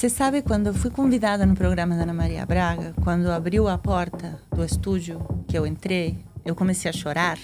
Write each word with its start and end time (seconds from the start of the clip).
Você 0.00 0.08
sabe 0.08 0.40
quando 0.40 0.68
eu 0.68 0.72
fui 0.72 0.90
convidada 0.90 1.44
no 1.44 1.54
programa 1.54 1.94
da 1.94 2.04
Ana 2.04 2.14
Maria 2.14 2.46
Braga, 2.46 2.94
quando 3.04 3.30
abriu 3.30 3.68
a 3.68 3.76
porta 3.76 4.40
do 4.50 4.64
estúdio 4.64 5.20
que 5.46 5.58
eu 5.58 5.66
entrei, 5.66 6.24
eu 6.42 6.54
comecei 6.54 6.88
a 6.88 6.94
chorar 6.94 7.38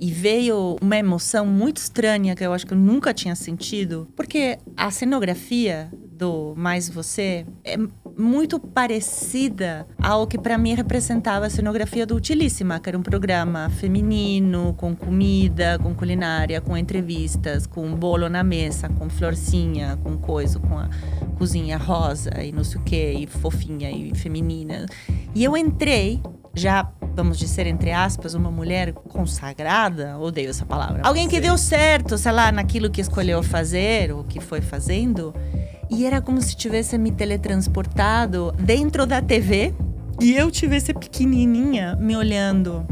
e 0.00 0.10
veio 0.10 0.78
uma 0.80 0.96
emoção 0.96 1.44
muito 1.44 1.76
estranha 1.76 2.34
que 2.34 2.42
eu 2.42 2.54
acho 2.54 2.66
que 2.66 2.72
eu 2.72 2.78
nunca 2.78 3.12
tinha 3.12 3.36
sentido, 3.36 4.08
porque 4.16 4.58
a 4.74 4.90
cenografia 4.90 5.92
do 6.10 6.54
Mais 6.56 6.88
Você 6.88 7.44
é 7.62 7.76
muito 8.22 8.60
parecida 8.60 9.86
ao 10.00 10.26
que 10.26 10.38
para 10.38 10.56
mim 10.56 10.74
representava 10.74 11.46
a 11.46 11.50
cenografia 11.50 12.06
do 12.06 12.14
Utilíssima, 12.14 12.78
que 12.78 12.88
era 12.88 12.96
um 12.96 13.02
programa 13.02 13.68
feminino, 13.68 14.74
com 14.78 14.94
comida, 14.94 15.78
com 15.82 15.94
culinária, 15.94 16.60
com 16.60 16.76
entrevistas, 16.76 17.66
com 17.66 17.92
bolo 17.94 18.28
na 18.28 18.44
mesa, 18.44 18.88
com 18.88 19.10
florzinha, 19.10 19.98
com 20.02 20.16
coisa, 20.16 20.60
com 20.60 20.78
a 20.78 20.88
cozinha 21.36 21.76
rosa 21.76 22.42
e 22.42 22.52
não 22.52 22.62
sei 22.62 22.80
o 22.80 22.84
que, 22.84 23.12
e 23.12 23.26
fofinha 23.26 23.90
e 23.90 24.14
feminina. 24.14 24.86
E 25.34 25.42
eu 25.42 25.56
entrei 25.56 26.22
já, 26.54 26.90
vamos 27.14 27.38
dizer, 27.38 27.66
entre 27.66 27.92
aspas, 27.92 28.34
uma 28.34 28.50
mulher 28.50 28.92
consagrada, 28.92 30.18
odeio 30.18 30.50
essa 30.50 30.66
palavra. 30.66 31.02
Alguém 31.04 31.28
que 31.28 31.40
deu 31.40 31.56
certo, 31.56 32.18
sei 32.18 32.32
lá, 32.32 32.52
naquilo 32.52 32.90
que 32.90 33.00
escolheu 33.00 33.42
fazer, 33.42 34.12
ou 34.12 34.22
que 34.24 34.40
foi 34.40 34.60
fazendo. 34.60 35.34
E 35.90 36.06
era 36.06 36.20
como 36.20 36.40
se 36.40 36.56
tivesse 36.56 36.96
me 36.98 37.10
teletransportado 37.10 38.52
dentro 38.58 39.06
da 39.06 39.20
TV 39.20 39.74
e 40.20 40.34
eu 40.34 40.50
tivesse 40.50 40.94
pequenininha 40.94 41.96
me 41.96 42.16
olhando. 42.16 42.86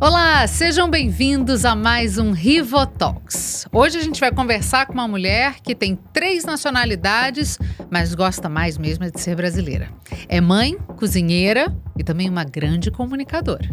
Olá, 0.00 0.46
sejam 0.46 0.88
bem-vindos 0.88 1.66
a 1.66 1.74
mais 1.74 2.16
um 2.16 2.32
Rivo 2.32 2.86
Talks. 2.86 3.66
Hoje 3.70 3.98
a 3.98 4.02
gente 4.02 4.18
vai 4.18 4.32
conversar 4.32 4.86
com 4.86 4.94
uma 4.94 5.06
mulher 5.06 5.56
que 5.62 5.74
tem 5.74 5.94
três 5.94 6.42
nacionalidades, 6.42 7.58
mas 7.90 8.14
gosta 8.14 8.48
mais 8.48 8.78
mesmo 8.78 9.10
de 9.10 9.20
ser 9.20 9.36
brasileira. 9.36 9.90
É 10.26 10.40
mãe, 10.40 10.78
cozinheira 10.96 11.70
e 11.98 12.02
também 12.02 12.30
uma 12.30 12.44
grande 12.44 12.90
comunicadora. 12.90 13.68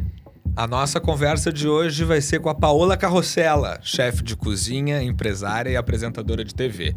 A 0.54 0.68
nossa 0.68 1.00
conversa 1.00 1.50
de 1.50 1.66
hoje 1.66 2.04
vai 2.04 2.20
ser 2.20 2.42
com 2.42 2.50
a 2.50 2.56
Paola 2.56 2.98
Carrossela, 2.98 3.80
chefe 3.82 4.22
de 4.22 4.36
cozinha, 4.36 5.02
empresária 5.02 5.70
e 5.70 5.78
apresentadora 5.78 6.44
de 6.44 6.54
TV. 6.54 6.94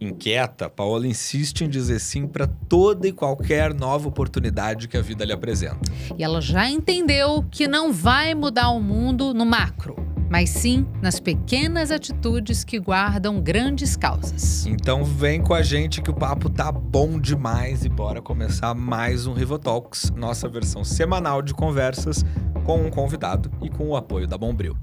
Inquieta, 0.00 0.68
Paola 0.68 1.06
insiste 1.06 1.62
em 1.62 1.68
dizer 1.68 2.00
sim 2.00 2.26
para 2.26 2.46
toda 2.46 3.08
e 3.08 3.12
qualquer 3.12 3.72
nova 3.72 4.08
oportunidade 4.08 4.88
que 4.88 4.96
a 4.96 5.02
vida 5.02 5.24
lhe 5.24 5.32
apresenta. 5.32 5.80
E 6.16 6.22
ela 6.22 6.40
já 6.40 6.68
entendeu 6.68 7.44
que 7.50 7.66
não 7.66 7.92
vai 7.92 8.34
mudar 8.34 8.70
o 8.70 8.80
mundo 8.80 9.32
no 9.32 9.46
macro, 9.46 9.96
mas 10.28 10.50
sim 10.50 10.86
nas 11.00 11.18
pequenas 11.18 11.90
atitudes 11.90 12.64
que 12.64 12.78
guardam 12.78 13.40
grandes 13.40 13.96
causas. 13.96 14.66
Então 14.66 15.04
vem 15.04 15.40
com 15.40 15.54
a 15.54 15.62
gente 15.62 16.02
que 16.02 16.10
o 16.10 16.14
papo 16.14 16.50
tá 16.50 16.70
bom 16.70 17.18
demais 17.18 17.84
e 17.84 17.88
bora 17.88 18.20
começar 18.20 18.74
mais 18.74 19.26
um 19.26 19.32
Rivotalks, 19.32 20.10
nossa 20.10 20.48
versão 20.48 20.84
semanal 20.84 21.40
de 21.40 21.54
conversas 21.54 22.24
com 22.64 22.84
um 22.84 22.90
convidado 22.90 23.50
e 23.62 23.70
com 23.70 23.88
o 23.88 23.96
apoio 23.96 24.26
da 24.26 24.36
Bombril. 24.36 24.76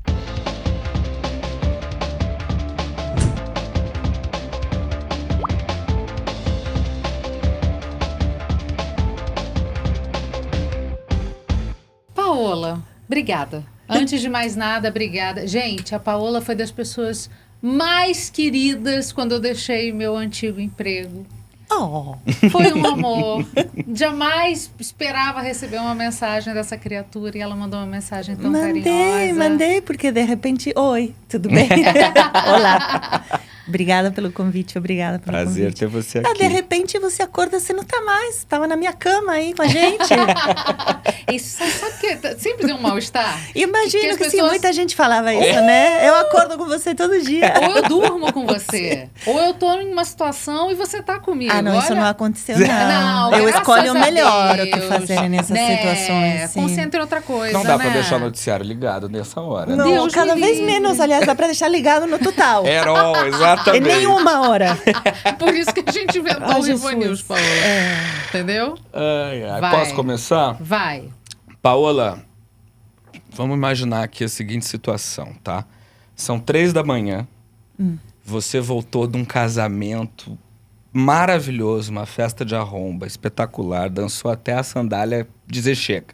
Paola, 12.34 12.84
obrigada. 13.06 13.64
Antes 13.88 14.20
de 14.20 14.28
mais 14.28 14.56
nada, 14.56 14.90
obrigada. 14.90 15.46
Gente, 15.46 15.94
a 15.94 16.00
Paola 16.00 16.42
foi 16.42 16.56
das 16.56 16.72
pessoas 16.72 17.30
mais 17.62 18.30
queridas 18.30 19.12
quando 19.12 19.34
eu 19.34 19.40
deixei 19.40 19.92
meu 19.94 20.16
antigo 20.18 20.60
emprego. 20.60 21.26
Oh, 21.72 22.16
Foi 22.50 22.74
um 22.74 22.86
amor. 22.86 23.46
Jamais 23.94 24.72
esperava 24.80 25.42
receber 25.42 25.78
uma 25.78 25.96
mensagem 25.96 26.54
dessa 26.54 26.78
criatura 26.78 27.38
e 27.38 27.42
ela 27.42 27.56
mandou 27.56 27.80
uma 27.80 27.86
mensagem 27.86 28.36
tão 28.36 28.52
mandei, 28.52 28.84
carinhosa. 28.84 29.50
mandei, 29.50 29.82
porque 29.82 30.12
de 30.12 30.24
repente, 30.24 30.74
oi, 30.76 31.14
tudo 31.30 31.50
bem? 31.50 31.70
Olá. 32.48 33.24
Obrigada 33.68 34.12
pelo 34.12 34.32
convite, 34.32 34.78
obrigada 34.78 35.20
pelo 35.20 35.32
Prazer 35.32 35.64
convite. 35.66 35.80
ter 35.80 35.88
você 35.88 36.20
Ah, 36.20 36.34
de 36.34 36.44
aqui. 36.44 36.48
repente 36.48 37.00
você 37.00 37.24
acorda, 37.24 37.60
você 37.60 37.72
não 37.74 37.84
tá 37.84 38.02
mais. 38.02 38.44
Tava 38.44 38.68
na 38.68 38.76
minha 38.76 38.92
cama 38.94 39.32
aí 39.34 39.54
com 39.54 39.62
a 39.62 39.68
gente. 39.68 40.04
Isso 41.32 41.64
sabe 41.80 41.94
que 42.00 42.16
tá- 42.18 42.36
sempre 42.38 42.66
tem 42.66 42.76
um 42.76 42.82
mal-estar? 42.82 43.40
Imagino 43.56 44.02
Que 44.12 44.18
que, 44.18 44.24
as 44.26 44.32
sim, 44.32 44.38
pessoas- 44.38 44.50
muita 44.52 44.74
gente 44.74 44.96
falava 44.96 45.34
isso, 45.34 45.62
né? 45.62 46.08
Eu 46.08 46.16
acordo 46.16 46.58
com 46.58 46.66
você 46.66 46.94
todo 46.94 47.20
dia. 47.22 47.54
Ou 47.64 47.78
eu 47.78 47.84
durmo 47.84 48.34
com 48.34 48.46
você, 48.46 49.10
ou 49.26 49.40
eu 49.40 49.54
tô 49.54 49.72
em 49.80 49.92
uma 49.92 50.04
situação 50.04 50.70
e 50.70 50.76
você 50.76 51.02
tá 51.02 51.20
comigo. 51.20 51.52
Ah, 51.54 51.62
não, 51.62 51.78
isso 51.80 51.92
Olha- 51.94 52.02
não 52.02 52.08
aconteceu, 52.10 52.58
não. 52.60 52.68
Não, 52.68 53.38
eu 53.38 53.50
escolho 53.50 53.94
o 53.94 54.00
melhor 54.00 54.60
o 54.60 54.66
que 54.70 54.82
fazer 54.82 55.30
nessas 55.30 55.50
Né? 55.52 55.78
situações. 55.78 56.50
sim. 56.52 56.62
Concentra 56.62 57.00
em 57.00 57.02
outra 57.04 57.22
coisa, 57.22 57.54
Não 57.54 57.64
dá 57.64 57.78
né? 57.78 57.84
pra 57.86 57.94
deixar 57.94 58.18
o 58.18 58.20
noticiário 58.20 58.66
ligado 58.66 59.08
nessa 59.10 59.40
hora. 59.42 59.76
Não, 59.76 59.86
né? 59.90 59.94
Deus 59.94 60.14
cada 60.14 60.36
vez 60.36 60.60
menos, 60.60 61.00
aliás, 61.00 61.26
dá 61.26 61.34
pra 61.34 61.46
deixar 61.48 61.70
ligado 61.70 62.06
no 62.06 62.20
total. 62.20 62.66
Herol, 62.68 63.16
Em 63.28 63.32
exatamente. 63.54 63.88
nenhuma 63.88 64.48
hora. 64.48 64.78
Por 65.40 65.54
isso 65.54 65.74
que 65.74 65.84
a 65.88 65.92
gente 65.92 66.18
inventou 66.18 66.48
Ai, 66.48 66.60
o 66.60 66.64
Jesus. 66.64 66.96
News, 66.96 67.22
Paola. 67.22 67.42
Entendeu? 68.30 68.78
Ai, 68.94 69.44
ai. 69.44 69.62
Vai. 69.62 69.80
Posso 69.80 69.96
começar? 69.96 70.58
Vai. 70.60 71.10
Paola, 71.62 72.24
vamos 73.32 73.56
imaginar 73.56 74.04
aqui 74.04 74.24
a 74.24 74.30
seguinte 74.30 74.66
situação, 74.66 75.34
tá? 75.44 75.66
São 76.16 76.40
três 76.40 76.74
da 76.74 76.84
manhã, 76.84 77.28
você 78.24 78.60
voltou 78.60 79.08
de 79.08 79.18
um 79.18 79.26
casamento 79.26 80.38
maravilhoso, 80.92 81.92
uma 81.92 82.06
festa 82.06 82.46
de 82.46 82.56
arromba, 82.56 83.08
espetacular, 83.08 83.90
dançou 83.90 84.30
até 84.30 84.54
a 84.54 84.64
sandália 84.64 85.28
dizer 85.48 85.76
chega. 85.76 86.14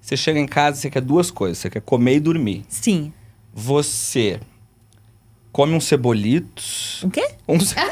Você 0.00 0.16
chega 0.16 0.38
em 0.38 0.46
casa, 0.46 0.78
você 0.78 0.90
quer 0.90 1.00
duas 1.00 1.30
coisas, 1.30 1.58
você 1.58 1.70
quer 1.70 1.80
comer 1.80 2.16
e 2.16 2.20
dormir. 2.20 2.64
Sim. 2.68 3.12
Você 3.54 4.40
come 5.52 5.74
uns 5.74 5.84
cebolitos, 5.84 7.02
O 7.04 7.10
quê? 7.10 7.28
uns... 7.46 7.74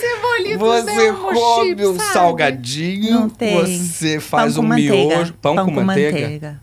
Cebolitos 0.00 0.58
Você 0.58 1.06
é 1.06 1.12
um 1.12 1.16
come 1.16 1.68
chip, 1.68 1.86
um 1.86 1.96
sabe? 1.98 2.12
salgadinho, 2.12 3.10
Não 3.20 3.28
tem. 3.28 3.78
você 3.78 4.20
faz 4.20 4.54
Pão 4.54 4.62
um 4.62 4.66
com 4.66 4.68
manteiga. 4.68 4.92
miojo, 5.16 5.34
pão, 5.34 5.56
com, 5.56 5.70
manteiga. 5.72 6.20
manteiga. 6.20 6.60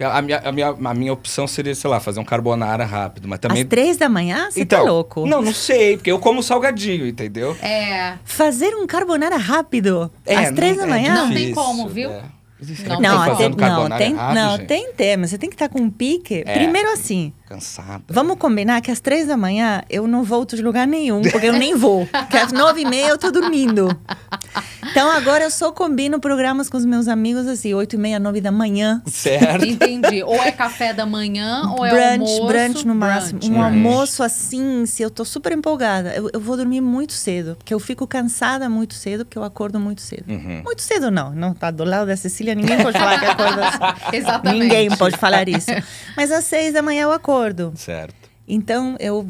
A 0.00 0.20
minha, 0.20 0.38
a, 0.38 0.52
minha, 0.52 0.68
a 0.68 0.94
minha 0.94 1.12
opção 1.12 1.46
seria, 1.46 1.74
sei 1.74 1.88
lá, 1.88 2.00
fazer 2.00 2.18
um 2.20 2.24
carbonara 2.24 2.84
rápido, 2.84 3.28
mas 3.28 3.38
também. 3.38 3.62
Às 3.62 3.68
três 3.68 3.96
da 3.96 4.08
manhã? 4.08 4.50
Você 4.50 4.60
então, 4.60 4.84
tá 4.84 4.90
louco. 4.90 5.24
Não, 5.24 5.40
não 5.40 5.54
sei, 5.54 5.96
porque 5.96 6.10
eu 6.10 6.18
como 6.18 6.42
salgadinho, 6.42 7.06
entendeu? 7.06 7.56
É. 7.62 8.14
Fazer 8.24 8.74
um 8.74 8.86
carbonara 8.86 9.36
rápido? 9.36 10.10
É, 10.26 10.36
às 10.36 10.50
três 10.50 10.76
não- 10.76 10.86
da 10.86 10.88
é 10.88 10.90
manhã? 11.00 11.14
Não 11.14 11.28
tem 11.28 11.36
difícil, 11.36 11.54
como, 11.54 11.88
viu? 11.88 12.10
é. 12.10 12.22
Não 12.88 13.00
Não, 13.00 13.36
tem, 13.36 13.48
não, 13.50 13.88
tem, 13.90 14.12
errado, 14.12 14.34
não 14.34 14.58
tem 14.66 14.92
tema. 14.92 15.26
Você 15.26 15.36
tem 15.36 15.50
que 15.50 15.54
estar 15.54 15.68
com 15.68 15.80
um 15.80 15.90
pique. 15.90 16.42
É. 16.46 16.54
Primeiro 16.54 16.92
assim, 16.92 17.32
Cansada. 17.46 18.02
vamos 18.08 18.36
combinar 18.38 18.80
que 18.80 18.90
às 18.90 19.00
três 19.00 19.26
da 19.26 19.36
manhã 19.36 19.82
eu 19.90 20.06
não 20.06 20.22
volto 20.24 20.56
de 20.56 20.62
lugar 20.62 20.86
nenhum, 20.86 21.20
porque 21.22 21.46
eu 21.46 21.52
nem 21.52 21.76
vou. 21.76 22.06
Porque 22.06 22.36
às 22.38 22.52
nove 22.52 22.80
e 22.82 22.84
meia 22.86 23.08
eu 23.08 23.18
tô 23.18 23.30
dormindo. 23.30 23.88
Então 24.90 25.10
agora 25.10 25.44
eu 25.44 25.50
só 25.50 25.72
combino 25.72 26.20
programas 26.20 26.68
com 26.70 26.76
os 26.76 26.84
meus 26.84 27.08
amigos 27.08 27.46
assim, 27.46 27.74
oito 27.74 27.94
e 27.96 27.98
meia, 27.98 28.18
nove 28.18 28.40
da 28.40 28.52
manhã. 28.52 29.02
Certo. 29.06 29.64
Entendi. 29.64 30.22
Ou 30.22 30.36
é 30.42 30.52
café 30.52 30.92
da 30.94 31.04
manhã, 31.04 31.62
ou 31.76 31.84
é 31.84 31.90
brunch, 31.90 32.30
almoço. 32.30 32.46
brunch 32.46 32.86
no 32.86 32.94
máximo. 32.94 33.40
brunch. 33.40 33.50
Um 33.52 33.54
Brunch. 33.60 33.74
almoço 33.74 34.22
assim, 34.22 34.86
se 34.86 35.02
eu 35.02 35.10
tô 35.10 35.24
super 35.24 35.52
empolgada, 35.52 36.14
eu, 36.14 36.30
eu 36.32 36.40
vou 36.40 36.56
dormir 36.56 36.80
muito 36.80 37.12
cedo, 37.12 37.56
porque 37.56 37.74
eu 37.74 37.80
fico 37.80 38.06
cansada 38.06 38.68
muito 38.68 38.94
cedo, 38.94 39.24
porque 39.24 39.36
eu 39.38 39.44
acordo 39.44 39.80
muito 39.80 40.00
cedo. 40.00 40.24
Uhum. 40.28 40.62
Muito 40.64 40.82
cedo 40.82 41.10
não, 41.10 41.32
não 41.32 41.52
tá 41.54 41.70
do 41.70 41.84
lado 41.84 42.06
da 42.06 42.16
Cecília, 42.16 42.54
ninguém 42.54 42.80
pode 42.82 42.98
falar 42.98 43.18
que 43.18 43.26
acorda 43.26 43.66
assim. 43.68 44.16
Exatamente. 44.16 44.62
Ninguém 44.62 44.90
pode 44.96 45.16
falar 45.16 45.48
isso. 45.48 45.70
Mas 46.16 46.30
às 46.30 46.44
seis 46.44 46.72
da 46.72 46.80
manhã 46.82 47.02
eu 47.04 47.12
acordo. 47.12 47.33
Certo. 47.76 48.14
Então 48.46 48.96
eu 48.98 49.26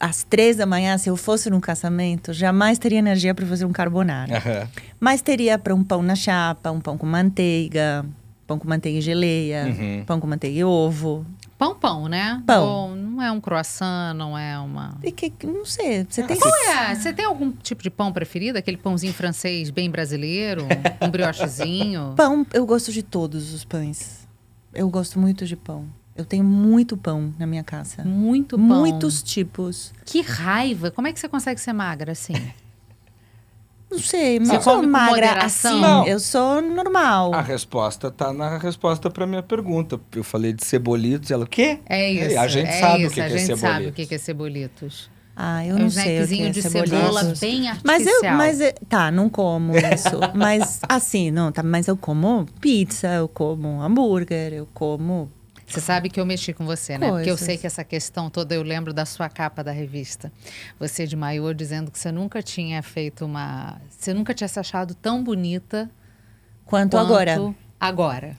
às 0.00 0.22
três 0.22 0.56
da 0.56 0.64
manhã, 0.66 0.96
se 0.96 1.10
eu 1.10 1.16
fosse 1.16 1.50
num 1.50 1.60
casamento, 1.60 2.32
jamais 2.32 2.78
teria 2.78 2.98
energia 3.00 3.34
para 3.34 3.44
fazer 3.46 3.64
um 3.64 3.72
carbonara. 3.72 4.36
Aham. 4.36 4.68
Mas 5.00 5.20
teria 5.20 5.58
para 5.58 5.74
um 5.74 5.82
pão 5.82 6.02
na 6.02 6.14
chapa, 6.14 6.70
um 6.70 6.80
pão 6.80 6.96
com 6.96 7.04
manteiga, 7.06 8.06
pão 8.46 8.58
com 8.58 8.68
manteiga 8.68 8.98
e 8.98 9.02
geleia, 9.02 9.66
Uhum. 9.66 10.04
pão 10.06 10.20
com 10.20 10.26
manteiga 10.26 10.56
e 10.58 10.64
ovo. 10.64 11.26
Pão, 11.58 11.74
pão, 11.74 12.06
né? 12.06 12.40
Pão. 12.46 12.64
Ou 12.64 12.94
não 12.94 13.20
é 13.20 13.32
um 13.32 13.40
croissant, 13.40 14.14
não 14.14 14.38
é 14.38 14.56
uma... 14.60 14.94
E 15.02 15.10
que, 15.10 15.32
não 15.44 15.64
sei, 15.66 16.06
você 16.08 16.22
tem 16.22 16.38
Qual 16.38 16.54
é? 16.54 16.94
Você 16.94 17.12
tem 17.12 17.24
algum 17.24 17.50
tipo 17.50 17.82
de 17.82 17.90
pão 17.90 18.12
preferido? 18.12 18.56
Aquele 18.56 18.76
pãozinho 18.76 19.12
francês 19.12 19.68
bem 19.70 19.90
brasileiro? 19.90 20.64
Um 21.02 21.10
briochezinho? 21.10 22.12
Pão, 22.16 22.46
eu 22.54 22.64
gosto 22.64 22.92
de 22.92 23.02
todos 23.02 23.52
os 23.52 23.64
pães. 23.64 24.28
Eu 24.72 24.88
gosto 24.88 25.18
muito 25.18 25.44
de 25.44 25.56
pão. 25.56 25.86
Eu 26.18 26.24
tenho 26.24 26.42
muito 26.44 26.96
pão 26.96 27.32
na 27.38 27.46
minha 27.46 27.62
casa. 27.62 28.02
Muito 28.04 28.56
pão. 28.58 28.66
Muitos 28.66 29.22
tipos. 29.22 29.92
Que 30.04 30.20
raiva. 30.20 30.90
Como 30.90 31.06
é 31.06 31.12
que 31.12 31.20
você 31.20 31.28
consegue 31.28 31.60
ser 31.60 31.72
magra 31.72 32.10
assim? 32.12 32.34
Não 33.90 33.98
sei, 33.98 34.38
mas 34.38 34.48
Você 34.48 34.56
eu 34.56 34.60
sou 34.60 34.82
magra 34.82 35.44
assim. 35.44 35.80
Não. 35.80 36.06
Eu 36.06 36.20
sou 36.20 36.60
normal. 36.60 37.32
A 37.32 37.40
resposta 37.40 38.10
tá 38.10 38.32
na 38.34 38.58
resposta 38.58 39.08
pra 39.08 39.26
minha 39.26 39.42
pergunta. 39.42 39.98
Eu 40.14 40.22
falei 40.22 40.52
de 40.52 40.62
cebolitos, 40.66 41.30
ela, 41.30 41.44
o 41.44 41.48
quê? 41.48 41.78
É 41.88 42.10
isso. 42.12 42.38
a 42.38 42.48
gente 42.48 42.68
é 42.68 42.80
sabe 42.80 43.04
o 43.04 43.06
isso, 43.06 43.14
que 43.14 43.20
a 43.22 43.28
que 43.28 43.32
é 43.34 43.38
gente 43.38 43.46
sabe 43.46 43.54
o 43.54 43.58
cebolitos. 43.78 44.06
que 44.08 44.14
é 44.14 44.18
cebolitos. 44.18 45.10
Ah, 45.34 45.64
eu 45.64 45.76
É 45.76 45.78
um 45.78 45.82
não 45.84 45.90
sei 45.90 46.02
o 46.02 46.04
que 46.04 46.10
snackzinho 46.34 46.46
é 46.48 46.50
de 46.50 46.62
cebolinha. 46.62 47.00
cebola 47.00 47.34
bem 47.40 47.60
Mas 47.84 48.02
eu, 48.02 48.08
artificial. 48.08 48.36
mas 48.36 48.60
é- 48.60 48.72
tá, 48.88 49.10
não 49.12 49.30
como 49.30 49.72
isso. 49.76 50.18
mas 50.34 50.80
assim, 50.88 51.30
não, 51.30 51.50
tá, 51.52 51.62
mas 51.62 51.86
eu 51.88 51.96
como 51.96 52.44
pizza, 52.60 53.06
eu 53.06 53.28
como 53.28 53.80
hambúrguer, 53.80 54.52
eu 54.52 54.68
como 54.74 55.30
Você 55.68 55.80
sabe 55.80 56.08
que 56.08 56.18
eu 56.18 56.24
mexi 56.26 56.52
com 56.54 56.64
você, 56.64 56.96
né? 56.96 57.08
Porque 57.08 57.22
eu 57.30 57.34
Coisas. 57.34 57.40
sei 57.40 57.58
que 57.58 57.66
essa 57.66 57.84
questão 57.84 58.30
toda 58.30 58.54
eu 58.54 58.62
lembro 58.62 58.92
da 58.94 59.04
sua 59.04 59.28
capa 59.28 59.62
da 59.62 59.70
revista. 59.70 60.32
Você 60.80 61.06
de 61.06 61.14
maiô 61.14 61.52
dizendo 61.52 61.90
que 61.90 61.98
você 61.98 62.10
nunca 62.10 62.42
tinha 62.42 62.82
feito 62.82 63.24
uma. 63.24 63.80
Você 63.90 64.14
nunca 64.14 64.32
tinha 64.32 64.48
se 64.48 64.58
achado 64.58 64.94
tão 64.94 65.22
bonita 65.22 65.90
quanto, 66.64 66.92
quanto 66.92 66.96
agora. 66.96 67.54
Agora. 67.78 68.36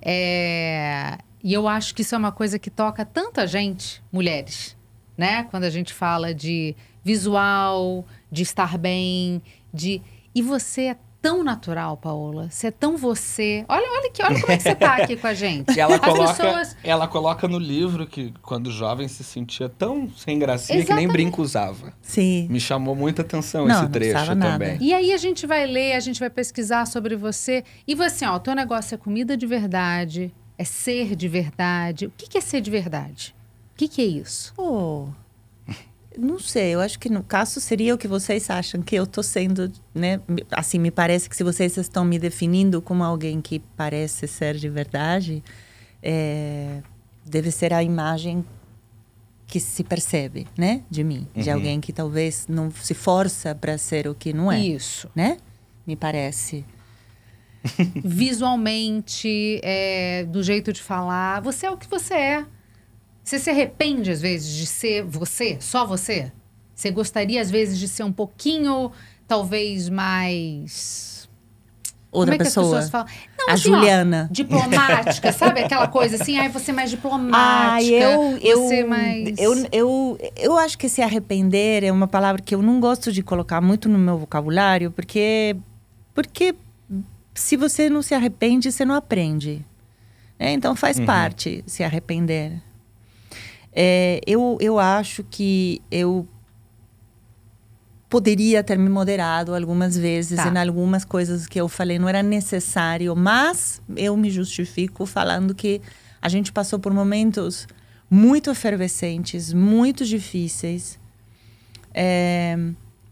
É, 0.00 1.18
E 1.42 1.52
eu 1.52 1.68
acho 1.68 1.94
que 1.94 2.02
isso 2.02 2.14
é 2.14 2.18
uma 2.18 2.32
coisa 2.32 2.58
que 2.58 2.70
toca 2.70 3.04
tanta 3.04 3.46
gente, 3.46 4.02
mulheres, 4.10 4.74
né? 5.16 5.44
Quando 5.44 5.64
a 5.64 5.70
gente 5.70 5.92
fala 5.92 6.34
de 6.34 6.74
visual, 7.02 8.04
de 8.30 8.42
estar 8.42 8.78
bem, 8.78 9.42
de. 9.72 10.00
E 10.34 10.40
você 10.42 10.82
é 10.88 10.96
tão 11.24 11.42
natural, 11.42 11.96
Paola. 11.96 12.50
Você 12.50 12.66
é 12.66 12.70
tão 12.70 12.98
você. 12.98 13.64
Olha, 13.66 13.90
olha 13.90 14.08
aqui, 14.10 14.22
olha 14.22 14.38
como 14.38 14.52
é 14.52 14.56
que 14.58 14.62
você 14.62 14.74
tá 14.74 14.96
aqui 14.96 15.16
com 15.16 15.26
a 15.26 15.32
gente. 15.32 15.72
Ela 15.80 15.94
As 15.94 16.00
coloca, 16.02 16.34
pessoas. 16.34 16.76
ela 16.84 17.08
coloca 17.08 17.48
no 17.48 17.58
livro 17.58 18.06
que 18.06 18.34
quando 18.42 18.70
jovem 18.70 19.08
se 19.08 19.24
sentia 19.24 19.66
tão 19.70 20.10
sem 20.10 20.38
gracinha 20.38 20.76
que 20.80 20.84
Exatamente. 20.84 21.06
nem 21.06 21.12
brinco 21.12 21.40
usava. 21.40 21.94
Sim. 22.02 22.46
Me 22.50 22.60
chamou 22.60 22.94
muita 22.94 23.22
atenção 23.22 23.64
Não, 23.64 23.74
esse 23.74 23.82
não 23.84 23.90
trecho 23.90 24.36
também. 24.36 24.76
E 24.82 24.92
aí 24.92 25.14
a 25.14 25.16
gente 25.16 25.46
vai 25.46 25.66
ler, 25.66 25.94
a 25.94 26.00
gente 26.00 26.20
vai 26.20 26.28
pesquisar 26.28 26.86
sobre 26.86 27.16
você. 27.16 27.64
E 27.86 27.94
você, 27.94 28.26
ó, 28.26 28.36
o 28.36 28.40
teu 28.40 28.54
negócio 28.54 28.94
é 28.94 28.98
comida 28.98 29.34
de 29.34 29.46
verdade, 29.46 30.30
é 30.58 30.64
ser 30.64 31.16
de 31.16 31.26
verdade. 31.26 32.04
O 32.04 32.12
que 32.14 32.28
que 32.28 32.36
é 32.36 32.40
ser 32.42 32.60
de 32.60 32.70
verdade? 32.70 33.34
O 33.72 33.76
que, 33.76 33.88
que 33.88 34.02
é 34.02 34.04
isso? 34.04 34.52
Oh, 34.58 35.06
não 36.18 36.38
sei, 36.38 36.74
eu 36.74 36.80
acho 36.80 36.98
que 36.98 37.08
no 37.10 37.22
caso 37.22 37.60
seria 37.60 37.94
o 37.94 37.98
que 37.98 38.06
vocês 38.08 38.48
acham 38.50 38.80
que 38.82 38.94
eu 38.94 39.06
tô 39.06 39.22
sendo, 39.22 39.70
né? 39.94 40.20
Me- 40.28 40.44
Assim, 40.50 40.78
me 40.78 40.90
parece 40.90 41.28
que 41.28 41.36
se 41.36 41.42
vocês 41.44 41.76
estão 41.76 42.04
me 42.04 42.18
definindo 42.18 42.80
como 42.82 43.02
alguém 43.04 43.40
que 43.40 43.58
parece 43.76 44.26
ser 44.28 44.54
de 44.56 44.68
verdade, 44.68 45.42
é, 46.02 46.80
deve 47.24 47.50
ser 47.50 47.72
a 47.72 47.82
imagem 47.82 48.44
que 49.46 49.60
se 49.60 49.84
percebe, 49.84 50.46
né? 50.56 50.82
De 50.90 51.04
mim, 51.04 51.26
de 51.34 51.48
Uhum. 51.50 51.54
alguém 51.56 51.80
que 51.80 51.92
talvez 51.92 52.46
não 52.48 52.70
se 52.70 52.94
força 52.94 53.54
para 53.54 53.76
ser 53.78 54.06
o 54.08 54.14
que 54.14 54.32
não 54.32 54.50
é, 54.50 54.58
Isso. 54.60 55.08
né? 55.14 55.36
Me 55.86 55.94
parece. 55.96 56.64
Visualmente, 58.04 59.60
é, 59.62 60.24
do 60.24 60.42
jeito 60.42 60.72
de 60.72 60.82
falar, 60.82 61.40
você 61.40 61.66
é 61.66 61.70
o 61.70 61.76
que 61.76 61.88
você 61.88 62.14
é. 62.14 62.46
Você 63.24 63.38
se 63.38 63.48
arrepende, 63.48 64.10
às 64.10 64.20
vezes, 64.20 64.54
de 64.54 64.66
ser 64.66 65.02
você, 65.02 65.56
só 65.58 65.86
você? 65.86 66.30
Você 66.74 66.90
gostaria, 66.90 67.40
às 67.40 67.50
vezes, 67.50 67.78
de 67.78 67.88
ser 67.88 68.02
um 68.02 68.12
pouquinho, 68.12 68.92
talvez, 69.26 69.88
mais. 69.88 71.26
Outra 72.12 72.32
Como 72.32 72.34
é 72.34 72.38
que 72.38 72.44
pessoa. 72.44 72.78
as 72.78 72.84
pessoas 72.84 72.90
falam? 72.90 73.06
Não, 73.38 73.48
a 73.48 73.52
assim, 73.54 73.72
ó, 73.72 73.76
Juliana. 73.76 74.28
diplomática, 74.30 75.32
sabe? 75.32 75.60
Aquela 75.64 75.88
coisa 75.88 76.14
assim, 76.14 76.38
ai, 76.38 76.48
você 76.48 76.70
é 76.70 76.74
mais 76.74 76.90
diplomática. 76.90 77.36
Ah, 77.36 77.82
eu, 77.82 78.38
eu, 78.38 78.62
você 78.62 78.84
mais... 78.84 79.36
eu, 79.38 79.66
eu, 79.72 80.18
eu 80.36 80.56
acho 80.58 80.78
que 80.78 80.88
se 80.88 81.02
arrepender 81.02 81.82
é 81.82 81.90
uma 81.90 82.06
palavra 82.06 82.40
que 82.40 82.54
eu 82.54 82.62
não 82.62 82.78
gosto 82.78 83.10
de 83.10 83.20
colocar 83.22 83.60
muito 83.60 83.88
no 83.88 83.98
meu 83.98 84.16
vocabulário, 84.16 84.92
porque, 84.92 85.56
porque 86.14 86.54
se 87.34 87.56
você 87.56 87.90
não 87.90 88.00
se 88.00 88.14
arrepende, 88.14 88.70
você 88.70 88.84
não 88.84 88.94
aprende. 88.94 89.64
né? 90.38 90.52
Então 90.52 90.76
faz 90.76 91.00
parte 91.00 91.64
se 91.66 91.82
arrepender. 91.82 92.62
É, 93.74 94.20
eu, 94.26 94.56
eu 94.60 94.78
acho 94.78 95.24
que 95.24 95.82
eu 95.90 96.26
poderia 98.08 98.62
ter 98.62 98.78
me 98.78 98.88
moderado 98.88 99.54
algumas 99.54 99.96
vezes 99.96 100.36
Tá. 100.38 100.48
em 100.48 100.56
algumas 100.68 101.04
coisas 101.04 101.46
que 101.48 101.60
eu 101.60 101.68
falei 101.68 101.98
não 101.98 102.08
era 102.08 102.22
necessário, 102.22 103.14
mas 103.16 103.82
eu 103.96 104.16
me 104.16 104.30
justifico 104.30 105.04
falando 105.06 105.54
que 105.54 105.80
a 106.22 106.28
gente 106.28 106.52
passou 106.52 106.78
por 106.78 106.92
momentos 106.94 107.66
muito 108.08 108.50
efervescentes, 108.50 109.52
muito 109.52 110.04
difíceis. 110.04 110.98
É, 111.92 112.56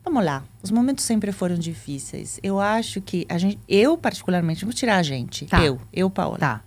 vamos 0.05 0.25
lá, 0.25 0.44
os 0.62 0.70
momentos 0.70 1.05
sempre 1.05 1.32
foram 1.32 1.56
difíceis. 1.56 2.38
Eu 2.43 2.61
acho 2.61 3.00
que 3.00 3.26
a 3.29 3.38
gente, 3.38 3.58
eu 3.69 3.99
particularmente, 3.99 4.65
vou 4.65 4.73
tirar 4.73 4.99
a 4.99 5.03
gente, 5.03 5.47
Tá. 5.47 5.65
eu, 5.65 5.81
eu 5.93 6.08
Paola 6.08 6.38
Tá. 6.38 6.61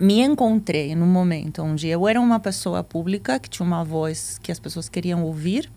Me 0.00 0.20
encontrei 0.20 0.94
num 0.94 1.06
momento 1.06 1.62
onde 1.62 1.88
eu 1.88 2.06
era 2.06 2.20
uma 2.20 2.40
pessoa 2.40 2.82
pública 2.82 3.38
que 3.38 3.48
tinha 3.48 3.66
uma 3.66 3.84
voz 3.84 4.38
que 4.42 4.52
as 4.52 4.58
pessoas 4.58 4.88
queriam 4.88 5.24
ouvir. 5.24 5.70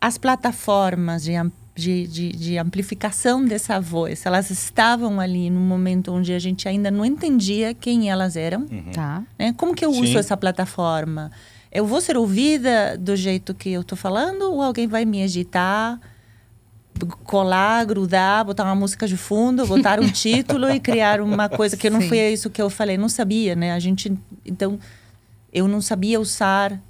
As 0.00 0.18
plataformas 0.18 1.22
de, 1.22 1.32
de, 1.74 2.06
de, 2.06 2.32
de 2.32 2.58
amplificação 2.58 3.44
dessa 3.44 3.80
voz, 3.80 4.26
elas 4.26 4.50
estavam 4.50 5.20
ali 5.20 5.48
num 5.48 5.60
momento 5.60 6.12
onde 6.12 6.32
a 6.32 6.38
gente 6.38 6.68
ainda 6.68 6.90
não 6.90 7.04
entendia 7.04 7.72
quem 7.72 8.10
elas 8.10 8.36
eram. 8.36 8.66
Tá. 8.92 9.22
né? 9.38 9.52
Como 9.56 9.74
que 9.74 9.84
eu 9.84 9.90
uso 9.90 10.12
Sim. 10.12 10.18
essa 10.18 10.36
plataforma? 10.36 11.30
Eu 11.70 11.86
vou 11.86 12.00
ser 12.00 12.16
ouvida 12.16 12.98
do 12.98 13.16
jeito 13.16 13.54
que 13.54 13.70
eu 13.70 13.80
estou 13.80 13.96
falando 13.96 14.42
ou 14.52 14.60
alguém 14.60 14.86
vai 14.86 15.04
me 15.04 15.22
editar, 15.22 15.98
colar, 17.24 17.84
grudar, 17.84 18.44
botar 18.44 18.64
uma 18.64 18.74
música 18.74 19.06
de 19.08 19.16
fundo, 19.16 19.66
botar 19.66 19.98
um 20.00 20.08
título 20.12 20.70
e 20.70 20.78
criar 20.78 21.20
uma 21.20 21.48
coisa 21.48 21.76
que 21.76 21.90
não 21.90 22.00
Sim. 22.00 22.08
foi 22.08 22.18
isso 22.32 22.50
que 22.50 22.60
eu 22.62 22.70
falei, 22.70 22.96
não 22.96 23.08
sabia, 23.08 23.54
né? 23.56 23.72
A 23.72 23.78
gente 23.78 24.12
então 24.44 24.78
eu 25.52 25.66
não 25.68 25.80
sabia 25.80 26.20
usar 26.20 26.80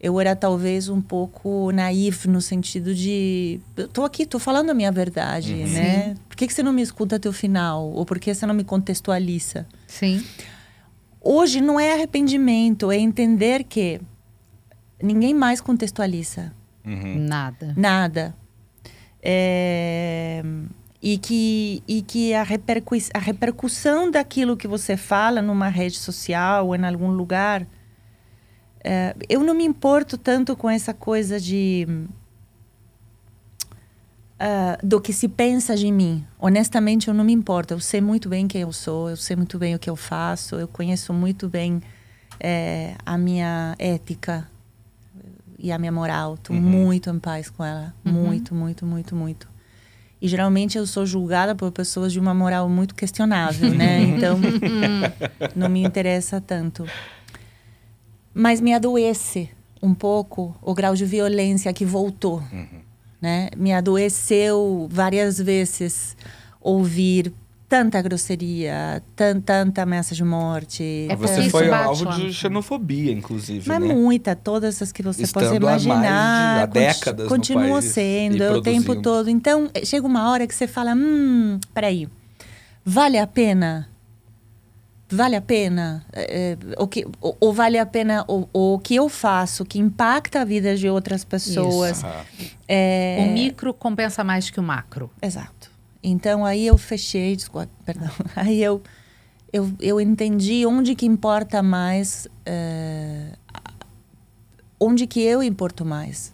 eu 0.00 0.20
era 0.20 0.36
talvez 0.36 0.88
um 0.88 1.00
pouco 1.00 1.72
naive 1.72 2.28
no 2.28 2.40
sentido 2.40 2.94
de 2.94 3.58
eu 3.76 3.88
tô 3.88 4.04
aqui, 4.04 4.24
tô 4.24 4.38
falando 4.38 4.70
a 4.70 4.74
minha 4.74 4.92
verdade, 4.92 5.54
Uhum. 5.54 5.66
né? 5.72 6.14
Por 6.28 6.36
que, 6.36 6.46
que 6.46 6.52
você 6.52 6.62
não 6.62 6.72
me 6.72 6.82
escuta 6.82 7.16
até 7.16 7.28
o 7.28 7.32
final? 7.32 7.84
Ou 7.90 8.06
por 8.06 8.18
que 8.20 8.32
você 8.32 8.46
não 8.46 8.54
me 8.54 8.62
contextualiza? 8.62 9.66
Sim. 9.88 10.24
Hoje 11.20 11.60
não 11.60 11.80
é 11.80 11.94
arrependimento, 11.94 12.92
é 12.92 12.96
entender 12.96 13.64
que 13.64 14.00
ninguém 15.02 15.34
mais 15.34 15.60
contextualiza 15.60 16.52
Uhum. 16.86 17.18
Nada. 17.26 17.74
nada. 17.76 18.34
É, 19.22 20.42
e 21.02 21.18
que, 21.18 21.82
e 21.86 22.02
que 22.02 22.34
a, 22.34 22.42
repercu 22.42 22.96
a 23.14 23.18
repercussão 23.18 24.10
daquilo 24.10 24.56
que 24.56 24.66
você 24.66 24.96
fala 24.96 25.40
numa 25.40 25.68
rede 25.68 25.96
social 25.96 26.66
ou 26.66 26.76
em 26.76 26.84
algum 26.84 27.10
lugar. 27.10 27.66
é, 28.84 29.14
eu 29.28 29.40
não 29.42 29.54
me 29.54 29.64
importo 29.64 30.18
tanto 30.18 30.56
com 30.56 30.68
essa 30.68 30.92
coisa 30.92 31.40
de. 31.40 31.86
ah, 34.38 34.78
do 34.82 35.00
que 35.00 35.12
se 35.12 35.28
pensa 35.28 35.76
de 35.76 35.90
mim. 35.90 36.24
Honestamente, 36.38 37.08
eu 37.08 37.14
não 37.14 37.24
me 37.24 37.32
importo. 37.32 37.74
Eu 37.74 37.80
sei 37.80 38.00
muito 38.00 38.28
bem 38.28 38.48
quem 38.48 38.62
eu 38.62 38.72
sou, 38.72 39.10
eu 39.10 39.16
sei 39.16 39.36
muito 39.36 39.58
bem 39.58 39.74
o 39.74 39.78
que 39.78 39.90
eu 39.90 39.96
faço, 39.96 40.56
eu 40.56 40.68
conheço 40.68 41.12
muito 41.12 41.48
bem 41.48 41.80
é, 42.40 42.94
a 43.04 43.18
minha 43.18 43.74
ética 43.78 44.48
e 45.58 45.72
a 45.72 45.78
minha 45.78 45.92
moral. 45.92 46.34
Estou 46.34 46.54
Uhum. 46.56 46.62
muito 46.62 47.10
em 47.10 47.18
paz 47.18 47.50
com 47.50 47.64
ela. 47.64 47.94
Muito, 48.04 48.54
muito, 48.54 48.86
muito, 48.86 49.14
muito. 49.16 49.48
E 50.20 50.26
geralmente 50.28 50.76
eu 50.78 50.86
sou 50.86 51.06
julgada 51.06 51.54
por 51.54 51.70
pessoas 51.70 52.12
de 52.12 52.18
uma 52.18 52.34
moral 52.34 52.68
muito 52.68 52.94
questionável, 52.94 53.72
né? 53.74 54.00
Então, 54.18 54.38
não 55.54 55.68
me 55.68 55.82
interessa 55.82 56.40
tanto. 56.40 56.84
Mas 58.34 58.60
me 58.60 58.72
adoece 58.74 59.50
um 59.82 59.94
pouco 59.94 60.56
o 60.62 60.74
grau 60.74 60.94
de 60.94 61.04
violência 61.04 61.72
que 61.72 61.84
voltou, 61.84 62.42
né? 63.20 63.48
Me 63.56 63.72
adoeceu 63.72 64.88
várias 64.90 65.38
vezes 65.40 66.16
ouvir 66.60 67.32
tanta 67.68 68.00
grosseria, 68.00 69.02
tan, 69.14 69.40
tanta 69.40 69.82
ameaça 69.82 70.14
de 70.14 70.24
morte. 70.24 71.06
É 71.08 71.14
Você 71.16 71.40
isso 71.42 71.50
foi 71.50 71.70
alvo 71.70 72.04
lá 72.04 72.16
de 72.16 72.32
xenofobia, 72.32 73.12
inclusive, 73.12 73.68
Mas 73.68 73.80
né? 73.80 73.86
muita, 73.94 74.34
todas 74.34 74.80
as 74.80 74.90
que 74.90 75.02
você 75.02 75.22
Estando 75.22 75.42
possa 75.44 75.56
há 75.56 75.60
mais 75.68 75.82
de- 75.82 75.88
imaginar. 75.88 76.62
há 76.62 76.66
décadas 76.66 77.28
Continua 77.28 77.68
país 77.80 77.84
sendo, 77.86 78.36
e 78.38 78.42
é 78.42 78.50
o 78.52 78.62
tempo 78.62 78.96
todo. 79.02 79.28
Então, 79.28 79.70
eh, 79.74 79.84
chega 79.84 80.06
uma 80.06 80.30
hora 80.30 80.46
que 80.46 80.54
você 80.54 80.66
fala: 80.66 80.94
hum, 80.94 81.60
peraí, 81.74 82.08
vale 82.84 83.18
a 83.18 83.26
pena? 83.26 83.88
Vale 85.10 85.36
a 85.36 85.40
pena? 85.40 86.04
Eh, 86.12 86.56
o 86.78 86.86
que, 86.86 87.06
ou, 87.20 87.34
ou 87.40 87.52
vale 87.52 87.78
a 87.78 87.86
pena 87.86 88.24
o, 88.28 88.46
o 88.52 88.78
que 88.78 88.94
eu 88.94 89.08
faço 89.08 89.64
que 89.64 89.78
impacta 89.78 90.40
a 90.42 90.44
vida 90.44 90.76
de 90.76 90.86
outras 90.88 91.24
pessoas? 91.24 92.02
Aham. 92.04 92.24
É, 92.66 93.16
O 93.26 93.32
micro 93.32 93.72
compensa 93.72 94.22
mais 94.22 94.50
que 94.50 94.60
o 94.60 94.62
macro. 94.62 95.10
Exato. 95.22 95.67
Então 96.02 96.44
aí 96.44 96.66
eu 96.66 96.78
fechei, 96.78 97.34
desculpa, 97.34 97.68
perdão. 97.84 98.10
Aí 98.36 98.62
eu, 98.62 98.80
eu, 99.52 99.72
eu 99.80 100.00
entendi 100.00 100.64
onde 100.64 100.94
que 100.94 101.04
importa 101.06 101.62
mais, 101.62 102.28
eh, 102.46 103.32
onde 104.78 105.06
que 105.06 105.20
eu 105.20 105.42
importo 105.42 105.84
mais. 105.84 106.32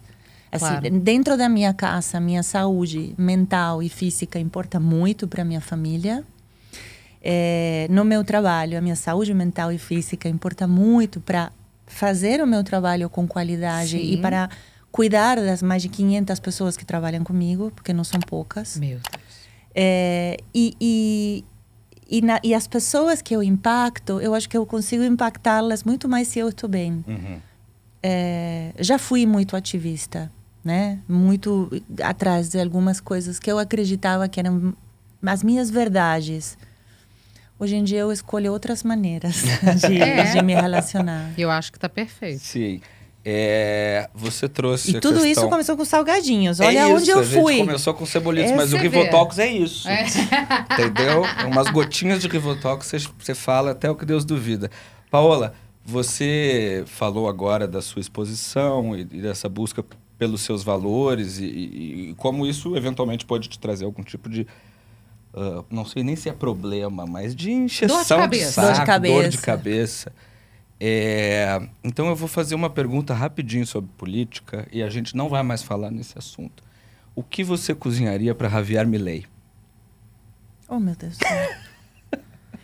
Assim, 0.51 0.65
Claro. 0.67 0.99
dentro 0.99 1.35
da 1.37 1.49
minha 1.49 1.73
casa, 1.73 2.19
minha 2.19 2.43
saúde 2.43 3.13
mental 3.17 3.81
e 3.81 3.89
física 3.89 4.39
importa 4.39 4.79
muito 4.79 5.27
para 5.27 5.43
minha 5.43 5.61
família. 5.61 6.23
Eh, 7.21 7.87
no 7.89 8.05
meu 8.05 8.23
trabalho, 8.23 8.77
a 8.77 8.81
minha 8.81 8.95
saúde 8.95 9.33
mental 9.33 9.71
e 9.71 9.77
física 9.79 10.29
importa 10.29 10.67
muito 10.67 11.19
para 11.19 11.51
fazer 11.87 12.41
o 12.41 12.47
meu 12.47 12.63
trabalho 12.63 13.09
com 13.09 13.27
qualidade 13.27 13.97
Sim. 13.97 14.13
e 14.13 14.17
para 14.17 14.49
cuidar 14.91 15.35
das 15.37 15.61
mais 15.61 15.81
de 15.81 15.89
500 15.89 16.39
pessoas 16.39 16.77
que 16.77 16.85
trabalham 16.85 17.23
comigo, 17.23 17.71
porque 17.75 17.91
não 17.91 18.03
são 18.03 18.19
poucas. 18.19 18.77
Meu 18.77 18.99
Deus. 18.99 19.24
É, 19.75 20.37
e, 20.53 20.73
e, 20.79 21.45
e, 22.09 22.21
na- 22.21 22.39
e 22.43 22.53
as 22.53 22.65
pessoas 22.67 23.21
que 23.21 23.35
eu 23.35 23.43
impacto, 23.43 24.21
eu 24.21 24.33
acho 24.33 24.47
que 24.47 24.55
eu 24.57 24.65
consigo 24.65 25.03
impactá-las 25.03 25.83
muito 25.83 26.07
mais 26.07 26.29
se 26.29 26.39
eu 26.39 26.47
estou 26.49 26.69
bem. 26.69 27.03
Uhum. 27.05 27.39
É, 28.01 28.71
já 28.79 28.97
fui 28.97 29.25
muito 29.25 29.55
ativista, 29.55 30.31
né? 30.63 30.99
Muito 31.09 31.69
atrás 32.03 32.49
de 32.49 32.59
algumas 32.61 32.99
coisas 33.01 33.37
que 33.39 33.51
eu 33.51 33.59
acreditava 33.59 34.29
que 34.29 34.39
eram 34.39 34.73
as 35.25 35.43
minhas 35.43 35.69
verdades. 35.69 36.57
Hoje 37.57 37.75
em 37.75 37.83
dia 37.83 37.99
eu 37.99 38.11
escolho 38.11 38.51
outras 38.51 38.83
maneiras 38.83 39.41
de, 39.87 40.01
É. 40.01 40.23
de 40.33 40.41
me 40.41 40.53
relacionar. 40.53 41.31
Eu 41.37 41.49
acho 41.49 41.71
que 41.71 41.79
tá 41.79 41.89
perfeito. 41.89 42.39
Sim. 42.41 42.79
É, 43.27 44.07
você 44.13 44.47
trouxe 44.47 44.91
E 44.93 44.97
a 44.97 45.01
tudo 45.01 45.25
isso 45.25 45.49
começou 45.49 45.75
com 45.75 45.83
salgadinhos. 45.83 46.59
É 46.59 46.67
Olha 46.67 46.85
isso, 46.85 46.95
onde 46.95 47.09
eu 47.09 47.19
a 47.19 47.23
gente 47.23 47.41
fui. 47.41 47.57
começou 47.57 47.93
com 47.95 48.05
cebolitos, 48.05 48.51
É, 48.51 48.55
mas 48.55 48.71
o 48.71 48.77
vê. 48.77 48.83
Rivotox 48.83 49.39
é 49.39 49.47
isso. 49.51 49.87
É. 49.89 50.05
Entendeu? 50.71 51.23
Umas 51.47 51.67
gotinhas 51.71 52.21
de 52.21 52.27
Rivotox, 52.27 52.85
você, 52.85 52.97
você 53.17 53.33
fala 53.33 53.71
até 53.71 53.89
o 53.89 53.95
que 53.95 54.05
Deus 54.05 54.23
duvida. 54.23 54.69
Paola, 55.09 55.55
você 55.83 56.83
falou 56.85 57.27
agora 57.27 57.67
da 57.67 57.81
sua 57.81 57.99
exposição 57.99 58.95
e, 58.95 59.01
e 59.01 59.05
dessa 59.21 59.49
busca 59.49 59.83
pelos 60.19 60.41
seus 60.41 60.63
valores 60.63 61.39
e, 61.39 61.45
e- 61.45 62.09
e 62.09 62.13
como 62.15 62.45
isso 62.45 62.75
eventualmente 62.77 63.25
pode 63.25 63.49
te 63.49 63.57
trazer 63.59 63.85
algum 63.85 64.03
tipo 64.03 64.29
de. 64.29 64.45
ah, 65.33 65.63
não 65.69 65.83
sei 65.83 66.03
nem 66.03 66.15
se 66.15 66.29
é 66.29 66.31
problema, 66.33 67.05
mas 67.07 67.35
de 67.35 67.51
encheção 67.51 68.01
de, 68.01 68.07
cabeça. 68.07 68.51
saco, 68.51 68.67
Dor 68.67 68.79
de 68.79 68.85
cabeça. 68.85 69.13
dor 69.21 69.29
de 69.29 69.37
cabeça. 69.39 70.11
É, 70.79 71.61
então 71.83 72.07
eu 72.07 72.15
vou 72.15 72.27
fazer 72.27 72.53
uma 72.55 72.69
pergunta 72.69 73.13
rapidinho 73.13 73.65
sobre 73.65 73.89
política 73.97 74.67
e 74.71 74.83
a 74.83 74.89
gente 74.89 75.15
não 75.15 75.29
vai 75.29 75.41
mais 75.43 75.63
falar 75.63 75.89
nesse 75.89 76.17
assunto. 76.17 76.63
O 77.15 77.23
que 77.23 77.43
você 77.43 77.73
cozinharia 77.73 78.35
para 78.35 78.49
Javier 78.49 78.85
Milei? 78.85 79.25
Oh, 80.67 80.79
meu 80.79 80.95
Deus 80.95 81.17
do 81.17 81.25
céu. 81.25 81.55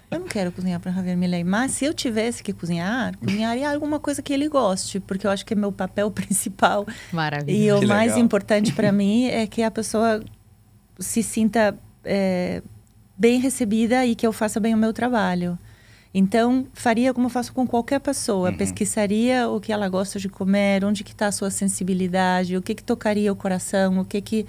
Eu 0.10 0.20
não 0.20 0.28
quero 0.28 0.52
cozinhar 0.52 0.78
para 0.82 0.92
Javier 0.92 1.16
Milei, 1.16 1.42
mas 1.42 1.72
se 1.72 1.86
eu 1.86 1.94
tivesse 1.94 2.44
que 2.44 2.52
cozinhar, 2.52 3.18
cozinharia 3.18 3.72
alguma 3.72 3.98
coisa 3.98 4.22
que 4.22 4.34
ele 4.34 4.50
goste, 4.50 5.00
porque 5.00 5.26
eu 5.26 5.32
acho 5.32 5.46
que 5.46 5.54
é 5.54 5.56
meu 5.56 5.72
papel 5.72 6.12
principal 6.12 6.86
Maravilha. 7.14 7.56
e 7.56 7.72
o 7.72 7.80
Que 7.80 7.86
mais 7.86 8.08
legal. 8.12 8.26
importante 8.26 8.74
para 8.74 8.92
mim 8.92 9.28
é 9.32 9.48
que 9.48 9.64
a 9.64 9.72
pessoa 9.72 10.22
se 11.00 11.24
sinta 11.24 11.78
é, 12.04 12.62
bem 13.18 13.40
recebida 13.40 14.06
e 14.06 14.14
que 14.14 14.28
eu 14.28 14.34
faça 14.34 14.60
bem 14.60 14.74
o 14.76 14.78
meu 14.78 14.92
trabalho. 14.92 15.58
Então, 16.14 16.68
faria 16.74 17.14
como 17.14 17.28
eu 17.28 17.30
faço 17.30 17.54
com 17.54 17.66
qualquer 17.66 18.00
pessoa. 18.00 18.50
Uhum. 18.50 18.58
Pesquisaria 18.58 19.48
o 19.48 19.62
que 19.62 19.72
ela 19.72 19.88
gosta 19.88 20.20
de 20.20 20.28
comer, 20.28 20.84
onde 20.84 21.04
que 21.04 21.12
está 21.12 21.28
a 21.28 21.32
sua 21.32 21.50
sensibilidade, 21.50 22.58
o 22.58 22.62
que 22.62 22.76
que 22.76 22.84
tocaria 22.84 23.32
o 23.32 23.36
coração, 23.36 24.00
o 24.00 24.06
que 24.06 24.22
que... 24.22 24.46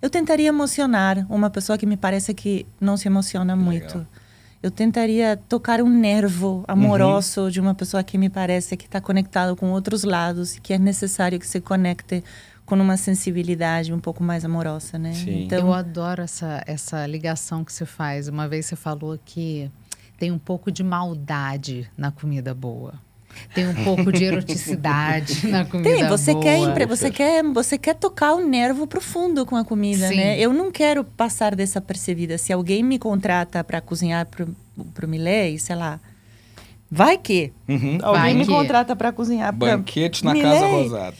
Eu 0.00 0.08
tentaria 0.08 0.48
emocionar 0.48 1.26
uma 1.28 1.50
pessoa 1.50 1.76
que 1.76 1.86
me 1.86 1.96
parece 1.96 2.34
que 2.34 2.66
não 2.80 2.96
se 2.96 3.06
emociona 3.06 3.54
muito. 3.54 3.98
Legal. 3.98 4.06
Eu 4.62 4.70
tentaria 4.70 5.36
tocar 5.48 5.82
um 5.82 5.88
nervo 5.88 6.64
amoroso 6.68 7.50
de 7.50 7.60
uma 7.60 7.74
pessoa 7.74 8.02
que 8.02 8.16
me 8.16 8.30
parece 8.30 8.76
que 8.76 8.86
está 8.86 9.00
conectado 9.00 9.56
com 9.56 9.70
outros 9.72 10.04
lados 10.04 10.56
e 10.56 10.60
que 10.60 10.72
é 10.72 10.78
necessário 10.78 11.38
que 11.38 11.46
se 11.46 11.60
conecte 11.60 12.22
com 12.64 12.76
uma 12.76 12.96
sensibilidade 12.96 13.92
um 13.92 13.98
pouco 13.98 14.22
mais 14.22 14.44
amorosa, 14.44 14.98
né? 14.98 15.12
Sim. 15.12 15.44
Então, 15.44 15.58
Eu 15.58 15.74
adoro 15.74 16.22
essa, 16.22 16.62
essa 16.64 17.04
ligação 17.06 17.64
que 17.64 17.72
você 17.72 17.84
faz. 17.84 18.28
Uma 18.28 18.48
vez 18.48 18.66
você 18.66 18.76
falou 18.76 19.18
que 19.24 19.68
tem 20.22 20.30
um 20.30 20.38
pouco 20.38 20.70
de 20.70 20.84
maldade 20.84 21.90
na 21.98 22.12
comida 22.12 22.54
boa. 22.54 22.94
Tem 23.52 23.66
um 23.66 23.74
pouco 23.82 24.12
de 24.12 24.22
eroticidade 24.22 25.44
na 25.50 25.64
comida 25.64 25.90
Tem, 25.90 26.06
você 26.06 26.30
boa. 26.32 26.44
quer, 26.44 26.58
impre- 26.58 26.86
você 26.86 27.10
quer, 27.10 27.42
você 27.42 27.76
quer 27.76 27.94
tocar 27.96 28.34
o 28.34 28.46
nervo 28.46 28.86
profundo 28.86 29.44
com 29.44 29.56
a 29.56 29.64
comida, 29.64 30.06
Sim. 30.06 30.14
né? 30.16 30.38
Eu 30.38 30.52
não 30.52 30.70
quero 30.70 31.02
passar 31.02 31.56
desapercebida. 31.56 32.38
Se 32.38 32.52
alguém 32.52 32.84
me 32.84 33.00
contrata 33.00 33.64
para 33.64 33.80
cozinhar 33.80 34.26
pro, 34.26 34.54
pro 34.94 35.08
Milley, 35.08 35.58
sei 35.58 35.74
lá, 35.74 35.98
vai 36.88 37.18
que 37.18 37.52
Uhum. 37.68 37.98
Vai 37.98 38.08
alguém 38.20 38.34
me 38.36 38.44
que- 38.46 38.52
contrata 38.52 38.94
para 38.94 39.10
cozinhar 39.10 39.52
para 39.52 39.76
Banquete 39.76 40.24
na 40.24 40.34
Milley. 40.34 40.48
Casa 40.52 40.66
Rosada. 40.66 41.16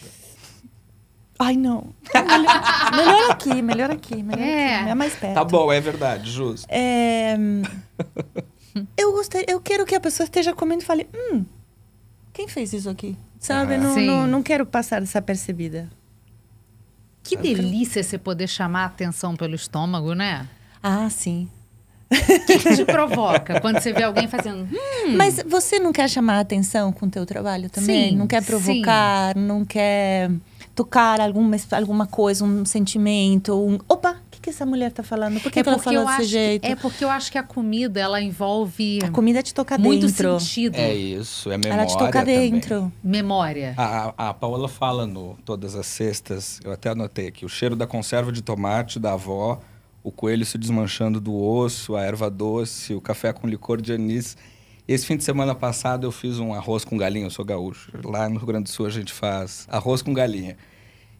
Ai, 1.39 1.57
não. 1.57 1.87
Melhor, 2.13 2.95
melhor 2.95 3.31
aqui, 3.31 3.61
melhor 3.61 3.91
aqui, 3.91 4.23
melhor 4.23 4.47
É. 4.47 4.75
aqui. 4.77 4.89
É 4.91 4.95
mais 4.95 5.13
perto. 5.13 5.33
Tá 5.33 5.43
bom, 5.43 5.73
é 5.73 5.81
verdade, 5.81 6.31
justo. 6.31 6.65
É, 6.69 7.35
eu 8.97 9.11
gostaria, 9.11 9.45
eu 9.49 9.59
quero 9.61 9.85
que 9.85 9.95
a 9.95 9.99
pessoa 9.99 10.25
esteja 10.25 10.53
comendo 10.53 10.81
e 10.83 10.85
fale, 10.85 11.07
hum, 11.13 11.45
quem 12.31 12.47
fez 12.47 12.73
isso 12.73 12.89
aqui? 12.89 13.15
Sabe? 13.39 13.75
Ah. 13.75 13.77
Não, 13.77 13.93
Sim. 13.93 14.05
não, 14.07 14.27
não 14.27 14.43
quero 14.43 14.65
passar 14.65 15.01
desapercebida. 15.01 15.89
Que 17.23 17.37
delícia 17.37 18.03
você 18.03 18.17
poder 18.17 18.47
chamar 18.47 18.83
a 18.83 18.85
atenção 18.87 19.35
pelo 19.35 19.55
estômago, 19.55 20.13
né? 20.13 20.47
Ah, 20.81 21.09
sim. 21.09 21.47
O 22.11 22.45
que, 22.45 22.59
que 22.59 22.75
te 22.75 22.85
provoca 22.85 23.59
quando 23.61 23.79
você 23.79 23.91
vê 23.93 24.03
alguém 24.03 24.27
fazendo. 24.27 24.67
"Hum, 24.71 25.15
Mas 25.17 25.41
você 25.47 25.79
não 25.79 25.91
quer 25.91 26.09
chamar 26.09 26.35
a 26.35 26.39
atenção 26.41 26.91
com 26.91 27.05
o 27.05 27.09
teu 27.09 27.25
trabalho 27.25 27.69
também? 27.69 28.11
Sim, 28.11 28.17
não 28.17 28.27
quer 28.27 28.41
sim. 28.43 28.47
provocar, 28.47 29.35
não 29.35 29.65
quer 29.65 30.29
tocar 30.75 31.19
alguma, 31.21 31.55
alguma 31.71 32.05
coisa, 32.05 32.43
um 32.43 32.65
sentimento, 32.65 33.53
um... 33.55 33.79
Opa, 33.87 34.17
que, 34.43 34.49
que 34.49 34.49
essa 34.49 34.65
mulher 34.65 34.91
tá 34.91 35.01
falando? 35.03 35.39
Por 35.39 35.51
que, 35.51 35.63
que 35.63 35.69
ela 35.69 35.77
porque 35.77 35.89
eu 35.95 36.01
fala 36.01 36.05
desse 36.11 36.21
acho 36.21 36.29
jeito? 36.29 36.61
Que, 36.63 36.67
é 36.71 36.75
porque 36.75 37.03
eu 37.05 37.09
acho 37.09 37.31
que 37.31 37.37
a 37.37 37.43
comida 37.43 37.99
ela 37.99 38.21
envolve 38.21 38.99
A 39.03 39.09
comida 39.09 39.41
te 39.41 39.53
toca 39.53 39.77
muito 39.77 40.05
dentro. 40.05 40.39
sentido. 40.39 40.75
É 40.75 40.93
isso, 40.93 41.49
é 41.51 41.57
memória 41.57 41.81
Ela 41.81 41.85
te 41.85 41.97
toca 41.97 42.19
também. 42.19 42.51
dentro. 42.51 42.91
Memória. 43.03 43.73
A, 43.77 44.13
a, 44.17 44.29
a 44.29 44.33
Paola 44.33 44.67
fala 44.67 45.07
no 45.07 45.37
Todas 45.45 45.75
as 45.75 45.85
Sextas, 45.85 46.59
eu 46.63 46.71
até 46.71 46.89
anotei 46.89 47.27
aqui, 47.27 47.45
o 47.45 47.49
cheiro 47.49 47.75
da 47.75 47.87
conserva 47.87 48.31
de 48.31 48.41
tomate 48.41 48.99
da 48.99 49.13
avó, 49.13 49.59
o 50.03 50.11
coelho 50.11 50.45
se 50.45 50.57
desmanchando 50.57 51.21
do 51.21 51.33
osso, 51.33 51.95
a 51.95 52.01
erva 52.03 52.29
doce, 52.29 52.93
o 52.93 52.99
café 53.01 53.31
com 53.31 53.47
licor 53.47 53.81
de 53.81 53.93
anis. 53.93 54.35
Esse 54.85 55.05
fim 55.05 55.15
de 55.15 55.23
semana 55.23 55.55
passado 55.55 56.05
eu 56.05 56.11
fiz 56.11 56.39
um 56.39 56.53
arroz 56.53 56.83
com 56.83 56.97
galinha, 56.97 57.25
eu 57.25 57.31
sou 57.31 57.45
gaúcho. 57.45 57.91
Lá 58.03 58.27
no 58.27 58.37
Rio 58.37 58.47
Grande 58.47 58.65
do 58.65 58.69
Sul 58.69 58.85
a 58.85 58.89
gente 58.89 59.13
faz 59.13 59.65
arroz 59.69 60.01
com 60.01 60.13
galinha. 60.13 60.57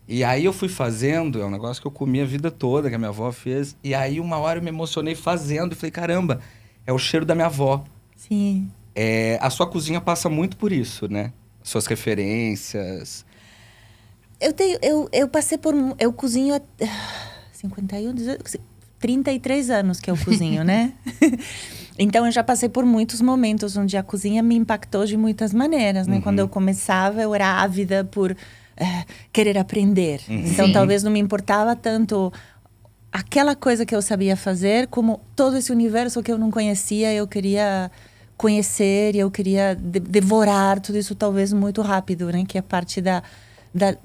E 0.08 0.24
aí 0.24 0.44
eu 0.44 0.52
fui 0.52 0.68
fazendo, 0.68 1.42
é 1.42 1.46
um 1.46 1.50
negócio 1.50 1.82
que 1.82 1.88
eu 1.88 1.92
comi 1.92 2.22
a 2.22 2.26
vida 2.26 2.52
toda, 2.52 2.90
que 2.90 2.96
a 2.96 2.98
minha 2.98 3.10
avó 3.10 3.32
fez. 3.32 3.76
E 3.84 3.96
aí 3.96 4.20
uma 4.20 4.38
hora 4.38 4.60
eu 4.60 4.64
me 4.64 4.70
emocionei 4.70 5.16
fazendo 5.16 5.74
e 5.74 5.76
falei, 5.76 5.92
caramba, 5.92 6.42
é 6.86 6.92
o 6.92 6.98
cheiro 6.98 7.26
da 7.26 7.34
minha 7.34 7.48
avó. 7.48 7.84
Sim. 8.16 8.70
É, 8.94 9.40
a 9.42 9.50
sua 9.50 9.66
cozinha 9.66 10.02
passa 10.02 10.30
muito 10.30 10.58
por 10.58 10.72
isso, 10.72 11.08
né? 11.08 11.32
Suas 11.64 11.86
referências. 11.86 13.26
Eu 14.40 14.52
tenho, 14.52 14.78
eu, 14.82 15.08
eu 15.14 15.28
passei 15.30 15.58
por, 15.58 15.74
eu 15.98 16.12
cozinho 16.12 16.56
há 16.56 16.62
51, 17.54 18.14
18, 18.14 18.60
33 19.00 19.70
anos 19.70 20.00
que 20.02 20.12
eu 20.12 20.18
cozinho, 20.18 20.64
né? 20.64 20.94
então 21.98 22.26
eu 22.26 22.32
já 22.32 22.44
passei 22.44 22.68
por 22.68 22.86
muitos 22.86 23.22
momentos 23.22 23.78
onde 23.78 23.96
a 23.96 24.04
cozinha 24.04 24.44
me 24.44 24.56
impactou 24.56 25.06
de 25.06 25.16
muitas 25.16 25.54
maneiras, 25.54 26.08
né? 26.08 26.18
Uhum. 26.18 26.22
Quando 26.22 26.40
eu 26.40 26.48
começava, 26.50 27.22
eu 27.22 27.34
era 27.34 27.62
ávida 27.62 28.04
por 28.04 28.36
eh, 28.78 29.06
querer 29.32 29.58
aprender. 29.58 30.22
Uhum. 30.30 30.46
Então 30.46 30.68
Sim. 30.68 30.74
talvez 30.74 31.04
não 31.04 31.12
me 31.12 31.20
importava 31.20 31.76
tanto 31.76 32.32
aquela 33.12 33.56
coisa 33.56 33.86
que 33.86 33.96
eu 33.96 34.02
sabia 34.02 34.36
fazer, 34.36 34.88
como 34.88 35.22
todo 35.36 35.56
esse 35.58 35.72
universo 35.72 36.22
que 36.24 36.32
eu 36.32 36.38
não 36.38 36.50
conhecia, 36.50 37.14
eu 37.14 37.28
queria 37.28 37.92
conhecer 38.36 39.16
e 39.16 39.20
eu 39.20 39.30
queria 39.30 39.76
de- 39.76 40.00
devorar 40.00 40.80
tudo 40.80 40.98
isso 40.98 41.14
talvez 41.14 41.54
muito 41.54 41.82
rápido, 41.82 42.32
né? 42.32 42.44
Que 42.48 42.58
é 42.58 42.62
parte 42.62 43.00
da, 43.00 43.22
da 43.74 43.96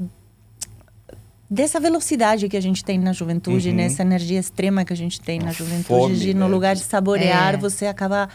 dessa 1.51 1.81
velocidade 1.81 2.47
que 2.49 2.57
a 2.57 2.61
gente 2.61 2.85
tem 2.85 2.99
na 2.99 3.13
juventude, 3.13 3.71
Uhum. 3.71 3.77
nessa 3.77 4.03
energia 4.03 4.39
extrema 4.39 4.85
que 4.85 4.93
a 4.93 4.97
gente 4.97 5.19
tem 5.21 5.39
na 5.39 5.51
juventude, 5.51 5.85
fome, 5.87 6.15
de 6.17 6.35
no 6.35 6.41
né? 6.47 6.47
lugar 6.55 6.75
de 6.77 6.83
saborear, 6.83 7.55
É. 7.55 7.57
você 7.57 7.87
acaba 7.87 8.29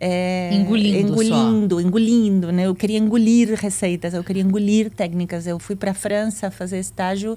é, 0.00 0.50
Engolindo 0.52 1.08
só. 1.08 1.22
engolindo, 1.22 1.80
engolindo, 1.80 2.52
né? 2.52 2.66
Eu 2.66 2.74
queria 2.74 2.98
engolir 2.98 3.54
receitas, 3.54 4.14
eu 4.14 4.22
queria 4.22 4.42
engolir 4.42 4.90
técnicas. 4.90 5.46
Eu 5.46 5.58
fui 5.58 5.74
para 5.76 5.90
a 5.90 5.94
França 5.94 6.50
fazer 6.50 6.78
estágio 6.78 7.36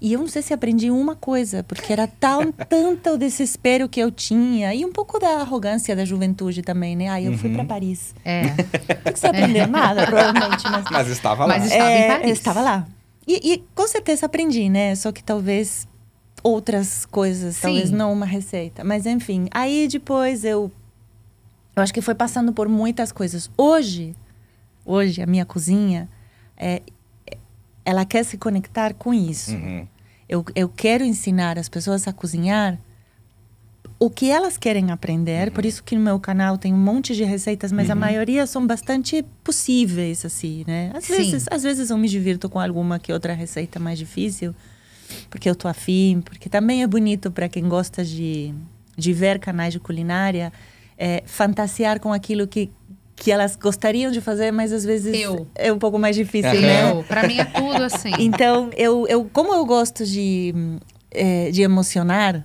e 0.00 0.12
eu 0.14 0.20
não 0.20 0.28
sei 0.28 0.40
se 0.40 0.54
aprendi 0.54 0.90
uma 0.90 1.14
coisa, 1.14 1.62
porque 1.64 1.92
era 1.92 2.06
tão 2.06 2.50
tanto 2.68 3.10
o 3.10 3.18
desespero 3.18 3.88
que 3.88 4.00
eu 4.00 4.10
tinha 4.10 4.74
e 4.74 4.84
um 4.84 4.92
pouco 4.92 5.18
da 5.18 5.40
arrogância 5.40 5.94
da 5.96 6.04
juventude 6.04 6.62
também, 6.62 6.94
né? 6.96 7.08
Aí 7.08 7.26
eu 7.26 7.36
fui 7.36 7.50
Uhum. 7.50 7.56
para 7.56 7.64
Paris. 7.64 8.14
É. 8.24 8.42
O 9.10 9.12
que 9.12 9.18
você 9.18 9.26
aprendeu? 9.26 9.66
Nada, 9.68 10.06
provavelmente, 10.06 10.62
mas 10.70 10.84
Mas 10.90 11.08
estava 11.08 11.44
lá. 11.44 11.58
Mas 11.58 11.64
Estava 11.72 11.90
em 11.90 11.94
é, 11.94 12.08
Paris. 12.08 12.26
eu 12.26 12.32
estava 12.32 12.60
lá. 12.62 12.86
E, 13.26 13.52
e 13.52 13.64
com 13.74 13.86
certeza 13.86 14.26
aprendi, 14.26 14.68
né? 14.68 14.94
Só 14.94 15.12
que 15.12 15.22
talvez 15.22 15.86
outras 16.42 17.04
coisas, 17.04 17.56
Sim. 17.56 17.62
talvez 17.62 17.90
não 17.90 18.12
uma 18.12 18.26
receita. 18.26 18.82
Mas 18.84 19.06
enfim, 19.06 19.48
aí 19.52 19.86
depois 19.90 20.44
eu. 20.44 20.70
Eu 21.76 21.82
acho 21.82 21.92
que 21.94 22.00
foi 22.00 22.14
passando 22.14 22.52
por 22.52 22.68
muitas 22.68 23.12
coisas. 23.12 23.50
Hoje, 23.56 24.14
hoje, 24.84 25.22
a 25.22 25.26
minha 25.26 25.44
cozinha, 25.44 26.08
é, 26.56 26.82
ela 27.84 28.04
quer 28.04 28.24
se 28.24 28.36
conectar 28.36 28.94
com 28.94 29.14
isso. 29.14 29.52
Uhum. 29.52 29.86
Eu, 30.28 30.44
eu 30.54 30.68
quero 30.68 31.04
ensinar 31.04 31.58
as 31.58 31.68
pessoas 31.68 32.06
a 32.06 32.12
cozinhar 32.12 32.78
o 33.98 34.08
que 34.08 34.30
elas 34.30 34.56
querem 34.56 34.90
aprender. 34.90 35.48
Uhum. 35.48 35.54
Por 35.54 35.64
isso 35.66 35.82
que 35.84 35.94
no 35.94 36.00
meu 36.02 36.18
canal 36.18 36.56
tem 36.56 36.72
um 36.72 36.78
monte 36.78 37.14
de 37.14 37.22
receitas, 37.24 37.70
mas 37.70 37.90
a 37.90 37.94
Uhum. 37.94 38.00
maioria 38.00 38.46
são 38.46 38.66
bastante 38.66 39.22
possíveis, 39.44 40.24
assim, 40.24 40.64
né? 40.66 40.90
Às 40.94 41.04
Sim. 41.04 41.16
vezes, 41.16 41.46
às 41.50 41.62
vezes 41.62 41.90
eu 41.90 41.98
me 41.98 42.08
divirto 42.08 42.48
com 42.48 42.58
alguma 42.58 42.98
que 42.98 43.12
outra 43.12 43.34
receita 43.34 43.78
mais 43.78 43.98
difícil, 43.98 44.54
porque 45.28 45.50
eu 45.50 45.54
tô 45.54 45.68
afim, 45.68 46.22
porque 46.24 46.48
também 46.48 46.82
é 46.82 46.86
bonito 46.86 47.30
para 47.30 47.48
quem 47.48 47.68
gosta 47.68 48.02
de, 48.04 48.54
de 48.96 49.12
ver 49.12 49.38
canais 49.38 49.72
de 49.72 49.80
culinária, 49.80 50.50
é, 51.00 51.22
fantasiar 51.24 51.98
com 51.98 52.12
aquilo 52.12 52.46
que 52.46 52.70
que 53.16 53.30
elas 53.30 53.54
gostariam 53.54 54.10
de 54.10 54.18
fazer, 54.18 54.50
mas 54.50 54.72
às 54.72 54.82
vezes 54.82 55.14
Eu. 55.14 55.46
é 55.54 55.70
um 55.70 55.78
pouco 55.78 55.98
mais 55.98 56.16
difícil, 56.16 56.58
né? 56.62 56.90
Eu, 56.90 57.04
pra 57.04 57.28
mim 57.28 57.36
é 57.38 57.44
tudo 57.44 57.82
assim. 57.82 58.12
Então, 58.18 58.70
eu, 58.74 59.06
eu, 59.08 59.28
como 59.30 59.52
eu 59.52 59.62
gosto 59.66 60.06
de, 60.06 60.54
eh, 61.10 61.50
de 61.50 61.60
emocionar, 61.60 62.42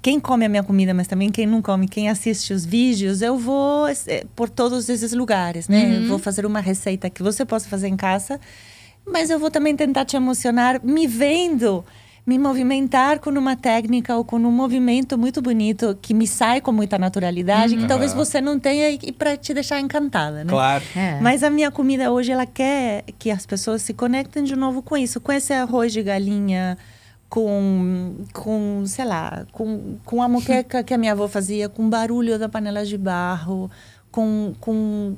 quem 0.00 0.18
come 0.18 0.46
a 0.46 0.48
minha 0.48 0.62
comida, 0.62 0.94
mas 0.94 1.06
também 1.06 1.28
quem 1.28 1.46
não 1.46 1.60
come, 1.60 1.86
quem 1.86 2.08
assiste 2.08 2.54
os 2.54 2.64
vídeos, 2.64 3.20
eu 3.20 3.36
vou 3.36 3.88
eh, 3.88 4.24
por 4.34 4.48
todos 4.48 4.88
esses 4.88 5.12
lugares, 5.12 5.68
né? 5.68 5.84
Uhum. 5.84 5.92
Eu 5.96 6.08
vou 6.08 6.18
fazer 6.18 6.46
uma 6.46 6.60
receita 6.60 7.10
que 7.10 7.22
você 7.22 7.44
possa 7.44 7.68
fazer 7.68 7.88
em 7.88 7.96
casa, 7.96 8.40
mas 9.06 9.28
eu 9.28 9.38
vou 9.38 9.50
também 9.50 9.76
tentar 9.76 10.06
te 10.06 10.16
emocionar 10.16 10.80
me 10.82 11.06
vendo, 11.06 11.84
me 12.26 12.38
movimentar 12.38 13.18
com 13.18 13.30
uma 13.30 13.56
técnica 13.56 14.16
ou 14.16 14.24
com 14.24 14.36
um 14.36 14.50
movimento 14.50 15.16
muito 15.16 15.40
bonito 15.40 15.98
que 16.00 16.12
me 16.12 16.26
sai 16.26 16.60
com 16.60 16.70
muita 16.70 16.98
naturalidade, 16.98 17.76
que 17.76 17.86
talvez 17.86 18.12
Aham. 18.12 18.24
você 18.24 18.40
não 18.40 18.58
tenha 18.58 18.90
e, 18.90 19.12
para 19.12 19.36
te 19.36 19.54
deixar 19.54 19.80
encantada, 19.80 20.44
né? 20.44 20.50
Claro. 20.50 20.84
É. 20.94 21.18
Mas 21.20 21.42
a 21.42 21.50
minha 21.50 21.70
comida 21.70 22.10
hoje, 22.10 22.30
ela 22.32 22.46
quer 22.46 23.04
que 23.18 23.30
as 23.30 23.46
pessoas 23.46 23.82
se 23.82 23.94
conectem 23.94 24.44
de 24.44 24.54
novo 24.54 24.82
com 24.82 24.96
isso. 24.96 25.20
Com 25.20 25.32
esse 25.32 25.52
arroz 25.52 25.92
de 25.92 26.02
galinha, 26.02 26.76
com, 27.28 28.16
com 28.32 28.82
sei 28.86 29.04
lá, 29.04 29.46
com, 29.52 29.96
com 30.04 30.22
a 30.22 30.28
moqueca 30.28 30.82
que 30.82 30.92
a 30.92 30.98
minha 30.98 31.12
avó 31.12 31.26
fazia, 31.28 31.68
com 31.68 31.86
o 31.86 31.88
barulho 31.88 32.38
da 32.38 32.48
panela 32.48 32.84
de 32.84 32.98
barro, 32.98 33.70
com, 34.10 34.52
com 34.60 35.16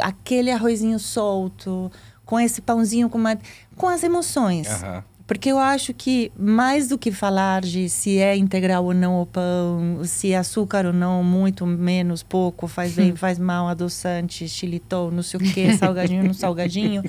aquele 0.00 0.50
arrozinho 0.50 0.98
solto, 0.98 1.90
com 2.24 2.38
esse 2.38 2.60
pãozinho, 2.60 3.08
com, 3.08 3.18
uma, 3.18 3.38
com 3.76 3.88
as 3.88 4.02
emoções. 4.02 4.68
Aham. 4.68 5.04
Porque 5.26 5.50
eu 5.50 5.58
acho 5.58 5.94
que 5.94 6.30
mais 6.36 6.88
do 6.88 6.98
que 6.98 7.10
falar 7.12 7.62
de 7.62 7.88
se 7.88 8.18
é 8.18 8.36
integral 8.36 8.84
ou 8.84 8.92
não 8.92 9.22
o 9.22 9.26
pão, 9.26 10.02
se 10.04 10.32
é 10.32 10.36
açúcar 10.36 10.84
ou 10.86 10.92
não, 10.92 11.22
muito, 11.22 11.64
menos, 11.64 12.22
pouco, 12.22 12.66
faz 12.66 12.92
bem, 12.94 13.14
faz 13.16 13.38
mal, 13.38 13.68
adoçante, 13.68 14.48
xilitol, 14.48 15.10
não 15.10 15.22
sei 15.22 15.38
o 15.40 15.52
quê, 15.52 15.76
salgadinho, 15.76 16.24
não 16.24 16.34
salgadinho. 16.34 17.02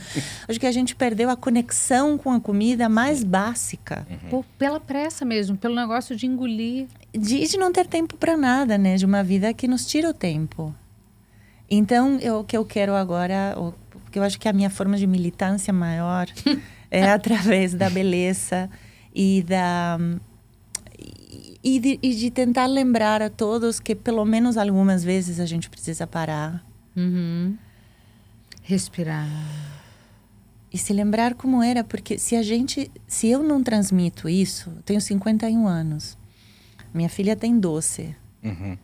Acho 0.48 0.60
que 0.60 0.67
a 0.67 0.72
gente 0.72 0.96
perdeu 0.96 1.29
a 1.29 1.36
conexão 1.36 2.17
com 2.17 2.32
a 2.32 2.39
comida 2.39 2.88
mais 2.88 3.24
básica. 3.24 4.08
Por- 4.29 4.46
pela 4.58 4.79
pressa 4.79 5.25
mesmo, 5.25 5.58
pelo 5.58 5.75
negócio 5.75 6.15
de 6.15 6.25
engolir. 6.27 6.88
De, 7.12 7.46
de 7.48 7.58
não 7.58 7.72
ter 7.72 7.88
tempo 7.88 8.15
para 8.17 8.38
nada, 8.38 8.77
né? 8.77 8.96
De 8.96 9.05
uma 9.05 9.24
vida 9.24 9.53
que 9.53 9.67
nos 9.67 9.86
tira 9.86 10.10
o 10.10 10.13
tempo. 10.13 10.74
Então, 11.70 12.17
eu- 12.20 12.39
o 12.39 12.43
que 12.43 12.55
eu 12.55 12.63
quero 12.65 12.93
agora, 12.96 13.55
o- 13.58 13.74
porque 14.03 14.20
eu 14.20 14.24
acho 14.24 14.39
que 14.39 14.48
a 14.48 14.53
minha 14.53 14.70
forma 14.70 14.96
de 14.98 15.08
militância 15.08 15.74
maior 15.74 16.27
é 16.94 17.10
através 17.12 17.74
da 17.74 17.90
beleza 17.90 18.70
e 19.16 19.44
da 19.48 19.98
e- 21.64 21.80
de, 21.80 22.00
e 22.02 22.14
de 22.16 22.30
tentar 22.30 22.66
lembrar 22.68 23.22
a 23.22 23.30
todos 23.30 23.80
que 23.80 23.96
pelo 23.96 24.24
menos 24.26 24.58
algumas 24.58 25.04
vezes 25.04 25.40
a 25.40 25.46
gente 25.46 25.70
precisa 25.70 26.06
parar 26.06 26.64
Uhum. 26.96 27.58
Respirar. 28.62 29.28
e 30.72 30.78
se 30.78 30.94
lembrar 30.94 31.34
como 31.36 31.62
era, 31.64 31.84
porque 31.84 32.18
se 32.20 32.36
a 32.36 32.42
gente, 32.44 32.90
se 33.08 33.28
eu 33.28 33.42
não 33.44 33.62
transmito 33.64 34.30
isso, 34.30 34.72
tenho 34.86 35.02
51 35.02 35.68
anos. 35.68 36.18
Minha 36.94 37.10
filha 37.10 37.36
tem 37.36 37.60
12. 37.60 38.16
Uhum. 38.44 38.78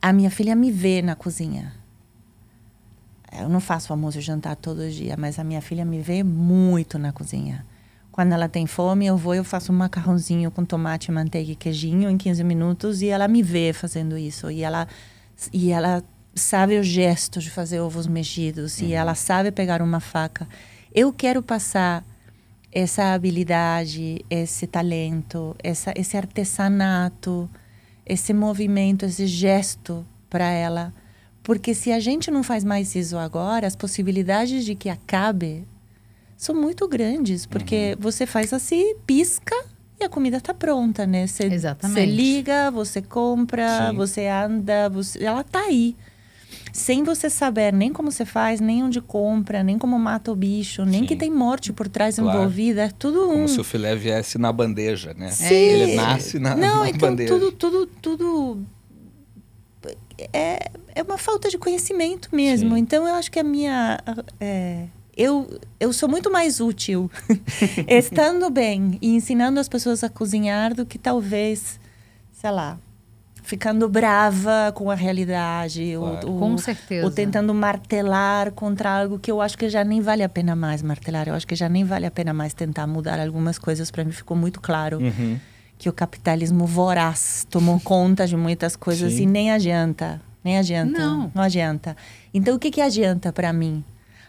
A 0.00 0.12
minha 0.12 0.30
filha 0.30 0.54
me 0.54 0.70
vê 0.70 1.00
na 1.02 1.14
cozinha. 1.16 1.74
Eu 3.32 3.48
não 3.48 3.60
faço 3.60 3.92
almoço 3.92 4.18
e 4.18 4.20
jantar 4.20 4.56
todo 4.56 4.88
dia, 4.90 5.16
mas 5.18 5.38
a 5.38 5.44
minha 5.44 5.60
filha 5.60 5.84
me 5.84 6.00
vê 6.00 6.22
muito 6.22 6.98
na 6.98 7.12
cozinha. 7.12 7.64
Quando 8.10 8.32
ela 8.32 8.48
tem 8.48 8.66
fome, 8.66 9.06
eu 9.06 9.16
vou 9.16 9.34
e 9.34 9.38
eu 9.38 9.44
faço 9.44 9.72
um 9.72 9.76
macarrãozinho 9.76 10.50
com 10.50 10.64
tomate, 10.64 11.12
manteiga 11.12 11.52
e 11.52 11.54
queijinho 11.54 12.10
em 12.10 12.16
15 12.16 12.42
minutos 12.42 13.00
e 13.00 13.08
ela 13.08 13.28
me 13.28 13.42
vê 13.42 13.72
fazendo 13.72 14.18
isso. 14.18 14.50
E 14.50 14.62
ela, 14.62 14.88
e 15.52 15.70
ela 15.70 16.02
sabe 16.34 16.78
o 16.78 16.82
gesto 16.82 17.38
de 17.40 17.50
fazer 17.50 17.80
ovos 17.80 18.06
mexidos 18.06 18.80
e 18.80 18.92
ela 18.92 19.14
sabe 19.14 19.52
pegar 19.52 19.82
uma 19.82 20.00
faca. 20.00 20.48
Eu 20.92 21.12
quero 21.12 21.42
passar 21.42 22.04
essa 22.72 23.12
habilidade, 23.14 24.24
esse 24.28 24.66
talento, 24.66 25.54
essa, 25.62 25.92
esse 25.96 26.16
artesanato, 26.16 27.48
esse 28.04 28.32
movimento, 28.32 29.04
esse 29.04 29.26
gesto 29.26 30.04
para 30.28 30.50
ela. 30.50 30.92
Porque 31.48 31.72
se 31.72 31.90
a 31.90 31.98
gente 31.98 32.30
não 32.30 32.42
faz 32.42 32.62
mais 32.62 32.94
isso 32.94 33.16
agora, 33.16 33.66
as 33.66 33.74
possibilidades 33.74 34.66
de 34.66 34.74
que 34.74 34.90
acabe 34.90 35.64
são 36.36 36.54
muito 36.54 36.86
grandes. 36.86 37.46
Porque 37.46 37.96
você 37.98 38.26
faz 38.26 38.52
assim, 38.52 38.94
pisca 39.06 39.56
e 39.98 40.04
a 40.04 40.10
comida 40.10 40.36
está 40.36 40.52
pronta, 40.52 41.06
né? 41.06 41.26
Você, 41.26 41.44
Exatamente. 41.46 42.00
Você 42.00 42.04
liga, 42.04 42.70
você 42.70 43.00
compra, 43.00 43.88
Sim. 43.88 43.96
você 43.96 44.26
anda, 44.26 44.90
você, 44.90 45.24
ela 45.24 45.40
está 45.40 45.60
aí. 45.60 45.96
Sem 46.70 47.02
você 47.02 47.30
saber 47.30 47.72
nem 47.72 47.94
como 47.94 48.12
você 48.12 48.26
faz, 48.26 48.60
nem 48.60 48.82
onde 48.84 49.00
compra, 49.00 49.62
nem 49.62 49.78
como 49.78 49.98
mata 49.98 50.30
o 50.30 50.36
bicho, 50.36 50.84
nem 50.84 51.00
Sim. 51.00 51.06
que 51.06 51.16
tem 51.16 51.30
morte 51.30 51.72
por 51.72 51.88
trás 51.88 52.16
Claro. 52.16 52.40
envolvida. 52.40 52.82
É 52.82 52.90
tudo 52.90 53.24
um. 53.26 53.32
Como 53.32 53.48
se 53.48 53.58
o 53.58 53.64
filé 53.64 53.96
viesse 53.96 54.36
na 54.36 54.52
bandeja, 54.52 55.14
né? 55.14 55.30
Sim. 55.30 55.54
Ele 55.54 55.96
nasce 55.96 56.38
na, 56.38 56.54
Não, 56.54 56.80
na 56.80 56.90
então 56.90 57.08
bandeja. 57.08 57.32
tudo, 57.32 57.52
tudo, 57.52 57.86
tudo 58.02 58.66
é, 60.32 60.70
é 60.94 61.02
uma 61.02 61.18
falta 61.18 61.48
de 61.48 61.58
conhecimento 61.58 62.28
mesmo. 62.34 62.74
Sim. 62.74 62.78
Então 62.80 63.06
eu 63.06 63.14
acho 63.14 63.30
que 63.30 63.38
a 63.38 63.44
minha 63.44 63.98
é, 64.40 64.86
eu, 65.16 65.58
eu 65.80 65.92
sou 65.92 66.08
muito 66.08 66.30
mais 66.30 66.60
útil 66.60 67.10
estando 67.88 68.50
bem 68.50 68.98
e 69.00 69.14
ensinando 69.14 69.58
as 69.60 69.68
pessoas 69.68 70.02
a 70.04 70.08
cozinhar 70.08 70.74
do 70.74 70.84
que 70.86 70.98
talvez, 70.98 71.78
sei 72.32 72.50
lá, 72.50 72.78
ficando 73.42 73.88
brava 73.88 74.72
com 74.74 74.90
a 74.90 74.94
realidade 74.94 75.94
Claro. 75.96 76.26
ou, 76.28 76.34
ou, 76.34 76.38
Com 76.38 76.58
certeza. 76.58 77.04
ou 77.06 77.10
tentando 77.10 77.54
martelar 77.54 78.52
contra 78.52 79.00
algo 79.00 79.18
que 79.18 79.30
eu 79.30 79.40
acho 79.40 79.56
que 79.56 79.68
já 79.70 79.82
nem 79.82 80.00
vale 80.02 80.22
a 80.22 80.28
pena 80.28 80.54
mais 80.54 80.82
martelar. 80.82 81.28
Eu 81.28 81.34
acho 81.34 81.46
que 81.46 81.54
já 81.54 81.68
nem 81.68 81.82
vale 81.82 82.04
a 82.04 82.10
pena 82.10 82.34
mais 82.34 82.52
tentar 82.52 82.86
mudar 82.86 83.18
algumas 83.18 83.58
coisas. 83.58 83.90
Para 83.90 84.04
mim 84.04 84.12
ficou 84.12 84.36
muito 84.36 84.60
claro 84.60 84.98
Uhum. 84.98 85.38
Que 85.78 85.88
o 85.88 85.92
capitalismo 85.92 86.66
voraz 86.66 87.46
tomou 87.48 87.78
conta 87.80 88.26
de 88.26 88.36
muitas 88.36 88.74
coisas 88.74 89.14
Sim. 89.14 89.22
e 89.22 89.26
nem 89.26 89.52
adianta. 89.52 90.20
Nem 90.42 90.58
adianta. 90.58 90.98
Não. 90.98 91.30
Não 91.34 91.42
adianta. 91.42 91.96
Então, 92.34 92.56
o 92.56 92.58
que, 92.58 92.70
que 92.70 92.80
adianta 92.80 93.32
para 93.32 93.52
mim? 93.52 93.84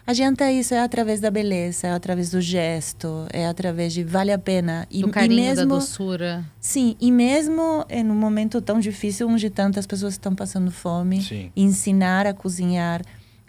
Adianta 0.06 0.50
isso, 0.50 0.74
é 0.74 0.80
através 0.80 1.20
da 1.20 1.30
beleza, 1.30 1.86
é 1.86 1.92
através 1.92 2.30
do 2.30 2.40
gesto, 2.40 3.26
é 3.32 3.46
através 3.46 3.92
de 3.92 4.02
vale 4.02 4.32
a 4.32 4.38
pena. 4.38 4.86
E, 4.90 5.02
Do 5.02 5.08
carinho, 5.08 5.40
e 5.40 5.42
mesmo, 5.42 5.66
da 5.66 5.74
doçura. 5.76 6.44
Sim, 6.60 6.96
e 7.00 7.12
mesmo 7.12 7.84
em 7.88 8.04
um 8.10 8.14
momento 8.14 8.60
tão 8.60 8.80
difícil, 8.80 9.28
onde 9.28 9.50
tantas 9.50 9.86
pessoas 9.86 10.14
estão 10.14 10.34
passando 10.34 10.70
fome, 10.70 11.22
Sim. 11.22 11.52
ensinar 11.54 12.26
a 12.26 12.34
cozinhar 12.34 13.02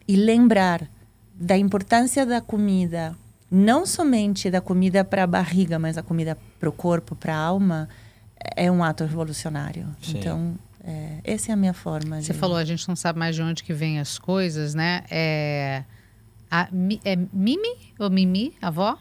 e 0.08 0.16
lembrar 0.16 0.88
da 1.34 1.58
importância 1.58 2.26
da 2.26 2.42
comida, 2.42 3.16
não 3.52 3.86
somente 3.86 4.50
da 4.50 4.62
comida 4.62 5.04
para 5.04 5.24
a 5.24 5.28
barriga, 5.28 5.78
mas 5.78 5.98
a 5.98 6.04
comida 6.04 6.38
para 6.58 6.70
o 6.70 6.72
corpo, 6.72 7.16
para 7.16 7.36
a 7.36 7.38
alma, 7.38 7.90
é 8.56 8.72
um 8.72 8.82
ato 8.82 9.04
revolucionário. 9.04 9.88
Sim. 10.02 10.18
Então, 10.18 10.56
é, 10.84 11.18
essa 11.24 11.52
é 11.52 11.54
a 11.54 11.58
minha 11.58 11.74
forma. 11.74 12.22
Você 12.22 12.32
de... 12.32 12.40
falou, 12.40 12.56
a 12.56 12.64
gente 12.64 12.88
não 12.88 12.96
sabe 12.96 13.20
mais 13.20 13.36
de 13.36 13.42
onde 13.42 13.62
que 13.64 13.74
vem 13.74 14.00
as 14.00 14.18
coisas, 14.18 14.74
né? 14.74 15.04
É, 15.12 15.84
a, 16.50 16.70
é 17.04 17.18
Mimi 17.34 17.76
ou 18.00 18.10
Mimi, 18.10 18.54
a 18.62 18.68
avó? 18.68 18.98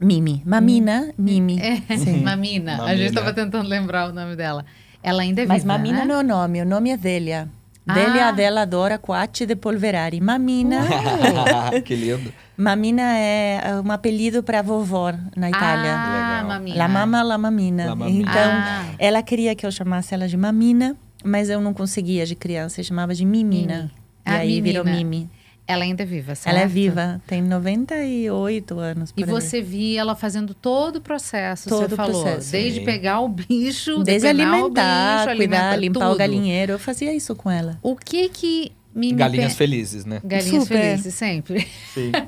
Mimi. 0.00 0.42
Mamina, 0.44 1.14
Mimi. 1.16 1.60
É, 1.60 1.96
Sim. 1.96 2.22
Mamina. 2.24 2.74
A 2.74 2.76
Mamina. 2.78 2.96
gente 2.96 3.08
estava 3.10 3.32
tentando 3.32 3.68
lembrar 3.68 4.10
o 4.10 4.12
nome 4.12 4.34
dela. 4.34 4.64
Ela 5.00 5.22
ainda 5.22 5.42
é 5.42 5.46
Mas 5.46 5.62
viva, 5.62 5.74
Mamina 5.74 5.98
né? 6.00 6.04
não 6.04 6.14
é 6.16 6.18
o 6.18 6.22
nome, 6.22 6.62
o 6.62 6.64
nome 6.64 6.90
é 6.90 6.96
Delia. 6.96 7.48
Ah. 7.86 7.94
Delia 7.94 8.26
Adela 8.28 8.62
adora 8.62 8.98
Quatti 8.98 9.46
de 9.46 9.56
Polverari. 9.56 10.20
Mamina. 10.20 10.86
que 11.84 11.96
lindo. 11.96 12.32
Mamina 12.56 13.02
é 13.18 13.60
é 13.64 13.74
um 13.84 13.90
apelido 13.92 14.42
para 14.42 14.62
vovó 14.62 15.12
na 15.36 15.48
Itália. 15.48 15.94
Ah, 15.94 16.32
Legal. 16.42 16.48
Mamina. 16.48 16.76
La 16.76 16.88
Mama, 16.88 17.22
La 17.22 17.38
Mamina. 17.38 17.86
La 17.86 17.94
Mamina. 17.96 18.20
Então, 18.30 18.50
Ah. 18.52 18.84
ela 18.98 19.22
queria 19.22 19.54
que 19.54 19.64
eu 19.66 19.70
chamasse 19.72 20.12
ela 20.14 20.28
de 20.28 20.36
Mamina, 20.36 20.96
mas 21.24 21.48
eu 21.50 21.60
não 21.60 21.72
conseguia 21.72 22.26
de 22.26 22.34
criança, 22.34 22.80
eu 22.80 22.84
chamava 22.84 23.14
de 23.14 23.24
Mimina. 23.24 23.76
Mimi. 23.76 23.90
E 24.26 24.30
Ah, 24.30 24.34
aí 24.38 24.60
virou 24.60 24.84
Mimina. 24.84 25.04
Mimi. 25.04 25.30
Ela 25.66 25.84
ainda 25.84 26.02
é 26.02 26.06
viva, 26.06 26.34
certo? 26.34 26.54
Ela 26.54 26.64
é 26.64 26.66
viva, 26.68 27.20
tem 27.26 27.40
98 27.40 28.78
anos. 28.78 29.12
E 29.16 29.24
você 29.24 29.62
via 29.62 30.00
ela 30.00 30.14
fazendo 30.16 30.54
todo 30.54 30.96
o 30.96 31.00
processo, 31.00 31.68
Todo 31.68 31.88
você 31.88 31.94
o 31.94 31.96
falou. 31.96 32.22
processo. 32.22 32.50
Desde 32.52 32.80
Sim. 32.80 32.84
pegar 32.84 33.20
o 33.20 33.28
bicho, 33.28 34.02
Desde 34.02 34.26
alimentar, 34.26 34.58
o 34.58 34.68
bicho, 34.68 34.74
cuidar, 34.74 35.28
alimentar 35.30 35.76
limpar 35.76 36.00
tudo. 36.00 36.14
o 36.14 36.18
galinheiro, 36.18 36.72
eu 36.72 36.78
fazia 36.80 37.14
isso 37.14 37.34
com 37.36 37.48
ela. 37.50 37.78
O 37.80 37.94
que 37.96 38.28
que 38.28 38.72
Mimi... 38.94 39.14
Galinhas 39.14 39.52
pe- 39.52 39.58
felizes, 39.58 40.04
né? 40.04 40.20
Galinhas 40.24 40.64
Super. 40.64 40.80
felizes, 40.80 41.14
sempre. 41.14 41.68
Sim. 41.92 42.12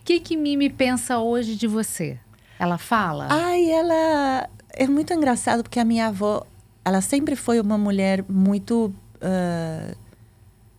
O 0.00 0.04
que 0.08 0.20
que 0.20 0.38
Mimi 0.38 0.70
pensa 0.70 1.18
hoje 1.18 1.54
de 1.54 1.66
você? 1.66 2.18
Ela 2.58 2.78
fala? 2.78 3.28
Ai, 3.30 3.70
ela 3.70 4.48
é 4.72 4.86
muito 4.86 5.12
engraçado 5.12 5.62
porque 5.62 5.78
a 5.78 5.84
minha 5.84 6.06
avó, 6.06 6.46
ela 6.82 7.02
sempre 7.02 7.36
foi 7.36 7.60
uma 7.60 7.76
mulher 7.76 8.24
muito. 8.26 8.90
Uh, 9.16 9.94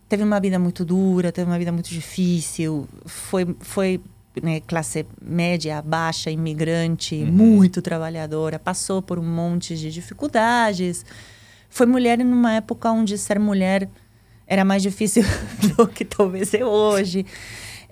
teve 0.08 0.24
uma 0.24 0.40
vida 0.40 0.58
muito 0.58 0.84
dura, 0.84 1.30
teve 1.30 1.48
uma 1.48 1.58
vida 1.58 1.70
muito 1.70 1.90
difícil. 1.90 2.88
Foi, 3.06 3.54
foi 3.60 4.00
né, 4.42 4.60
classe 4.60 5.06
média, 5.22 5.80
baixa, 5.80 6.30
imigrante, 6.30 7.14
uhum. 7.14 7.30
muito 7.30 7.80
trabalhadora. 7.80 8.58
Passou 8.58 9.00
por 9.00 9.18
um 9.18 9.24
monte 9.24 9.76
de 9.76 9.92
dificuldades. 9.92 11.04
Foi 11.68 11.86
mulher 11.86 12.18
numa 12.18 12.54
época 12.54 12.90
onde 12.90 13.16
ser 13.16 13.38
mulher 13.38 13.88
era 14.50 14.64
mais 14.64 14.82
difícil 14.82 15.22
do 15.76 15.86
que 15.86 16.04
talvez 16.04 16.52
é 16.52 16.64
hoje. 16.64 17.24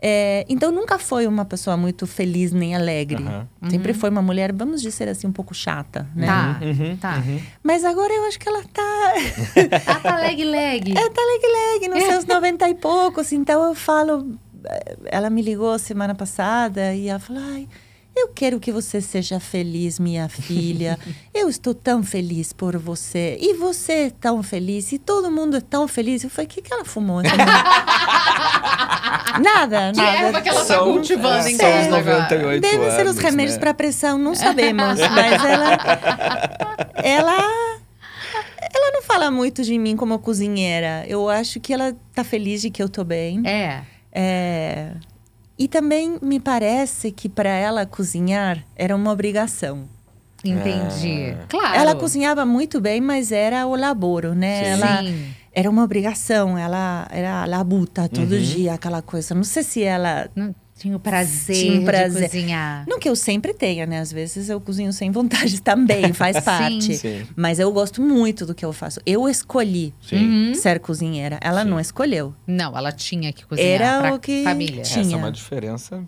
É, 0.01 0.45
então 0.49 0.71
nunca 0.71 0.99
foi 0.99 1.27
uma 1.27 1.45
pessoa 1.45 1.77
muito 1.77 2.07
feliz 2.07 2.53
nem 2.53 2.75
alegre. 2.75 3.23
Uhum. 3.23 3.71
Sempre 3.71 3.93
uhum. 3.93 3.99
foi 3.99 4.11
uma 4.11 4.23
mulher, 4.23 4.53
vamos 4.53 4.83
dizer 4.83 5.09
assim, 5.09 5.29
um 5.29 5.33
pouco 5.33 5.55
chata, 5.55 6.09
né? 6.15 6.27
Tá, 6.27 6.61
uhum. 6.61 6.97
tá. 6.97 7.23
Uhum. 7.25 7.41
Mas 7.63 7.85
agora 7.85 8.13
eu 8.13 8.25
acho 8.27 8.39
que 8.39 8.49
ela 8.49 8.63
tá. 8.65 9.15
ela 9.87 10.01
tá 10.01 10.17
leg-leg. 10.17 10.97
Ela 10.97 11.11
tá 11.11 11.21
leg-leg, 11.21 11.89
nos 11.89 12.05
seus 12.05 12.27
90 12.27 12.69
e 12.69 12.75
poucos. 12.75 13.33
Então 13.33 13.65
eu 13.65 13.75
falo. 13.75 14.37
Ela 15.07 15.31
me 15.31 15.41
ligou 15.41 15.79
semana 15.79 16.15
passada 16.15 16.93
e 16.93 17.09
ela 17.09 17.21
falou: 17.21 17.43
ai. 17.53 17.69
Eu 18.21 18.29
quero 18.29 18.59
que 18.59 18.73
você 18.73 19.01
seja 19.01 19.39
feliz, 19.39 20.01
minha 20.01 20.29
filha. 20.29 20.99
Eu 21.33 21.49
estou 21.49 21.73
tão 21.73 22.03
feliz 22.03 22.53
por 22.53 22.77
você. 22.77 23.39
E 23.41 23.55
você 23.55 23.93
é 23.93 24.11
tão 24.11 24.43
feliz. 24.43 24.91
E 24.91 24.99
todo 24.99 25.31
mundo 25.31 25.57
é 25.57 25.61
tão 25.61 25.87
feliz. 25.87 26.25
Eu 26.25 26.31
falei, 26.31 26.47
o 26.47 26.49
que, 26.49 26.61
que 26.61 26.75
ela 26.75 26.85
fumou? 26.85 27.23
nada, 29.41 29.93
que 29.93 30.01
nada. 30.01 30.19
erva 30.19 30.43
que 30.43 30.49
ela 30.49 30.63
está 30.63 30.79
cultivando 30.79 31.47
em 31.49 31.57
casa 31.57 31.85
São 31.85 31.99
98 31.99 32.61
Devem 32.61 32.91
ser 32.91 33.07
os 33.07 33.19
remédios 33.19 33.55
né? 33.55 33.61
para 33.61 33.73
pressão, 33.73 34.19
não 34.19 34.35
sabemos. 34.35 34.99
mas 34.99 35.45
ela... 35.45 35.79
Ela... 37.03 37.37
Ela 38.75 38.91
não 38.93 39.03
fala 39.03 39.31
muito 39.31 39.63
de 39.63 39.79
mim 39.79 39.97
como 39.97 40.19
cozinheira. 40.19 41.05
Eu 41.07 41.29
acho 41.29 41.61
que 41.61 41.73
ela 41.73 41.95
tá 42.13 42.25
feliz 42.25 42.61
de 42.61 42.71
que 42.71 42.83
eu 42.83 42.89
tô 42.89 43.05
bem. 43.05 43.43
É. 43.47 43.83
É... 44.13 44.91
E 45.59 45.67
também 45.67 46.19
me 46.23 46.39
parece 46.39 47.11
que 47.11 47.29
para 47.29 47.51
ela 47.51 47.85
cozinhar 47.85 48.65
era 48.77 48.95
uma 48.95 49.11
obrigação. 49.11 49.89
Entendi. 50.45 51.31
É. 51.31 51.39
Claro. 51.49 51.75
Ela 51.75 51.95
cozinhava 51.97 52.47
muito 52.47 52.81
bem, 52.81 53.01
mas 53.01 53.33
era 53.33 53.67
o 53.67 53.75
laboro, 53.75 54.35
né? 54.35 54.65
Sim. 54.65 54.71
Ela 54.71 55.05
era 55.53 55.69
uma 55.69 55.83
obrigação, 55.83 56.57
ela 56.57 57.09
era 57.11 57.45
labuta 57.45 58.09
todo 58.09 58.33
uhum. 58.33 58.41
dia, 58.41 58.75
aquela 58.75 59.03
coisa. 59.03 59.35
Não 59.35 59.43
sei 59.43 59.65
se 59.65 59.83
ela 59.83 60.31
não 60.37 60.55
tinha 60.79 60.97
o 60.97 61.01
prazer, 61.01 61.57
tinha 61.57 61.83
prazer 61.83 62.23
de 62.23 62.29
cozinhar. 62.29 62.85
Não 62.89 62.99
que 62.99 63.09
eu 63.09 63.17
sempre 63.17 63.53
tenha, 63.53 63.85
né? 63.85 63.99
Às 63.99 64.13
vezes 64.13 64.49
eu 64.49 64.61
cozinho 64.61 64.93
sem 64.93 65.11
vontade 65.11 65.61
também, 65.63 66.13
faz 66.13 66.41
parte. 66.41 66.97
Sim. 66.97 67.27
Mas 67.35 67.59
eu 67.59 67.71
gosto 67.73 68.01
muito 68.01 68.47
do 68.47 68.55
que 68.55 68.65
eu 68.65 68.73
faço. 68.73 69.01
Eu 69.05 69.29
escolhi 69.29 69.93
uhum. 70.13 70.55
ser 70.55 70.79
cozinheira. 70.79 71.39
Ela 71.41 71.65
Sim. 71.65 71.71
não 71.71 71.81
escolheu. 71.81 72.35
Não, 72.47 72.77
ela 72.77 72.93
tinha 72.93 73.33
que 73.33 73.45
cozinhar 73.45 73.69
Era 73.69 74.15
o 74.15 74.21
que 74.21 74.45
família. 74.45 74.83
Tinha. 74.83 75.01
Essa 75.01 75.15
é 75.15 75.17
uma 75.17 75.33
diferença 75.33 76.05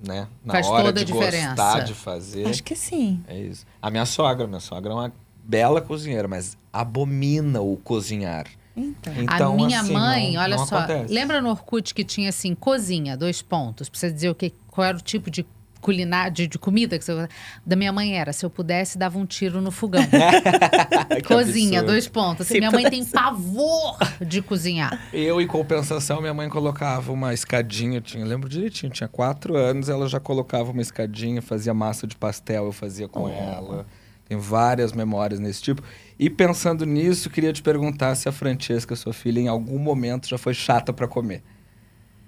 né? 0.00 0.28
Na 0.44 0.54
Faz 0.54 0.68
hora 0.68 0.84
toda 0.84 1.04
de 1.04 1.12
a 1.12 1.14
diferença. 1.16 1.48
gostar 1.48 1.80
de 1.80 1.94
fazer. 1.94 2.46
Acho 2.46 2.62
que 2.62 2.76
sim. 2.76 3.20
É 3.26 3.36
isso. 3.36 3.66
A 3.82 3.90
minha 3.90 4.06
sogra, 4.06 4.46
minha 4.46 4.60
sogra 4.60 4.92
é 4.92 4.94
uma 4.94 5.12
bela 5.42 5.80
cozinheira, 5.80 6.28
mas 6.28 6.56
abomina 6.72 7.60
o 7.60 7.76
cozinhar. 7.76 8.46
Então, 8.78 9.12
então 9.16 9.52
a 9.52 9.56
minha 9.56 9.80
assim, 9.80 9.92
mãe, 9.92 10.32
não, 10.32 10.42
olha 10.42 10.56
não 10.56 10.66
só, 10.66 10.78
acontece. 10.78 11.12
lembra 11.12 11.40
no 11.40 11.50
Orkut 11.50 11.94
que 11.94 12.04
tinha 12.04 12.28
assim, 12.28 12.54
cozinha, 12.54 13.16
dois 13.16 13.42
pontos, 13.42 13.88
pra 13.88 13.98
você 13.98 14.10
dizer 14.10 14.30
o 14.30 14.34
que, 14.34 14.52
qual 14.68 14.86
era 14.86 14.96
o 14.96 15.00
tipo 15.00 15.30
de 15.30 15.44
culinária, 15.80 16.30
de, 16.30 16.46
de, 16.46 16.58
comida 16.58 16.98
que 16.98 17.04
você 17.04 17.28
da 17.64 17.76
minha 17.76 17.92
mãe 17.92 18.18
era, 18.18 18.32
se 18.32 18.44
eu 18.44 18.50
pudesse 18.50 18.98
dava 18.98 19.18
um 19.18 19.24
tiro 19.24 19.60
no 19.60 19.70
fogão. 19.70 20.02
cozinha, 21.26 21.80
absurdo. 21.80 21.86
dois 21.86 22.08
pontos. 22.08 22.46
Assim, 22.46 22.58
minha 22.58 22.70
mãe 22.70 22.88
tem 22.90 23.04
pavor 23.04 23.96
de 24.20 24.42
cozinhar. 24.42 25.00
Eu, 25.12 25.40
em 25.40 25.46
compensação, 25.46 26.20
minha 26.20 26.34
mãe 26.34 26.48
colocava 26.48 27.12
uma 27.12 27.32
escadinha, 27.32 28.00
tinha, 28.00 28.24
lembro 28.24 28.48
direitinho, 28.48 28.92
tinha 28.92 29.08
quatro 29.08 29.56
anos, 29.56 29.88
ela 29.88 30.08
já 30.08 30.20
colocava 30.20 30.70
uma 30.70 30.82
escadinha, 30.82 31.40
fazia 31.40 31.72
massa 31.72 32.06
de 32.06 32.16
pastel, 32.16 32.66
eu 32.66 32.72
fazia 32.72 33.08
com 33.08 33.24
oh. 33.24 33.28
ela. 33.28 33.86
Tem 34.28 34.36
várias 34.36 34.92
memórias 34.92 35.40
nesse 35.40 35.62
tipo. 35.62 35.82
E 36.18 36.28
pensando 36.28 36.84
nisso, 36.84 37.30
queria 37.30 37.52
te 37.52 37.62
perguntar 37.62 38.14
se 38.14 38.28
a 38.28 38.32
Francesca, 38.32 38.94
sua 38.94 39.12
filha, 39.12 39.40
em 39.40 39.48
algum 39.48 39.78
momento 39.78 40.28
já 40.28 40.36
foi 40.36 40.52
chata 40.52 40.92
para 40.92 41.08
comer. 41.08 41.42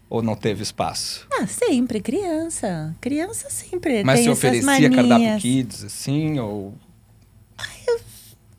Ou 0.08 0.22
não 0.22 0.34
teve 0.34 0.62
espaço? 0.62 1.26
Ah, 1.32 1.46
sempre, 1.46 2.00
criança. 2.00 2.96
Criança 3.00 3.50
sempre 3.50 4.02
Mas 4.02 4.16
tem 4.16 4.24
se 4.24 4.30
oferecia 4.30 4.90
cardápio 4.90 5.38
kids, 5.38 5.84
assim, 5.84 6.40
ou... 6.40 6.74
eu, 7.86 8.00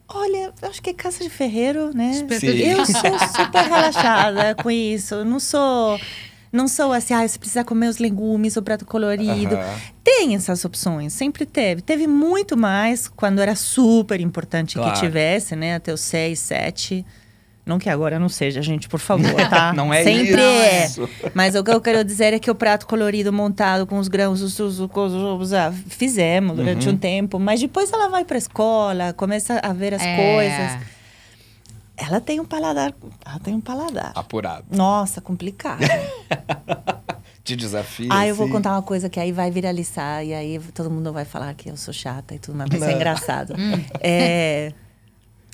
olha, 0.07 0.53
acho 0.61 0.81
que 0.81 0.91
é 0.91 0.93
casa 0.93 1.23
de 1.23 1.29
ferreiro, 1.29 1.91
né? 1.95 2.13
Sim. 2.39 2.47
Eu 2.47 2.85
sou 2.85 3.19
super 3.35 3.63
relaxada 3.63 4.55
com 4.55 4.69
isso. 4.69 5.15
Eu 5.15 5.25
não 5.25 5.39
sou 5.39 5.99
não 6.51 6.67
sou 6.67 6.91
assim, 6.91 7.13
ah, 7.13 7.25
você 7.25 7.39
precisa 7.39 7.63
comer 7.63 7.87
os 7.87 7.97
legumes, 7.97 8.57
o 8.57 8.61
prato 8.61 8.85
colorido. 8.85 9.55
Uhum. 9.55 9.79
Tem 10.03 10.35
essas 10.35 10.65
opções, 10.65 11.13
sempre 11.13 11.45
teve. 11.45 11.81
Teve 11.81 12.07
muito 12.07 12.57
mais 12.57 13.07
quando 13.07 13.39
era 13.39 13.55
super 13.55 14.19
importante 14.19 14.75
claro. 14.75 14.91
que 14.91 14.99
tivesse, 14.99 15.55
né? 15.55 15.75
Até 15.75 15.93
os 15.93 16.01
seis, 16.01 16.39
sete. 16.39 17.05
Não 17.65 17.79
que 17.79 17.89
agora 17.89 18.19
não 18.19 18.27
seja, 18.27 18.61
gente, 18.61 18.89
por 18.89 18.99
favor, 18.99 19.35
tá? 19.49 19.71
não 19.71 19.93
é 19.93 20.03
Sempre 20.03 20.41
isso. 20.83 21.03
é. 21.23 21.31
Mas 21.33 21.55
o 21.55 21.63
que 21.63 21.71
eu 21.71 21.79
quero 21.79 22.03
dizer 22.03 22.33
é 22.33 22.39
que 22.39 22.49
o 22.49 22.55
prato 22.55 22.85
colorido 22.87 23.31
montado 23.31 23.85
com 23.85 23.97
os 23.97 24.07
grãos, 24.07 24.41
os, 24.41 24.59
os, 24.59 24.79
os, 24.79 24.89
os 24.89 25.51
fizemos 25.87 26.57
durante 26.57 26.87
uhum. 26.87 26.95
um 26.95 26.97
tempo. 26.97 27.39
Mas 27.39 27.61
depois 27.61 27.93
ela 27.93 28.09
vai 28.09 28.25
para 28.25 28.35
a 28.35 28.39
escola, 28.39 29.13
começa 29.13 29.59
a 29.63 29.71
ver 29.71 29.93
as 29.93 30.01
é. 30.01 30.15
coisas. 30.15 31.00
Ela 32.01 32.19
tem 32.19 32.39
um 32.39 32.45
paladar. 32.45 32.93
Ela 33.23 33.39
tem 33.39 33.53
um 33.53 33.61
paladar. 33.61 34.11
Apurado. 34.15 34.65
Nossa, 34.71 35.21
complicado. 35.21 35.81
De 37.43 37.55
desafio. 37.55 38.07
Ah, 38.11 38.27
eu 38.27 38.35
vou 38.35 38.49
contar 38.49 38.71
uma 38.71 38.81
coisa 38.81 39.09
que 39.09 39.19
aí 39.19 39.31
vai 39.31 39.51
viralizar 39.51 40.23
e 40.23 40.33
aí 40.33 40.59
todo 40.73 40.89
mundo 40.89 41.11
vai 41.11 41.25
falar 41.25 41.53
que 41.53 41.69
eu 41.69 41.77
sou 41.77 41.93
chata 41.93 42.35
e 42.35 42.39
tudo, 42.39 42.57
mas 42.57 42.69
vai 42.69 42.79
ser 42.79 42.95
engraçado. 42.95 43.53
Hum. 43.61 43.83
é, 43.99 44.73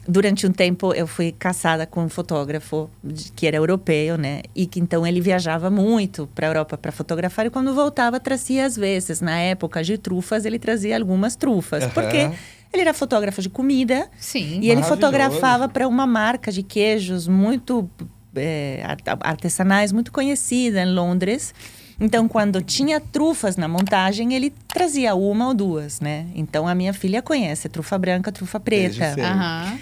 durante 0.08 0.48
um 0.48 0.52
tempo 0.52 0.94
eu 0.94 1.08
fui 1.08 1.32
caçada 1.32 1.86
com 1.86 2.04
um 2.04 2.10
fotógrafo 2.10 2.90
que 3.36 3.48
era 3.48 3.58
europeu, 3.58 4.18
né? 4.18 4.44
E 4.56 4.66
que 4.66 4.80
então 4.80 5.06
ele 5.06 5.20
viajava 5.20 5.70
muito 5.70 6.28
para 6.34 6.48
a 6.48 6.50
Europa 6.50 6.78
para 6.78 6.92
fotografar 6.92 7.46
e 7.46 7.50
quando 7.50 7.74
voltava 7.74 8.20
trazia 8.20 8.66
às 8.66 8.76
vezes, 8.76 9.20
na 9.20 9.38
época 9.40 9.84
de 9.84 9.98
trufas, 9.98 10.46
ele 10.46 10.60
trazia 10.60 10.98
algumas 10.98 11.36
trufas, 11.36 11.84
uhum. 11.84 11.90
porque 11.90 12.32
ele 12.72 12.82
era 12.82 12.94
fotógrafo 12.94 13.42
de 13.42 13.50
comida. 13.50 14.10
Sim. 14.18 14.60
E 14.62 14.70
ele 14.70 14.84
fotografava 14.84 15.68
para 15.68 15.88
uma 15.88 16.06
marca 16.06 16.52
de 16.52 16.64
queijos 16.64 17.28
muito 17.28 17.90
é, 18.36 18.84
artesanais, 19.22 19.92
muito 19.92 20.12
conhecida 20.12 20.82
em 20.82 20.94
Londres. 20.94 21.54
Então, 22.00 22.28
quando 22.28 22.62
tinha 22.62 23.00
trufas 23.00 23.58
na 23.58 23.68
montagem, 23.68 24.34
ele 24.34 24.52
trazia 24.68 25.16
uma 25.16 25.48
ou 25.48 25.54
duas, 25.54 26.00
né? 26.00 26.28
Então, 26.36 26.68
a 26.68 26.76
minha 26.76 26.94
filha 26.94 27.22
conhece 27.22 27.68
trufa 27.68 27.98
branca, 27.98 28.32
trufa 28.32 28.60
preta. 28.60 29.16
Uhum. 29.18 29.80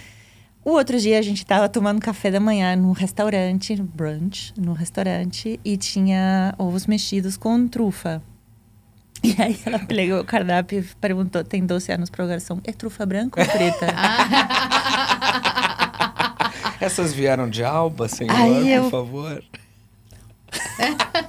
O 0.64 0.72
outro 0.72 0.98
dia, 0.98 1.20
a 1.20 1.22
gente 1.22 1.40
estava 1.40 1.68
tomando 1.68 2.00
café 2.00 2.32
da 2.32 2.40
manhã 2.40 2.76
num 2.76 2.94
restaurante, 2.94 3.76
brunch, 3.76 4.54
no 4.58 4.72
restaurante, 4.74 5.60
e 5.64 5.78
tinha 5.78 6.56
ovos 6.58 6.88
mexidos 6.88 7.36
com 7.36 7.68
trufa. 7.68 8.22
E 9.26 9.36
aí 9.42 9.58
ela 9.66 9.80
pegou 9.80 10.20
o 10.20 10.24
cardápio 10.24 10.80
e 10.80 10.84
perguntou: 11.02 11.44
tem 11.44 11.66
12 11.66 11.92
anos 11.92 12.12
para 12.12 12.28
garçom, 12.28 12.60
é 12.64 12.72
trufa 12.72 13.04
branca 13.08 13.42
ou 13.42 13.48
preta? 13.48 13.88
Essas 16.80 17.12
vieram 17.12 17.50
de 17.50 17.64
Alba, 17.64 18.08
senhor, 18.08 18.36
aí 18.36 18.72
eu... 18.74 18.84
por 18.84 18.92
favor? 18.92 19.44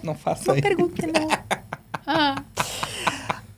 não 0.03 0.15
faça 0.15 0.43
isso. 0.43 0.55
Não 0.55 0.61
pergunte, 0.61 1.07
não. 1.07 1.29
Ah. 2.09 2.37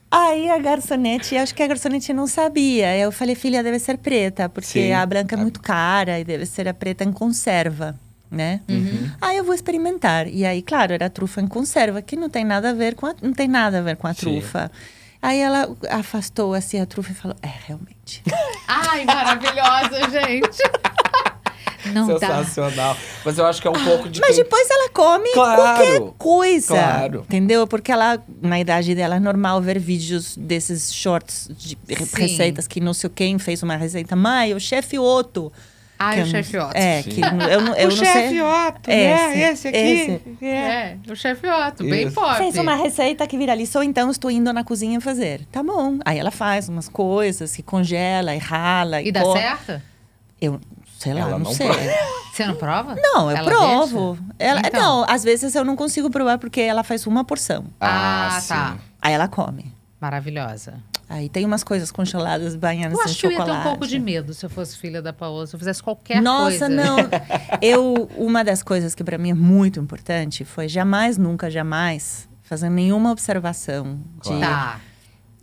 Aí 0.09 0.49
a 0.49 0.57
garçonete, 0.57 1.37
acho 1.37 1.53
que 1.53 1.61
a 1.61 1.67
garçonete 1.67 2.11
não 2.11 2.25
sabia. 2.25 2.97
Eu 2.97 3.11
falei, 3.11 3.35
filha, 3.35 3.61
deve 3.61 3.77
ser 3.77 3.99
preta, 3.99 4.49
porque 4.49 4.87
Sim. 4.87 4.91
a 4.91 5.05
branca 5.05 5.35
é 5.35 5.37
muito 5.37 5.61
cara 5.61 6.19
e 6.19 6.23
deve 6.23 6.47
ser 6.47 6.67
a 6.67 6.73
preta 6.73 7.03
em 7.03 7.11
conserva 7.11 7.95
né? 8.31 8.61
Uhum. 8.69 9.11
Aí 9.19 9.37
eu 9.37 9.43
vou 9.43 9.53
experimentar. 9.53 10.27
E 10.27 10.45
aí, 10.45 10.61
claro, 10.61 10.93
era 10.93 11.09
trufa 11.09 11.41
em 11.41 11.47
conserva, 11.47 12.01
que 12.01 12.15
não 12.15 12.29
tem 12.29 12.43
nada 12.43 12.69
a 12.69 12.73
ver 12.73 12.95
com 12.95 13.05
a, 13.05 13.15
não 13.21 13.33
tem 13.33 13.47
nada 13.47 13.79
a 13.79 13.81
ver 13.81 13.95
com 13.95 14.07
a 14.07 14.13
Sim. 14.13 14.19
trufa. 14.19 14.71
Aí 15.21 15.39
ela 15.39 15.75
afastou 15.89 16.53
assim 16.53 16.79
a 16.79 16.85
trufa 16.85 17.11
e 17.11 17.15
falou: 17.15 17.35
"É, 17.41 17.51
realmente". 17.67 18.23
Ai, 18.67 19.03
maravilhosa, 19.05 20.09
gente. 20.09 20.59
Não 21.93 22.05
Sensacional. 22.05 22.93
Dá. 22.93 22.97
Mas 23.25 23.37
eu 23.37 23.45
acho 23.45 23.61
que 23.61 23.67
é 23.67 23.71
um 23.71 23.83
pouco 23.85 24.09
de. 24.09 24.19
Mas 24.19 24.35
quem... 24.35 24.43
depois 24.43 24.69
ela 24.69 24.89
come 24.89 25.31
claro, 25.31 25.61
qualquer 25.61 26.01
coisa. 26.17 26.73
Claro. 26.73 27.19
Entendeu? 27.21 27.65
Porque 27.65 27.91
ela, 27.91 28.21
na 28.41 28.59
idade 28.59 28.93
dela, 28.93 29.15
é 29.15 29.19
normal 29.19 29.61
ver 29.61 29.79
vídeos 29.79 30.35
desses 30.37 30.93
shorts 30.93 31.49
de 31.57 31.77
Sim. 31.87 32.05
receitas 32.15 32.67
que 32.67 32.79
não 32.79 32.93
sei 32.93 33.09
quem 33.09 33.39
fez 33.39 33.63
uma 33.63 33.75
receita. 33.75 34.15
Mãe, 34.15 34.53
o 34.53 34.59
chefe 34.59 34.99
Otto 34.99 35.51
ah, 35.99 36.15
o 36.15 36.25
chefe 36.25 36.57
Otto. 36.57 36.77
É, 36.77 37.03
que 37.03 37.19
eu, 37.19 37.49
eu, 37.49 37.75
eu 37.75 37.87
o 37.89 37.91
chefe 37.91 38.41
Otto, 38.41 38.89
né? 38.89 39.51
Esse 39.51 39.67
aqui. 39.67 39.77
Esse. 39.77 40.45
É, 40.45 40.97
o 41.09 41.15
chefe 41.15 41.45
Otto, 41.47 41.83
Isso. 41.83 41.89
bem 41.89 42.09
forte. 42.09 42.37
Fez 42.37 42.57
uma 42.57 42.73
receita 42.75 43.27
que 43.27 43.37
viralizou, 43.37 43.83
então 43.83 44.09
estou 44.09 44.31
indo 44.31 44.53
na 44.53 44.63
cozinha 44.63 45.01
fazer. 45.01 45.45
Tá 45.51 45.61
bom. 45.61 45.99
Aí 46.05 46.17
ela 46.17 46.31
faz 46.31 46.69
umas 46.69 46.87
coisas, 46.87 47.53
que 47.55 47.61
congela 47.61 48.33
e 48.33 48.37
rala. 48.37 49.01
E, 49.01 49.09
e 49.09 49.11
dá 49.11 49.25
certo? 49.25 49.81
Eu, 50.39 50.59
sei 50.97 51.13
lá, 51.13 51.19
Ela 51.21 51.31
não, 51.31 51.39
não 51.39 51.51
sei. 51.53 51.67
prova. 51.67 51.83
Você 52.33 52.45
não 52.45 52.55
prova? 52.55 52.95
Não, 52.95 53.29
eu 53.29 53.35
Ela 53.37 53.49
provo. 53.51 54.13
deixa? 54.13 54.33
Ela, 54.39 54.61
Então. 54.65 54.81
Não, 54.81 55.05
às 55.09 55.23
vezes 55.25 55.53
eu 55.53 55.65
não 55.65 55.75
consigo 55.75 56.09
provar 56.09 56.37
porque 56.37 56.61
ela 56.61 56.83
faz 56.83 57.05
uma 57.05 57.25
porção. 57.25 57.65
Ah, 57.81 58.39
tá. 58.47 58.77
Aí 59.01 59.11
ela 59.13 59.27
come. 59.27 59.73
Maravilhosa. 59.99 60.75
Aí 61.09 61.27
tem 61.27 61.43
umas 61.45 61.63
coisas 61.63 61.91
congeladas 61.91 62.55
banhadas 62.55 62.97
Eu 62.97 63.03
acho 63.03 63.17
que 63.19 63.25
eu 63.27 63.31
ia 63.31 63.43
ter 63.43 63.51
um 63.51 63.63
pouco 63.63 63.87
de 63.87 63.97
medo 63.99 64.33
se 64.33 64.45
eu 64.45 64.49
fosse 64.49 64.77
filha 64.77 65.01
da 65.01 65.11
Paola, 65.11 65.47
se 65.47 65.55
eu 65.55 65.59
fizesse 65.59 65.81
qualquer 65.81 66.21
Nossa, 66.21 66.67
coisa. 66.67 66.69
não. 66.69 66.97
Eu, 67.61 68.09
uma 68.15 68.43
das 68.43 68.61
coisas 68.63 68.93
que 68.95 69.03
para 69.03 69.17
mim 69.17 69.31
é 69.31 69.33
muito 69.33 69.79
importante 69.79 70.45
foi 70.45 70.67
jamais, 70.69 71.17
nunca, 71.17 71.49
jamais 71.49 72.29
fazer 72.43 72.69
nenhuma 72.69 73.11
observação 73.11 73.99
de. 74.21 74.29
Claro. 74.29 74.39
Tá. 74.41 74.79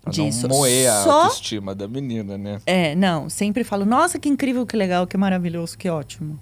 Pra 0.03 0.13
disso. 0.13 0.47
não 0.47 0.57
moer 0.57 0.89
a 0.89 1.03
Só- 1.03 1.23
autoestima 1.25 1.75
da 1.75 1.89
menina, 1.89 2.39
né? 2.39 2.61
É, 2.65 2.95
não, 2.95 3.29
sempre 3.29 3.65
falo, 3.65 3.85
nossa, 3.85 4.21
que 4.21 4.29
incrível, 4.29 4.65
que 4.65 4.77
legal, 4.77 5.05
que 5.05 5.17
maravilhoso, 5.17 5.77
que 5.77 5.89
ótimo. 5.91 6.39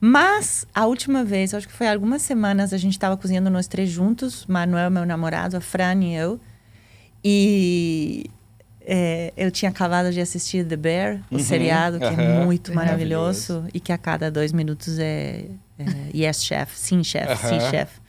Mas 0.00 0.66
a 0.74 0.86
última 0.86 1.22
vez, 1.22 1.52
acho 1.52 1.68
que 1.68 1.74
foi 1.74 1.86
há 1.86 1.92
algumas 1.92 2.22
semanas, 2.22 2.72
a 2.72 2.78
gente 2.78 2.94
estava 2.94 3.16
cozinhando 3.16 3.50
nós 3.50 3.68
três 3.68 3.90
juntos, 3.90 4.46
Manuel, 4.46 4.90
meu 4.90 5.04
namorado, 5.04 5.58
a 5.58 5.60
Fran 5.60 6.02
e 6.02 6.14
eu. 6.14 6.40
E 7.24 8.26
é, 8.80 9.32
eu 9.36 9.50
tinha 9.50 9.70
acabado 9.70 10.10
de 10.12 10.20
assistir 10.20 10.64
The 10.66 10.76
Bear, 10.76 11.20
o 11.30 11.34
Uhum, 11.36 11.38
seriado, 11.40 11.98
que 11.98 12.04
é 12.04 12.10
aham. 12.10 12.44
muito 12.44 12.74
Maravilhoso. 12.74 13.52
maravilhoso 13.54 13.70
e 13.74 13.80
que 13.80 13.92
a 13.92 13.98
cada 13.98 14.30
dois 14.30 14.52
minutos 14.52 14.98
é, 14.98 15.44
é 15.78 15.84
yes, 16.16 16.44
chef, 16.44 16.76
sim, 16.76 17.02
chef, 17.04 17.28
sim, 17.46 17.56
Aham. 17.58 17.70
chef. 17.70 18.02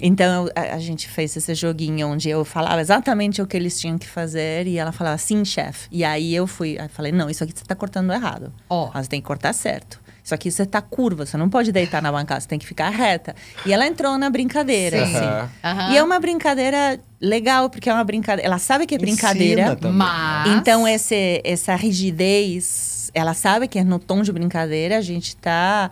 Então 0.00 0.46
eu- 0.46 0.52
a, 0.56 0.74
a 0.74 0.78
gente 0.78 1.08
fez 1.08 1.36
esse 1.36 1.54
joguinho 1.54 2.08
onde 2.08 2.28
eu 2.28 2.44
falava 2.44 2.80
exatamente 2.80 3.40
o 3.40 3.46
que 3.46 3.56
eles 3.56 3.78
tinham 3.80 3.96
que 3.96 4.06
fazer 4.08 4.66
e 4.66 4.76
ela 4.76 4.90
falava 4.92 5.16
sim, 5.18 5.44
chefe. 5.44 5.86
E 5.90 6.02
aí 6.04 6.34
eu 6.34 6.46
fui, 6.46 6.76
aí 6.78 6.88
falei 6.88 7.12
não, 7.12 7.30
isso 7.30 7.44
aqui 7.44 7.52
você 7.54 7.62
está 7.62 7.74
cortando 7.74 8.12
errado. 8.12 8.52
Ó. 8.68 8.90
Você 8.90 9.08
tem 9.08 9.20
que 9.20 9.26
cortar 9.26 9.52
certo. 9.52 10.01
Isso 10.24 10.34
aqui 10.34 10.50
você 10.50 10.64
tá 10.64 10.80
curva, 10.80 11.26
você 11.26 11.36
não 11.36 11.48
pode 11.50 11.72
deitar 11.72 12.00
na 12.00 12.12
bancada, 12.12 12.40
você 12.40 12.46
tem 12.48 12.58
que 12.58 12.66
ficar 12.66 12.90
reta. 12.90 13.34
E 13.66 13.72
ela 13.72 13.86
entrou 13.86 14.16
na 14.16 14.30
brincadeira, 14.30 15.04
Sim. 15.04 15.16
assim. 15.16 15.48
Aham. 15.64 15.92
E 15.92 15.96
é 15.96 16.02
uma 16.02 16.20
brincadeira 16.20 17.00
legal, 17.20 17.68
porque 17.68 17.90
é 17.90 17.92
uma 17.92 18.04
brincadeira. 18.04 18.46
Ela 18.46 18.58
sabe 18.58 18.86
que 18.86 18.94
é 18.94 18.98
brincadeira. 18.98 19.76
Mas. 19.92 20.50
Então, 20.52 20.86
esse, 20.86 21.40
essa 21.44 21.74
rigidez, 21.74 23.10
ela 23.12 23.34
sabe 23.34 23.66
que 23.66 23.80
é 23.80 23.84
no 23.84 23.98
tom 23.98 24.22
de 24.22 24.30
brincadeira, 24.32 24.96
a 24.98 25.00
gente 25.00 25.34
tá 25.36 25.90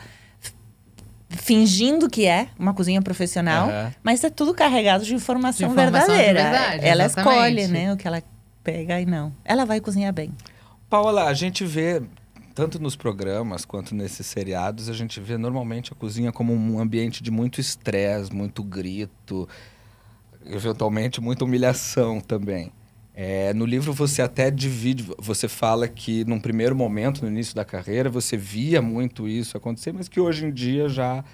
fingindo 1.29 2.09
que 2.09 2.27
é 2.27 2.49
uma 2.59 2.75
cozinha 2.75 3.01
profissional, 3.01 3.69
Aham. 3.69 3.95
mas 4.03 4.23
é 4.25 4.31
tudo 4.31 4.53
carregado 4.53 5.05
de 5.05 5.14
informação, 5.14 5.66
De 5.69 5.73
informação 5.73 6.16
de 6.16 6.23
verdadeira. 6.23 6.51
verdade, 6.51 6.87
ela 6.87 7.05
exatamente. 7.05 7.61
escolhe, 7.61 7.69
né, 7.69 7.93
o 7.93 7.97
que 7.97 8.07
ela 8.07 8.23
pega 8.64 9.01
e 9.01 9.07
não. 9.07 9.33
Ela 9.45 9.64
vai 9.64 9.81
cozinhar 9.81 10.12
bem. 10.12 10.33
Paola, 10.88 11.25
a 11.27 11.35
gente 11.35 11.64
vê, 11.64 12.03
tanto 12.55 12.81
nos 12.81 12.97
programas 12.97 13.65
quanto 13.65 13.95
nesses 13.95 14.27
seriados, 14.27 14.89
a 14.89 14.93
gente 14.93 15.21
vê 15.21 15.37
normalmente 15.37 15.93
a 15.93 15.97
cozinha 15.97 16.33
como 16.33 16.53
um 16.53 16.79
ambiente 16.79 17.23
de 17.23 17.31
muito 17.31 17.61
estresse, 17.61 18.33
muito 18.33 18.63
grito, 18.63 19.49
eventualmente 20.45 21.21
muita 21.21 21.45
humilhação 21.45 22.21
também. 22.21 22.73
É, 23.15 23.53
no 23.53 23.67
livro 23.67 23.93
você 23.93 24.23
até 24.23 24.51
divide, 24.51 25.07
você 25.19 25.49
fala 25.49 25.87
que 25.87 26.25
num 26.25 26.41
primeiro 26.41 26.75
momento, 26.75 27.23
no 27.23 27.29
início 27.29 27.55
da 27.55 27.65
carreira, 27.65 28.09
você 28.09 28.37
via 28.37 28.81
muito 28.81 29.29
isso 29.29 29.57
acontecer, 29.57 29.93
mas 29.93 30.09
que 30.09 30.21
hoje 30.21 30.47
em 30.47 30.53
dia 30.53 30.89
já 30.89 31.25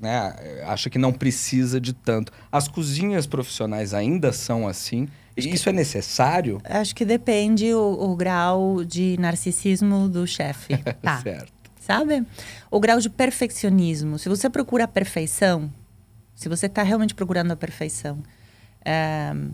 né, 0.00 0.34
acha 0.66 0.90
que 0.90 0.98
não 0.98 1.12
precisa 1.12 1.80
de 1.80 1.92
tanto. 1.92 2.32
As 2.50 2.68
cozinhas 2.68 3.26
profissionais 3.26 3.94
ainda 3.94 4.32
são 4.32 4.66
assim? 4.66 5.08
Isso 5.36 5.68
é 5.68 5.72
necessário? 5.72 6.60
Acho 6.64 6.94
que 6.94 7.04
depende 7.04 7.72
o, 7.74 8.10
o 8.12 8.16
grau 8.16 8.82
de 8.84 9.16
narcisismo 9.18 10.08
do 10.08 10.26
chefe. 10.26 10.74
Tá. 11.02 11.20
Certo. 11.20 11.52
sabe? 11.80 12.24
O 12.70 12.80
grau 12.80 12.98
de 12.98 13.10
perfeccionismo. 13.10 14.18
Se 14.18 14.28
você 14.28 14.48
procura 14.50 14.84
a 14.84 14.88
perfeição, 14.88 15.70
se 16.34 16.48
você 16.48 16.66
está 16.66 16.82
realmente 16.82 17.14
procurando 17.14 17.52
a 17.52 17.56
perfeição, 17.56 18.18
ehm, 18.84 19.50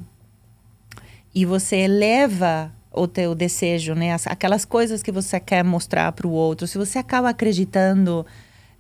e 1.35 1.45
você 1.45 1.77
eleva 1.77 2.73
o 2.92 3.07
teu 3.09 3.35
desejo, 3.35 3.95
né? 3.95 4.12
As- 4.12 4.27
Aquelas 4.27 4.64
coisas 4.64 5.03
que 5.03 5.11
você 5.11 5.40
quer 5.40 5.64
mostrar 5.64 6.12
para 6.12 6.27
o 6.27 6.31
outro, 6.31 6.66
se 6.66 6.77
você 6.79 6.99
acaba 6.99 7.31
acreditando 7.31 8.25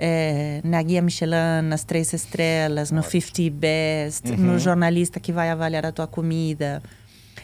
eh, 0.04 0.60
na 0.64 0.82
guia 0.82 1.00
Michelin, 1.00 1.62
nas 1.62 1.84
três 1.84 2.12
estrelas, 2.12 2.90
no 2.90 3.04
50 3.04 3.50
Best, 3.52 4.32
no 4.32 4.58
jornalista 4.58 5.20
que 5.20 5.32
vai 5.32 5.48
avaliar 5.48 5.86
a 5.86 5.92
tua 5.92 6.08
comida, 6.08 6.82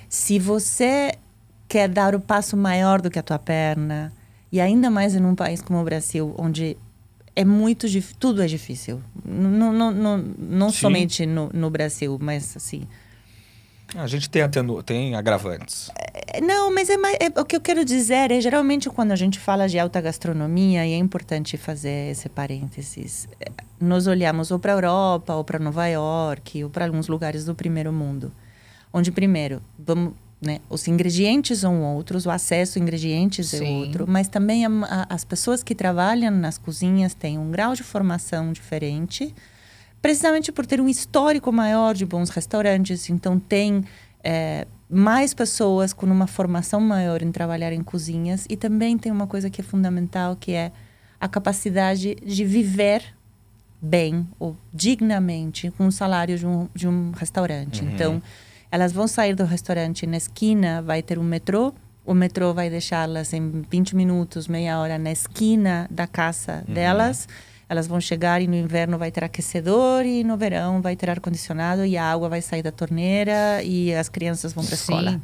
se 0.09 0.41
você 0.41 1.13
quer 1.69 1.89
dar 1.89 2.17
o 2.17 2.21
passo 2.21 2.57
maior 2.57 3.01
do 3.01 3.11
que 3.11 3.19
a 3.19 3.23
tua 3.23 3.39
perna, 3.39 4.13
e 4.51 4.61
ainda 4.61 4.91
mais 4.91 5.15
em 5.15 5.25
um 5.25 5.37
país 5.37 5.63
como 5.63 5.81
o 5.81 5.85
Brasil, 5.85 6.35
onde 6.37 6.77
é 7.37 7.45
muito 7.45 7.87
tudo 8.19 8.43
é 8.43 8.47
difícil. 8.47 9.01
Não, 9.25 9.73
não, 9.73 9.93
não, 9.93 10.19
não 10.37 10.73
somente 10.73 11.25
no, 11.25 11.51
no 11.55 11.71
Brasil, 11.71 12.19
mas 12.21 12.57
assim. 12.57 12.89
A 13.97 14.07
gente 14.07 14.29
tem, 14.29 14.43
atenu... 14.43 14.83
tem 14.83 15.15
agravantes. 15.15 15.91
É, 15.97 16.41
Não, 16.41 16.73
mas 16.75 16.91
é, 16.91 16.97
mais, 16.97 17.17
é- 17.21 17.41
o 17.41 17.45
que 17.45 17.57
eu 17.57 17.61
quero 17.61 17.85
dizer 17.85 18.31
é 18.31 18.41
geralmente 18.41 18.89
quando 18.91 19.13
a 19.13 19.17
gente 19.17 19.39
fala 19.39 19.67
de 19.69 19.79
alta 19.79 20.01
gastronomia 20.01 20.87
e 20.87 20.93
é 20.93 20.97
importante 20.97 21.57
fazer 21.57 22.11
esse 22.11 22.29
parênteses, 22.29 23.27
é, 23.41 23.47
nós 23.81 24.07
olhamos 24.07 24.51
ou 24.51 24.59
para 24.59 24.73
a 24.73 24.77
Europa 24.77 25.35
ou 25.35 25.43
para 25.45 25.59
Nova 25.59 25.87
York 25.87 26.65
ou 26.65 26.71
para 26.71 26.85
alguns 26.87 27.09
lugares 27.09 27.45
do 27.47 27.55
primeiro 27.55 27.93
mundo, 27.93 28.31
onde 28.93 29.11
primeiro 29.11 29.63
vamos, 29.79 30.13
né, 30.41 30.61
os 30.69 30.87
ingredientes 30.87 31.61
são 31.61 31.83
outros, 31.83 32.27
o 32.27 32.31
acesso 32.31 32.79
a 32.79 32.83
ingredientes 32.83 33.55
é 33.55 33.59
Sim. 33.59 33.81
outro, 33.81 34.05
mas 34.07 34.29
também 34.29 34.67
a- 34.67 34.71
a- 34.85 35.07
as 35.15 35.25
pessoas 35.25 35.63
que 35.63 35.75
trabalham 35.75 36.31
nas 36.31 36.59
cozinhas 36.59 37.15
têm 37.15 37.39
um 37.39 37.51
grau 37.51 37.75
de 37.75 37.83
formação 37.83 38.53
diferente 38.53 39.35
precisamente 40.01 40.53
por 40.53 40.67
ter 40.67 40.81
um 40.81 40.89
histórico 40.89 41.53
maior 41.53 41.95
de 41.95 42.07
bons 42.07 42.31
restaurantes. 42.31 43.09
Então, 43.11 43.39
tem 43.39 43.85
é, 44.23 44.67
mais 44.89 45.35
pessoas 45.35 45.93
com 45.93 46.07
uma 46.07 46.27
formação 46.27 46.81
maior 46.81 47.23
em 47.23 47.31
trabalhar 47.31 47.73
em 47.73 47.83
cozinhas. 47.83 48.47
E 48.49 48.57
também 48.57 48.97
tem 48.97 49.13
uma 49.13 49.27
coisa 49.27 49.51
que 49.51 49.61
é 49.61 49.65
fundamental, 49.65 50.37
que 50.37 50.53
é 50.53 50.73
a 51.21 51.29
capacidade 51.29 52.15
de 52.15 52.45
viver 52.45 53.03
bem 53.81 54.27
ou 54.39 54.57
dignamente 54.73 55.71
com 55.73 55.87
o 55.87 55.93
salário 55.93 56.37
de 56.39 56.47
um, 56.47 56.69
de 56.75 56.89
um 56.89 57.13
restaurante. 57.13 57.85
Então, 57.85 58.23
elas 58.71 58.93
vão 58.93 59.07
sair 59.07 59.35
do 59.35 59.45
restaurante 59.45 60.07
na 60.07 60.17
esquina, 60.17 60.83
vai 60.83 61.03
ter 61.03 61.19
um 61.19 61.25
metrô. 61.25 61.73
O 62.05 62.15
metrô 62.15 62.55
vai 62.55 62.71
deixá-las 62.71 63.33
em 63.33 63.63
20 63.71 63.95
minutos, 63.95 64.49
meia 64.49 64.79
hora 64.79 64.99
na 64.99 65.13
esquina 65.13 65.87
da 65.91 66.07
casa 66.07 66.65
delas. 66.67 67.29
Elas 67.69 67.87
vão 67.87 68.01
chegar 68.01 68.41
e 68.41 68.47
no 68.47 68.55
inverno 68.55 68.97
vai 68.97 69.11
ter 69.11 69.23
aquecedor 69.25 70.05
e 70.07 70.25
no 70.25 70.37
verão 70.37 70.81
vai 70.81 70.97
ter 70.97 71.11
ar-condicionado 71.11 71.85
e 71.85 71.97
a 71.99 72.05
água 72.05 72.29
vai 72.29 72.41
sair 72.41 72.63
da 72.63 72.73
torneira 72.73 73.63
e 73.63 73.95
as 73.95 74.09
crianças 74.09 74.53
vão 74.55 74.65
para 74.65 74.75
a 74.75 74.77
escola. 74.77 75.21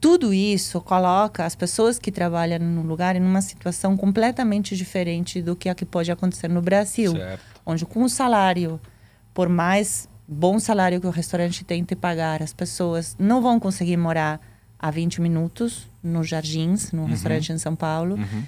Tudo 0.00 0.32
isso 0.32 0.80
coloca 0.80 1.44
as 1.44 1.54
pessoas 1.54 1.98
que 1.98 2.10
trabalham 2.10 2.58
no 2.58 2.80
lugar 2.82 3.14
em 3.16 3.20
uma 3.20 3.42
situação 3.42 3.94
completamente 3.98 4.74
diferente 4.74 5.42
do 5.42 5.54
que 5.54 5.68
a 5.68 5.74
que 5.74 5.84
pode 5.84 6.10
acontecer 6.10 6.48
no 6.48 6.62
Brasil, 6.62 7.12
Certo. 7.12 7.42
onde 7.66 7.84
com 7.84 8.02
o 8.04 8.08
salário, 8.08 8.80
por 9.34 9.50
mais 9.50 10.08
bom 10.26 10.58
salário 10.58 10.98
que 10.98 11.06
o 11.06 11.10
restaurante 11.10 11.62
tente 11.64 11.94
pagar, 11.94 12.42
as 12.42 12.54
pessoas 12.54 13.14
não 13.18 13.42
vão 13.42 13.60
conseguir 13.60 13.98
morar 13.98 14.40
a 14.78 14.90
20 14.90 15.20
minutos 15.20 15.86
nos 16.02 16.26
Jardins, 16.26 16.92
num 16.92 17.04
restaurante 17.04 17.52
em 17.52 17.58
São 17.58 17.76
Paulo 17.76 18.14
Uhum. 18.14 18.42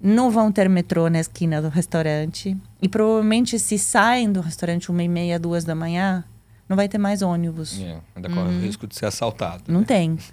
Não 0.00 0.30
vão 0.30 0.50
ter 0.50 0.68
metrô 0.68 1.08
na 1.10 1.20
esquina 1.20 1.60
do 1.60 1.68
restaurante. 1.68 2.56
E 2.80 2.88
provavelmente, 2.88 3.58
se 3.58 3.78
saem 3.78 4.32
do 4.32 4.40
restaurante 4.40 4.90
uma 4.90 5.02
e 5.02 5.08
meia, 5.08 5.38
duas 5.38 5.62
da 5.64 5.74
manhã, 5.74 6.24
não 6.66 6.76
vai 6.76 6.88
ter 6.88 6.98
mais 6.98 7.20
ônibus. 7.20 7.80
É, 7.80 7.98
ainda 8.14 8.28
corre 8.30 8.56
o 8.56 8.60
risco 8.60 8.86
de 8.86 8.94
ser 8.94 9.06
assaltado. 9.06 9.64
Não 9.68 9.80
né? 9.80 9.86
tem. 9.86 10.18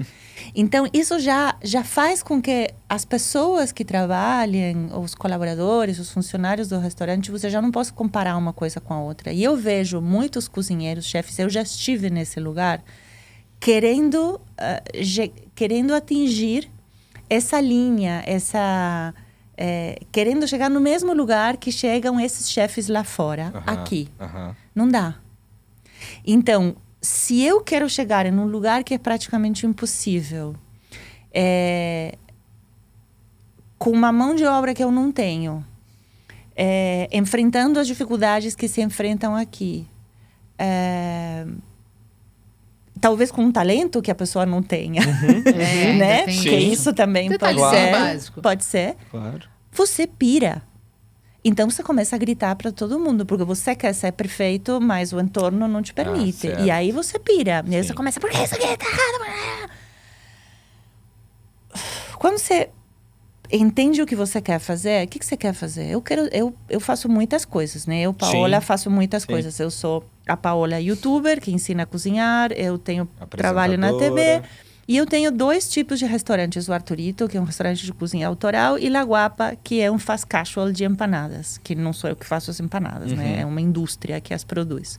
Então, 0.56 0.88
isso 0.94 1.20
já, 1.20 1.56
já 1.64 1.84
faz 1.84 2.22
com 2.22 2.40
que 2.40 2.70
as 2.88 3.04
pessoas 3.04 3.72
que 3.72 3.84
trabalhem, 3.84 4.88
os 4.96 5.16
colaboradores, 5.16 5.98
os 6.00 6.12
funcionários 6.12 6.68
do 6.70 6.78
restaurante, 6.80 7.32
você 7.32 7.50
já 7.50 7.60
não 7.62 7.72
possa 7.72 7.92
comparar 7.92 8.38
uma 8.38 8.54
coisa 8.54 8.80
com 8.80 8.94
a 8.94 9.02
outra. 9.02 9.34
E 9.34 9.44
eu 9.44 9.58
vejo 9.58 10.00
muitos 10.00 10.48
cozinheiros, 10.48 11.06
chefes, 11.06 11.38
eu 11.40 11.50
já 11.50 11.64
estive 11.64 12.10
nesse 12.12 12.40
lugar, 12.40 12.84
querendo, 13.60 14.40
ge- 14.96 15.34
querendo 15.56 15.94
atingir 15.94 16.70
essa 17.30 17.60
linha, 17.60 18.24
essa... 18.26 19.14
eh, 19.58 20.00
querendo 20.12 20.48
chegar 20.48 20.70
no 20.70 20.80
mesmo 20.80 21.14
lugar 21.14 21.58
que 21.58 21.72
chegam 21.72 22.20
esses 22.20 22.50
chefes 22.50 22.88
lá 22.88 23.04
fora, 23.04 23.52
Aham, 23.56 23.64
aqui. 23.66 24.10
aham. 24.20 24.56
Não 24.76 24.88
dá. 24.88 25.16
Então, 26.26 26.76
se 27.02 27.42
eu 27.42 27.62
quero 27.62 27.90
chegar 27.90 28.26
em 28.26 28.34
um 28.34 28.46
lugar 28.46 28.84
que 28.84 28.94
é 28.94 28.98
praticamente 28.98 29.66
impossível, 29.66 30.56
é, 31.34 32.18
com 33.78 33.92
uma 33.92 34.12
mão 34.12 34.36
de 34.36 34.46
obra 34.46 34.74
que 34.74 34.84
eu 34.84 34.92
não 34.92 35.12
tenho, 35.12 35.66
é, 36.56 37.08
enfrentando 37.12 37.80
as 37.80 37.88
dificuldades 37.88 38.56
que 38.56 38.68
se 38.68 38.82
enfrentam 38.82 39.36
aqui, 39.36 39.88
é, 40.58 41.46
talvez 43.00 43.32
com 43.32 43.44
um 43.44 43.52
talento 43.52 44.02
que 44.02 44.12
a 44.12 44.16
pessoa 44.16 44.46
não 44.46 44.62
tenha, 44.62 45.02
É, 45.46 45.88
ainda 45.88 46.06
né? 46.06 46.24
tem 46.26 46.36
Porque 46.36 46.50
Sim. 46.50 46.72
isso 46.72 46.94
também 46.94 47.28
pode 47.30 47.56
Detalhezinho 47.56 47.70
ser, 47.72 47.92
básico. 47.92 48.42
pode 48.42 48.64
ser. 48.64 48.96
Claro. 49.12 49.42
você 49.72 50.06
pira. 50.08 50.62
Então 51.46 51.70
você 51.70 51.82
começa 51.82 52.14
a 52.16 52.20
gritar 52.20 52.56
para 52.56 52.72
todo 52.74 53.00
mundo, 53.00 53.26
porque 53.26 53.44
você 53.46 53.74
quer 53.76 53.94
ser 53.94 54.12
perfeito, 54.12 54.82
mas 54.82 55.14
o 55.14 55.20
entorno 55.20 55.66
não 55.68 55.82
te 55.82 55.94
permite. 55.94 56.40
certo. 56.40 56.64
e 56.64 56.70
aí 56.72 56.92
você 56.92 57.18
pira. 57.18 57.64
E 57.68 57.76
aí 57.76 57.82
você 57.84 57.90
Sim. 57.90 57.94
começa, 57.96 58.20
por 58.20 58.30
que 58.30 58.44
isso 58.44 58.56
aqui 58.56 58.66
tá 58.78 58.86
errado? 58.86 59.32
Quando 62.18 62.38
você 62.38 62.70
entende 63.52 64.02
o 64.02 64.06
que 64.06 64.16
você 64.16 64.42
quer 64.42 64.60
fazer, 64.60 65.06
o 65.06 65.08
que, 65.08 65.20
que 65.20 65.26
você 65.26 65.38
quer 65.38 65.54
fazer? 65.54 65.90
Eu 65.90 66.02
quero, 66.02 66.28
eu, 66.32 66.54
eu 66.70 66.80
faço 66.80 67.10
muitas 67.10 67.46
coisas, 67.46 67.86
né? 67.86 68.02
Eu, 68.02 68.14
Paola, 68.14 68.60
Sim. 68.60 68.66
faço 68.66 68.92
muitas 68.92 69.24
Sim. 69.24 69.30
coisas. 69.30 69.60
Eu 69.60 69.72
sou 69.72 70.04
a 70.28 70.36
Paola 70.36 70.80
youtuber, 70.80 71.42
que 71.42 71.52
ensina 71.52 71.84
a 71.84 71.86
cozinhar. 71.86 72.52
Eu 72.52 72.78
tenho 72.78 73.08
trabalho 73.30 73.78
na 73.78 73.94
TV. 73.94 74.42
E 74.88 74.96
eu 74.96 75.06
tenho 75.06 75.32
dois 75.32 75.70
tipos 75.70 76.00
de 76.00 76.06
restaurantes. 76.06 76.70
O 76.70 76.74
Arturito, 76.74 77.28
que 77.28 77.36
é 77.38 77.42
um 77.42 77.44
restaurante 77.44 77.86
de 77.86 77.92
cozinha 77.92 78.26
autoral, 78.26 78.80
e 78.80 78.90
La 78.90 79.04
Guapa, 79.04 79.58
que 79.62 79.82
é 79.82 79.92
um 79.92 80.00
fast 80.00 80.26
casual 80.26 80.72
de 80.72 80.86
empanadas. 80.86 81.58
Que 81.58 81.76
não 81.76 81.92
sou 81.92 82.10
eu 82.10 82.16
que 82.16 82.26
faço 82.26 82.50
as 82.50 82.60
empanadas, 82.60 83.12
né? 83.12 83.34
Uhum. 83.34 83.40
É 83.42 83.46
uma 83.46 83.60
indústria 83.60 84.22
que 84.22 84.34
as 84.34 84.46
produz. 84.46 84.98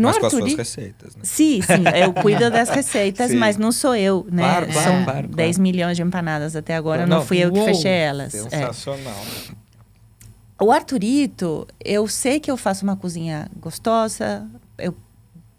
No 0.00 0.08
Mas 0.08 0.16
com 0.16 0.26
as 0.26 0.32
suas 0.32 0.54
receitas, 0.54 1.14
né? 1.14 1.20
Sim, 1.24 1.60
sim, 1.60 1.84
eu 2.02 2.14
cuido 2.14 2.48
das 2.50 2.70
receitas, 2.70 3.34
mas 3.34 3.58
não 3.58 3.70
sou 3.70 3.94
eu, 3.94 4.26
né? 4.32 4.42
Claro, 4.42 4.66
claro, 4.72 4.82
São 4.82 5.04
claro, 5.04 5.28
claro. 5.28 5.28
10 5.28 5.58
milhões 5.58 5.96
de 5.98 6.02
empanadas 6.02 6.56
até 6.56 6.74
agora, 6.74 7.06
Não, 7.06 7.18
não, 7.18 7.26
fui 7.26 7.36
eu 7.36 7.52
que 7.52 7.58
uou, 7.58 7.66
fechei 7.66 7.92
elas. 7.92 8.34
É. 8.34 8.48
Sensacional. 8.48 9.22
O 10.58 10.72
Arturito, 10.72 11.68
eu 11.84 12.08
sei 12.08 12.40
que 12.40 12.50
eu 12.50 12.56
faço 12.56 12.82
uma 12.82 12.96
cozinha 12.96 13.46
gostosa, 13.60 14.46
eu 14.78 14.96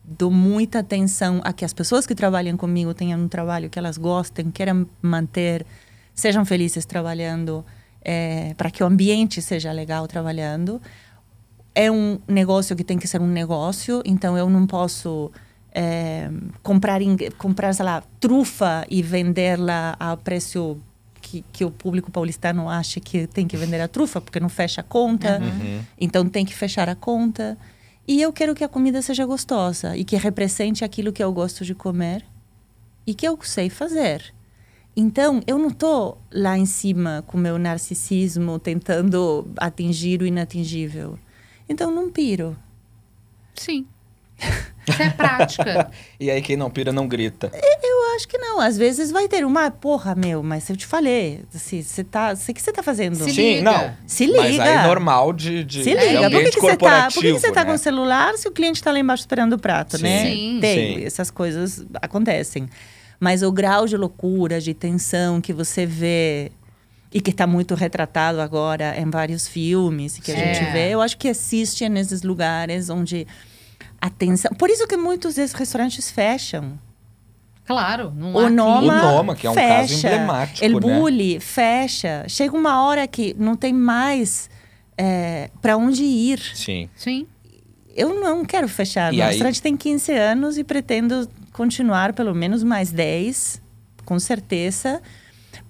dou 0.04 0.32
muita 0.32 0.80
atenção 0.80 1.40
a 1.44 1.54
que 1.54 1.64
as 1.64 1.72
pessoas 1.72 2.08
que 2.08 2.16
trabalham 2.16 2.58
comigo 2.58 2.96
tenham 2.96 3.20
um 3.20 3.28
trabalho 3.28 3.70
que 3.70 3.78
elas 3.78 3.96
gostem, 3.96 4.50
queiram 4.50 4.88
manter, 5.04 5.68
sejam 6.16 6.44
felizes 6.46 6.84
trabalhando, 6.84 7.64
para 8.58 8.72
que 8.72 8.84
o 8.84 8.88
ambiente 8.88 9.40
seja 9.40 9.72
legal 9.72 10.08
trabalhando. 10.08 10.82
É 11.74 11.90
um 11.92 12.20
negócio 12.28 12.76
que 12.76 12.84
tem 12.84 12.98
que 12.98 13.08
ser 13.08 13.22
um 13.22 13.28
negócio, 13.28 14.02
então 14.06 14.38
eu 14.38 14.50
não 14.50 14.68
posso 14.68 15.32
é, 15.74 16.30
comprar, 16.62 17.00
comprar, 17.38 17.74
sei 17.74 17.86
lá, 17.86 18.04
trufa 18.20 18.86
e 18.90 19.02
vendê-la 19.02 19.96
a 20.00 20.18
preço 20.18 20.78
que, 21.22 21.46
que 21.54 21.64
o 21.64 21.72
público 21.72 22.12
paulistano 22.12 22.68
acha 22.68 23.00
que 23.00 23.26
tem 23.28 23.48
que 23.48 23.56
vender 23.56 23.80
a 23.80 23.88
trufa, 23.88 24.20
porque 24.20 24.40
não 24.40 24.50
fecha 24.50 24.82
a 24.82 24.84
conta. 24.84 25.40
Uhum. 25.40 25.82
Então 26.00 26.28
tem 26.28 26.44
que 26.44 26.54
fechar 26.54 26.90
a 26.90 26.96
conta. 26.96 27.58
E 28.08 28.22
eu 28.22 28.34
quero 28.34 28.54
que 28.54 28.64
a 28.64 28.68
comida 28.68 29.02
seja 29.02 29.26
gostosa 29.26 29.96
e 29.96 30.04
que 30.04 30.18
represente 30.18 30.84
aquilo 30.84 31.14
que 31.14 31.24
eu 31.24 31.32
gosto 31.32 31.64
de 31.64 31.74
comer 31.74 32.26
e 33.08 33.14
que 33.14 33.28
eu 33.28 33.38
sei 33.42 33.70
fazer. 33.70 34.34
Então, 34.96 35.42
eu 35.48 35.58
não 35.58 35.70
estou 35.70 36.18
lá 36.34 36.58
em 36.58 36.66
cima 36.66 37.24
com 37.26 37.38
meu 37.38 37.58
narcisismo 37.58 38.60
tentando 38.60 39.48
atingir 39.56 40.22
o 40.22 40.26
inatingível. 40.26 41.18
Então, 41.72 41.90
não 41.90 42.10
piro. 42.10 42.56
Sim. 43.56 43.86
Isso 44.88 45.02
é 45.02 45.10
prática. 45.10 45.90
E 46.20 46.30
aí 46.30 46.40
quem 46.40 46.56
não 46.56 46.70
pira 46.70 46.92
não 46.92 47.08
grita. 47.08 47.52
Eu 47.54 48.16
acho 48.16 48.28
que 48.28 48.38
não. 48.38 48.60
Às 48.60 48.78
vezes 48.78 49.10
vai 49.10 49.28
ter 49.28 49.44
uma, 49.44 49.72
porra, 49.72 50.14
meu, 50.14 50.44
mas 50.44 50.70
eu 50.70 50.78
te 50.78 50.86
falei, 50.86 51.44
assim, 51.54 51.82
você 51.82 52.04
tá, 52.04 52.36
sei 52.36 52.54
que 52.54 52.62
você 52.62 52.72
tá 52.72 52.84
fazendo. 52.84 53.16
Se 53.16 53.32
Sim, 53.32 53.56
liga. 53.56 53.64
não. 53.64 53.94
Se 54.06 54.28
Mas 54.28 54.52
liga. 54.52 54.64
aí 54.64 54.88
normal 54.88 55.34
de, 55.34 55.64
de, 55.64 55.84
Se 55.84 55.96
de 55.96 56.08
liga, 56.08 56.30
por 56.30 56.44
que, 56.44 56.62
você 56.62 56.78
tá, 56.78 57.08
por 57.12 57.22
que, 57.22 57.34
que 57.34 57.40
você 57.40 57.52
tá 57.52 57.64
com 57.64 57.72
né? 57.72 57.76
o 57.76 57.80
celular 57.80 58.38
se 58.38 58.48
o 58.48 58.52
cliente 58.52 58.84
tá 58.84 58.92
lá 58.92 59.00
embaixo 59.00 59.22
esperando 59.22 59.54
o 59.54 59.58
prato, 59.58 59.98
Sim. 59.98 60.04
né? 60.04 60.24
Sim. 60.26 60.58
Tem, 60.62 61.00
Sim. 61.00 61.06
essas 61.06 61.32
coisas 61.32 61.84
acontecem. 62.00 62.70
Mas 63.20 63.42
o 63.42 63.52
grau 63.52 63.88
de 63.88 63.98
loucura, 63.98 64.62
de 64.62 64.76
tensão 64.76 65.42
que 65.42 65.54
você 65.54 65.86
vê 65.88 66.52
e 67.14 67.20
que 67.20 67.32
está 67.32 67.46
muito 67.46 67.76
retratado 67.76 68.40
agora 68.40 68.98
em 69.00 69.10
vários 69.10 69.48
filmes 69.48 70.18
que 70.18 70.32
a 70.32 70.36
É. 70.38 70.54
gente 70.54 70.72
vê, 70.72 70.90
eu 70.92 71.02
acho 71.02 71.18
que 71.18 71.28
existe 71.28 71.88
nesses 71.90 72.22
lugares 72.24 72.90
onde 72.90 73.28
a 74.00 74.10
tensão... 74.10 74.52
Por 74.54 74.70
isso 74.70 74.88
que 74.88 74.96
muitos 74.98 75.36
desses 75.36 75.54
restaurantes 75.56 76.10
fecham. 76.10 76.80
Claro, 77.66 78.12
não 78.16 78.34
O. 78.34 78.50
Noma, 78.50 78.82
O 78.82 78.86
Noma, 79.12 79.36
que 79.36 79.46
é 79.46 79.50
um 79.50 79.56
caso 79.56 79.88
fecha. 79.94 80.08
emblemático, 80.08 80.66
El 80.66 80.74
né? 80.74 80.80
Bulli 80.80 81.40
fecha. 81.40 82.26
Chega 82.28 82.56
uma 82.58 82.84
hora 82.84 83.08
que 83.08 83.36
não 83.38 83.56
tem 83.56 83.72
mais 83.74 84.50
para 85.62 85.78
onde 85.78 86.04
ir. 86.04 86.40
Sim. 86.56 86.90
Sim. 86.96 87.28
Eu 87.96 88.20
não 88.22 88.46
quero 88.46 88.68
fechar. 88.68 89.12
Aí- 89.12 89.20
restaurante 89.20 89.62
tem 89.62 89.76
15 89.76 90.12
anos 90.12 90.58
e 90.58 90.64
pretendo 90.64 91.28
continuar 91.54 92.14
pelo 92.14 92.34
menos 92.34 92.64
mais 92.64 92.92
10, 92.92 93.62
com 94.06 94.18
certeza. 94.20 95.02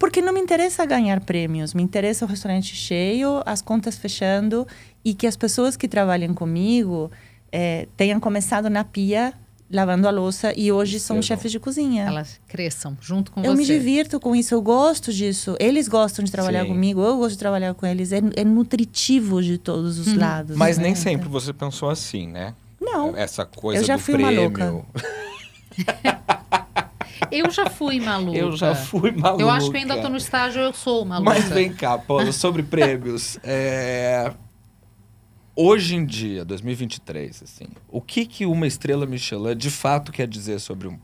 Porque 0.02 0.20
não 0.20 0.34
me 0.34 0.40
interessa 0.40 0.84
ganhar 0.84 1.20
prêmios, 1.20 1.76
me 1.76 1.84
interessa 1.84 2.26
o 2.26 2.28
restaurante 2.28 2.76
cheio, 2.76 3.40
as 3.46 3.62
contas 3.62 3.96
fechando 3.96 4.68
e 5.06 5.14
que 5.14 5.28
as 5.28 5.36
pessoas 5.38 5.78
que 5.78 5.88
trabalham 5.88 6.34
comigo 6.34 7.12
eh, 7.52 7.88
tenham 7.96 8.20
começado 8.20 8.68
na 8.68 8.84
pia, 8.84 9.32
lavando 9.72 10.08
a 10.08 10.12
louça 10.12 10.56
e 10.58 10.72
hoje 10.72 11.00
são 11.00 11.18
Sejam. 11.18 11.38
chefes 11.38 11.52
de 11.52 11.60
cozinha. 11.60 12.06
Elas 12.06 12.42
cresçam 12.48 12.98
junto 13.00 13.32
com 13.32 13.42
Eu 13.42 13.52
você. 13.52 13.58
me 13.58 13.64
divirto 13.64 14.20
com 14.20 14.36
isso, 14.36 14.56
eu 14.56 14.62
gosto 14.64 15.14
disso. 15.14 15.56
Eles 15.60 15.88
gostam 15.88 16.26
de 16.26 16.32
trabalhar 16.32 16.64
Sim. 16.64 16.70
comigo, 16.70 17.00
eu 17.04 17.18
gosto 17.18 17.34
de 17.34 17.38
trabalhar 17.38 17.76
com 17.76 17.86
eles. 17.86 18.12
É, 18.12 18.22
é 18.38 18.44
nutritivo 18.44 19.40
de 19.40 19.60
todos 19.60 20.00
os 20.00 20.16
lados. 20.18 20.58
Mas 20.58 20.80
né? 20.80 20.86
nem 20.86 20.96
sempre 20.96 21.30
você 21.30 21.54
pensou 21.54 21.92
assim, 21.92 22.26
né? 22.26 22.56
Não. 22.82 23.16
Essa 23.16 23.46
coisa 23.46 23.84
Eu 23.84 23.86
já 23.86 23.98
do 23.98 24.02
fui 24.02 24.16
uma 24.16 24.30
prêmio. 24.30 24.84
Eu 27.30 27.50
já 27.52 27.70
fui 27.70 28.00
maluca. 28.00 28.38
Eu 28.38 28.56
já 28.56 28.74
fui 28.74 29.12
maluca. 29.12 29.44
Eu 29.44 29.50
acho 29.50 29.70
que 29.70 29.78
ainda 29.78 30.02
tô 30.02 30.10
no 30.10 30.18
estágio, 30.18 30.62
eu 30.62 30.74
sou 30.74 31.04
maluca. 31.06 31.32
Mas 31.34 31.50
vem 31.50 31.72
cá, 31.74 31.98
Paulo, 31.98 32.32
sobre 32.34 32.64
prêmios. 32.64 33.38
É, 33.44 34.32
Hoje 35.54 35.96
em 35.96 36.06
dia, 36.06 36.46
2023, 36.46 37.44
assim, 37.44 37.66
o 37.90 38.00
que 38.02 38.26
que 38.26 38.46
uma 38.46 38.66
estrela 38.66 39.06
Michelin 39.06 39.56
de 39.56 39.70
fato 39.70 40.10
quer 40.12 40.26
dizer 40.26 40.60
sobre 40.60 40.88
um, 40.88 40.98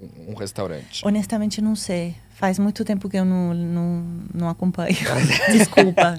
um- 0.00 0.32
um 0.32 0.34
restaurante? 0.34 1.00
Honestamente, 1.04 1.62
não 1.62 1.74
sei. 1.74 2.14
Faz 2.34 2.58
muito 2.58 2.84
tempo 2.84 3.08
que 3.08 3.16
eu 3.16 3.24
não, 3.24 3.54
não, 3.54 4.04
não 4.34 4.48
acompanho. 4.50 4.94
desculpa. 5.50 6.14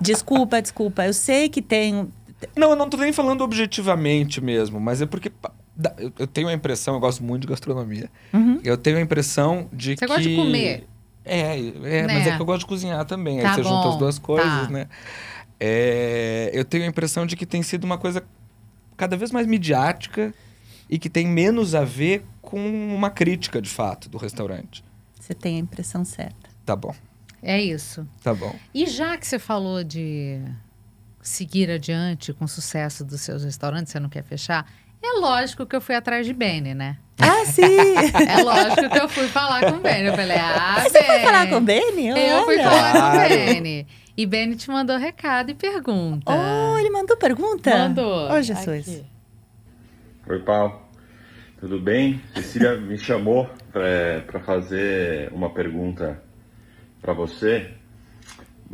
Desculpa, 0.00 0.62
desculpa. 0.62 1.04
Eu 1.04 1.12
sei 1.12 1.48
que 1.48 1.60
tem. 1.60 2.08
Não, 2.56 2.70
eu 2.70 2.76
não 2.76 2.88
tô 2.88 2.96
nem 2.98 3.12
falando 3.12 3.42
objetivamente 3.42 4.40
mesmo, 4.40 4.78
mas 4.78 5.02
é 5.02 5.06
porque 5.06 5.32
eu 6.18 6.26
tenho 6.26 6.48
a 6.48 6.52
impressão, 6.52 6.94
eu 6.94 7.00
gosto 7.00 7.22
muito 7.22 7.42
de 7.42 7.48
gastronomia. 7.48 8.10
Uhum. 8.32 8.60
Eu 8.62 8.76
tenho 8.76 8.96
a 8.96 9.00
impressão 9.00 9.68
de 9.72 9.90
Você 9.96 9.96
que 9.96 10.06
gosta 10.06 10.22
de 10.22 10.36
comer? 10.36 10.86
É, 11.24 11.58
é 11.58 12.06
Né? 12.06 12.14
mas 12.14 12.26
é 12.26 12.36
que 12.36 12.42
eu 12.42 12.46
gosto 12.46 12.60
de 12.60 12.66
cozinhar 12.66 13.04
também. 13.04 13.40
Tá 13.40 13.50
aí 13.50 13.54
você 13.56 13.62
junta 13.62 13.82
bom, 13.82 13.90
as 13.90 13.96
duas 13.98 14.18
coisas, 14.18 14.66
tá. 14.66 14.70
né? 14.70 14.88
É, 15.58 16.50
eu 16.52 16.64
tenho 16.64 16.84
a 16.84 16.86
impressão 16.86 17.26
de 17.26 17.36
que 17.36 17.46
tem 17.46 17.62
sido 17.62 17.84
uma 17.84 17.96
coisa 17.98 18.22
cada 18.96 19.16
vez 19.16 19.30
mais 19.30 19.46
midiática 19.46 20.34
e 20.88 20.98
que 20.98 21.08
tem 21.08 21.26
menos 21.26 21.74
a 21.74 21.84
ver 21.84 22.24
com 22.42 22.60
uma 22.94 23.10
crítica, 23.10 23.60
de 23.60 23.70
fato, 23.70 24.08
do 24.08 24.18
restaurante. 24.18 24.84
Você 25.18 25.34
tem 25.34 25.56
a 25.56 25.58
impressão 25.58 26.04
certa. 26.04 26.50
Tá 26.66 26.76
bom, 26.76 26.94
É 27.42 27.60
isso. 27.60 28.06
tá 28.22 28.34
bom. 28.34 28.54
E 28.74 28.86
já 28.86 29.16
que 29.16 29.26
você 29.26 29.38
falou 29.38 29.82
de 29.82 30.40
seguir 31.22 31.70
adiante 31.70 32.32
com 32.34 32.44
o 32.44 32.48
sucesso 32.48 33.04
dos 33.04 33.22
seus 33.22 33.42
restaurantes, 33.44 33.92
você 33.92 33.98
não 33.98 34.08
quer 34.10 34.22
fechar? 34.22 34.70
É 35.06 35.20
lógico 35.20 35.66
que 35.66 35.76
eu 35.76 35.80
fui 35.80 35.94
atrás 35.94 36.24
de 36.26 36.32
Beni, 36.32 36.72
né? 36.74 36.96
Ah, 37.20 37.44
sim! 37.44 37.62
É 38.26 38.42
lógico 38.42 38.88
que 38.90 38.98
eu 38.98 39.08
fui 39.08 39.28
falar 39.28 39.70
com 39.70 39.76
o 39.76 39.80
Beni. 39.80 40.06
Eu 40.06 40.14
falei, 40.14 40.36
ah, 40.38 40.76
Você 40.80 41.02
foi 41.02 41.14
Beni. 41.16 41.24
falar 41.26 41.46
com 41.48 41.56
o 41.56 41.60
Benny? 41.60 42.06
Eu 42.08 42.44
fui 42.44 42.58
falar 42.58 42.92
com 42.92 43.16
o. 43.16 43.28
Beni. 43.28 43.86
E 44.16 44.26
Beni 44.26 44.56
te 44.56 44.70
mandou 44.70 44.96
recado 44.96 45.50
e 45.50 45.54
pergunta. 45.54 46.24
Oh, 46.32 46.78
ele 46.78 46.88
mandou 46.90 47.16
pergunta? 47.16 47.70
Mandou. 47.76 48.30
Oh, 48.32 48.40
Jesus. 48.42 48.88
Aqui. 48.88 49.04
Oi, 50.28 50.38
Paulo. 50.40 50.80
Tudo 51.60 51.80
bem? 51.80 52.20
Cecília 52.34 52.76
me 52.76 52.96
chamou 52.98 53.48
para 53.72 54.40
fazer 54.40 55.30
uma 55.32 55.50
pergunta 55.52 56.22
para 57.02 57.12
você, 57.12 57.70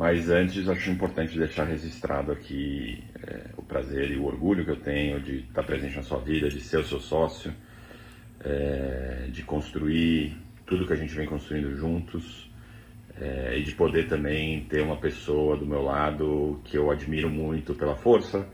mas 0.00 0.30
antes 0.30 0.66
acho 0.66 0.90
importante 0.90 1.36
deixar 1.36 1.64
registrado 1.64 2.32
aqui 2.32 3.04
é, 3.22 3.50
o 3.54 3.62
prazer 3.62 4.10
e 4.10 4.16
o 4.16 4.24
orgulho 4.24 4.64
que 4.64 4.70
eu 4.70 4.80
tenho 4.80 5.20
de 5.20 5.40
estar 5.40 5.62
presente 5.62 5.94
na 5.94 6.03
sua 6.03 6.18
vida, 6.18 6.48
de 6.48 6.59
ser 6.59 6.78
o 6.78 6.84
seu 6.84 6.98
sócio, 6.98 7.53
é, 8.42 9.26
de 9.30 9.42
construir 9.42 10.34
tudo 10.64 10.86
que 10.86 10.94
a 10.94 10.96
gente 10.96 11.14
vem 11.14 11.26
construindo 11.26 11.76
juntos 11.76 12.51
é, 13.20 13.59
e 13.59 13.62
de 13.62 13.72
poder 13.72 14.09
também 14.09 14.64
ter 14.64 14.80
uma 14.80 14.96
pessoa 14.96 15.55
do 15.55 15.66
meu 15.66 15.82
lado 15.82 16.59
que 16.64 16.78
eu 16.78 16.90
admiro 16.90 17.28
muito 17.28 17.74
pela 17.74 17.94
força, 17.94 18.48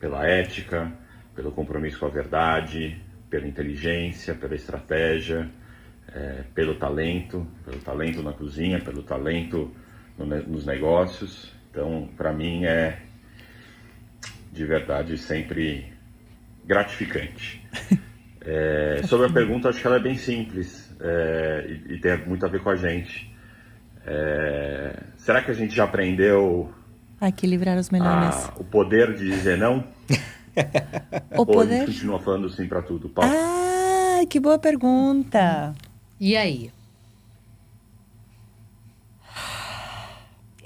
pela 0.00 0.26
ética, 0.26 0.90
pelo 1.34 1.52
compromisso 1.52 1.98
com 1.98 2.06
a 2.06 2.10
verdade, 2.10 2.98
pela 3.28 3.46
inteligência, 3.46 4.34
pela 4.34 4.54
estratégia, 4.54 5.46
é, 6.10 6.44
pelo 6.54 6.76
talento, 6.76 7.46
pelo 7.66 7.80
talento 7.80 8.22
na 8.22 8.32
cozinha, 8.32 8.80
pelo 8.80 9.02
talento 9.02 9.70
nos 10.18 10.64
negócios. 10.64 11.52
Então, 11.70 12.08
para 12.16 12.32
mim 12.32 12.64
é 12.64 13.00
de 14.52 14.64
verdade 14.64 15.16
sempre 15.18 15.92
gratificante. 16.64 17.62
É, 18.48 19.02
sobre 19.08 19.26
a 19.26 19.32
pergunta, 19.32 19.68
acho 19.68 19.80
que 19.80 19.86
ela 19.88 19.96
é 19.96 20.00
bem 20.00 20.16
simples 20.16 20.88
é, 21.00 21.66
e, 21.88 21.94
e 21.94 22.00
tem 22.00 22.16
muito 22.28 22.46
a 22.46 22.48
ver 22.48 22.62
com 22.62 22.70
a 22.70 22.76
gente. 22.76 23.28
É, 24.06 25.02
será 25.16 25.42
que 25.42 25.50
a 25.50 25.54
gente 25.54 25.74
já 25.74 25.82
aprendeu 25.82 26.72
Ai, 27.20 27.32
que 27.32 27.44
livrar 27.44 27.76
os 27.76 27.90
melhores. 27.90 28.36
a- 28.36 28.52
o 28.56 28.62
poder 28.62 29.14
de 29.16 29.28
dizer 29.28 29.58
não? 29.58 29.78
o 31.36 31.38
Ou 31.38 31.42
a 31.42 31.44
poder. 31.46 31.78
gente 31.80 31.86
continua 31.94 32.20
falando 32.20 32.48
sim 32.48 32.68
pra 32.68 32.82
tudo, 32.82 33.08
Paulo? 33.08 33.32
Ah, 33.34 34.24
que 34.30 34.38
boa 34.38 34.60
pergunta. 34.60 35.74
E 36.20 36.36
aí? 36.36 36.70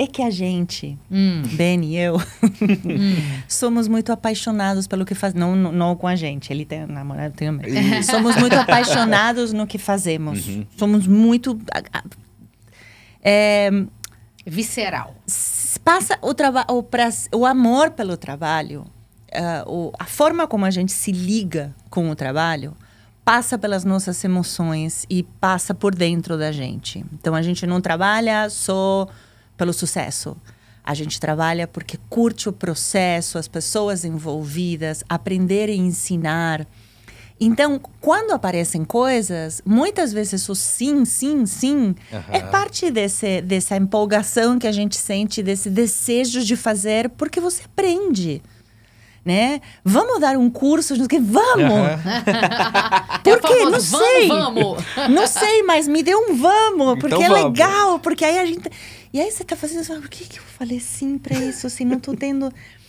É 0.03 0.07
que 0.07 0.23
a 0.23 0.31
gente, 0.31 0.97
Hum. 1.11 1.43
Ben 1.53 1.85
e 1.85 1.97
eu, 1.99 2.17
somos 3.47 3.87
muito 3.87 4.11
apaixonados 4.11 4.87
pelo 4.87 5.05
que 5.05 5.15
faz. 5.15 5.35
Não, 5.35 5.55
não, 5.55 5.71
não 5.73 5.95
com 5.95 6.07
a 6.07 6.17
gente, 6.17 6.51
ele 6.51 6.65
tem 6.65 6.87
namorado 6.87 7.35
também. 7.35 7.71
somos 8.03 8.35
muito 8.37 8.55
apaixonados 8.57 9.53
no 9.53 9.67
que 9.67 9.77
fazemos. 9.77 10.49
Somos 10.79 11.07
muito. 11.07 11.59
é, 13.23 13.71
Visceral. 14.47 15.15
passa 15.85 16.19
o, 16.23 16.33
traba- 16.33 16.67
o, 16.71 16.83
o 17.37 17.45
amor 17.47 17.91
pelo 17.91 18.17
trabalho, 18.17 18.87
ah, 19.35 19.65
o- 19.67 19.93
a 19.99 20.07
forma 20.07 20.47
como 20.47 20.65
a 20.65 20.71
gente 20.71 20.93
se 20.93 21.13
liga 21.13 21.75
com 21.91 22.09
o 22.11 22.17
trabalho, 22.17 22.75
passa 23.23 23.59
pelas 23.59 23.85
nossas 23.85 24.25
emoções 24.25 25.05
e 25.11 25.23
passa 25.23 25.75
por 25.75 25.95
dentro 25.95 26.39
da 26.39 26.51
gente. 26.51 27.05
Então 27.13 27.35
a 27.35 27.43
gente 27.43 27.67
não 27.67 27.81
trabalha 27.83 28.49
só 28.49 29.07
pelo 29.61 29.75
sucesso. 29.75 30.35
A 30.83 30.95
gente 30.95 31.21
trabalha 31.21 31.69
porque 31.69 31.99
curte 32.09 32.49
o 32.49 32.53
processo, 32.53 33.37
as 33.37 33.47
pessoas 33.47 34.07
envolvidas, 34.07 35.05
aprender 35.07 35.69
e 35.69 35.77
ensinar. 35.77 36.67
Então, 37.39 37.79
quando 38.01 38.31
aparecem 38.33 38.85
coisas, 38.87 39.61
muitas 39.65 40.15
vezes 40.15 40.49
o 40.49 40.55
sim, 40.55 41.05
sim, 41.05 41.45
sim 41.45 41.95
é 42.31 42.39
Aham. 42.39 42.51
parte 42.51 42.91
desse, 42.91 43.43
dessa 43.43 43.77
empolgação 43.77 44.59
que 44.59 44.67
a 44.67 44.73
gente 44.73 44.97
sente, 44.97 45.43
desse 45.43 45.69
desejo 45.69 46.43
de 46.43 46.57
fazer, 46.57 47.11
porque 47.11 47.39
você 47.39 47.63
aprende. 47.65 48.41
Né? 49.23 49.61
Vamos 49.85 50.19
dar 50.19 50.35
um 50.39 50.49
curso? 50.49 50.95
quê. 51.07 51.21
Vamos! 51.21 52.01
É 53.23 53.35
o 53.35 53.39
Por 53.39 53.49
quê? 53.51 53.59
famoso, 53.65 53.71
Não 53.71 53.81
sei. 53.81 54.29
Vamos, 54.29 54.83
vamos. 54.97 55.15
Não 55.15 55.27
sei, 55.27 55.63
mas 55.63 55.87
me 55.87 56.03
dê 56.03 56.15
um 56.17 56.35
vamos, 56.37 56.99
porque 56.99 57.15
Então 57.15 57.23
é 57.23 57.29
vamos. 57.29 57.45
legal, 57.59 57.99
porque 57.99 58.25
aí 58.25 58.39
a 58.39 58.47
gente. 58.47 58.63
E 59.13 59.21
aí 59.21 59.31
você 59.31 59.43
tá 59.45 59.57
fazendo 59.57 59.83
isso, 59.83 59.95
por 60.01 60.09
que, 60.09 60.25
que 60.25 60.39
eu 60.39 60.43
falei 60.45 60.79
sim 60.81 61.19
pra 61.19 61.37
isso, 61.39 61.69
se 61.69 61.85
não 61.85 61.99
tô 61.99 62.15
tendo. 62.15 62.53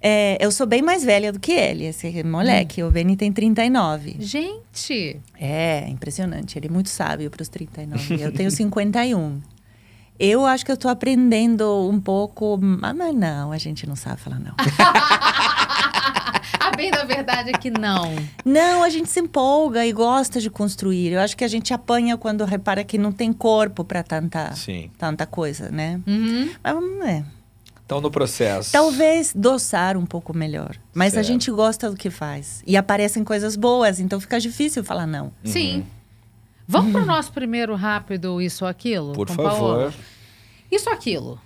É, 0.00 0.38
eu 0.40 0.52
sou 0.52 0.64
bem 0.64 0.80
mais 0.80 1.02
velha 1.02 1.32
do 1.32 1.40
que 1.40 1.50
ele, 1.50 1.86
esse 1.86 2.22
moleque. 2.22 2.84
O 2.84 2.88
Vini 2.88 3.16
tem 3.16 3.32
39. 3.32 4.16
Gente, 4.20 5.20
É, 5.34 5.88
impressionante. 5.88 6.56
Ele 6.56 6.68
é 6.68 6.70
muito 6.70 6.88
sábio 6.88 7.28
para 7.28 7.42
os 7.42 7.48
39. 7.48 8.22
Eu 8.22 8.32
tenho 8.32 8.48
51. 8.48 9.40
Eu 10.16 10.46
acho 10.46 10.64
que 10.64 10.70
eu 10.70 10.76
tô 10.76 10.88
aprendendo 10.88 11.88
um 11.90 12.00
pouco. 12.00 12.60
Ah, 12.80 12.94
mas 12.94 13.12
não, 13.12 13.50
a 13.50 13.58
gente 13.58 13.88
não 13.88 13.96
sabe 13.96 14.20
falar 14.20 14.38
não. 14.38 14.54
a 16.78 16.82
bem 16.82 16.90
da 16.92 17.04
verdade 17.04 17.50
é 17.50 17.52
que 17.52 17.70
não. 17.70 18.14
Não, 18.44 18.82
a 18.84 18.88
gente 18.88 19.08
se 19.08 19.18
empolga 19.20 19.84
e 19.84 19.92
gosta 19.92 20.40
de 20.40 20.48
construir. 20.48 21.12
Eu 21.12 21.20
acho 21.20 21.36
que 21.36 21.42
a 21.44 21.48
gente 21.48 21.74
apanha 21.74 22.16
quando 22.16 22.44
repara 22.44 22.84
que 22.84 22.96
não 22.96 23.10
tem 23.10 23.32
corpo 23.32 23.84
para 23.84 24.02
tanta, 24.02 24.54
Sim. 24.54 24.90
tanta 24.96 25.26
coisa, 25.26 25.70
né? 25.70 26.00
Uhum. 26.06 26.50
Mas 26.62 26.74
vamos 26.74 27.04
ver. 27.04 27.24
Então, 27.84 28.00
no 28.00 28.10
processo. 28.10 28.70
Talvez 28.70 29.32
doçar 29.34 29.96
um 29.96 30.04
pouco 30.04 30.36
melhor. 30.36 30.76
Mas 30.94 31.14
a 31.14 31.16
Certo. 31.16 31.26
gente 31.26 31.50
gosta 31.50 31.90
do 31.90 31.96
que 31.96 32.10
faz. 32.10 32.62
E 32.66 32.76
aparecem 32.76 33.24
coisas 33.24 33.56
boas, 33.56 33.98
então 33.98 34.20
fica 34.20 34.38
difícil 34.38 34.84
falar 34.84 35.06
não. 35.06 35.32
Sim. 35.42 35.84
Vamos 36.66 36.92
pro 36.92 37.04
nosso 37.06 37.32
primeiro 37.32 37.74
rápido 37.74 38.42
isso 38.42 38.64
ou 38.64 38.70
aquilo? 38.70 39.14
Por 39.14 39.26
com 39.26 39.34
favor. 39.34 39.50
Paola? 39.58 39.94
Isso 40.70 40.90
ou 40.90 40.94
aquilo, 40.94 41.40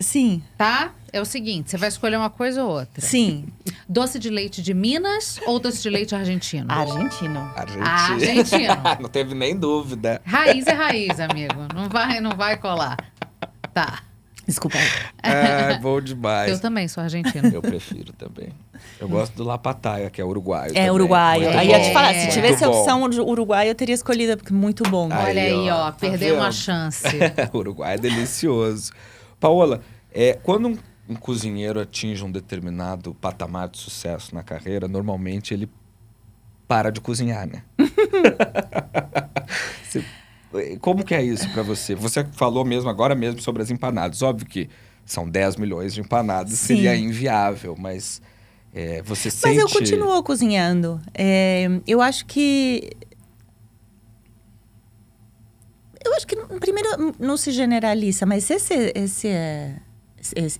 Sim, 0.00 0.42
tá? 0.56 0.92
É 1.12 1.20
o 1.20 1.24
seguinte, 1.24 1.70
você 1.70 1.76
vai 1.78 1.88
escolher 1.88 2.16
uma 2.16 2.30
coisa 2.30 2.62
ou 2.62 2.70
outra. 2.70 3.00
sim. 3.00 3.46
Doce 3.88 4.18
de 4.18 4.28
leite 4.28 4.60
de 4.62 4.74
Minas 4.74 5.40
ou 5.46 5.58
doce 5.58 5.82
de 5.82 5.88
leite 5.88 6.14
argentino? 6.14 6.70
Argentino. 6.70 7.40
Argentina. 7.56 7.88
Argentina. 7.88 8.98
não 9.00 9.08
teve 9.08 9.34
nem 9.34 9.56
dúvida. 9.56 10.20
Raiz 10.24 10.66
é 10.66 10.72
raiz, 10.72 11.18
amigo. 11.18 11.54
Não 11.74 11.88
vai, 11.88 12.20
não 12.20 12.32
vai 12.36 12.58
colar. 12.58 12.96
Tá. 13.72 14.00
Desculpa. 14.46 14.78
É, 15.22 15.78
bom 15.78 16.00
demais. 16.00 16.50
Eu 16.52 16.58
também 16.60 16.86
sou 16.88 17.02
argentino. 17.02 17.48
Eu 17.48 17.60
prefiro 17.62 18.12
também. 18.12 18.48
Eu 19.00 19.08
gosto 19.08 19.34
do 19.34 19.44
Lapataia, 19.44 20.08
que 20.10 20.20
é 20.20 20.24
uruguaio. 20.24 20.70
É 20.70 20.74
também. 20.74 20.90
uruguaio. 20.90 21.42
Muito 21.44 21.58
Aí 21.58 21.66
bom. 21.68 21.72
ia 21.74 21.82
te 21.82 21.92
falar, 21.92 22.14
se 22.14 22.20
É. 22.20 22.26
tivesse 22.28 22.64
a 22.64 22.68
opção 22.70 23.08
de 23.08 23.20
uruguaio, 23.20 23.70
eu 23.70 23.74
teria 23.74 23.94
escolhido, 23.94 24.36
porque 24.36 24.52
muito 24.54 24.82
bom. 24.84 25.08
Aí, 25.12 25.26
Olha 25.30 25.42
aí, 25.42 25.70
ó, 25.70 25.74
ó, 25.88 25.90
tá 25.90 25.96
perdeu 25.98 26.34
uma 26.36 26.44
vendo? 26.44 26.52
chance. 26.54 27.04
Uruguai 27.52 27.94
é 27.94 27.98
delicioso. 27.98 28.92
Paola, 29.40 29.80
é, 30.12 30.34
quando 30.34 30.68
um, 30.68 30.78
um 31.08 31.14
cozinheiro 31.14 31.80
atinge 31.80 32.24
um 32.24 32.30
determinado 32.30 33.14
patamar 33.14 33.68
de 33.68 33.78
sucesso 33.78 34.34
na 34.34 34.42
carreira, 34.42 34.88
normalmente 34.88 35.54
ele 35.54 35.68
para 36.66 36.90
de 36.90 37.00
cozinhar, 37.00 37.46
né? 37.48 37.62
Você- 39.82 40.04
como 40.80 41.04
que 41.04 41.14
é 41.14 41.22
isso 41.22 41.48
pra 41.50 41.62
você? 41.62 41.94
Você 41.94 42.24
falou 42.32 42.64
mesmo 42.64 42.88
agora 42.88 43.14
mesmo 43.14 43.40
sobre 43.40 43.62
as 43.62 43.70
empanadas. 43.70 44.22
Óbvio 44.22 44.46
que 44.46 44.68
são 45.04 45.28
10 45.28 45.56
milhões 45.56 45.92
de 45.94 46.00
empanadas, 46.00 46.52
Sim. 46.54 46.66
seria 46.76 46.96
inviável, 46.96 47.74
mas 47.78 48.20
é, 48.74 49.02
você 49.02 49.28
Mas 49.28 49.34
sente... 49.34 49.58
eu 49.58 49.68
continuo 49.68 50.22
cozinhando. 50.22 51.00
É, 51.14 51.66
eu 51.86 52.00
acho 52.00 52.24
que. 52.26 52.90
Eu 56.08 56.14
acho 56.16 56.26
que, 56.26 56.36
primeiro, 56.58 57.14
não 57.18 57.36
se 57.36 57.50
generaliza, 57.52 58.24
mas 58.26 58.48
esse, 58.50 58.92
esse 58.94 59.28
é. 59.28 59.74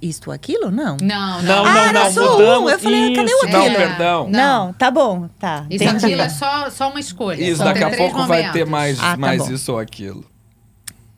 isto, 0.03 0.31
aquilo? 0.31 0.71
Não. 0.71 0.97
Não, 1.01 1.43
Não, 1.43 1.43
não. 1.43 1.65
Ah, 1.67 1.93
não, 1.93 2.05
não, 2.05 2.13
só 2.13 2.29
um. 2.29 2.33
mudamos. 2.39 2.73
Eu 2.73 2.79
falei, 2.79 3.15
cadê 3.15 3.33
o 3.33 3.37
Isso, 3.37 3.49
Não, 3.49 3.61
aquilo? 3.63 3.77
perdão. 3.77 4.29
Não. 4.29 4.67
Não, 4.67 4.73
tá 4.75 4.91
bom, 4.91 5.29
tá. 5.39 5.67
Isso 5.71 5.85
entendi. 5.85 6.05
aquilo 6.07 6.23
é 6.23 6.29
só, 6.29 6.71
só 6.71 6.91
uma 6.91 7.01
escolha. 7.01 7.43
Isso, 7.43 7.59
Só 7.59 7.65
daqui 7.65 7.83
a 7.85 7.97
pouco 7.97 8.25
vai 8.27 8.43
ter 8.53 8.65
momentos. 8.67 8.71
mais, 8.71 8.99
Ah, 9.01 9.11
tá 9.13 9.17
mais 9.17 9.43
bom. 9.47 9.53
isso 9.53 9.73
ou 9.73 9.79
aquilo. 9.79 10.25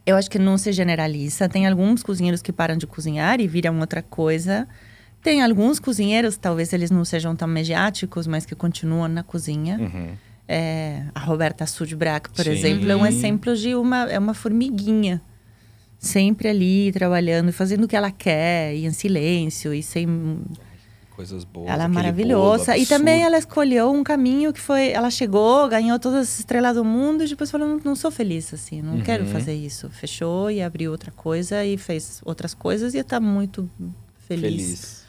Eu 0.07 0.17
acho 0.17 0.31
que 0.31 0.39
não 0.39 0.57
se 0.59 0.73
generaliza. 0.73 1.49
Tem 1.49 1.67
alguns 1.67 2.03
cozinheiros 2.03 2.41
que 2.43 2.53
param 2.53 2.77
de 2.77 2.87
cozinhar 2.87 3.41
e 3.41 3.47
viram 3.47 3.79
outra 3.81 4.03
coisa. 4.03 4.67
Tem 5.23 5.43
alguns 5.43 5.79
cozinheiros, 5.79 6.37
talvez 6.39 6.73
eles 6.73 6.91
não 6.91 7.05
sejam 7.05 7.37
tão 7.37 7.47
mediáticos, 7.47 8.27
mas 8.27 8.47
que 8.47 8.55
continuam 8.55 9.07
na 9.07 9.23
cozinha. 9.23 9.77
Uhum. 9.79 10.13
É, 10.53 11.05
a 11.15 11.21
Roberta 11.21 11.65
Sudbrack, 11.65 12.29
por 12.31 12.45
Sim. 12.45 12.51
exemplo, 12.51 12.91
é 12.91 12.97
um 12.97 13.07
exemplo 13.07 13.55
de 13.57 13.73
uma, 13.77 14.11
é 14.11 14.19
uma 14.19 14.35
formiguinha. 14.35 15.23
Sempre 15.97 16.49
ali, 16.49 16.91
trabalhando, 16.91 17.53
fazendo 17.53 17.85
o 17.85 17.89
que 17.89 17.95
ela 17.95 18.11
quer, 18.11 18.75
e 18.75 18.85
em 18.85 18.91
silêncio, 18.91 19.73
e 19.73 19.81
sem... 19.81 20.41
Coisas 21.15 21.45
boas. 21.45 21.69
ela 21.69 21.85
é 21.85 21.89
maravilhosa. 21.89 22.73
bolo 22.73 22.79
E 22.83 22.87
também 22.87 23.23
ela 23.23 23.39
escolheu 23.39 23.93
um 23.93 24.03
caminho 24.03 24.53
que 24.53 24.61
foi... 24.61 24.89
Ela 24.91 25.09
chegou, 25.11 25.69
ganhou 25.69 25.99
todas 26.01 26.21
as 26.29 26.39
estrelas 26.41 26.75
do 26.75 26.85
mundo, 26.85 27.23
e 27.23 27.29
depois 27.29 27.49
falou, 27.49 27.69
não, 27.69 27.81
não 27.85 27.95
sou 27.95 28.11
feliz 28.11 28.53
assim, 28.53 28.83
não 28.83 29.01
quero 29.03 29.25
Uhum. 29.27 29.31
fazer 29.31 29.55
isso. 29.55 29.89
Fechou 29.91 30.51
e 30.51 30.61
abriu 30.61 30.91
outra 30.91 31.13
coisa, 31.13 31.65
e 31.65 31.77
fez 31.79 32.21
outras 32.25 32.55
coisas, 32.55 32.93
e 32.95 32.99
está 32.99 33.21
muito 33.21 33.71
feliz. 34.27 34.51
Feliz. 34.51 35.05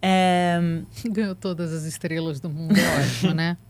É, 0.00 0.60
Ganhou 1.10 1.34
todas 1.34 1.72
as 1.72 1.82
estrelas 1.84 2.38
do 2.38 2.48
mundo, 2.48 2.76
é 2.78 3.00
ótimo, 3.00 3.34
né? 3.34 3.56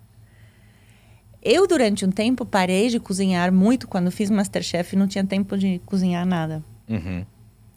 Eu, 1.43 1.66
durante 1.66 2.05
um 2.05 2.11
tempo, 2.11 2.45
parei 2.45 2.88
de 2.88 3.01
cozinhar 3.01 3.51
muito. 3.53 3.88
Quando 3.88 4.11
fiz 4.11 4.28
Masterchef, 4.30 4.95
não 4.97 5.07
tinha 5.09 5.24
tempo 5.24 5.57
de 5.57 5.80
cozinhar 5.86 6.26
nada. 6.26 6.62
Uhum. 6.88 7.24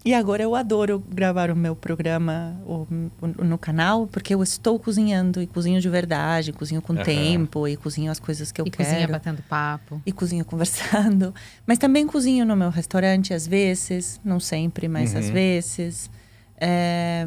E 0.05 0.14
agora 0.14 0.43
eu 0.43 0.53
adoro 0.53 0.99
gravar 0.99 1.49
o 1.49 1.55
meu 1.55 1.78
programa 1.78 2.59
o- 2.66 2.86
o- 3.22 3.43
no 3.45 3.57
canal, 3.57 4.05
porque 4.05 4.36
eu 4.36 4.43
estou 4.43 4.78
cozinhando 4.78 5.41
e 5.41 5.47
cozinho 5.47 5.80
de 5.80 5.88
verdade, 5.88 6.51
cozinho 6.51 6.82
com 6.82 6.91
Aham. 6.91 7.03
tempo 7.03 7.66
e 7.70 7.78
cozinho 7.78 8.11
as 8.11 8.20
coisas 8.20 8.51
que 8.51 8.59
eu 8.59 8.68
e 8.68 8.72
cozinha 8.72 8.97
quero. 8.97 9.14
batendo 9.14 9.41
papo. 9.43 10.01
E 10.05 10.11
cozinho 10.11 10.43
conversando. 10.43 11.34
Mas 11.66 11.78
também 11.78 12.05
cozinho 12.05 12.45
no 12.45 12.53
meu 12.53 12.70
restaurante 12.70 13.34
às 13.34 13.47
vezes, 13.47 14.20
não 14.26 14.41
sempre, 14.41 14.89
mas 14.89 15.14
Uhum. 15.14 15.20
às 15.20 15.30
vezes. 15.30 16.11
É... 16.59 17.26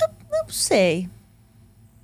Eu 0.00 0.08
não 0.30 0.48
sei. 0.50 1.08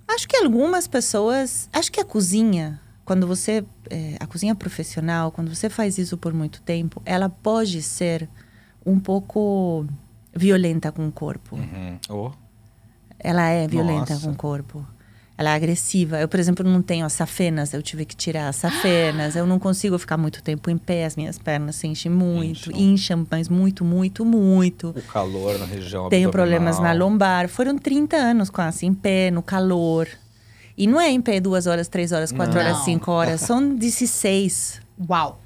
Acho 0.09 0.27
que 0.27 0.37
algumas 0.37 0.87
pessoas. 0.89 1.69
Acho 1.73 1.93
que 1.93 2.01
a 2.01 2.05
cozinha, 2.05 2.81
quando 3.05 3.27
você. 3.27 3.65
é, 3.91 4.17
a 4.19 4.27
cozinha 4.27 4.55
profissional, 4.55 5.31
quando 5.31 5.55
você 5.55 5.69
faz 5.69 5.99
isso 5.99 6.17
por 6.17 6.33
muito 6.33 6.63
tempo, 6.63 7.03
ela 7.05 7.29
pode 7.29 7.83
ser 7.83 8.29
um 8.85 8.99
pouco 8.99 9.87
violenta 10.35 10.91
com 10.91 11.07
o 11.07 11.13
corpo. 11.13 11.57
Uhum. 11.57 11.99
Oh, 12.09 12.31
Ela 13.19 13.49
é 13.49 13.69
violenta 13.69 14.15
Nossa. 14.15 14.27
com 14.27 14.33
o 14.33 14.37
corpo. 14.37 14.87
Ela 15.39 15.51
é 15.51 15.55
agressiva. 15.55 16.19
Eu, 16.19 16.27
por 16.27 16.41
exemplo, 16.41 16.69
não 16.69 16.83
tenho 16.83 17.07
as 17.07 17.13
safenas, 17.13 17.73
eu 17.73 17.81
tive 17.81 18.05
que 18.05 18.17
tirar 18.17 18.49
as 18.49 18.57
safenas. 18.57 19.37
Eu 19.37 19.47
não 19.47 19.57
consigo 19.61 19.97
ficar 19.97 20.17
muito 20.17 20.43
tempo 20.43 20.69
em 20.69 20.77
pé, 20.77 21.05
as 21.05 21.15
minhas 21.15 21.39
pernas 21.39 21.77
se 21.77 21.87
enchem 21.87 22.11
muito. 22.11 22.73
Incham. 22.73 22.81
Incham, 22.81 23.27
mas 23.31 23.49
muito, 23.49 23.85
muito, 23.85 24.25
muito. 24.25 24.89
o 24.89 25.03
calor 25.03 25.57
na 25.57 25.65
região 25.65 26.09
Tenho 26.09 26.29
abdominal. 26.29 26.33
problemas 26.33 26.81
na 26.81 26.93
lombar. 26.93 27.49
Foram 27.49 27.79
30 27.79 28.17
anos 28.17 28.51
quase 28.51 28.85
em 28.85 28.93
pé, 28.93 29.31
no 29.31 29.41
calor. 29.41 30.09
E 30.77 30.89
não 30.89 31.01
é 31.01 31.09
em 31.09 31.21
pé 31.21 31.39
duas 31.39 31.69
horas, 31.69 31.87
três 31.87 32.11
horas, 32.11 32.33
quatro 32.33 32.59
Não. 32.59 32.61
horas, 32.61 32.85
cinco 32.85 33.13
horas. 33.13 33.41
São 33.41 33.77
16. 33.77 34.81
Uau! 35.09 35.41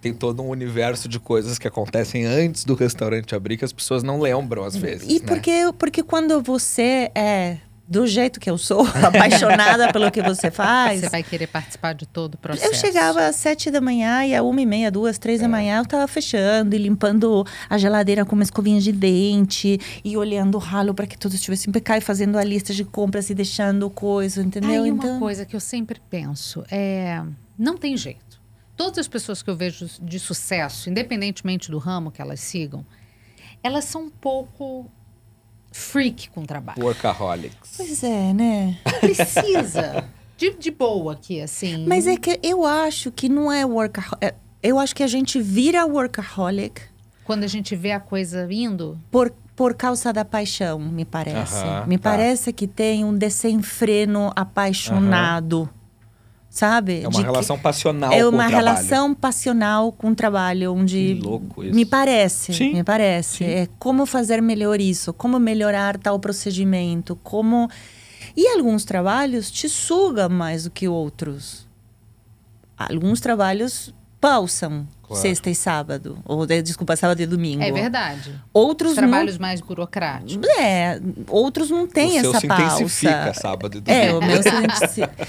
tem 0.00 0.12
todo 0.12 0.42
um 0.42 0.48
universo 0.48 1.08
de 1.08 1.20
coisas 1.20 1.58
que 1.58 1.68
acontecem 1.68 2.24
antes 2.26 2.64
do 2.64 2.74
restaurante 2.74 3.36
abrir 3.36 3.56
que 3.56 3.64
as 3.64 3.72
pessoas 3.72 4.02
não 4.02 4.20
lembram 4.20 4.64
às 4.64 4.74
vezes. 4.74 5.08
E 5.08 5.20
né? 5.20 5.26
porque, 5.26 5.52
porque 5.78 6.02
quando 6.02 6.42
você 6.42 7.08
é 7.14 7.58
do 7.86 8.06
jeito 8.06 8.40
que 8.40 8.48
eu 8.48 8.56
sou, 8.56 8.86
apaixonada 9.04 9.92
pelo 9.92 10.10
que 10.10 10.22
você 10.22 10.50
faz. 10.50 11.00
Você 11.00 11.08
vai 11.10 11.22
querer 11.22 11.46
participar 11.46 11.92
de 11.92 12.06
todo 12.06 12.34
o 12.34 12.38
processo. 12.38 12.66
Eu 12.66 12.74
chegava 12.74 13.26
às 13.26 13.36
sete 13.36 13.70
da 13.70 13.80
manhã 13.80 14.24
e 14.24 14.34
a 14.34 14.42
uma 14.42 14.60
e 14.60 14.66
meia, 14.66 14.90
duas, 14.90 15.18
três 15.18 15.40
É. 15.40 15.42
da 15.42 15.48
manhã 15.48 15.78
eu 15.78 15.86
tava 15.86 16.06
fechando 16.08 16.74
e 16.74 16.78
limpando 16.78 17.44
a 17.68 17.76
geladeira 17.76 18.24
com 18.24 18.34
uma 18.34 18.44
escovinha 18.44 18.80
de 18.80 18.92
dente 18.92 19.78
e 20.04 20.16
olhando 20.16 20.54
o 20.54 20.58
ralo 20.58 20.94
para 20.94 21.06
que 21.06 21.18
tudo 21.18 21.34
estivesse 21.34 21.68
impecável, 21.68 21.98
e 22.00 22.04
fazendo 22.04 22.38
a 22.38 22.44
lista 22.44 22.72
de 22.72 22.84
compras 22.84 23.28
e 23.30 23.34
deixando 23.34 23.90
coisa, 23.90 24.42
entendeu? 24.42 24.84
Aí 24.84 24.88
então, 24.88 25.10
uma 25.10 25.18
coisa 25.18 25.44
que 25.44 25.54
eu 25.54 25.60
sempre 25.60 26.00
penso 26.08 26.64
é, 26.70 27.22
não 27.58 27.76
tem 27.76 27.96
jeito. 27.96 28.40
Todas 28.76 28.98
as 28.98 29.08
pessoas 29.08 29.42
que 29.42 29.50
eu 29.50 29.56
vejo 29.56 29.86
de 30.00 30.18
sucesso, 30.18 30.88
independentemente 30.88 31.70
do 31.70 31.78
ramo 31.78 32.10
que 32.10 32.22
elas 32.22 32.40
sigam, 32.40 32.84
elas 33.62 33.84
são 33.84 34.04
um 34.04 34.10
pouco 34.10 34.90
freak 35.72 36.30
com 36.30 36.42
o 36.42 36.46
trabalho. 36.46 36.82
Workaholics. 36.82 37.74
Pois 37.76 38.04
é, 38.04 38.32
né? 38.32 38.78
Precisa 39.00 40.04
de, 40.36 40.50
de 40.54 40.70
boa 40.70 41.14
aqui, 41.14 41.40
assim. 41.40 41.86
Mas 41.86 42.06
é 42.06 42.16
que 42.16 42.38
eu 42.42 42.64
acho 42.64 43.10
que 43.10 43.28
não 43.28 43.50
é 43.50 43.64
workaholic. 43.64 44.34
Eu 44.62 44.78
acho 44.78 44.94
que 44.94 45.02
a 45.02 45.08
gente 45.08 45.40
vira 45.40 45.84
workaholic 45.84 46.82
Quando 47.24 47.42
a 47.42 47.48
gente 47.48 47.74
vê 47.74 47.90
a 47.90 47.98
coisa 47.98 48.46
indo, 48.48 48.96
por, 49.10 49.32
por 49.56 49.74
causa 49.74 50.12
da 50.12 50.24
paixão, 50.24 50.78
me 50.78 51.04
parece. 51.04 51.64
Aham, 51.64 51.86
me 51.86 51.98
tá. 51.98 52.10
parece 52.10 52.52
que 52.52 52.66
tem 52.66 53.04
um 53.04 53.16
desenfreno 53.16 54.32
apaixonado. 54.36 55.68
Sabe? 56.54 56.98
É 57.00 57.08
uma 57.08 57.10
De 57.12 57.16
que- 57.16 57.22
relação 57.22 57.58
passional 57.58 58.12
É 58.12 58.18
com 58.18 58.24
o 58.24 58.28
uma 58.28 58.46
trabalho. 58.46 58.56
relação 58.56 59.14
passional 59.14 59.90
com 59.90 60.10
o 60.10 60.14
trabalho, 60.14 60.74
onde. 60.74 61.14
Que 61.16 61.20
louco 61.26 61.64
isso. 61.64 61.74
Me 61.74 61.86
parece, 61.86 62.52
Sim, 62.52 62.74
me 62.74 62.84
parece. 62.84 63.38
sim. 63.38 63.44
É 63.46 63.68
como 63.78 64.04
fazer 64.04 64.42
melhor 64.42 64.78
isso, 64.78 65.14
como 65.14 65.38
melhorar 65.40 65.96
tal 65.96 66.18
procedimento, 66.18 67.16
como. 67.22 67.70
E 68.36 68.46
alguns 68.48 68.84
trabalhos 68.84 69.50
te 69.50 69.66
sugam 69.66 70.28
mais 70.28 70.64
do 70.64 70.70
que 70.70 70.86
outros. 70.86 71.66
Alguns 72.76 73.20
trabalhos 73.20 73.94
pausam 74.20 74.86
Claro. 75.02 75.22
sexta 75.22 75.48
e 75.50 75.54
sábado. 75.54 76.18
Ou, 76.24 76.46
de- 76.46 76.62
desculpa, 76.62 76.96
sábado 76.96 77.20
e 77.20 77.26
domingo. 77.26 77.62
é 77.62 77.72
verdade. 77.72 78.38
Outros 78.52 78.90
Os 78.92 78.96
trabalhos 78.96 79.38
mais 79.38 79.60
burocráticos. 79.62 80.36
não. 80.36 80.60
É, 80.60 81.00
outros 81.28 81.70
não 81.70 81.86
têm 81.86 82.18
o 82.18 82.20
seu 82.20 82.30
essa 82.30 82.40
se 82.40 82.46
pausa. 82.46 82.64
intensifica 82.76 83.34
sábado 83.34 83.78
e 83.78 83.80
domingo. 83.80 84.04
É, 84.04 84.12
o 84.14 84.20
meu 84.22 84.42
se 84.42 84.48
intensifica. 84.54 85.28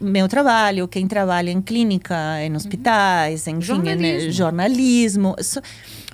O 0.00 0.04
meu 0.04 0.28
trabalho, 0.28 0.86
quem 0.86 1.08
trabalha 1.08 1.50
em 1.50 1.60
clínica, 1.62 2.14
em 2.42 2.54
hospitais, 2.54 3.46
enfim, 3.46 3.60
Jornalismo. 3.60 4.26
né, 4.26 4.30
jornalismo. 4.30 5.36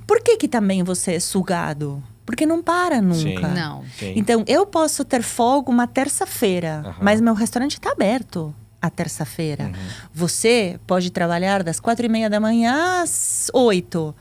Por 0.06 0.22
que 0.22 0.36
que 0.36 0.48
também 0.48 0.82
você 0.82 1.14
é 1.14 1.20
sugado? 1.20 2.02
Porque 2.24 2.46
não 2.46 2.62
para 2.62 2.96
Sim. 2.96 3.34
nunca. 3.34 3.48
Não. 3.48 3.84
Sim. 3.98 4.14
Então, 4.16 4.44
eu 4.46 4.64
posso 4.64 5.04
ter 5.04 5.22
folga 5.22 5.70
uma 5.70 5.86
terça-feira, 5.86 6.94
mas 7.00 7.20
meu 7.20 7.34
restaurante 7.34 7.74
está 7.74 7.92
aberto 7.92 8.54
a 8.80 8.90
terça-feira. 8.90 9.64
Uhum. 9.64 9.72
Você 10.12 10.78
pode 10.86 11.10
trabalhar 11.10 11.62
das 11.62 11.80
quatro 11.80 12.04
e 12.04 12.08
meia 12.08 12.28
da 12.28 12.38
manhã 12.38 13.02
às 13.02 13.50
oito. 13.52 14.14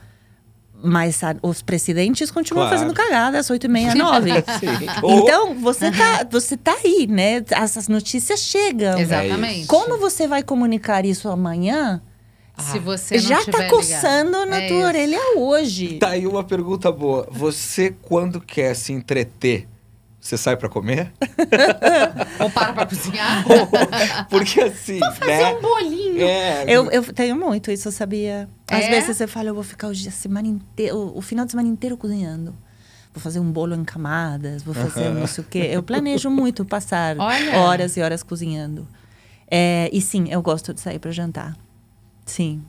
Mas 0.84 1.24
a- 1.24 1.34
os 1.42 1.62
presidentes 1.62 2.30
continuam 2.30 2.66
Claro. 2.68 2.78
fazendo 2.78 2.94
cagada 2.94 3.38
às 3.38 3.48
oito 3.48 3.64
e 3.64 3.68
meia, 3.68 3.92
Então, 5.02 5.54
você 5.54 5.90
tá, 5.90 6.26
você 6.30 6.56
tá 6.56 6.76
aí, 6.84 7.06
né? 7.06 7.42
As, 7.54 7.76
as 7.76 7.88
notícias 7.88 8.40
chegam. 8.40 8.98
Exatamente. 8.98 9.66
Como 9.66 9.96
você 9.98 10.26
vai 10.28 10.42
comunicar 10.42 11.04
isso 11.06 11.28
amanhã? 11.28 12.02
Se 12.58 12.78
você 12.78 13.16
não 13.16 13.22
Já 13.22 13.38
tiver 13.40 13.50
tá 13.52 13.58
ligado. 13.64 13.76
coçando 13.76 14.46
na 14.46 14.60
É 14.62 14.68
tua 14.68 14.76
isso. 14.78 14.86
orelha 14.86 15.18
hoje. 15.38 15.98
Tá 15.98 16.10
aí 16.10 16.24
uma 16.26 16.44
pergunta 16.44 16.92
boa. 16.92 17.26
Você, 17.30 17.92
quando 18.02 18.40
quer 18.40 18.76
se 18.76 18.92
entreter, 18.92 19.66
você 20.24 20.38
sai 20.38 20.56
pra 20.56 20.70
comer? 20.70 21.12
Ou 22.40 22.48
para 22.50 22.72
pra 22.72 22.86
cozinhar. 22.86 23.44
Porque 24.30 24.58
assim, 24.62 24.98
Fazer 24.98 25.26
né? 25.26 25.52
um 25.54 25.60
bolinho. 25.60 26.26
É, 26.26 26.64
Eu, 26.66 26.90
eu 26.90 27.02
tenho 27.12 27.36
muito 27.36 27.70
isso, 27.70 27.92
sabia? 27.92 28.48
Às 28.70 28.84
É? 28.84 28.88
vezes 28.90 29.14
você 29.16 29.26
fala, 29.26 29.48
eu 29.50 29.54
vou 29.54 29.62
ficar 29.62 29.88
o 29.88 29.92
dia, 29.92 30.10
semana 30.10 30.48
inteira, 30.48 30.96
o, 30.96 31.20
final 31.20 31.44
de 31.44 31.50
semana 31.50 31.68
inteiro 31.68 31.94
cozinhando. 31.98 32.54
Vou 33.12 33.22
fazer 33.22 33.38
um 33.38 33.52
bolo 33.52 33.74
em 33.74 33.84
camadas, 33.84 34.62
vou 34.62 34.72
fazer 34.74 35.08
um 35.10 35.14
não 35.14 35.26
sei 35.26 35.44
o 35.44 35.46
quê. 35.46 35.68
Eu 35.70 35.82
planejo 35.82 36.30
muito 36.30 36.64
passar 36.64 37.16
Olha. 37.20 37.58
horas 37.58 37.96
e 37.98 38.00
horas 38.00 38.22
cozinhando. 38.22 38.88
É, 39.50 39.90
e 39.92 40.00
sim, 40.00 40.26
eu 40.30 40.40
gosto 40.40 40.72
de 40.72 40.80
sair 40.80 40.98
para 40.98 41.10
jantar. 41.10 41.54
Sim. 42.24 42.62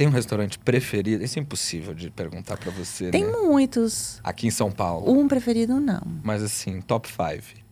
Tem 0.00 0.08
um 0.08 0.12
restaurante 0.12 0.58
preferido? 0.58 1.22
Isso 1.22 1.38
é 1.38 1.42
impossível 1.42 1.92
de 1.92 2.10
perguntar 2.10 2.56
pra 2.56 2.70
você, 2.70 3.10
Tem 3.10 3.22
né? 3.22 3.32
muitos. 3.32 4.18
Aqui 4.24 4.46
em 4.46 4.50
São 4.50 4.70
Paulo. 4.72 5.12
Um 5.12 5.28
preferido, 5.28 5.78
não. 5.78 6.00
Mas 6.22 6.42
assim, 6.42 6.80
top 6.80 7.06
5. 7.06 7.62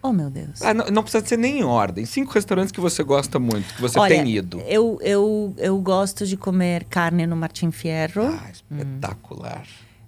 Oh, 0.00 0.12
meu 0.12 0.30
Deus. 0.30 0.62
Ah, 0.62 0.72
não, 0.72 0.86
não 0.86 1.02
precisa 1.02 1.26
ser 1.26 1.36
nem 1.36 1.58
em 1.58 1.64
ordem. 1.64 2.04
Cinco 2.04 2.30
restaurantes 2.30 2.70
que 2.70 2.80
você 2.80 3.02
gosta 3.02 3.40
muito, 3.40 3.74
que 3.74 3.80
você 3.80 3.98
Olha, 3.98 4.14
tem 4.14 4.36
ido. 4.36 4.60
Eu, 4.68 5.00
eu, 5.02 5.52
eu 5.58 5.76
gosto 5.80 6.24
de 6.24 6.36
comer 6.36 6.84
carne 6.84 7.26
no 7.26 7.34
Martin 7.34 7.72
Fierro. 7.72 8.26
Ah, 8.26 8.48
espetacular. 8.52 9.66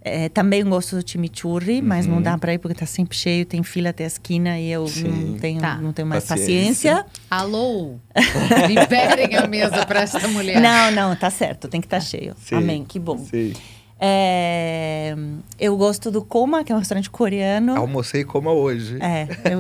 É, 0.08 0.28
também 0.28 0.62
gosto 0.64 0.94
do 0.94 1.10
chimichurri, 1.10 1.82
mas 1.82 2.06
não 2.06 2.16
Uhum. 2.18 2.22
dá 2.22 2.38
para 2.38 2.54
ir 2.54 2.58
porque 2.58 2.78
tá 2.78 2.86
sempre 2.86 3.16
cheio, 3.18 3.44
tem 3.44 3.64
fila 3.64 3.88
até 3.90 4.04
a 4.04 4.06
esquina 4.06 4.56
e 4.56 4.70
eu 4.70 4.86
Sim. 4.86 5.08
não 5.08 5.38
tenho, 5.38 5.60
Tá. 5.60 5.78
não 5.78 5.92
tenho 5.92 6.06
mais 6.06 6.24
Paciência. 6.24 6.94
paciência. 7.02 7.06
Alô? 7.28 7.96
Liberem 8.68 9.34
a 9.36 9.48
mesa 9.48 9.84
pra 9.84 10.02
essa 10.02 10.28
mulher. 10.28 10.60
Não, 10.60 10.92
não, 10.92 11.16
tá 11.16 11.28
certo, 11.28 11.66
tem 11.66 11.80
que 11.80 11.88
estar 11.88 11.98
cheio. 11.98 12.34
Sim. 12.38 12.54
Amém, 12.54 12.84
que 12.84 13.00
bom. 13.00 13.18
Sim. 13.18 13.52
É, 13.98 15.16
eu 15.58 15.76
gosto 15.76 16.10
do 16.10 16.22
Koma, 16.24 16.62
que 16.62 16.70
é 16.70 16.74
um 16.74 16.78
restaurante 16.78 17.10
coreano. 17.10 17.76
Almocei 17.76 18.22
como 18.24 18.50
hoje. 18.50 18.98
É, 19.02 19.26
eu, 19.50 19.58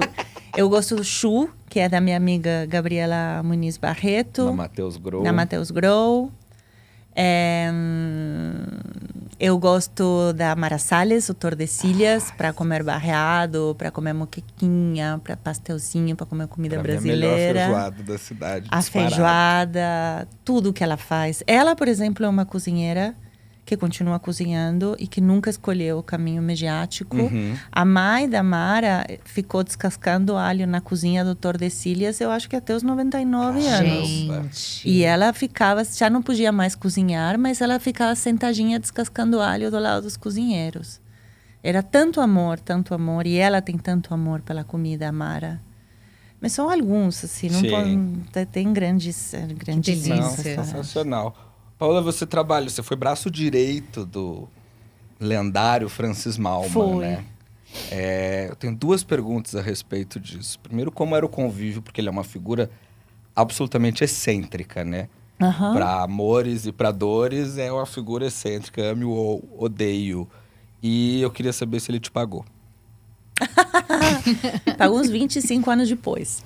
eu 0.56 0.68
gosto 0.68 0.94
do 0.94 1.02
Chu, 1.02 1.48
que 1.68 1.80
é 1.80 1.88
da 1.88 2.00
minha 2.00 2.16
amiga 2.16 2.66
Gabriela 2.66 3.42
Muniz 3.42 3.76
Barreto. 3.78 4.44
Na 4.44 4.52
Matheus 4.52 4.96
Grow. 4.96 5.24
na 5.24 5.32
Matheus 5.32 5.70
Grow. 5.72 6.30
É, 7.16 7.70
eu 9.40 9.58
gosto 9.58 10.32
da 10.34 10.54
Mara 10.56 10.78
Salles, 10.78 11.28
o 11.28 11.34
Tordesilhas, 11.34 12.30
para 12.30 12.52
comer 12.52 12.82
barreado, 12.82 13.74
para 13.78 13.90
comer 13.90 14.12
moquequinha, 14.12 15.20
para 15.22 15.36
pastelzinho, 15.36 16.14
para 16.16 16.26
comer 16.26 16.46
comida 16.46 16.78
Pra 16.78 16.92
é 16.92 16.96
a 16.96 17.00
brasileira. 17.00 17.60
feijoada 17.60 18.02
da 18.02 18.18
cidade. 18.18 18.68
a 18.70 18.78
disparado. 18.78 19.10
feijoada, 19.10 20.28
tudo 20.44 20.72
que 20.72 20.82
ela 20.84 20.96
faz. 20.96 21.42
Ela, 21.46 21.74
por 21.74 21.88
exemplo, 21.88 22.24
é 22.24 22.28
uma 22.28 22.44
cozinheira 22.44 23.14
que 23.66 23.76
continua 23.76 24.18
cozinhando 24.20 24.94
e 24.96 25.08
que 25.08 25.20
nunca 25.20 25.50
escolheu 25.50 25.98
o 25.98 26.02
caminho 26.02 26.40
mediático. 26.40 27.16
Uhum. 27.16 27.56
A 27.72 27.84
mãe 27.84 28.28
da 28.30 28.40
Mara 28.40 29.04
ficou 29.24 29.64
descascando 29.64 30.36
alho 30.36 30.68
na 30.68 30.80
cozinha 30.80 31.24
do 31.24 31.34
Tordesilhas, 31.34 32.20
eu 32.20 32.30
acho 32.30 32.48
que 32.48 32.54
até 32.54 32.74
os 32.76 32.84
99 32.84 33.66
anos. 33.66 34.08
Gente. 34.08 34.88
E 34.88 35.02
ela 35.02 35.32
ficava, 35.32 35.82
já 35.84 36.08
não 36.08 36.22
podia 36.22 36.52
mais 36.52 36.76
cozinhar, 36.76 37.36
mas 37.36 37.60
ela 37.60 37.80
ficava 37.80 38.14
sentadinha 38.14 38.78
descascando 38.78 39.40
alho 39.40 39.68
do 39.68 39.80
lado 39.80 40.04
dos 40.04 40.16
cozinheiros. 40.16 41.00
Era 41.60 41.82
tanto 41.82 42.20
amor, 42.20 42.60
tanto 42.60 42.94
amor, 42.94 43.26
e 43.26 43.36
ela 43.36 43.60
tem 43.60 43.76
tanto 43.76 44.14
amor 44.14 44.42
pela 44.42 44.62
comida, 44.62 45.08
a 45.08 45.12
Mara. 45.12 45.60
Mas 46.40 46.52
são 46.52 46.70
alguns, 46.70 47.24
assim, 47.24 47.48
não 47.50 47.60
Sim. 47.60 47.70
podem- 47.70 48.46
tem- 48.52 48.72
grandes, 48.72 49.34
eh, 49.34 49.46
grandes 49.56 50.02
delícia. 50.02 50.14
Não, 50.22 50.30
sensacional. 50.30 51.45
Paula, 51.78 52.00
você 52.00 52.24
trabalha, 52.24 52.68
você 52.68 52.82
foi 52.82 52.96
braço 52.96 53.30
direito 53.30 54.06
do 54.06 54.48
lendário 55.20 55.88
Francis 55.88 56.38
Malman, 56.38 56.70
Foi. 56.70 57.06
né? 57.06 57.24
É, 57.90 58.46
eu 58.48 58.56
tenho 58.56 58.74
duas 58.74 59.04
perguntas 59.04 59.54
a 59.54 59.60
respeito 59.60 60.18
disso. 60.18 60.58
Primeiro, 60.60 60.90
como 60.90 61.14
era 61.14 61.26
o 61.26 61.28
convívio, 61.28 61.82
porque 61.82 62.00
ele 62.00 62.08
é 62.08 62.10
uma 62.10 62.24
figura 62.24 62.70
absolutamente 63.34 64.02
excêntrica, 64.02 64.84
né? 64.84 65.08
Aham. 65.40 65.74
Para 65.74 66.02
amores 66.02 66.64
e 66.64 66.72
para 66.72 66.90
dores, 66.90 67.58
é 67.58 67.70
uma 67.70 67.84
figura 67.84 68.26
excêntrica, 68.26 68.82
ame 68.82 69.04
ou 69.04 69.46
odeio. 69.58 70.26
E 70.82 71.20
eu 71.20 71.30
queria 71.30 71.52
saber 71.52 71.80
se 71.80 71.90
ele 71.90 72.00
te 72.00 72.10
pagou. 72.10 72.44
Pagou 74.78 74.98
uns 74.98 75.10
25 75.10 75.70
anos 75.70 75.88
depois. 75.88 76.42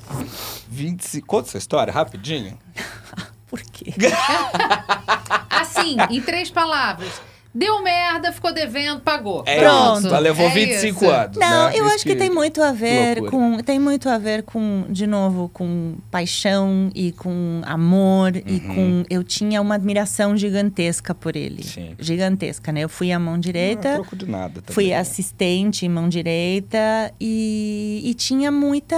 25... 0.69 1.25
Conta 1.25 1.49
essa 1.49 1.59
história 1.59 1.93
rapidinho. 1.93 2.59
Por 3.51 3.61
quê? 3.63 3.93
Assim, 5.51 5.97
em 6.11 6.21
três 6.21 6.51
palavras. 6.51 7.21
Deu 7.53 7.83
merda, 7.83 8.31
ficou 8.31 8.55
devendo, 8.55 9.01
pagou. 9.01 9.43
É 9.45 9.59
Pronto. 9.59 9.99
isso, 9.99 10.07
ela 10.07 10.21
levou 10.21 10.47
É 10.47 10.51
25 10.51 11.05
isso. 11.05 11.11
anos. 11.13 11.37
Não, 11.37 11.65
né? 11.67 11.73
eu 11.75 11.85
Isso 11.85 11.95
acho 11.97 12.05
que 12.05 12.15
tem 12.15 12.31
muito 12.31 12.63
a 12.63 12.71
ver 12.71 13.19
loucura. 13.21 13.31
com 13.33 13.59
tem 13.65 13.77
muito 13.81 14.09
a 14.09 14.19
ver 14.19 14.45
com 14.45 14.85
de 14.89 15.05
novo 15.05 15.51
com 15.53 15.97
paixão 16.13 16.93
e 16.95 17.11
com 17.11 17.61
amor 17.65 18.37
e 18.37 18.43
Uhum. 18.61 18.75
com 18.75 19.05
eu 19.11 19.25
tinha 19.25 19.61
uma 19.61 19.75
admiração 19.75 20.37
gigantesca 20.37 21.13
por 21.13 21.35
ele, 21.35 21.65
Sim. 21.65 21.97
gigantesca, 21.99 22.71
né? 22.71 22.83
Eu 22.85 22.89
fui 22.89 23.11
a 23.11 23.19
mão 23.19 23.33
Não 23.35 23.41
direita, 23.41 23.95
troco 23.95 24.15
de 24.15 24.27
nada 24.31 24.63
também, 24.63 24.73
fui 24.73 24.87
né? 24.91 24.99
assistente 24.99 25.89
mão 25.89 26.09
direita 26.09 27.13
e, 27.19 28.01
e 28.05 28.15
tinha 28.15 28.53
muita 28.53 28.97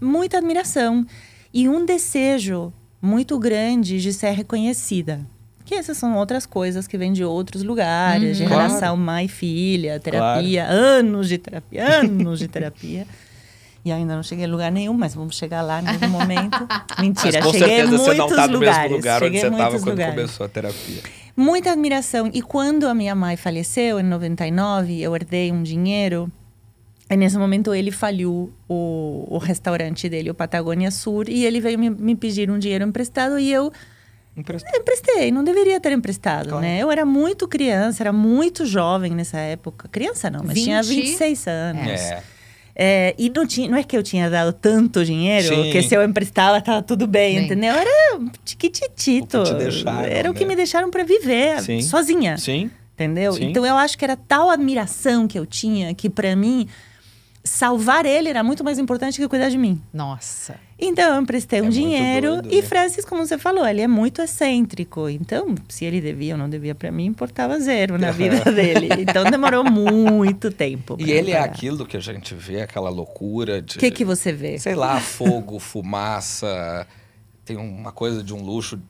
muita 0.00 0.38
admiração 0.38 1.04
e 1.52 1.68
um 1.68 1.84
desejo 1.84 2.72
muito 3.02 3.38
grande 3.38 4.00
de 4.00 4.12
ser 4.12 4.30
reconhecida. 4.30 5.20
Que 5.64 5.74
essas 5.74 5.96
são 5.98 6.16
outras 6.16 6.46
coisas 6.46 6.86
que 6.86 6.96
vêm 6.96 7.12
de 7.12 7.24
outros 7.24 7.62
lugares, 7.62 8.38
Uhum. 8.38 8.46
de 8.46 8.52
Claro. 8.52 8.96
mãe 8.96 9.26
filha, 9.28 9.98
terapia, 10.00 10.64
anos 10.66 11.28
de 11.28 11.38
terapia, 11.38 11.84
anos 12.00 12.38
de 12.38 12.48
terapia. 12.48 13.06
E 13.84 13.90
ainda 13.90 14.14
não 14.14 14.22
cheguei 14.22 14.44
a 14.44 14.48
lugar 14.48 14.70
nenhum, 14.70 14.94
mas 14.94 15.12
vamos 15.14 15.36
chegar 15.36 15.60
lá 15.60 15.82
em 15.82 15.88
algum 15.88 16.08
momento. 16.08 16.56
Mentira, 17.00 17.38
Mas 17.40 17.44
com 17.46 17.52
cheguei 17.52 17.68
certeza 17.68 17.88
muitos 17.90 18.06
você 18.06 18.14
não 18.14 18.28
tá 18.28 18.46
no 18.46 18.52
lugares. 18.54 18.78
mesmo 18.82 18.96
lugar 18.96 19.16
onde 19.16 19.24
cheguei 19.24 19.40
você 19.40 19.46
a 19.46 19.50
estava 19.50 19.78
quando 19.78 19.88
lugares. 19.90 20.14
começou 20.14 20.46
a 20.46 20.48
terapia. 20.48 21.02
Muita 21.36 21.72
admiração. 21.72 22.30
E 22.32 22.42
quando 22.42 22.86
a 22.86 22.94
minha 22.94 23.14
mãe 23.14 23.36
faleceu, 23.36 23.98
em 23.98 24.04
99, 24.04 25.00
eu 25.02 25.16
herdei 25.16 25.50
um 25.50 25.62
dinheiro. 25.64 26.30
E 27.12 27.16
nesse 27.16 27.36
momento 27.36 27.74
ele 27.74 27.90
faliu 27.90 28.52
o, 28.68 29.26
o 29.28 29.38
restaurante 29.38 30.08
dele, 30.08 30.30
o 30.30 30.34
Patagônia 30.34 30.90
Sur, 30.90 31.28
e 31.28 31.44
ele 31.44 31.60
veio 31.60 31.78
me, 31.78 31.90
me 31.90 32.16
pedir 32.16 32.50
um 32.50 32.58
dinheiro 32.58 32.84
emprestado 32.84 33.38
e 33.38 33.52
eu 33.52 33.70
Emprestado. 34.34 34.74
emprestei, 34.76 35.30
não 35.30 35.44
deveria 35.44 35.78
ter 35.78 35.92
emprestado, 35.92 36.48
Claro. 36.48 36.62
né? 36.62 36.78
Eu 36.78 36.90
era 36.90 37.04
muito 37.04 37.46
criança, 37.46 38.02
era 38.02 38.12
muito 38.14 38.64
jovem 38.64 39.12
nessa 39.14 39.36
época. 39.38 39.88
Criança 39.88 40.30
não, 40.30 40.42
mas 40.42 40.58
tinha 40.62 40.82
20? 40.82 41.02
26 41.02 41.46
anos. 41.48 41.86
É. 42.00 42.22
É, 42.74 43.14
e 43.18 43.28
não, 43.28 43.46
tinha, 43.46 43.68
não 43.70 43.76
é 43.76 43.82
que 43.84 43.94
eu 43.94 44.02
tinha 44.02 44.30
dado 44.30 44.50
tanto 44.54 45.04
dinheiro 45.04 45.54
Sim. 45.54 45.70
que 45.70 45.82
se 45.82 45.94
eu 45.94 46.02
emprestava 46.02 46.58
tava 46.62 46.80
tudo 46.82 47.06
bem, 47.06 47.34
Bem. 47.36 47.44
entendeu? 47.44 47.74
Era 47.74 48.18
tiquititito. 48.42 49.38
O 49.42 49.54
deixaram, 49.58 50.00
Era 50.06 50.30
o 50.30 50.34
que 50.34 50.44
né? 50.44 50.48
me 50.48 50.56
deixaram 50.56 50.90
para 50.90 51.04
viver 51.04 51.60
Sim. 51.60 51.82
sozinha. 51.82 52.38
Sim. 52.38 52.70
Entendeu? 52.94 53.32
Sim. 53.34 53.50
Então 53.50 53.66
eu 53.66 53.76
acho 53.76 53.98
que 53.98 54.04
era 54.04 54.16
tal 54.16 54.48
admiração 54.48 55.28
que 55.28 55.38
eu 55.38 55.44
tinha 55.44 55.94
que 55.94 56.08
para 56.08 56.34
mim 56.34 56.66
salvar 57.44 58.06
ele 58.06 58.28
era 58.28 58.42
muito 58.42 58.62
mais 58.62 58.78
importante 58.78 59.20
que 59.20 59.26
cuidar 59.28 59.48
de 59.48 59.58
mim. 59.58 59.80
Nossa. 59.92 60.54
Então 60.78 61.14
eu 61.14 61.20
emprestei 61.22 61.60
É 61.60 61.62
um 61.62 61.68
dinheiro 61.68 62.42
doido, 62.42 62.52
e 62.52 62.60
né? 62.60 62.62
Francis, 62.62 63.04
como 63.04 63.24
você 63.26 63.38
falou, 63.38 63.66
ele 63.66 63.80
é 63.80 63.88
muito 63.88 64.20
excêntrico. 64.22 65.08
Então, 65.08 65.54
se 65.68 65.84
ele 65.84 66.00
devia 66.00 66.34
ou 66.34 66.38
não 66.38 66.48
devia 66.48 66.74
para 66.74 66.90
mim, 66.90 67.06
importava 67.06 67.58
zero 67.60 67.98
na 67.98 68.10
vida 68.12 68.50
dele. 68.50 68.88
Então 68.98 69.24
demorou 69.24 69.64
muito 69.64 70.50
tempo. 70.50 70.96
E 70.98 71.10
ele 71.10 71.30
é 71.30 71.34
parar. 71.34 71.46
aquilo 71.46 71.86
que 71.86 71.96
a 71.96 72.00
gente 72.00 72.34
vê, 72.34 72.62
aquela 72.62 72.90
loucura 72.90 73.60
de. 73.62 73.76
O 73.76 73.80
que 73.80 73.90
que 73.90 74.04
você 74.04 74.32
vê? 74.32 74.58
Sei 74.58 74.74
lá, 74.74 74.98
fogo, 75.02 75.58
fumaça. 75.58 76.86
Tem 77.44 77.56
uma 77.56 77.92
coisa 77.92 78.22
de 78.22 78.32
um 78.32 78.42
luxo 78.42 78.80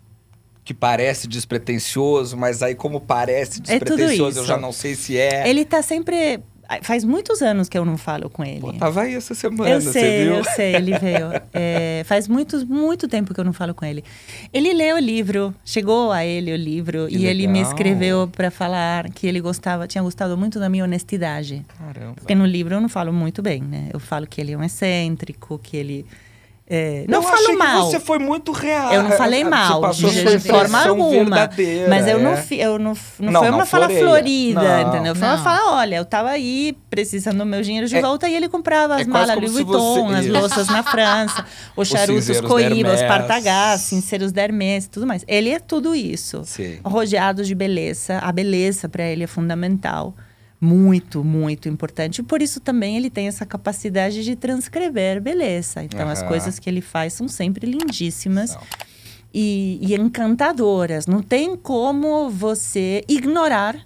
que 0.64 0.72
parece 0.72 1.26
despretensioso, 1.26 2.36
mas 2.36 2.62
aí, 2.62 2.74
como 2.74 3.00
parece 3.00 3.58
É 3.60 3.62
despretensioso, 3.78 4.38
eu 4.38 4.42
isso. 4.42 4.44
já 4.44 4.56
não 4.58 4.72
sei 4.72 4.94
se 4.94 5.16
é. 5.18 5.48
Ele 5.48 5.64
tá 5.64 5.82
sempre. 5.82 6.40
Faz 6.82 7.04
muitos 7.04 7.42
anos 7.42 7.68
que 7.68 7.76
eu 7.76 7.84
não 7.84 7.96
falo 7.98 8.30
com 8.30 8.44
ele. 8.44 8.60
Pô, 8.60 8.72
tava 8.72 9.02
aí 9.02 9.14
essa 9.14 9.34
semana, 9.34 9.68
eu 9.70 9.80
sei, 9.80 10.28
eu 10.28 10.44
sei, 10.44 10.74
ele 10.74 10.98
veio. 10.98 11.28
É, 11.54 12.02
faz 12.06 12.26
muito, 12.28 12.66
muito 12.66 13.06
tempo 13.06 13.34
que 13.34 13.40
eu 13.40 13.44
não 13.44 13.52
falo 13.52 13.74
com 13.74 13.84
ele. 13.84 14.02
Ele 14.52 14.72
leu 14.72 14.96
o 14.96 14.98
livro, 14.98 15.54
chegou 15.64 16.10
a 16.10 16.24
ele 16.24 16.52
o 16.52 16.56
livro 16.56 17.06
Que 17.08 17.16
e 17.18 17.26
ele 17.26 17.46
me 17.46 17.58
legal. 17.58 17.70
escreveu 17.70 18.28
para 18.28 18.50
falar 18.50 19.10
que 19.10 19.26
ele 19.26 19.40
gostava, 19.40 19.86
tinha 19.86 20.02
gostado 20.02 20.36
muito 20.36 20.58
da 20.58 20.68
minha 20.68 20.84
honestidade. 20.84 21.64
Caramba. 21.78 22.14
Porque 22.14 22.34
no 22.34 22.46
livro 22.46 22.74
eu 22.74 22.80
não 22.80 22.88
falo 22.88 23.12
muito 23.12 23.42
bem, 23.42 23.60
né? 23.60 23.88
Eu 23.92 24.00
falo 24.00 24.26
que 24.26 24.40
ele 24.40 24.52
é 24.52 24.56
um 24.58 24.62
excêntrico, 24.64 25.58
que 25.58 25.76
ele. 25.76 26.06
É, 26.66 27.04
não 27.08 27.18
eu 27.18 27.22
falo 27.22 27.34
achei 27.34 27.56
mal. 27.56 27.84
Que 27.84 27.90
você 27.90 28.00
foi 28.00 28.18
muito 28.18 28.50
real. 28.52 28.92
Eu 28.92 29.02
não 29.02 29.10
falei 29.12 29.44
mal, 29.44 29.90
de, 29.92 30.38
forma 30.38 30.78
alguma. 30.88 31.10
verdadeira, 31.10 31.88
Mas 31.88 32.06
eu 32.06 32.18
não, 32.20 32.32
é. 32.32 32.36
fi- 32.36 32.60
eu 32.60 32.78
não, 32.78 32.94
não, 33.18 33.32
Não, 33.32 33.40
foi 33.40 33.50
não 33.50 33.58
uma 33.58 33.66
fala 33.66 33.86
floreia. 33.88 34.06
florida, 34.08 34.62
Não. 34.84 34.88
entendeu? 34.88 35.14
Foi 35.14 35.26
uma 35.28 35.36
Não. 35.36 35.44
fala, 35.44 35.74
olha, 35.76 35.96
eu 35.96 36.04
tava 36.04 36.30
aí 36.30 36.74
precisando 36.88 37.38
do 37.38 37.44
meu 37.46 37.60
dinheiro 37.62 37.86
de 37.88 37.96
É- 37.96 38.00
volta 38.00 38.28
e 38.28 38.34
ele 38.34 38.48
comprava 38.48 38.94
é 38.98 39.02
as 39.02 39.06
quase 39.08 39.26
malas 39.28 39.36
Louis 39.36 39.52
Vuitton, 39.52 40.06
você- 40.08 40.14
as 40.14 40.26
louças 40.28 40.66
na 40.68 40.82
França, 40.82 41.44
os 41.76 41.88
charutos 41.88 42.40
Coiba, 42.40 42.70
os 42.90 43.00
Hermès. 43.00 43.02
Partagás, 43.02 43.80
cinzeiros 43.82 44.32
Hermès, 44.34 44.86
tudo 44.86 45.06
mais. 45.06 45.24
Ele 45.28 45.50
é 45.50 45.58
tudo 45.58 45.94
isso. 45.94 46.42
Sim. 46.46 46.78
Rodeado 46.84 47.44
de 47.44 47.54
beleza. 47.54 48.18
A 48.18 48.32
beleza 48.32 48.88
para 48.88 49.02
ele 49.04 49.24
é 49.24 49.26
fundamental. 49.26 50.14
Muito, 50.64 51.24
muito 51.24 51.68
importante. 51.68 52.22
Por 52.22 52.40
isso 52.40 52.60
também 52.60 52.96
ele 52.96 53.10
tem 53.10 53.26
essa 53.26 53.44
capacidade 53.44 54.22
de 54.22 54.36
transcrever 54.36 55.20
beleza. 55.20 55.82
Então 55.82 56.08
as 56.08 56.20
Aham. 56.20 56.28
coisas 56.28 56.60
que 56.60 56.70
ele 56.70 56.80
faz 56.80 57.14
são 57.14 57.26
sempre 57.26 57.66
lindíssimas 57.66 58.54
Não. 58.54 58.62
e, 59.34 59.80
e 59.82 59.92
encantadoras. 59.96 61.08
Não 61.08 61.20
tem 61.20 61.56
como 61.56 62.30
você 62.30 63.02
ignorar 63.08 63.84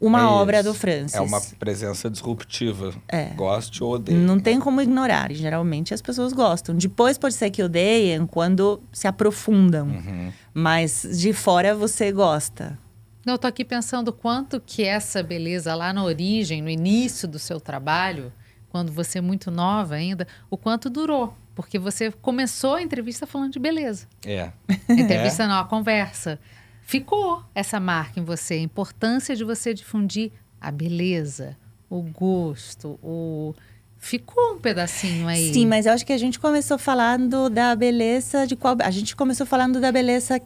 uma 0.00 0.20
É 0.20 0.24
obra 0.26 0.62
do 0.62 0.72
Francis. 0.72 1.14
É 1.16 1.20
uma 1.20 1.40
presença 1.58 2.08
disruptiva. 2.08 2.94
É. 3.08 3.30
Goste 3.30 3.82
ou 3.82 3.94
odeie. 3.94 4.16
Não 4.16 4.38
tem 4.38 4.58
né? 4.58 4.60
como 4.62 4.80
ignorar. 4.80 5.32
Geralmente 5.32 5.92
as 5.92 6.00
pessoas 6.00 6.32
gostam. 6.32 6.76
Depois 6.76 7.18
pode 7.18 7.34
ser 7.34 7.50
que 7.50 7.64
odeiem 7.64 8.26
quando 8.28 8.80
se 8.92 9.08
aprofundam. 9.08 9.88
Uhum. 9.88 10.32
Mas 10.54 11.04
de 11.18 11.32
fora 11.32 11.74
você 11.74 12.12
gosta. 12.12 12.78
Não, 13.26 13.34
eu 13.34 13.38
tô 13.38 13.48
aqui 13.48 13.64
pensando 13.64 14.12
quanto 14.12 14.60
que 14.64 14.84
essa 14.84 15.20
beleza 15.20 15.74
lá 15.74 15.92
na 15.92 16.04
origem, 16.04 16.62
no 16.62 16.70
início 16.70 17.26
do 17.26 17.40
seu 17.40 17.58
trabalho, 17.58 18.32
quando 18.68 18.92
você 18.92 19.18
é 19.18 19.20
muito 19.20 19.50
nova 19.50 19.96
ainda, 19.96 20.28
o 20.48 20.56
quanto 20.56 20.88
durou. 20.88 21.36
Porque 21.52 21.76
você 21.76 22.12
começou 22.12 22.76
a 22.76 22.82
entrevista 22.82 23.26
falando 23.26 23.52
de 23.52 23.58
beleza. 23.58 24.06
É. 24.24 24.52
Entrevista 24.88 25.44
não, 25.48 25.58
a 25.58 25.64
conversa. 25.64 26.38
Ficou 26.82 27.42
essa 27.52 27.80
marca 27.80 28.20
em 28.20 28.22
você, 28.22 28.54
a 28.54 28.60
importância 28.60 29.34
de 29.34 29.42
você 29.42 29.74
difundir 29.74 30.30
a 30.60 30.70
beleza, 30.70 31.56
o 31.90 32.02
gosto, 32.02 32.96
o... 33.02 33.56
Ficou 33.98 34.54
um 34.54 34.60
pedacinho 34.60 35.26
aí. 35.26 35.52
Sim, 35.52 35.66
mas 35.66 35.86
eu 35.86 35.92
acho 35.92 36.06
que 36.06 36.12
a 36.12 36.18
gente 36.18 36.38
começou 36.38 36.78
falando 36.78 37.50
da 37.50 37.74
beleza 37.74 38.46
de 38.46 38.54
qual. 38.54 38.76
A 38.84 38.90
gente 38.90 39.16
começou 39.16 39.44
falando 39.46 39.80
da 39.80 39.90
beleza 39.90 40.40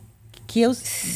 que 0.51 0.61
eu. 0.61 0.72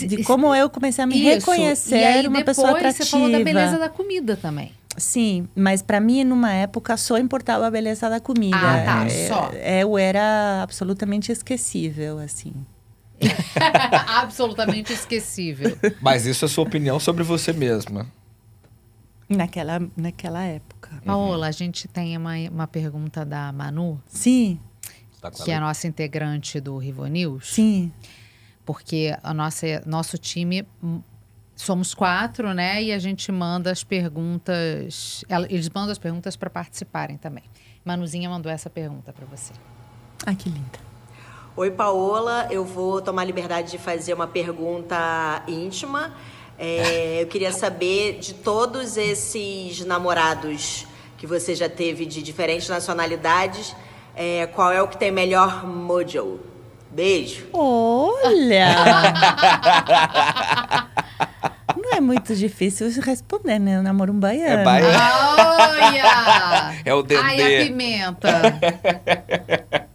De 0.07 0.23
como 0.23 0.55
eu 0.55 0.71
comecei 0.71 1.03
a 1.03 1.07
me 1.09 1.17
Isso. 1.17 1.51
reconhecer 1.51 1.97
e 1.99 2.05
aí, 2.05 2.27
uma 2.29 2.39
depois, 2.39 2.45
pessoa 2.57 2.71
atrativa. 2.71 3.05
você 3.05 3.11
falou 3.11 3.31
da 3.33 3.41
beleza 3.43 3.79
da 3.79 3.89
comida 3.89 4.37
também. 4.37 4.71
Sim, 4.97 5.49
mas 5.57 5.83
para 5.83 5.99
mim, 5.99 6.23
numa 6.23 6.53
época, 6.53 6.97
só 6.97 7.19
importava 7.19 7.67
a 7.67 7.71
beleza 7.71 8.09
da 8.09 8.21
comida. 8.21 8.57
Ah, 8.57 8.85
tá, 8.85 9.07
É, 9.07 9.29
só. 9.29 9.51
é, 9.55 9.83
eu 9.83 9.99
era 9.99 10.61
absolutamente 10.63 11.33
esquecível, 11.33 12.19
assim. 12.21 12.55
Absolutamente 14.07 14.93
esquecível. 14.93 15.77
Mas 16.01 16.27
isso 16.27 16.45
é 16.45 16.49
sua 16.49 16.63
opinião 16.65 17.01
sobre 17.01 17.23
você 17.25 17.53
mesma. 17.53 18.07
Naquela, 19.29 19.81
naquela 19.97 20.45
época. 20.45 20.91
Paola, 21.05 21.47
a 21.49 21.51
gente 21.51 21.89
tem 21.89 22.17
uma, 22.17 22.35
uma 22.53 22.67
pergunta 22.67 23.25
da 23.25 23.51
Manu, 23.53 24.01
Sim, 24.07 24.61
Tá 25.21 25.31
que 25.31 25.51
é 25.51 25.55
a 25.57 25.61
nossa 25.61 25.87
integrante 25.89 26.61
do 26.61 26.77
Rivo 26.77 27.07
News. 27.07 27.49
sim. 27.49 27.91
Porque 28.65 29.15
a 29.23 29.35
nossa, 29.35 29.83
nosso 29.87 30.17
time, 30.17 30.67
hum, 30.83 31.01
somos 31.55 31.95
quatro, 31.95 32.53
né? 32.55 32.83
E 32.83 32.93
a 32.93 32.99
gente 32.99 33.31
manda 33.31 33.71
as 33.71 33.85
perguntas. 33.85 35.25
Eles 35.49 35.69
mandam 35.69 35.93
as 35.93 35.99
perguntas 35.99 36.37
para 36.37 36.51
participarem 36.51 37.17
também. 37.17 37.45
Manuzinha 37.85 38.29
mandou 38.29 38.51
essa 38.51 38.71
pergunta 38.71 39.13
para 39.13 39.27
você. 39.27 39.53
Ai, 40.27 40.35
que 40.35 40.49
linda. 40.49 40.79
Oi, 41.57 41.71
Paola. 41.71 42.49
Eu 42.51 42.65
vou 42.65 43.01
tomar 43.01 43.23
a 43.23 43.25
liberdade 43.25 43.71
de 43.71 43.79
fazer 43.79 44.15
uma 44.15 44.27
pergunta 44.27 45.43
íntima. 45.47 46.15
É, 46.59 47.21
eu 47.23 47.27
queria 47.27 47.53
saber 47.53 48.19
de 48.19 48.35
todos 48.35 48.97
esses 48.97 49.85
namorados 49.85 50.87
que 51.25 51.27
você 51.27 51.55
já 51.55 51.69
teve 51.69 52.05
de 52.05 52.23
diferentes 52.23 52.69
nacionalidades, 52.69 53.75
é, 54.15 54.47
qual 54.49 54.71
é 54.71 54.83
o 54.83 54.89
que 54.89 54.99
tem 54.99 55.11
melhor 55.11 55.67
mojo? 55.67 56.39
Beijo. 56.95 57.47
Olha! 57.53 58.69
Não 61.85 61.93
é 61.99 62.01
muito 62.01 62.35
difícil 62.35 62.91
responder, 63.03 63.59
né? 63.59 63.77
Eu 63.77 63.83
namoro 63.83 64.13
um 64.13 64.19
baiano. 64.19 64.61
É 64.61 64.65
baiano. 64.65 64.99
Olha! 65.39 66.75
É 66.85 66.95
o 66.95 67.03
Dendê. 67.03 67.23
Ai, 67.23 67.63
a 67.63 67.67
pimenta. 67.67 68.31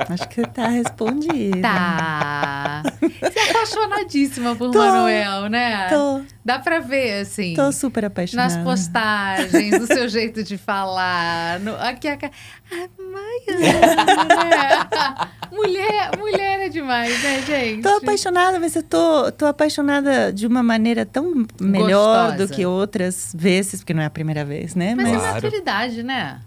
Acho 0.09 0.29
que 0.29 0.41
tá 0.47 0.67
respondido. 0.67 1.61
Tá. 1.61 2.83
Você 3.21 3.39
é 3.39 3.49
apaixonadíssima 3.51 4.55
por 4.55 4.71
Tô. 4.71 4.79
Manuel, 4.79 5.49
né? 5.49 5.87
Tô, 5.89 6.21
Dá 6.43 6.57
pra 6.59 6.79
ver, 6.79 7.21
assim. 7.21 7.53
tô 7.53 7.71
super 7.71 8.05
apaixonada. 8.05 8.55
Nas 8.55 8.63
postagens, 8.63 9.77
do 9.79 9.85
seu 9.87 10.07
jeito 10.07 10.43
de 10.43 10.57
falar. 10.57 11.59
No, 11.59 11.75
aqui 11.75 12.07
a 12.07 12.17
ca- 12.17 12.31
Ah, 12.71 12.87
Maiana, 12.99 14.35
né? 14.37 15.27
mulher, 15.51 16.11
mulher 16.17 16.59
é 16.61 16.69
demais, 16.69 17.21
né, 17.23 17.41
gente? 17.45 17.81
Tô 17.83 17.89
apaixonada, 17.97 18.59
mas 18.59 18.75
eu 18.75 18.83
tô, 18.83 19.31
tô 19.31 19.45
apaixonada 19.45 20.31
de 20.31 20.47
uma 20.47 20.63
maneira 20.63 21.05
tão 21.05 21.45
melhor 21.59 21.78
Gostosa. 21.88 22.47
do 22.47 22.53
que 22.53 22.65
outras 22.65 23.34
vezes, 23.38 23.82
porque 23.82 23.93
não 23.93 24.01
é 24.03 24.05
a 24.05 24.09
primeira 24.09 24.43
vez, 24.45 24.75
né? 24.75 24.95
Mas 24.95 25.09
Mas, 25.11 25.23
é 25.23 25.32
maturidade, 25.34 26.03
né? 26.03 26.41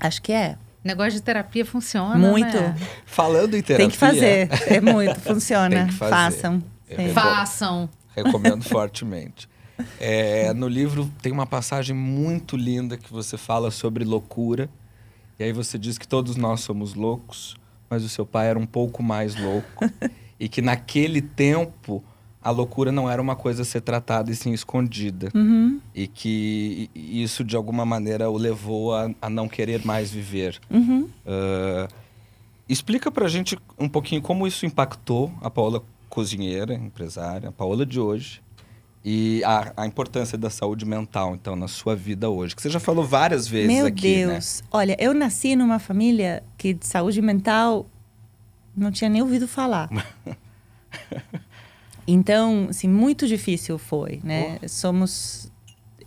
acho 0.00 0.22
que 0.22 0.32
é. 0.32 0.56
Negócio 0.82 1.12
de 1.12 1.22
terapia 1.22 1.64
funciona. 1.64 2.16
Muito. 2.16 2.56
Né? 2.56 2.74
Falando 3.04 3.54
em 3.54 3.60
terapia. 3.62 3.76
Tem 3.86 3.90
que 3.90 3.98
fazer. 3.98 4.48
É 4.66 4.80
muito, 4.80 5.20
funciona. 5.20 5.68
Tem 5.76 5.86
que 5.88 5.92
fazer. 5.92 6.10
Façam. 6.10 6.62
Recom- 6.88 7.12
Façam. 7.12 7.90
Recomendo 8.16 8.62
fortemente. 8.68 9.48
É, 9.98 10.52
no 10.54 10.66
livro 10.68 11.10
tem 11.22 11.30
uma 11.32 11.46
passagem 11.46 11.94
muito 11.94 12.56
linda 12.56 12.96
que 12.96 13.12
você 13.12 13.36
fala 13.36 13.70
sobre 13.70 14.04
loucura. 14.04 14.70
E 15.38 15.44
aí 15.44 15.52
você 15.52 15.78
diz 15.78 15.98
que 15.98 16.08
todos 16.08 16.36
nós 16.36 16.60
somos 16.60 16.94
loucos, 16.94 17.56
mas 17.88 18.02
o 18.04 18.08
seu 18.08 18.24
pai 18.26 18.48
era 18.48 18.58
um 18.58 18.66
pouco 18.66 19.02
mais 19.02 19.36
louco. 19.36 19.84
E 20.42 20.48
que 20.48 20.62
naquele 20.62 21.20
tempo 21.20 22.02
a 22.42 22.50
loucura 22.50 22.90
não 22.90 23.10
era 23.10 23.20
uma 23.20 23.36
coisa 23.36 23.62
a 23.62 23.64
ser 23.64 23.82
tratada 23.82 24.30
e 24.30 24.34
sim 24.34 24.52
escondida. 24.52 25.30
Uhum. 25.34 25.80
E 25.94 26.06
que 26.06 26.90
isso, 26.94 27.44
de 27.44 27.54
alguma 27.54 27.84
maneira, 27.84 28.30
o 28.30 28.36
levou 28.38 28.94
a, 28.94 29.10
a 29.20 29.28
não 29.28 29.46
querer 29.48 29.84
mais 29.84 30.10
viver. 30.10 30.58
Uhum. 30.70 31.02
Uh, 31.26 31.92
explica 32.68 33.10
pra 33.10 33.28
gente 33.28 33.58
um 33.78 33.88
pouquinho 33.88 34.22
como 34.22 34.46
isso 34.46 34.64
impactou 34.64 35.30
a 35.42 35.50
Paola 35.50 35.82
cozinheira, 36.08 36.74
empresária, 36.74 37.50
a 37.50 37.52
Paola 37.52 37.84
de 37.84 38.00
hoje. 38.00 38.42
E 39.02 39.42
a, 39.44 39.72
a 39.78 39.86
importância 39.86 40.36
da 40.36 40.50
saúde 40.50 40.84
mental, 40.84 41.34
então, 41.34 41.56
na 41.56 41.68
sua 41.68 41.96
vida 41.96 42.28
hoje. 42.28 42.54
Que 42.54 42.60
você 42.60 42.68
já 42.68 42.80
falou 42.80 43.04
várias 43.04 43.48
vezes 43.48 43.66
Meu 43.66 43.86
aqui, 43.86 44.26
né? 44.26 44.32
Deus. 44.32 44.62
Olha, 44.70 44.96
eu 44.98 45.14
nasci 45.14 45.56
numa 45.56 45.78
família 45.78 46.42
que 46.58 46.74
de 46.74 46.86
saúde 46.86 47.22
mental 47.22 47.86
não 48.76 48.90
tinha 48.90 49.08
nem 49.08 49.22
ouvido 49.22 49.48
falar. 49.48 49.88
Então, 52.06 52.66
assim, 52.70 52.88
muito 52.88 53.26
difícil 53.26 53.78
foi, 53.78 54.20
né? 54.22 54.58
Somos... 54.68 55.50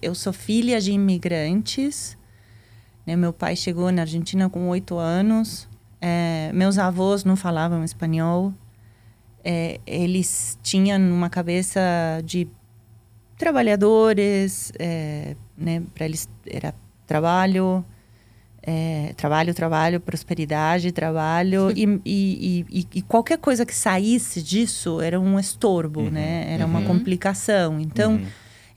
Eu 0.01 0.13
sou 0.13 0.33
filha 0.33 0.81
de 0.81 0.91
imigrantes. 0.91 2.17
Né? 3.05 3.15
Meu 3.15 3.31
pai 3.31 3.55
chegou 3.55 3.91
na 3.91 4.01
Argentina 4.01 4.49
com 4.49 4.67
oito 4.69 4.97
anos. 4.97 5.67
É, 6.01 6.51
meus 6.53 6.77
avós 6.77 7.23
não 7.23 7.35
falavam 7.35 7.83
espanhol. 7.83 8.53
É, 9.43 9.79
eles 9.85 10.57
tinham 10.61 10.99
uma 10.99 11.29
cabeça 11.29 11.79
de 12.25 12.47
trabalhadores, 13.37 14.71
é, 14.79 15.35
né? 15.57 15.83
Para 15.93 16.05
eles 16.05 16.29
era 16.45 16.73
trabalho, 17.05 17.83
é, 18.65 19.13
trabalho, 19.17 19.53
trabalho, 19.53 19.99
prosperidade, 19.99 20.91
trabalho 20.91 21.69
e, 21.75 21.83
e, 22.05 22.65
e, 22.69 22.87
e, 22.95 23.01
qualquer 23.01 23.37
coisa 23.37 23.65
que 23.65 23.75
saísse 23.75 24.41
disso 24.41 25.01
era 25.01 25.19
um 25.19 25.37
estorbo, 25.37 26.01
Uhum, 26.01 26.11
né? 26.11 26.45
Era 26.53 26.63
uhum. 26.65 26.69
uma 26.71 26.81
complicação. 26.83 27.79
Então, 27.79 28.13
Uhum. 28.13 28.25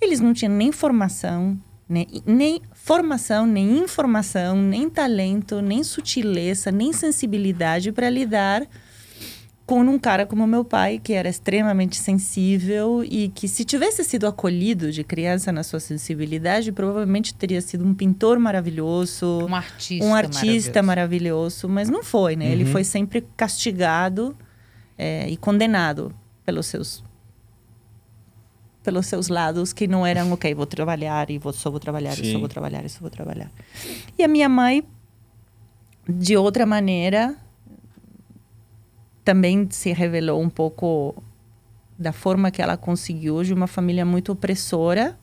eles 0.01 0.19
não 0.21 0.35
tinham 0.35 0.53
nem 0.53 0.73
formação, 0.73 1.57
nem, 1.89 2.07
nem 2.27 2.61
formação, 2.75 3.47
nem 3.47 3.79
informação, 3.79 4.57
nem 4.61 4.91
talento, 4.91 5.63
nem 5.63 5.85
sutileza, 5.85 6.73
nem 6.73 6.93
sensibilidade 6.93 7.93
para 7.93 8.11
lidar 8.11 8.67
com 9.67 9.81
um 9.81 9.99
cara 9.99 10.25
como 10.25 10.47
meu 10.47 10.65
pai, 10.65 11.01
que 11.03 11.13
era 11.13 11.29
extremamente 11.29 11.97
sensível 11.97 13.03
e 13.05 13.29
que, 13.31 13.49
se 13.49 13.65
tivesse 13.65 14.05
sido 14.05 14.25
acolhido 14.29 14.93
de 14.93 15.03
criança 15.03 15.51
na 15.51 15.65
sua 15.65 15.81
sensibilidade, 15.81 16.71
provavelmente 16.71 17.35
teria 17.35 17.61
sido 17.61 17.85
um 17.85 17.93
pintor 17.93 18.39
maravilhoso, 18.39 19.45
Um 19.51 19.55
artista. 19.57 20.05
um 20.05 20.15
artista 20.15 20.83
maravilhoso. 20.85 21.67
maravilhoso, 21.67 21.69
mas 21.69 21.89
não 21.91 22.05
foi, 22.05 22.37
né? 22.37 22.47
Ele 22.49 22.63
Uhum. 22.65 22.71
foi 22.71 22.85
sempre 22.85 23.27
castigado 23.37 24.37
é, 24.97 25.29
e 25.29 25.37
condenado 25.37 26.15
pelos 26.45 26.67
seus 26.67 27.05
pelos 28.85 29.07
seus 29.07 29.27
lados 29.27 29.73
que 29.73 29.89
não 29.89 30.07
eram 30.07 30.31
ok, 30.31 30.55
vou 30.55 30.65
trabalhar 30.65 31.29
e 31.29 31.39
vou, 31.39 31.53
só 31.53 31.69
vou 31.73 31.81
trabalhar, 31.81 32.13
e 32.13 32.25
Sim. 32.25 32.33
só 32.35 32.39
vou 32.39 32.49
trabalhar, 32.49 32.85
e 32.85 32.89
só 32.89 33.01
vou 33.01 33.11
trabalhar. 33.11 33.51
E 34.17 34.23
a 34.23 34.29
minha 34.29 34.49
mãe, 34.49 34.85
de 36.09 36.37
outra 36.37 36.65
maneira, 36.65 37.37
também 39.27 39.67
se 39.71 39.93
revelou 39.93 40.41
um 40.41 40.49
pouco 40.49 41.21
da 41.99 42.13
forma 42.13 42.49
que 42.49 42.63
ela 42.63 42.77
conseguiu 42.77 43.43
de 43.43 43.53
uma 43.53 43.67
família 43.67 44.05
muito 44.05 44.31
opressora. 44.31 45.19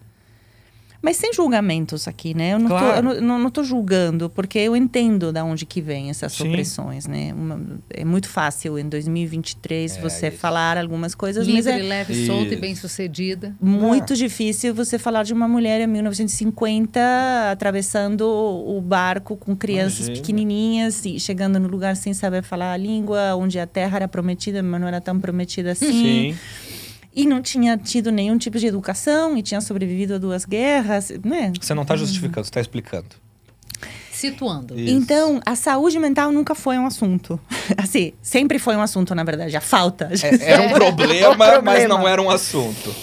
Mas 1.06 1.18
sem 1.18 1.34
julgamentos 1.34 2.08
aqui, 2.08 2.34
né? 2.34 2.54
Eu 2.54 2.60
não, 2.60 2.68
Claro. 2.70 2.86
tô, 3.10 3.14
eu 3.14 3.22
não, 3.22 3.28
não, 3.28 3.40
não 3.44 3.50
tô 3.52 3.62
julgando, 3.62 4.30
porque 4.30 4.58
eu 4.58 4.74
entendo 4.74 5.34
da 5.34 5.44
onde 5.44 5.66
que 5.66 5.82
vem 5.82 6.10
essas 6.10 6.32
Sim. 6.32 6.48
opressões, 6.48 7.06
né? 7.06 7.34
Uma- 7.34 7.60
é 7.90 8.06
muito 8.06 8.30
fácil 8.30 8.80
em 8.80 8.88
2023 8.88 9.98
É 9.98 10.02
você 10.02 10.30
isso. 10.30 10.38
falar 10.38 10.78
algumas 10.78 11.14
coisas, 11.14 11.46
mas 11.46 11.66
Livre, 11.66 11.82
é 11.82 11.84
leve, 11.84 12.26
solta 12.26 12.44
e 12.46 12.52
Isso. 12.54 12.62
bem 12.62 12.74
sucedida. 12.76 13.54
muito 13.62 14.16
difícil 14.16 14.74
você 14.74 14.98
falar 14.98 15.24
de 15.24 15.34
uma 15.34 15.46
mulher 15.48 15.82
em 15.82 15.88
1950 15.88 17.00
atravessando 17.52 18.22
o 18.22 18.64
o 18.78 18.82
barco 18.82 19.36
com 19.38 19.56
crianças 19.56 20.08
Imagina. 20.08 20.16
pequenininhas 20.16 21.06
e 21.06 21.20
chegando 21.20 21.60
no 21.60 21.68
lugar 21.68 21.96
sem 21.96 22.14
saber 22.14 22.42
falar 22.44 22.72
a 22.74 22.78
língua, 22.78 23.36
onde 23.36 23.60
a 23.60 23.68
terra 23.68 23.98
era 23.98 24.08
prometida, 24.08 24.64
mas 24.64 24.80
não 24.82 24.88
era 24.88 25.00
tão 25.02 25.20
prometida 25.20 25.72
assim. 25.74 26.34
Sim. 26.34 26.36
E 27.16 27.26
não 27.28 27.42
tinha 27.42 27.78
tido 27.78 28.12
nenhum 28.12 28.38
tipo 28.38 28.58
de 28.58 28.66
educação 28.68 29.38
e 29.38 29.44
tinha 29.44 29.62
sobrevivido 29.62 30.16
a 30.16 30.18
duas 30.18 30.46
guerras, 30.46 31.12
né? 31.24 31.54
Você 31.60 31.74
não 31.74 31.84
está 31.84 31.96
justificando, 31.96 32.44
você 32.46 32.50
está 32.50 32.62
explicando. 32.62 33.06
Situando. 34.12 34.80
Isso. 34.80 34.94
Então, 34.96 35.40
a 35.46 35.56
saúde 35.56 36.00
mental 36.00 36.32
nunca 36.32 36.56
foi 36.56 36.78
um 36.78 36.86
assunto. 36.86 37.40
Assim, 37.78 38.14
sempre 38.22 38.58
foi 38.58 38.76
um 38.76 38.82
assunto, 38.82 39.14
na 39.14 39.24
verdade, 39.24 39.56
a 39.56 39.62
falta. 39.62 40.10
É- 40.24 40.52
era 40.52 40.62
um 40.64 40.70
problema, 40.74 41.30
Um 41.30 41.38
problema. 41.38 41.62
mas 41.62 41.88
não 41.90 42.08
era 42.08 42.22
um 42.22 42.30
assunto. 42.30 42.94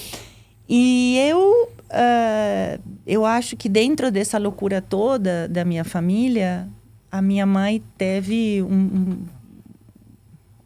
E 0.68 1.16
eu, 1.28 1.68
ah, 1.90 2.78
eu 3.06 3.24
acho 3.24 3.56
que 3.56 3.68
dentro 3.68 4.10
dessa 4.10 4.38
loucura 4.38 4.80
toda 4.80 5.46
da 5.48 5.64
minha 5.64 5.84
família, 5.84 6.68
a 7.12 7.20
minha 7.20 7.44
mãe 7.44 7.82
teve 7.98 8.62
um- 8.62 8.66
um- 8.74 9.18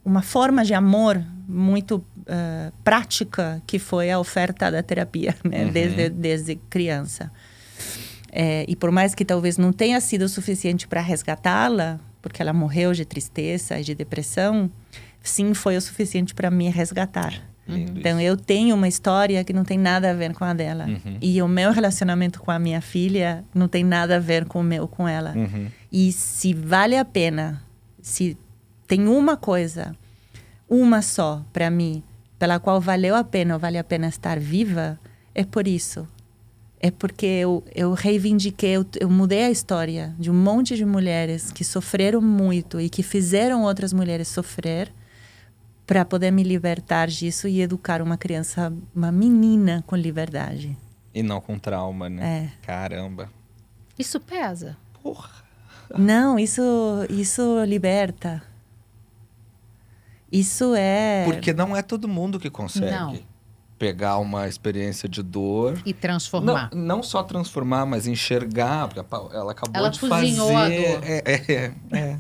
uma 0.05 0.23
forma 0.23 0.65
de 0.65 0.75
amor 0.75 1.23
muito 1.49 2.05
ah, 2.27 2.73
prática, 2.83 3.63
que 3.67 3.79
foi 3.79 4.11
a 4.11 4.19
oferta 4.19 4.71
da 4.71 4.83
terapia, 4.83 5.35
né? 5.45 5.65
Uhum. 5.65 5.73
desde, 5.73 6.09
desde 6.09 6.57
criança. 6.71 7.31
É, 8.33 8.65
e 8.67 8.75
por 8.75 8.91
mais 8.91 9.15
que 9.15 9.25
talvez 9.25 9.59
não 9.59 9.73
tenha 9.73 10.01
sido 10.01 10.29
suficiente 10.29 10.89
para 10.89 11.01
resgatá-la, 11.01 12.01
porque 12.21 12.43
ela 12.43 12.53
morreu 12.53 12.93
de 12.93 13.05
tristeza 13.05 13.79
e 13.79 13.85
de 13.85 13.95
depressão, 13.95 14.71
sim 15.23 15.55
foi 15.55 15.77
o 15.77 15.81
suficiente 15.81 16.35
para 16.35 16.51
me 16.51 16.69
resgatar. 16.69 17.43
Lindo 17.67 17.99
Então 17.99 18.19
isso. 18.19 18.29
eu 18.29 18.37
tenho 18.37 18.75
uma 18.75 18.89
história 18.89 19.43
que 19.45 19.53
não 19.53 19.65
tem 19.65 19.79
nada 19.79 20.11
a 20.11 20.15
ver 20.15 20.35
com 20.35 20.45
a 20.45 20.53
dela. 20.53 20.87
Uhum. 20.87 21.19
E 21.21 21.41
o 21.41 21.49
meu 21.49 21.73
relacionamento 21.73 22.41
com 22.41 22.51
a 22.51 22.59
minha 22.59 22.81
filha 22.81 23.45
não 23.55 23.69
tem 23.69 23.85
nada 23.85 24.17
a 24.17 24.19
ver 24.19 24.45
com 24.47 24.61
o 24.61 24.65
meu 24.65 24.89
com 24.89 25.07
ela. 25.09 25.33
Uhum. 25.35 25.69
E 25.93 26.13
se 26.13 26.53
vale 26.53 26.97
a 26.97 27.05
pena, 27.05 27.63
se 28.03 28.37
tem 28.87 29.07
uma 29.09 29.37
coisa, 29.37 29.97
uma 30.69 31.01
só 31.01 31.45
para 31.53 31.71
mim, 31.71 32.03
pela 32.39 32.59
qual 32.59 32.81
valeu 32.81 33.15
a 33.15 33.25
pena 33.25 33.55
ou 33.55 33.61
vale 33.61 33.79
a 33.79 33.85
pena 33.85 34.09
estar 34.09 34.39
viva, 34.39 34.99
é 35.35 35.45
por 35.45 35.67
isso. 35.67 36.07
É 36.81 36.91
porque 36.91 37.25
eu, 37.25 37.65
eu 37.75 37.93
reivindiquei, 37.95 38.77
eu, 38.77 38.87
eu 39.01 39.09
mudei 39.09 39.45
a 39.45 39.51
história 39.51 40.15
de 40.19 40.31
um 40.31 40.35
monte 40.35 40.77
de 40.77 40.85
mulheres 40.85 41.51
que 41.51 41.65
sofreram 41.65 42.21
muito 42.21 42.79
e 42.81 42.91
que 42.91 43.03
fizeram 43.03 43.63
outras 43.63 43.93
mulheres 43.93 44.29
sofrer 44.29 44.93
para 45.87 46.05
poder 46.05 46.31
me 46.31 46.43
libertar 46.43 47.09
disso 47.09 47.49
e 47.49 47.61
educar 47.61 48.03
uma 48.03 48.17
criança, 48.17 48.73
uma 48.95 49.11
menina 49.11 49.83
com 49.87 49.97
liberdade. 49.97 50.77
E 51.15 51.23
não 51.23 51.41
com 51.41 51.59
trauma, 51.59 52.09
né? 52.09 52.51
É. 52.63 52.67
Caramba. 52.67 53.31
Isso 53.99 54.19
pesa. 54.21 54.77
Porra. 55.03 55.31
Não, 55.97 56.39
isso, 56.39 56.63
isso 57.09 57.65
liberta. 57.65 58.43
Isso 60.39 60.75
é. 60.75 61.23
Porque 61.27 61.53
não 61.53 61.77
é 61.77 61.83
todo 61.83 62.09
mundo 62.09 62.41
que 62.41 62.51
consegue 62.51 62.91
Não. 62.91 63.17
pegar 63.79 64.19
uma 64.19 64.49
experiência 64.49 65.09
de 65.09 65.23
dor. 65.23 65.79
E 65.87 65.93
transformar. 65.93 66.71
Não, 66.73 66.97
não 66.97 67.03
só 67.03 67.23
transformar, 67.23 67.87
mas 67.87 68.07
enxergar. 68.07 68.89
Porque 68.89 69.01
ela 69.35 69.53
acabou 69.53 69.77
Ela 69.81 69.89
de 69.91 70.01
cozinhou 70.01 70.53
fazer. 70.53 70.87
a 70.87 70.91
dor. 70.93 71.05
É, 71.05 71.23
é, 71.25 71.53
é, 71.53 71.73
é. 71.99 72.17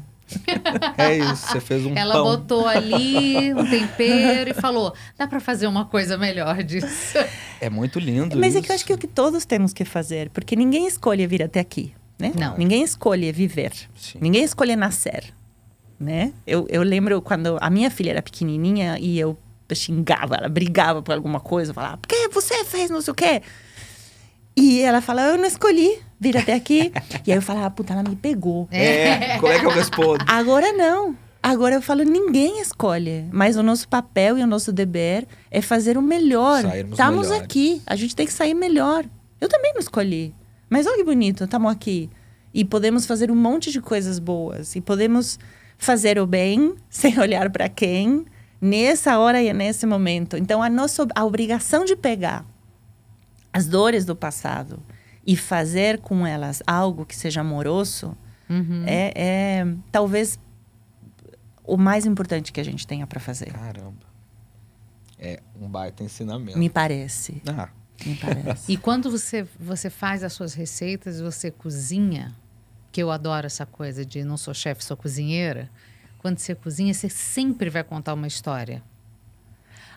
É 0.96 1.18
isso, 1.18 1.46
você 1.48 1.60
fez 1.60 1.84
um 1.84 1.94
Ela 1.94 2.14
pão. 2.14 2.24
botou 2.24 2.66
ali 2.66 3.52
um 3.52 3.68
tempero 3.68 4.50
e 4.50 4.54
falou: 4.54 4.94
dá 5.18 5.26
pra 5.26 5.38
fazer 5.38 5.66
uma 5.66 5.84
coisa 5.84 6.16
melhor 6.16 6.62
disso. 6.62 7.18
É 7.60 7.68
muito 7.68 7.98
lindo 7.98 8.36
Mas 8.38 8.50
isso. 8.54 8.58
é 8.58 8.62
que 8.62 8.70
eu 8.70 8.74
acho 8.74 8.84
que 8.86 8.92
é 8.92 8.94
o 8.94 8.98
que 8.98 9.06
todos 9.06 9.44
temos 9.44 9.72
que 9.72 9.84
fazer, 9.84 10.30
porque 10.30 10.56
ninguém 10.56 10.86
escolhe 10.86 11.26
vir 11.26 11.42
até 11.42 11.60
aqui, 11.60 11.92
né? 12.18 12.32
Não. 12.38 12.56
Ninguém 12.56 12.82
escolhe 12.82 13.30
viver. 13.32 13.72
Sim. 13.96 14.18
Ninguém 14.20 14.42
escolhe 14.44 14.74
nascer, 14.74 15.32
né? 15.98 16.32
Eu, 16.46 16.66
eu 16.68 16.82
lembro 16.82 17.20
quando 17.22 17.56
a 17.60 17.70
minha 17.70 17.90
filha 17.90 18.10
era 18.10 18.22
pequenininha 18.22 18.98
e 18.98 19.18
eu 19.18 19.36
xingava, 19.72 20.36
ela 20.36 20.48
brigava 20.48 21.02
por 21.02 21.14
alguma 21.14 21.40
coisa, 21.40 21.70
eu 21.70 21.74
falava, 21.74 21.96
por 21.96 22.06
que 22.06 22.28
você 22.28 22.64
fez 22.64 22.90
não 22.90 23.00
sei 23.00 23.12
o 23.12 23.14
quê? 23.14 23.42
E 24.56 24.80
ela 24.82 25.00
falava, 25.00 25.30
eu 25.30 25.38
não 25.38 25.46
escolhi 25.46 25.98
vir 26.20 26.36
até 26.36 26.54
aqui. 26.54 26.92
e 27.26 27.32
aí 27.32 27.38
eu 27.38 27.42
falava, 27.42 27.70
puta, 27.70 27.92
ela 27.92 28.02
me 28.02 28.14
pegou. 28.14 28.68
É, 28.70 29.38
como 29.38 29.52
é 29.52 29.58
que 29.58 29.66
eu 29.66 29.70
respondo? 29.70 30.24
Agora 30.28 30.72
não. 30.72 31.16
Agora 31.42 31.74
eu 31.74 31.82
falo, 31.82 32.04
ninguém 32.04 32.60
escolhe. 32.60 33.26
Mas 33.32 33.56
o 33.56 33.62
nosso 33.62 33.88
papel 33.88 34.38
e 34.38 34.42
o 34.42 34.46
nosso 34.46 34.72
dever 34.72 35.26
é 35.50 35.60
fazer 35.60 35.98
o 35.98 36.02
melhor. 36.02 36.62
Sairmos 36.62 36.92
Estamos 36.92 37.26
melhores. 37.28 37.44
aqui. 37.44 37.82
A 37.86 37.96
gente 37.96 38.14
tem 38.14 38.26
que 38.26 38.32
sair 38.32 38.54
melhor. 38.54 39.04
Eu 39.40 39.48
também 39.48 39.72
não 39.74 39.80
escolhi. 39.80 40.34
Mas 40.70 40.86
olha 40.86 40.96
que 40.96 41.04
bonito, 41.04 41.44
estamos 41.44 41.70
aqui. 41.70 42.08
E 42.52 42.64
podemos 42.64 43.04
fazer 43.04 43.30
um 43.30 43.34
monte 43.34 43.70
de 43.70 43.80
coisas 43.80 44.18
boas. 44.18 44.74
E 44.76 44.80
podemos 44.80 45.38
fazer 45.78 46.18
o 46.18 46.26
bem 46.26 46.74
sem 46.88 47.18
olhar 47.18 47.50
para 47.50 47.68
quem, 47.68 48.24
nessa 48.60 49.18
hora 49.18 49.42
e 49.42 49.52
nesse 49.52 49.86
momento. 49.86 50.36
Então, 50.36 50.62
a 50.62 50.70
nossa 50.70 51.06
a 51.14 51.24
obrigação 51.24 51.84
de 51.84 51.94
pegar 51.96 52.44
as 53.52 53.66
dores 53.66 54.04
do 54.04 54.16
passado 54.16 54.82
e 55.26 55.36
fazer 55.36 56.00
com 56.00 56.26
elas 56.26 56.62
algo 56.66 57.04
que 57.06 57.16
seja 57.16 57.40
amoroso 57.40 58.16
Uhum. 58.48 58.84
é, 58.86 59.12
é 59.16 59.66
talvez 59.90 60.38
o 61.64 61.78
mais 61.78 62.04
importante 62.04 62.52
que 62.52 62.60
a 62.60 62.64
gente 62.64 62.86
tenha 62.86 63.06
para 63.06 63.18
fazer. 63.18 63.50
Caramba. 63.52 64.04
é 65.18 65.40
um 65.58 65.66
baita 65.68 66.04
ensinamento. 66.04 66.58
Me 66.58 66.68
parece. 66.68 67.40
Ah, 67.46 67.70
Me 68.04 68.14
parece. 68.16 68.70
E 68.70 68.76
quando 68.76 69.10
você, 69.10 69.46
você 69.58 69.88
faz 69.88 70.22
as 70.22 70.34
suas 70.34 70.52
receitas, 70.52 71.20
você 71.20 71.50
cozinha, 71.50 72.34
que 72.94 73.02
eu 73.02 73.10
adoro 73.10 73.44
essa 73.44 73.66
coisa 73.66 74.06
de 74.06 74.22
não 74.22 74.36
sou 74.36 74.54
chefe, 74.54 74.84
sou 74.84 74.96
cozinheira. 74.96 75.68
Quando 76.18 76.38
você 76.38 76.54
cozinha, 76.54 76.94
você 76.94 77.08
sempre 77.08 77.68
vai 77.68 77.82
contar 77.82 78.14
uma 78.14 78.28
história 78.28 78.80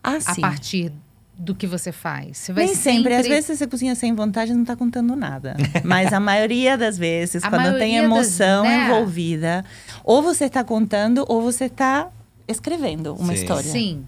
ah, 0.04 0.16
a 0.16 0.20
sim. 0.34 0.41
partir 0.41 0.91
do 1.38 1.54
que 1.54 1.68
você 1.68 1.91
faz. 1.91 2.39
Você 2.39 2.52
vai 2.54 2.66
Nem 2.66 2.74
sempre. 2.74 3.14
Às 3.14 3.28
vezes 3.28 3.56
você 3.60 3.68
cozinha 3.68 3.93
sem 3.93 4.16
vontade 4.16 4.50
e 4.50 4.56
não 4.56 4.64
está 4.64 4.76
contando 4.76 5.16
nada. 5.16 5.56
Mas 5.86 6.12
a 6.12 6.20
maioria 6.20 6.76
das 6.76 6.98
vezes, 6.98 7.43
A 7.43 7.50
quando 7.52 7.78
tem 7.78 7.91
maioria 7.93 8.02
das- 8.02 8.12
emoção 8.39 8.64
né? 8.64 8.86
envolvida, 8.88 9.64
ou 10.04 10.24
você 10.24 10.45
está 10.45 10.64
contando 10.64 11.24
ou 11.28 11.39
você 11.39 11.66
está 11.66 12.10
escrevendo 12.48 13.14
uma 13.14 13.36
Sim. 13.36 13.39
história. 13.41 13.72
Sim. 13.72 14.08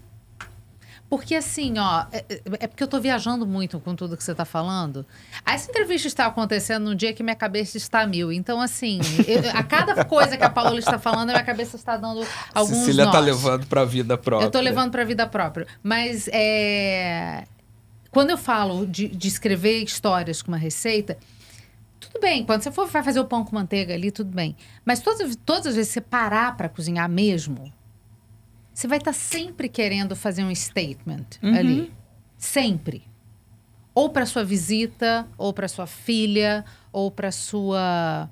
Porque 1.10 1.34
assim, 1.34 1.76
ó, 1.76 2.04
é, 2.12 2.24
é- 2.28 2.40
é 2.60 2.66
porque 2.68 2.84
eu 2.84 2.86
tô 2.86 3.00
viajando 3.00 3.44
muito 3.44 3.80
com 3.80 3.96
tudo 3.96 4.16
que 4.16 4.22
você 4.22 4.32
tá 4.32 4.44
falando. 4.44 5.04
Essa 5.44 5.68
entrevista 5.68 6.06
está 6.06 6.24
acontecendo 6.26 6.84
num 6.84 6.94
dia 6.94 7.12
que 7.12 7.20
minha 7.24 7.34
cabeça 7.34 7.76
está 7.76 8.06
mil. 8.06 8.30
Então, 8.30 8.60
assim, 8.60 9.00
eu- 9.26 9.50
a 9.52 9.64
cada 9.64 10.04
coisa 10.04 10.36
que 10.36 10.44
a 10.44 10.48
Paola 10.48 10.78
está 10.78 11.00
falando, 11.00 11.30
a 11.30 11.32
minha 11.32 11.44
cabeça 11.44 11.74
está 11.74 11.96
dando 11.96 12.24
alguns 12.54 12.78
Cecília 12.78 13.06
tá 13.06 13.14
nós. 13.14 13.24
levando 13.26 13.66
pra 13.66 13.84
vida 13.84 14.16
própria. 14.16 14.46
Eu 14.46 14.50
tô 14.52 14.60
levando 14.60 14.92
pra 14.92 15.02
vida 15.04 15.26
própria. 15.26 15.66
Mas 15.82 16.28
é, 16.32 17.44
quando 18.12 18.30
eu 18.30 18.38
falo 18.38 18.86
de, 18.86 19.08
de 19.08 19.26
escrever 19.26 19.82
histórias 19.82 20.40
com 20.42 20.52
uma 20.52 20.58
receita, 20.58 21.18
tudo 21.98 22.20
bem. 22.20 22.44
Quando 22.44 22.62
você 22.62 22.70
for 22.70 22.86
fazer 22.88 23.18
o 23.18 23.24
pão 23.24 23.44
com 23.44 23.56
manteiga 23.56 23.94
ali, 23.94 24.12
tudo 24.12 24.30
bem. 24.32 24.54
Mas 24.84 25.00
todas, 25.00 25.34
todas 25.44 25.66
as 25.66 25.74
vezes 25.74 25.88
que 25.88 25.94
você 25.94 26.00
parar 26.00 26.56
pra 26.56 26.68
cozinhar 26.68 27.08
mesmo, 27.08 27.72
você 28.80 28.88
vai 28.88 28.96
estar 28.96 29.12
sempre 29.12 29.68
querendo 29.68 30.16
fazer 30.16 30.42
um 30.42 30.54
statement 30.54 31.26
Uhum. 31.42 31.54
ali. 31.54 31.92
Sempre. 32.38 33.04
Ou 33.94 34.08
para 34.08 34.24
sua 34.24 34.42
visita, 34.42 35.28
ou 35.36 35.52
para 35.52 35.68
sua 35.68 35.86
filha, 35.86 36.64
ou 36.90 37.10
para 37.10 37.30
sua 37.30 38.30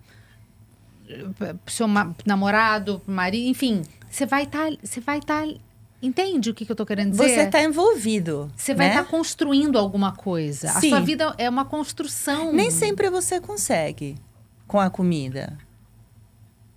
pro 1.36 1.72
seu 1.72 1.86
namorado, 2.26 3.00
marido, 3.06 3.48
enfim, 3.48 3.82
você 4.10 4.26
vai 4.26 4.44
estar, 4.44 4.70
você 4.82 5.00
vai 5.00 5.18
estar, 5.18 5.46
entende 6.02 6.50
o 6.50 6.54
que, 6.54 6.64
que 6.66 6.72
eu 6.72 6.76
tô 6.76 6.84
querendo 6.84 7.10
dizer? 7.12 7.28
Você 7.28 7.40
está 7.40 7.62
envolvido. 7.62 8.50
Você 8.56 8.74
vai 8.74 8.88
né? 8.88 8.94
estar 8.94 9.04
construindo 9.10 9.78
alguma 9.78 10.12
coisa. 10.12 10.70
A 10.70 10.80
Sim. 10.80 10.90
sua 10.90 11.00
vida 11.00 11.34
é 11.38 11.48
uma 11.48 11.64
construção. 11.64 12.52
Nem 12.52 12.70
sempre 12.70 13.10
você 13.10 13.40
consegue 13.40 14.16
com 14.66 14.78
a 14.80 14.88
comida. 14.90 15.58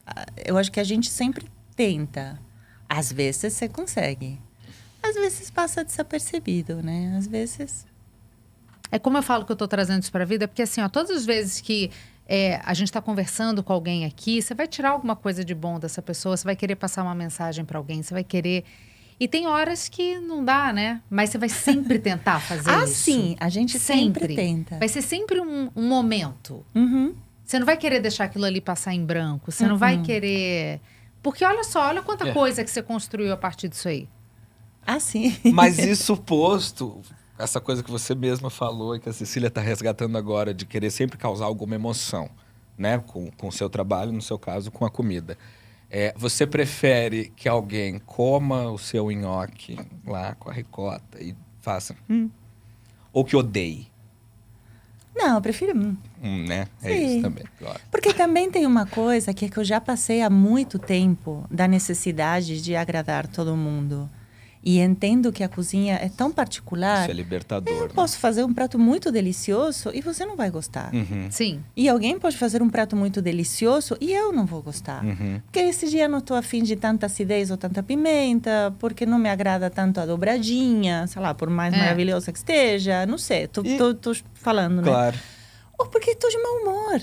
Ah, 0.05 0.25
Eu 0.45 0.57
acho 0.57 0.71
que 0.71 0.79
a 0.79 0.83
gente 0.85 1.09
sempre 1.09 1.45
tenta. 1.75 2.39
Às 2.93 3.11
vezes 3.11 3.53
você 3.53 3.69
consegue. 3.69 4.37
Às 5.01 5.15
vezes 5.15 5.49
passa 5.49 5.83
desapercebido, 5.83 6.83
né? 6.83 7.15
Às 7.17 7.25
vezes. 7.25 7.85
É 8.91 8.99
como 8.99 9.17
eu 9.17 9.23
falo 9.23 9.45
que 9.45 9.51
eu 9.51 9.55
tô 9.55 9.65
trazendo 9.67 10.03
isso 10.03 10.11
pra 10.11 10.25
vida, 10.25 10.47
porque 10.47 10.61
assim, 10.61 10.81
ó, 10.81 10.89
todas 10.89 11.15
as 11.15 11.25
vezes 11.25 11.61
que 11.61 11.89
é, 12.27 12.59
a 12.65 12.73
gente 12.73 12.89
está 12.89 13.01
conversando 13.01 13.63
com 13.63 13.71
alguém 13.71 14.03
aqui, 14.03 14.41
você 14.41 14.53
vai 14.53 14.67
tirar 14.67 14.89
alguma 14.89 15.15
coisa 15.15 15.45
de 15.45 15.55
bom 15.55 15.79
dessa 15.79 16.01
pessoa, 16.01 16.35
você 16.35 16.43
vai 16.43 16.55
querer 16.55 16.75
passar 16.75 17.01
uma 17.03 17.15
mensagem 17.15 17.63
para 17.63 17.77
alguém, 17.77 18.03
você 18.03 18.13
vai 18.13 18.23
querer. 18.25 18.65
E 19.17 19.27
tem 19.27 19.47
horas 19.47 19.87
que 19.87 20.19
não 20.19 20.43
dá, 20.43 20.73
né? 20.73 21.01
Mas 21.09 21.29
você 21.29 21.37
vai 21.37 21.47
sempre 21.47 21.97
tentar 21.99 22.41
fazer 22.41 22.69
ah, 22.69 22.83
isso. 22.83 22.95
sim, 22.95 23.37
a 23.39 23.47
gente 23.47 23.79
sempre, 23.79 24.35
tenta. 24.35 24.77
Vai 24.79 24.89
ser 24.89 25.01
sempre 25.01 25.39
um, 25.39 25.69
um 25.73 25.87
momento. 25.87 26.65
Uhum. 26.75 27.15
Você 27.45 27.57
não 27.57 27.65
vai 27.65 27.77
querer 27.77 28.01
deixar 28.01 28.25
aquilo 28.25 28.43
ali 28.45 28.59
passar 28.59 28.93
em 28.93 29.05
branco. 29.05 29.49
Você 29.51 29.65
não 29.65 29.77
vai 29.77 29.95
Uhum. 29.97 30.03
querer. 30.03 30.81
Porque 31.21 31.45
olha 31.45 31.63
só, 31.63 31.87
olha 31.87 32.01
quanta 32.01 32.27
É. 32.29 32.33
coisa 32.33 32.63
que 32.63 32.69
você 32.71 32.81
construiu 32.81 33.31
a 33.31 33.37
partir 33.37 33.67
disso 33.69 33.87
aí. 33.87 34.07
Ah, 34.85 34.99
sim. 34.99 35.35
Mas 35.53 35.77
isso 35.85 36.17
posto, 36.17 37.01
essa 37.37 37.59
coisa 37.61 37.83
que 37.83 37.91
você 37.91 38.15
mesma 38.15 38.49
falou 38.49 38.95
e 38.95 38.99
que 38.99 39.09
a 39.09 39.13
Cecília 39.13 39.47
está 39.47 39.61
resgatando 39.61 40.17
agora, 40.17 40.53
de 40.53 40.65
querer 40.65 40.89
sempre 40.91 41.17
causar 41.17 41.45
alguma 41.45 41.75
emoção, 41.75 42.29
né? 42.77 42.97
Com, 43.05 43.29
com 43.31 43.47
o 43.47 43.51
seu 43.51 43.69
trabalho, 43.69 44.11
no 44.11 44.21
seu 44.21 44.39
caso, 44.39 44.71
com 44.71 44.85
a 44.85 44.89
comida. 44.89 45.37
É, 45.93 46.13
você 46.17 46.47
prefere 46.47 47.31
que 47.35 47.49
alguém 47.49 47.99
coma 47.99 48.71
o 48.71 48.77
seu 48.77 49.11
nhoque 49.11 49.77
lá 50.07 50.33
com 50.35 50.49
a 50.49 50.53
ricota 50.53 51.21
e 51.21 51.35
faça... 51.59 51.95
"Hum", 52.09 52.29
ou 53.13 53.25
que 53.25 53.35
odeie, 53.35 53.90
Não, 55.15 55.35
eu 55.35 55.41
prefiro. 55.41 55.77
hum. 55.77 55.97
hum, 56.23 56.45
né? 56.47 56.67
É 56.81 56.93
Sim. 56.93 57.05
isso 57.05 57.21
também. 57.21 57.43
claro. 57.59 57.79
Porque 57.91 58.13
também 58.13 58.49
tem 58.49 58.65
uma 58.65 58.85
coisa 58.85 59.33
que, 59.33 59.45
é 59.45 59.49
que 59.49 59.57
eu 59.57 59.63
já 59.63 59.79
passei 59.79 60.21
há 60.21 60.29
muito 60.29 60.79
tempo 60.79 61.45
da 61.49 61.67
necessidade 61.67 62.61
de 62.61 62.75
agradar 62.75 63.27
todo 63.27 63.55
mundo. 63.55 64.09
E 64.63 64.79
entendo 64.79 65.31
que 65.31 65.43
a 65.43 65.49
cozinha 65.49 65.95
é 65.95 66.07
tão 66.07 66.31
particular. 66.31 67.01
Isso 67.01 67.11
é 67.11 67.13
libertador. 67.15 67.73
Eu 67.75 67.83
né? 67.87 67.91
posso 67.95 68.19
fazer 68.19 68.43
um 68.43 68.53
prato 68.53 68.77
muito 68.77 69.11
delicioso 69.11 69.89
e 69.93 70.01
você 70.01 70.23
não 70.25 70.35
vai 70.35 70.51
gostar. 70.51 70.93
Uhum, 70.93 71.27
Sim. 71.31 71.63
E 71.75 71.89
alguém 71.89 72.19
pode 72.19 72.37
fazer 72.37 72.61
um 72.61 72.69
prato 72.69 72.95
muito 72.95 73.21
delicioso 73.23 73.97
e 73.99 74.11
eu 74.13 74.31
não 74.31 74.45
vou 74.45 74.61
gostar. 74.61 75.03
uhum. 75.03 75.41
Porque 75.45 75.59
esse 75.59 75.89
dia 75.89 76.03
eu 76.03 76.09
não 76.09 76.19
estou 76.19 76.37
afim 76.37 76.61
de 76.61 76.75
tanta 76.75 77.07
acidez 77.07 77.49
ou 77.49 77.57
tanta 77.57 77.81
pimenta, 77.81 78.71
porque 78.77 79.05
não 79.05 79.17
me 79.17 79.29
agrada 79.29 79.69
tanto 79.69 79.99
a 79.99 80.05
dobradinha, 80.05 81.07
sei 81.07 81.21
lá, 81.21 81.33
por 81.33 81.49
mais 81.49 81.73
É. 81.73 81.77
maravilhosa 81.77 82.31
que 82.31 82.37
esteja, 82.37 83.05
não 83.07 83.17
sei, 83.17 83.47
tô, 83.47 83.63
E- 83.63 83.77
tô, 83.77 83.93
tô 83.95 84.13
falando, 84.35 84.75
né? 84.81 84.83
Claro. 84.83 85.17
Ou 85.79 85.87
porque 85.87 86.11
estou 86.11 86.29
de 86.29 86.37
mau 86.37 86.57
humor. 86.61 87.01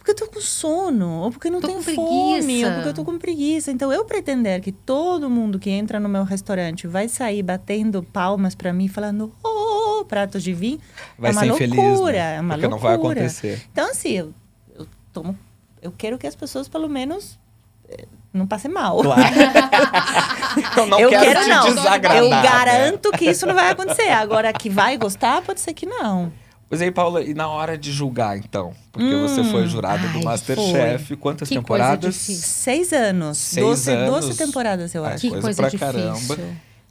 Porque 0.00 0.12
eu 0.12 0.14
tô 0.14 0.26
com 0.28 0.40
sono, 0.40 1.24
ou 1.24 1.30
porque 1.30 1.50
não 1.50 1.60
Tô 1.60 1.66
tenho 1.68 1.82
fome, 1.82 2.64
ou 2.64 2.72
porque 2.72 2.88
eu 2.88 2.94
tô 2.94 3.04
com 3.04 3.18
preguiça. 3.18 3.70
Então, 3.70 3.92
eu 3.92 4.02
pretender 4.06 4.62
que 4.62 4.72
todo 4.72 5.28
mundo 5.28 5.58
que 5.58 5.68
entra 5.68 6.00
no 6.00 6.08
meu 6.08 6.24
restaurante 6.24 6.86
vai 6.86 7.06
sair 7.06 7.42
batendo 7.42 8.02
palmas 8.02 8.54
para 8.54 8.72
mim, 8.72 8.88
falando, 8.88 9.30
oh, 9.44 10.02
prato 10.06 10.40
de 10.40 10.54
vinho, 10.54 10.80
Vai 11.18 11.30
é 11.30 11.34
uma 11.34 11.40
ser 11.42 11.48
loucura, 11.48 11.66
infeliz, 11.66 12.12
né? 12.12 12.36
é 12.36 12.40
uma 12.40 12.54
Porque 12.54 12.66
loucura. 12.66 12.68
não 12.70 12.78
vai 12.78 12.94
acontecer. 12.94 13.62
Então, 13.70 13.90
assim, 13.90 14.12
eu, 14.12 14.32
eu 14.74 14.86
tomo, 15.12 15.38
eu 15.82 15.92
quero 15.92 16.16
que 16.16 16.26
as 16.26 16.34
pessoas, 16.34 16.66
pelo 16.66 16.88
menos, 16.88 17.38
eh, 17.86 18.06
não 18.32 18.46
passem 18.46 18.70
mal. 18.70 19.02
Claro. 19.02 19.20
eu 20.78 20.86
não 20.86 20.98
eu 20.98 21.10
quero, 21.10 21.24
quero 21.26 21.40
te 21.42 21.48
não. 21.50 21.74
desagradar. 21.74 22.16
Eu 22.22 22.30
né? 22.30 22.42
garanto 22.42 23.10
que 23.12 23.26
isso 23.26 23.44
não 23.44 23.54
vai 23.54 23.70
acontecer. 23.70 24.08
Agora, 24.08 24.50
que 24.50 24.70
vai 24.70 24.96
gostar, 24.96 25.42
pode 25.42 25.60
ser 25.60 25.74
que 25.74 25.84
não. 25.84 26.32
Pois 26.70 26.80
aí, 26.80 26.92
Paula, 26.92 27.20
e 27.20 27.34
na 27.34 27.48
hora 27.48 27.76
de 27.76 27.90
julgar, 27.90 28.38
então? 28.38 28.72
Porque 28.92 29.12
você 29.16 29.42
foi 29.42 29.66
jurada 29.66 30.06
Ai, 30.06 30.12
do 30.12 30.22
Masterchef. 30.22 31.16
Quantas 31.16 31.48
Que 31.48 31.56
temporadas? 31.56 32.14
Seis 32.14 32.92
anos. 32.92 33.38
Seis 33.38 33.66
doze, 33.66 33.90
anos. 33.90 34.08
doze 34.08 34.38
temporadas, 34.38 34.94
eu 34.94 35.04
Ai, 35.04 35.14
acho. 35.14 35.22
Que 35.22 35.30
coisa 35.30 35.42
coisa, 35.42 35.62
pra 35.62 35.68
difícil. 35.68 36.36
caramba. 36.36 36.38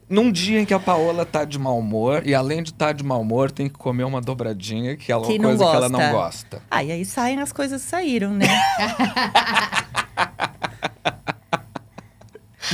Num 0.09 0.29
dia 0.33 0.59
em 0.59 0.65
que 0.65 0.73
a 0.73 0.79
Paola 0.79 1.25
tá 1.25 1.45
de 1.45 1.57
mau 1.57 1.79
humor, 1.79 2.23
e 2.27 2.35
além 2.35 2.61
de 2.61 2.71
estar 2.71 2.87
tá 2.87 2.91
de 2.91 3.05
mau 3.05 3.21
humor, 3.21 3.51
tem 3.51 3.69
que 3.69 3.75
comer 3.75 4.03
uma 4.03 4.19
dobradinha, 4.19 4.97
que 4.97 5.13
é 5.13 5.15
uma 5.15 5.25
Que 5.25 5.39
coisa 5.39 5.63
que 5.65 5.75
ela 5.75 5.87
não 5.87 6.11
gosta. 6.11 6.61
Ah, 6.69 6.83
e 6.83 6.91
aí 6.91 7.05
saem 7.05 7.39
as 7.39 7.53
coisas 7.53 7.81
que 7.81 7.89
saíram, 7.89 8.33
né? 8.33 8.47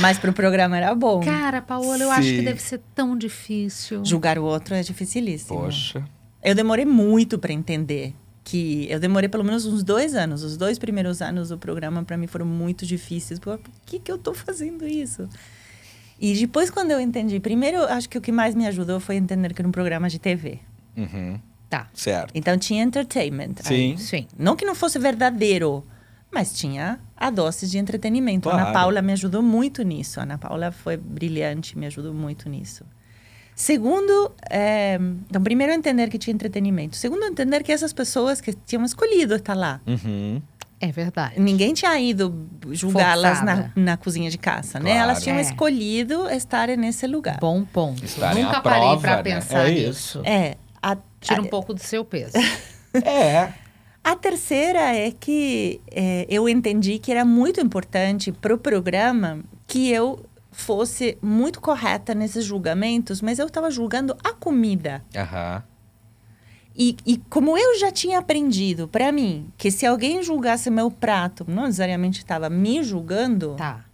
Mas 0.00 0.18
pro 0.18 0.32
programa 0.32 0.76
era 0.76 0.92
bom. 0.92 1.20
Cara, 1.20 1.62
Paola, 1.62 2.02
eu 2.02 2.10
acho 2.10 2.28
que 2.28 2.42
deve 2.42 2.60
ser 2.60 2.80
tão 2.96 3.16
difícil. 3.16 4.04
Julgar 4.04 4.38
o 4.38 4.44
outro 4.44 4.74
é 4.74 4.82
dificilíssimo. 4.82 5.60
Poxa. 5.60 6.02
Eu 6.46 6.54
demorei 6.54 6.84
muito 6.84 7.40
para 7.40 7.52
entender 7.52 8.14
que 8.44 8.86
eu 8.88 9.00
demorei 9.00 9.28
pelo 9.28 9.42
menos 9.42 9.66
uns 9.66 9.82
dois 9.82 10.14
anos. 10.14 10.44
Os 10.44 10.56
dois 10.56 10.78
primeiros 10.78 11.20
anos 11.20 11.48
do 11.48 11.58
programa 11.58 12.04
para 12.04 12.16
mim 12.16 12.28
foram 12.28 12.46
muito 12.46 12.86
difíceis. 12.86 13.40
Por 13.40 13.58
que 13.84 13.98
que 13.98 14.12
eu 14.12 14.16
tô 14.16 14.32
fazendo 14.32 14.86
isso? 14.86 15.28
E 16.20 16.32
depois 16.34 16.70
quando 16.70 16.92
eu 16.92 17.00
entendi, 17.00 17.40
primeiro 17.40 17.82
acho 17.86 18.08
que 18.08 18.16
o 18.16 18.20
que 18.20 18.30
mais 18.30 18.54
me 18.54 18.64
ajudou 18.68 19.00
foi 19.00 19.16
entender 19.16 19.52
que 19.52 19.60
era 19.60 19.66
um 19.66 19.72
programa 19.72 20.08
de 20.08 20.20
TV. 20.20 20.60
Uhum. 20.96 21.40
Tá. 21.68 21.88
Certo. 21.92 22.30
Então 22.32 22.56
tinha 22.56 22.84
entertainment. 22.84 23.54
Sim. 23.64 23.74
aí. 23.74 23.98
Sim. 23.98 24.28
Não 24.38 24.54
que 24.54 24.64
não 24.64 24.76
fosse 24.76 25.00
verdadeiro, 25.00 25.84
mas 26.30 26.52
tinha 26.52 27.00
a 27.16 27.28
dose 27.28 27.68
de 27.68 27.76
entretenimento. 27.76 28.48
A 28.48 28.52
Ana 28.52 28.62
Claro. 28.62 28.78
Paula 28.78 29.02
me 29.02 29.12
ajudou 29.14 29.42
muito 29.42 29.82
nisso. 29.82 30.20
Ana 30.20 30.38
Paula 30.38 30.70
foi 30.70 30.96
brilhante, 30.96 31.76
me 31.76 31.86
ajudou 31.86 32.14
muito 32.14 32.48
nisso. 32.48 32.84
Segundo, 33.58 34.32
é, 34.50 34.98
então, 35.30 35.42
primeiro 35.42 35.72
entender 35.72 36.10
que 36.10 36.18
tinha 36.18 36.34
entretenimento. 36.34 36.94
Segundo, 36.94 37.24
entender 37.24 37.62
que 37.62 37.72
essas 37.72 37.90
pessoas 37.90 38.38
que 38.38 38.52
tinham 38.52 38.84
escolhido 38.84 39.34
estar 39.34 39.54
lá. 39.54 39.80
Uhum. 39.86 40.42
É 40.78 40.92
verdade. 40.92 41.40
Ninguém 41.40 41.72
tinha 41.72 41.98
ido 41.98 42.46
julgá-las 42.70 43.42
na, 43.42 43.70
na 43.74 43.96
cozinha 43.96 44.28
de 44.30 44.36
caça, 44.36 44.78
né? 44.78 44.90
Claro. 44.90 45.04
Elas 45.04 45.22
tinham 45.22 45.38
É. 45.38 45.40
escolhido 45.40 46.28
estarem 46.28 46.76
nesse 46.76 47.06
lugar. 47.06 47.38
Bom 47.40 47.64
ponto. 47.64 48.04
Estarem 48.04 48.44
Nunca 48.44 48.60
parei 48.60 48.80
prova, 48.80 49.00
pra 49.00 49.16
né? 49.16 49.22
pensar 49.22 49.66
É 49.70 49.72
nisso. 49.72 50.20
É. 50.22 50.56
A, 50.82 50.94
Tira 51.18 51.40
a- 51.40 51.42
um 51.42 51.46
pouco 51.46 51.72
do 51.72 51.80
seu 51.80 52.04
peso. 52.04 52.34
É. 53.04 53.52
A 54.04 54.14
terceira 54.16 54.94
é 54.94 55.10
que 55.10 55.80
é, 55.90 56.26
eu 56.30 56.48
entendi 56.48 56.98
que 56.98 57.10
era 57.10 57.24
muito 57.24 57.60
importante 57.60 58.30
para 58.32 58.54
o 58.54 58.58
programa 58.58 59.40
que 59.66 59.90
eu 59.90 60.24
fosse 60.56 61.18
muito 61.20 61.60
correta 61.60 62.14
nesses 62.14 62.44
julgamentos, 62.44 63.20
mas 63.20 63.38
eu 63.38 63.46
estava 63.46 63.70
julgando 63.70 64.16
a 64.24 64.32
comida. 64.32 65.04
Aham. 65.14 65.62
E, 66.78 66.96
e 67.06 67.16
como 67.30 67.56
eu 67.56 67.78
já 67.78 67.90
tinha 67.90 68.18
aprendido, 68.18 68.86
para 68.88 69.10
mim, 69.10 69.50
que 69.56 69.70
se 69.70 69.86
alguém 69.86 70.22
julgasse 70.22 70.70
meu 70.70 70.90
prato, 70.90 71.44
não 71.48 71.64
necessariamente 71.64 72.18
estava 72.18 72.50
me 72.50 72.82
julgando, 72.82 73.54
Tá. 73.56 73.84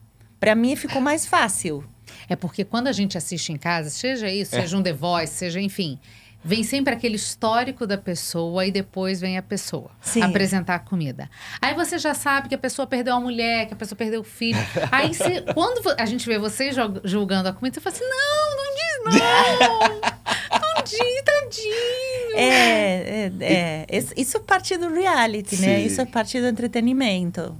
para 0.40 0.54
mim 0.54 0.74
ficou 0.74 1.00
mais 1.00 1.24
fácil. 1.26 1.84
É 2.28 2.34
porque 2.36 2.64
quando 2.64 2.88
a 2.88 2.92
gente 2.92 3.16
assiste 3.18 3.52
em 3.52 3.56
casa, 3.56 3.88
seja 3.90 4.28
isso, 4.28 4.54
É. 4.56 4.60
seja 4.62 4.76
um 4.76 4.82
The 4.82 4.92
Voice, 4.92 5.32
seja 5.34 5.60
enfim, 5.60 5.98
vem 6.44 6.62
sempre 6.64 6.92
aquele 6.92 7.16
histórico 7.16 7.86
da 7.86 7.96
pessoa 7.96 8.66
e 8.66 8.70
depois 8.72 9.20
vem 9.20 9.38
a 9.38 9.42
pessoa 9.42 9.90
Sim. 10.00 10.22
apresentar 10.22 10.74
a 10.74 10.78
comida. 10.78 11.30
Aí 11.60 11.74
você 11.74 11.98
já 11.98 12.14
sabe 12.14 12.48
que 12.48 12.54
a 12.54 12.58
pessoa 12.58 12.86
perdeu 12.86 13.14
a 13.14 13.20
mulher, 13.20 13.66
que 13.66 13.74
a 13.74 13.76
pessoa 13.76 13.96
perdeu 13.96 14.20
o 14.20 14.24
filho. 14.24 14.58
Aí 14.90 15.14
você- 15.14 15.42
quando 15.54 15.94
a 15.98 16.04
gente 16.06 16.26
vê 16.26 16.38
vocês 16.38 16.74
jog- 16.74 17.00
julgando 17.04 17.48
a 17.48 17.52
comida, 17.52 17.74
você 17.74 17.80
fala 17.80 17.94
assim: 17.94 18.04
não, 18.04 18.56
não 18.56 18.74
diz 18.74 19.20
não! 19.20 20.60
não 20.60 20.82
diz, 20.84 21.22
tadinho! 21.24 22.36
É, 22.36 23.30
é, 23.30 23.32
é. 23.40 23.86
Isso- 23.98 24.14
Isso 24.16 24.36
é 24.36 24.40
parte 24.40 24.76
do 24.76 24.92
reality, 24.92 25.56
né? 25.56 25.78
Sim. 25.78 25.86
Isso 25.86 26.00
é 26.00 26.04
parte 26.06 26.40
do 26.40 26.46
entretenimento. 26.48 27.56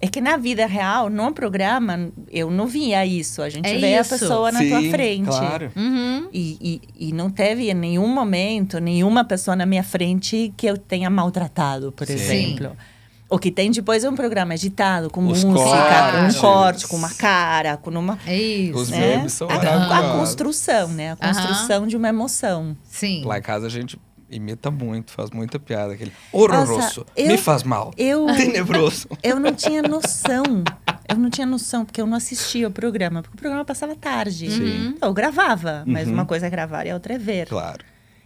É 0.00 0.06
que 0.06 0.20
na 0.20 0.36
vida 0.36 0.64
real, 0.64 1.10
no 1.10 1.32
programa, 1.32 2.10
eu 2.30 2.50
não 2.50 2.66
via 2.68 3.04
isso. 3.04 3.42
A 3.42 3.48
gente 3.48 3.66
É 3.68 3.78
vê 3.78 3.96
a 3.96 4.00
isso. 4.02 4.10
pessoa 4.10 4.52
na 4.52 4.60
tua 4.60 4.80
Sim, 4.80 4.90
frente. 4.90 5.26
Claro. 5.26 5.72
Uhum. 5.74 6.28
E, 6.32 6.80
e, 6.96 7.08
e 7.08 7.12
não 7.12 7.28
teve 7.30 7.68
em 7.68 7.74
nenhum 7.74 8.06
momento 8.06 8.78
nenhuma 8.78 9.24
pessoa 9.24 9.56
na 9.56 9.66
minha 9.66 9.82
frente 9.82 10.52
que 10.56 10.66
eu 10.66 10.78
tenha 10.78 11.10
maltratado, 11.10 11.90
por 11.90 12.06
Sim. 12.06 12.12
exemplo. 12.14 12.76
O 13.30 13.38
que 13.38 13.50
tem 13.50 13.70
depois 13.70 14.04
é 14.04 14.08
um 14.08 14.14
programa 14.14 14.54
agitado, 14.54 15.10
com 15.10 15.20
Os 15.26 15.44
música, 15.44 15.52
com 15.52 15.70
cortes. 15.70 16.36
um 16.36 16.40
corte, 16.40 16.88
com 16.88 16.96
uma 16.96 17.10
cara, 17.10 17.76
com 17.76 17.90
uma. 17.90 18.18
É 18.24 18.36
isso. 18.36 18.78
Os 18.78 18.88
né? 18.88 19.16
memes 19.16 19.32
são 19.34 19.48
a, 19.50 19.98
a 19.98 20.12
construção, 20.16 20.88
né? 20.88 21.12
A 21.12 21.16
construção 21.16 21.86
de 21.86 21.94
uma 21.96 22.08
emoção. 22.08 22.74
Sim. 22.84 23.22
Lá 23.26 23.38
em 23.38 23.42
casa 23.42 23.66
a 23.66 23.70
gente 23.70 23.98
imita 24.30 24.70
muito, 24.70 25.10
faz 25.12 25.30
muita 25.30 25.58
piada. 25.58 25.94
Aquele 25.94 26.12
horroroso, 26.32 27.06
me 27.16 27.36
faz 27.38 27.62
mal, 27.62 27.92
Eu, 27.96 28.26
tenebroso. 28.36 29.08
eu 29.22 29.38
não 29.40 29.52
tinha 29.54 29.82
noção. 29.82 30.42
Eu 31.08 31.16
não 31.16 31.30
tinha 31.30 31.46
noção, 31.46 31.84
porque 31.86 32.00
eu 32.02 32.06
não 32.06 32.16
assistia 32.16 32.68
o 32.68 32.70
programa, 32.70 33.22
porque 33.22 33.34
o 33.34 33.38
programa 33.38 33.64
passava 33.64 33.94
tarde. 33.96 34.50
Sim. 34.50 34.88
Então, 34.96 35.08
eu 35.08 35.14
gravava, 35.14 35.82
mas 35.86 36.06
Uhum. 36.06 36.14
uma 36.14 36.26
coisa 36.26 36.46
é 36.46 36.50
gravar 36.50 36.84
e 36.86 36.90
a 36.90 36.94
outra 36.94 37.14
é 37.14 37.18
ver. 37.18 37.46
Claro. 37.48 37.82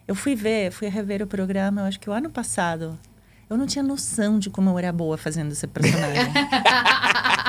Eu 0.08 0.14
fui 0.16 0.34
ver, 0.34 0.72
fui 0.72 0.88
rever 0.88 1.22
o 1.22 1.26
programa, 1.28 1.82
eu 1.82 1.84
acho 1.86 2.00
que 2.00 2.10
o 2.10 2.12
ano 2.12 2.28
passado. 2.28 2.98
Eu 3.48 3.56
não 3.56 3.66
tinha 3.66 3.82
noção 3.84 4.38
de 4.38 4.50
como 4.50 4.68
eu 4.70 4.78
era 4.78 4.90
boa 4.90 5.16
fazendo 5.16 5.52
esse 5.52 5.66
personagem. 5.66 6.24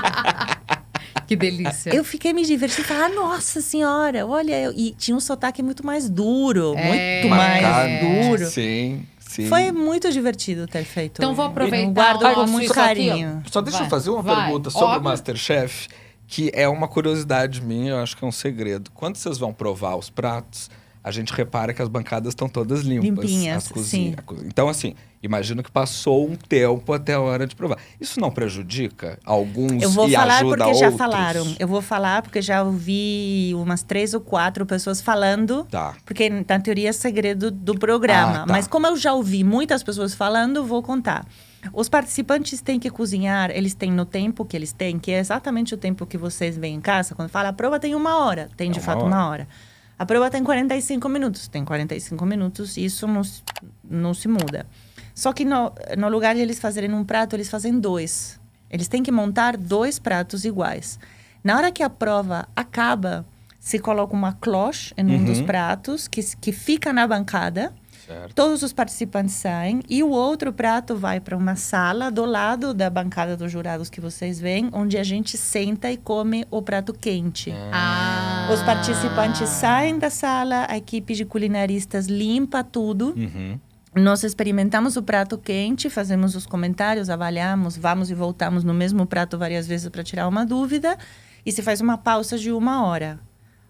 Que 1.38 1.52
delícia. 1.52 1.94
eu 1.96 2.04
fiquei 2.04 2.34
me 2.34 2.46
divertindo, 2.46 2.88
falar, 2.88 3.10
nossa 3.10 3.62
senhora, 3.62 4.26
olha, 4.26 4.62
eu... 4.62 4.74
e 4.76 4.92
tinha 4.92 5.16
um 5.16 5.20
sotaque 5.20 5.62
muito 5.64 5.86
mais 5.86 6.10
duro, 6.10 6.74
É. 6.78 7.18
muito 7.22 7.30
mais 7.30 7.62
Marcado. 7.62 8.28
duro. 8.30 8.46
Sim, 8.46 9.06
sim. 9.20 9.48
Foi 9.48 9.72
muito 9.72 10.12
divertido 10.12 10.68
ter 10.68 10.84
feito. 10.84 11.20
Então 11.20 11.34
vou 11.34 11.46
aproveitar 11.46 11.88
Eu 12.14 12.20
guardo 12.20 12.36
com 12.36 12.48
muito 12.48 12.72
aqui, 12.72 12.80
carinho. 12.82 13.44
Só 13.52 13.62
deixa 13.62 13.80
Vai, 13.80 13.88
eu 13.88 13.90
fazer 13.90 14.10
uma 14.10 14.22
vai. 14.22 14.36
pergunta 14.46 14.70
sobre 14.70 14.86
Óbvio. 14.88 15.02
o 15.02 15.04
Masterchef, 15.04 15.88
que 16.28 16.52
é 16.54 16.68
uma 16.68 16.88
curiosidade 16.88 17.62
minha, 17.62 17.92
eu 17.92 17.98
acho 18.00 18.16
que 18.18 18.24
é 18.24 18.28
um 18.28 18.32
segredo. 18.32 18.90
Quando 18.94 19.16
vocês 19.18 19.38
vão 19.38 19.54
provar 19.54 19.96
os 19.96 20.10
pratos, 20.10 20.70
a 21.04 21.12
gente 21.12 21.32
repara 21.34 21.74
que 21.74 21.82
as 21.82 21.90
bancadas 21.90 22.30
estão 22.32 22.48
todas 22.48 22.82
limpas. 22.82 23.26
Limpinhas, 23.26 23.58
as 23.58 23.68
cozinhas, 23.68 24.16
sim. 24.16 24.24
cozinha. 24.26 24.48
Então, 24.48 24.70
assim, 24.70 24.96
imagino 25.24 25.64
que 25.64 25.72
passou 25.72 26.30
um 26.30 26.36
tempo 26.36 26.92
até 26.94 27.14
a 27.14 27.22
hora 27.22 27.48
de 27.48 27.56
provar. 27.56 27.78
Isso 28.00 28.20
não 28.20 28.30
prejudica 28.30 29.18
alguns 29.26 29.82
Eu 29.82 29.90
vou 29.90 30.08
e 30.08 30.12
falar 30.12 30.38
ajuda 30.38 30.58
porque 30.58 30.74
já 30.76 30.86
outros? 30.88 30.98
falaram. 30.98 31.56
Eu 31.58 31.68
vou 31.68 31.82
falar 31.82 32.22
porque 32.22 32.42
já 32.42 32.62
ouvi 32.62 33.54
umas 33.56 33.82
três 33.82 34.14
ou 34.14 34.20
quatro 34.22 34.66
pessoas 34.66 35.02
falando. 35.02 35.66
Tá. 35.72 35.96
Porque, 36.06 36.30
na 36.30 36.60
teoria, 36.60 36.90
é 36.90 36.92
segredo 36.92 37.50
do 37.50 37.80
programa. 37.80 38.44
Ah, 38.44 38.46
tá. 38.46 38.54
Mas 38.54 38.68
como 38.68 38.86
eu 38.86 38.98
já 38.98 39.14
ouvi 39.14 39.44
muitas 39.44 39.82
pessoas 39.82 40.14
falando, 40.14 40.64
vou 40.66 40.84
contar. 40.84 41.26
Os 41.72 41.88
participantes 41.88 42.60
têm 42.60 42.78
que 42.78 42.90
cozinhar, 42.90 43.50
eles 43.50 43.74
têm 43.74 43.90
no 43.90 44.06
tempo 44.06 44.44
que 44.44 44.58
eles 44.58 44.74
têm, 44.74 45.00
que 45.00 45.12
é 45.12 45.20
exatamente 45.20 45.74
o 45.74 45.78
tempo 45.78 46.06
que 46.06 46.18
vocês 46.18 46.58
vêm 46.58 46.76
em 46.76 46.82
casa. 46.82 47.16
Quando 47.16 47.30
fala, 47.30 47.50
a 47.50 47.54
prova 47.54 47.80
tem 47.80 47.96
uma 47.96 48.18
hora. 48.26 48.50
Tem, 48.58 48.70
de 48.70 48.80
É 48.80 48.82
uma 48.82 48.86
fato, 48.86 48.98
hora. 49.00 49.08
uma 49.08 49.28
hora. 49.30 49.48
A 49.98 50.06
prova 50.06 50.30
tem 50.30 50.44
45 50.44 51.08
minutos. 51.08 51.48
Tem 51.48 51.64
45 51.64 52.26
minutos, 52.26 52.76
isso 52.76 53.08
não, 53.08 53.22
não 53.90 54.14
se 54.14 54.28
muda. 54.28 54.66
Só 55.14 55.32
que 55.34 55.46
no, 55.46 55.72
no 55.98 56.10
lugar 56.10 56.34
de 56.36 56.42
eles 56.42 56.60
fazerem 56.60 56.94
um 56.94 57.04
prato, 57.04 57.36
eles 57.36 57.50
fazem 57.50 57.80
dois. 57.80 58.40
Eles 58.70 58.88
têm 58.88 59.04
que 59.04 59.12
montar 59.12 59.56
dois 59.58 60.00
pratos 60.00 60.46
iguais. 60.46 61.00
Na 61.44 61.56
hora 61.58 61.72
que 61.72 61.84
a 61.84 61.90
prova 61.90 62.48
acaba, 62.56 63.26
se 63.60 63.78
coloca 63.80 64.14
uma 64.14 64.34
cloche 64.34 64.94
em 64.98 65.06
um 65.06 65.18
Uhum. 65.20 65.26
dos 65.26 65.42
pratos, 65.42 66.08
que, 66.08 66.22
que 66.38 66.52
fica 66.52 66.92
na 66.92 67.06
bancada. 67.08 67.72
Certo. 68.08 68.34
Todos 68.36 68.64
os 68.64 68.74
participantes 68.74 69.36
saem 69.36 69.82
e 69.88 70.04
o 70.04 70.10
outro 70.10 70.52
prato 70.52 70.94
vai 70.96 71.22
para 71.22 71.38
uma 71.38 71.56
sala 71.56 72.12
do 72.12 72.26
lado 72.26 72.74
da 72.74 72.90
bancada 72.90 73.38
dos 73.38 73.50
jurados 73.50 73.90
que 73.90 74.02
vocês 74.02 74.42
veem, 74.42 74.70
onde 74.74 74.98
a 74.98 75.04
gente 75.04 75.38
senta 75.38 75.90
e 75.90 75.96
come 75.96 76.46
o 76.52 76.62
prato 76.62 76.92
quente. 76.94 77.54
Ah. 77.72 78.50
Os 78.54 78.62
participantes 78.64 79.48
saem 79.48 79.98
da 79.98 80.10
sala, 80.10 80.66
a 80.70 80.76
equipe 80.76 81.14
de 81.14 81.24
culinaristas 81.24 82.08
limpa 82.08 82.62
tudo. 82.62 83.14
Uhum. 83.16 83.58
Nós 83.96 84.24
experimentamos 84.24 84.96
o 84.98 85.04
prato 85.04 85.38
quente, 85.38 85.90
fazemos 85.90 86.36
os 86.36 86.46
comentários, 86.46 87.10
avaliamos, 87.10 87.78
vamos 87.78 88.10
e 88.10 88.14
voltamos 88.16 88.64
no 88.64 88.74
mesmo 88.74 89.06
prato 89.06 89.38
várias 89.38 89.68
vezes 89.68 89.88
para 89.90 90.04
tirar 90.04 90.28
uma 90.28 90.46
dúvida. 90.46 90.98
E 91.46 91.52
se 91.52 91.62
faz 91.62 91.80
uma 91.82 91.98
pausa 91.98 92.38
de 92.38 92.52
uma 92.52 92.86
hora, 92.86 93.20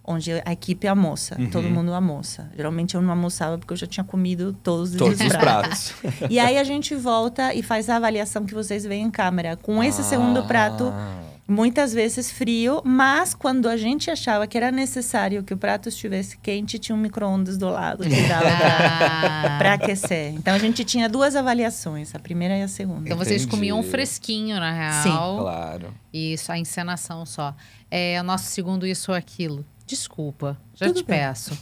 onde 0.05 0.31
a 0.45 0.53
equipe 0.53 0.87
almoça, 0.87 1.35
Uhum. 1.39 1.49
todo 1.49 1.69
mundo 1.69 1.93
almoça. 1.93 2.49
Geralmente 2.55 2.95
eu 2.95 3.01
não 3.01 3.09
almoçava 3.09 3.57
porque 3.57 3.73
eu 3.73 3.77
já 3.77 3.87
tinha 3.87 4.03
comido 4.03 4.53
todos, 4.63 4.91
Todos 4.95 5.19
os 5.19 5.25
os 5.27 5.35
pratos. 5.35 5.93
E 6.29 6.39
aí 6.39 6.57
a 6.57 6.63
gente 6.63 6.95
volta 6.95 7.53
e 7.53 7.61
faz 7.63 7.89
a 7.89 7.95
avaliação 7.97 8.45
que 8.45 8.53
vocês 8.53 8.85
veem 8.85 9.03
em 9.05 9.11
câmera. 9.11 9.57
Com 9.57 9.83
esse 9.83 10.03
segundo 10.03 10.43
prato, 10.43 10.85
Ah. 10.85 11.32
Muitas 11.47 11.93
vezes 11.93 12.31
frio, 12.31 12.81
mas 12.85 13.33
quando 13.33 13.67
a 13.67 13.75
gente 13.77 14.09
achava 14.09 14.47
que 14.47 14.57
era 14.57 14.71
necessário 14.71 15.43
que 15.43 15.53
o 15.53 15.57
prato 15.57 15.89
estivesse 15.89 16.37
quente, 16.37 16.79
tinha 16.79 16.95
um 16.95 16.99
micro-ondas 16.99 17.57
do 17.57 17.67
lado 17.69 18.03
que 18.03 18.27
dava 18.27 18.47
Ah. 18.49 19.55
para 19.57 19.73
aquecer. 19.73 20.33
Então 20.33 20.53
a 20.53 20.57
gente 20.59 20.83
tinha 20.85 21.09
duas 21.09 21.35
avaliações, 21.35 22.15
a 22.15 22.19
primeira 22.19 22.57
e 22.57 22.61
a 22.63 22.67
segunda. 22.67 23.01
Então 23.05 23.17
vocês 23.17 23.41
Entendi. 23.43 23.55
comiam 23.57 23.83
fresquinho, 23.83 24.59
na 24.59 24.71
real. 24.71 25.03
Sim. 25.03 25.41
Claro. 25.41 25.93
Isso, 26.13 26.51
a 26.51 26.57
encenação 26.57 27.25
só. 27.25 27.53
É 27.91 28.19
o 28.19 28.23
nosso 28.23 28.45
segundo 28.45 28.87
isso 28.87 29.11
ou 29.11 29.17
aquilo. 29.17 29.65
Desculpa, 29.85 30.57
já 30.75 30.87
Tudo 30.87 31.01
te 31.01 31.05
bem. 31.05 31.19
peço. 31.19 31.57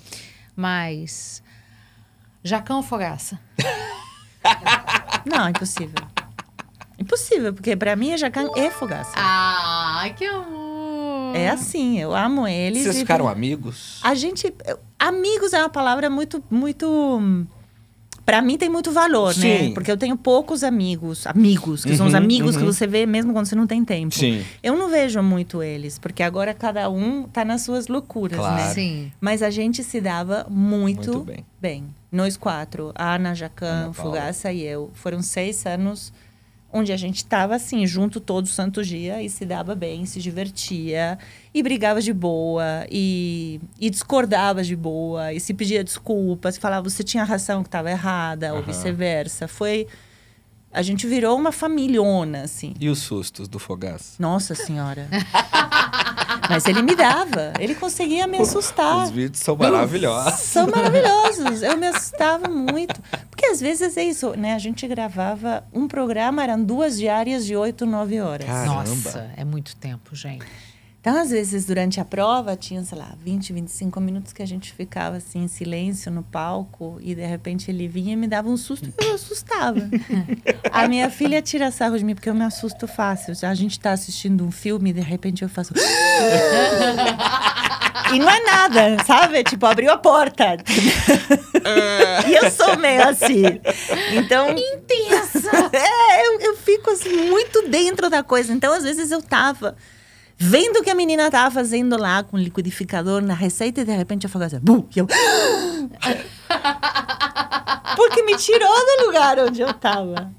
Mas. 0.56 1.42
Jacão 2.44 2.78
ou 2.78 2.84
fogaça? 2.84 3.40
Não, 5.26 5.50
impossível. 5.50 5.96
Impossível, 7.02 7.54
porque 7.54 7.76
para 7.76 7.96
mim 7.96 8.12
é 8.12 8.18
jacan 8.18 8.48
e 8.56 8.70
fogaça. 8.72 9.12
Ah, 9.16 10.10
que 10.16 10.26
amor! 10.26 11.36
É 11.36 11.50
assim, 11.50 12.00
eu 12.00 12.16
amo 12.16 12.48
eles. 12.48 12.84
Vocês 12.84 12.98
e- 12.98 13.00
ficaram 13.00 13.28
amigos? 13.28 14.00
A 14.04 14.14
gente. 14.14 14.54
Amigos 15.00 15.54
é 15.54 15.60
uma 15.60 15.70
palavra 15.70 16.10
muito. 16.10 16.44
muito 16.50 17.46
Pra 18.24 18.40
mim 18.40 18.56
tem 18.56 18.70
muito 18.70 18.92
valor, 18.92 19.34
Sim. 19.34 19.42
né? 19.70 19.72
Porque 19.74 19.92
eu 19.92 19.98
tenho 19.98 20.16
poucos 20.16 20.64
amigos. 20.64 21.26
Amigos, 21.26 21.84
que 21.84 21.98
são 21.98 22.06
os 22.06 22.14
Uhum, 22.14 22.20
amigos 22.20 22.56
que 22.56 22.62
uhum. 22.64 22.72
você 22.72 22.86
vê 22.86 23.06
mesmo 23.06 23.34
quando 23.34 23.48
você 23.48 23.56
não 23.56 23.66
tem 23.66 23.84
tempo. 23.84 24.14
Sim. 24.14 24.46
Eu 24.62 24.78
não 24.78 24.90
vejo 24.90 25.22
muito 25.24 25.64
eles, 25.64 25.98
porque 25.98 26.22
agora 26.22 26.54
cada 26.54 26.88
um 26.90 27.24
tá 27.24 27.44
nas 27.44 27.64
suas 27.64 27.88
loucuras, 27.88 28.38
Claro. 28.38 28.56
né? 28.56 28.70
Sim. 28.74 29.12
Mas 29.20 29.42
a 29.42 29.50
gente 29.50 29.84
se 29.84 30.00
dava 30.00 30.46
muito, 30.50 31.12
Muito 31.14 31.24
bem. 31.26 31.46
bem. 31.60 31.96
Nós 32.12 32.38
quatro, 32.38 32.92
a 32.94 33.16
Ana, 33.16 33.34
Jacan. 33.34 33.92
Fugaça 33.92 34.52
e 34.54 34.62
eu. 34.62 34.92
Foram 34.94 35.22
seis 35.24 35.66
anos 35.66 36.14
onde 36.74 36.92
a 36.92 36.98
gente 36.98 37.18
estava 37.18 37.56
assim, 37.56 37.86
junto 37.86 38.20
todo 38.20 38.48
santo 38.48 38.84
dia 38.84 39.22
e 39.22 39.30
se 39.30 39.46
dava 39.46 39.76
bem, 39.76 40.06
se 40.06 40.20
divertia 40.20 41.18
e 41.54 41.62
brigava 41.62 42.02
de 42.02 42.14
boa 42.14 42.86
e, 42.90 43.60
e 43.80 43.90
discordava 43.90 44.64
de 44.64 44.76
boa 44.76 45.34
e 45.34 45.40
se 45.40 45.54
pedia 45.54 45.84
desculpas, 45.84 46.58
falava 46.58 46.90
você 46.90 47.04
tinha 47.04 47.24
razão 47.24 47.62
que 47.62 47.68
estava 47.68 47.92
errada 47.92 48.54
ou 48.54 48.60
Aham. 48.60 48.68
vice-versa. 48.68 49.48
Foi 49.48 49.88
a 50.74 50.82
gente 50.82 51.06
virou 51.06 51.38
uma 51.38 51.52
familhona 51.52 52.44
assim. 52.44 52.74
E 52.80 52.88
os 52.90 53.00
sustos 53.00 53.50
do 53.50 53.60
Fogaça? 53.60 54.16
Nossa 54.20 54.56
senhora. 54.56 55.08
Mas 56.52 56.66
ele 56.66 56.82
me 56.82 56.96
dava, 56.96 57.54
ele 57.60 57.76
conseguia 57.76 58.28
me 58.28 58.38
assustar. 58.38 59.06
Os 59.06 59.10
vídeos 59.10 59.40
são 59.40 59.56
maravilhosos. 59.56 60.40
São 60.40 60.68
maravilhosos. 60.68 61.62
Eu 61.62 61.78
me 61.78 61.88
assustava 61.88 62.50
muito. 62.50 63.02
Porque 63.30 63.46
às 63.46 63.60
vezes 63.60 63.96
é 63.98 64.04
isso, 64.04 64.34
né? 64.38 64.54
A 64.54 64.60
gente 64.60 64.88
gravava 64.88 65.64
um 65.74 65.88
programa, 65.88 66.44
eram 66.44 66.64
duas 66.64 66.98
diárias 66.98 67.46
de 67.46 67.56
oito, 67.56 67.86
nove 67.86 68.20
horas. 68.20 68.48
Caramba. 68.48 68.84
Nossa, 68.84 69.32
é 69.36 69.46
muito 69.46 69.76
tempo, 69.76 70.16
gente. 70.16 70.46
Então, 71.02 71.20
às 71.20 71.32
vezes, 71.32 71.66
durante 71.66 72.00
a 72.00 72.06
prova, 72.06 72.56
tinha, 72.56 72.84
sei 72.84 72.96
lá, 72.96 73.16
20, 73.26 73.54
25 73.54 74.00
minutos 74.00 74.32
que 74.32 74.44
a 74.44 74.46
gente 74.46 74.72
ficava 74.72 75.18
assim, 75.18 75.46
em 75.46 75.48
silêncio 75.48 76.12
no 76.12 76.22
palco. 76.22 77.00
E, 77.02 77.16
de 77.16 77.26
repente, 77.26 77.72
ele 77.72 77.88
vinha 77.88 78.14
e 78.14 78.16
me 78.16 78.28
dava 78.28 78.48
um 78.48 78.56
susto 78.56 78.88
e 78.88 79.04
eu 79.04 79.16
assustava. 79.16 79.80
a 80.72 80.88
minha 80.88 81.10
filha 81.10 81.42
tira 81.42 81.72
sarro 81.72 81.98
de 81.98 82.06
mim, 82.06 82.14
porque 82.14 82.30
eu 82.30 82.36
me 82.36 82.44
assusto 82.44 82.88
fácil. 82.88 83.34
A 83.42 83.56
gente 83.56 83.80
tá 83.80 83.94
assistindo 83.94 84.46
um 84.46 84.52
filme 84.52 84.92
e, 84.92 84.94
de 84.94 85.02
repente, 85.02 85.42
eu 85.42 85.50
faço... 85.50 85.74
E 88.14 88.20
não 88.20 88.30
é 88.30 88.44
nada, 88.44 89.04
sabe? 89.06 89.42
Tipo, 89.44 89.66
abriu 89.68 89.90
a 89.90 89.98
porta. 89.98 90.58
e 92.28 92.34
eu 92.36 92.52
sou 92.52 92.78
meio 92.78 93.08
assim. 93.08 93.44
Então. 94.14 94.50
Intensa! 94.52 95.50
É, 95.74 96.28
eu, 96.28 96.40
eu 96.42 96.58
fico 96.58 96.90
assim, 96.92 97.30
muito 97.30 97.70
dentro 97.70 98.10
da 98.10 98.22
coisa. 98.22 98.52
Então, 98.52 98.74
às 98.74 98.84
vezes, 98.84 99.12
eu 99.12 99.22
tava 99.22 99.78
vendo 100.44 100.82
que 100.84 100.90
a 100.90 100.96
menina 100.96 101.30
tava 101.30 101.52
fazendo 101.54 101.96
lá 101.98 102.24
com 102.24 102.36
liquidificador 102.36 103.22
na 103.22 103.36
receita 103.36 103.82
e 103.82 103.86
de 103.86 103.92
repente 103.96 104.24
eu 104.24 104.30
falei 104.30 104.48
assim, 104.48 104.60
"Bu!" 104.60 104.88
E 104.96 105.00
eu... 105.00 105.08
Porque 107.96 108.24
me 108.24 108.36
tirou 108.38 108.74
do 108.98 109.06
lugar 109.06 109.38
onde 109.40 109.62
eu 109.62 109.72
tava. 109.74 110.34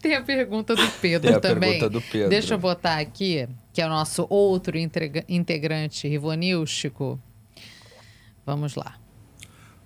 Tem 0.00 0.14
a 0.16 0.22
pergunta 0.22 0.74
do 0.74 0.86
Pedro 1.00 1.28
Tem 1.28 1.36
a 1.36 1.40
também. 1.40 1.70
pergunta 1.78 1.88
do 1.90 2.00
Pedro. 2.02 2.28
Deixa 2.30 2.54
eu 2.54 2.58
botar 2.58 2.98
aqui, 2.98 3.48
que 3.72 3.80
é 3.80 3.86
o 3.86 3.88
nosso 3.88 4.26
outro 4.28 4.76
integra- 4.76 5.24
integrante 5.28 6.08
rivonístico. 6.08 7.18
Vamos 8.44 8.74
lá. 8.74 8.96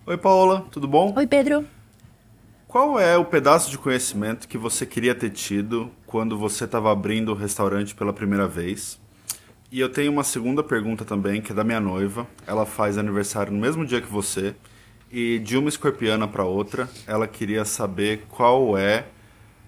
Oi, 0.07 0.17
Paola, 0.17 0.67
tudo 0.71 0.89
bom? 0.89 1.13
Oi, 1.17 1.27
Pedro. 1.27 1.65
Qual 2.67 2.99
é 2.99 3.17
o 3.17 3.25
pedaço 3.25 3.71
de 3.71 3.79
conhecimento 3.79 4.49
que 4.49 4.59
você 4.59 4.85
queria 4.87 5.15
ter 5.15 5.31
tido 5.31 5.91
quando 6.07 6.39
você 6.39 6.65
estava 6.65 6.91
abrindo 6.91 7.31
o 7.33 7.35
restaurante 7.35 7.95
pela 7.95 8.13
primeira 8.13 8.49
vez? 8.49 8.99
E 9.71 9.81
eu 9.81 9.89
tenho 9.89 10.11
uma 10.11 10.25
segunda 10.25 10.63
pergunta 10.63 11.05
também, 11.05 11.43
que 11.43 11.53
é 11.53 11.55
da 11.55 11.63
minha 11.63 11.81
noiva. 11.81 12.27
Ela 12.47 12.65
faz 12.65 12.97
aniversário 12.97 13.53
no 13.53 13.59
mesmo 13.61 13.85
dia 13.85 14.01
que 14.01 14.11
você. 14.11 14.55
E 15.13 15.39
de 15.41 15.57
uma 15.59 15.69
escorpiana 15.69 16.27
para 16.27 16.45
outra, 16.45 16.89
ela 17.07 17.27
queria 17.29 17.65
saber 17.65 18.25
qual 18.29 18.77
é 18.79 19.05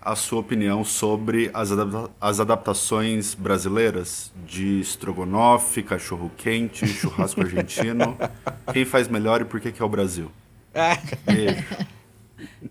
a 0.00 0.16
sua 0.16 0.40
opinião 0.40 0.82
sobre 0.82 1.50
as, 1.52 1.70
adapta- 1.70 2.10
as 2.18 2.40
adaptações 2.40 3.34
brasileiras 3.34 4.32
de 4.46 4.80
estrogonofe, 4.80 5.82
cachorro 5.82 6.30
quente, 6.36 6.86
churrasco 6.86 7.42
argentino. 7.42 8.16
Quem 8.72 8.86
faz 8.86 9.08
melhor 9.08 9.42
e 9.42 9.44
por 9.44 9.60
que, 9.60 9.70
que 9.70 9.82
é 9.82 9.84
o 9.84 9.88
Brasil? 9.88 10.30
Beijo. 11.26 11.64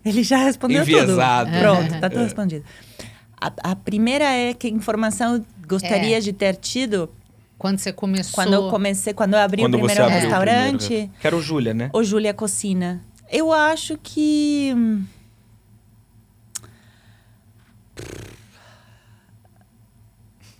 Ele 0.04 0.22
já 0.24 0.38
respondeu 0.38 0.82
Enviesado. 0.82 1.50
tudo. 1.50 1.60
Pronto, 1.60 2.00
tá 2.00 2.10
tudo 2.10 2.24
respondido. 2.24 2.64
A, 3.40 3.52
a 3.70 3.76
primeira 3.76 4.24
é 4.24 4.52
que 4.52 4.68
informação 4.68 5.36
eu 5.36 5.44
gostaria 5.68 6.16
É. 6.18 6.20
de 6.20 6.32
ter 6.32 6.56
tido 6.56 7.08
Quando 7.60 7.78
você 7.78 7.92
começou. 7.92 8.32
quando 8.34 8.54
eu 8.54 8.70
comecei, 8.70 9.12
quando 9.12 9.34
eu 9.34 9.38
abri 9.40 9.60
Quando 9.60 9.74
o 9.74 9.78
primeiro 9.78 10.02
abriu 10.02 10.16
o 10.16 10.20
restaurante. 10.22 10.86
primeiro. 10.86 11.12
Que 11.20 11.26
era 11.26 11.36
o 11.36 11.42
Júlia, 11.42 11.74
né? 11.74 11.90
ou 11.92 12.02
Júlia 12.02 12.32
Cocina. 12.32 13.04
Eu 13.30 13.52
acho 13.52 13.98
que. 14.02 14.72
hum, 14.74 15.04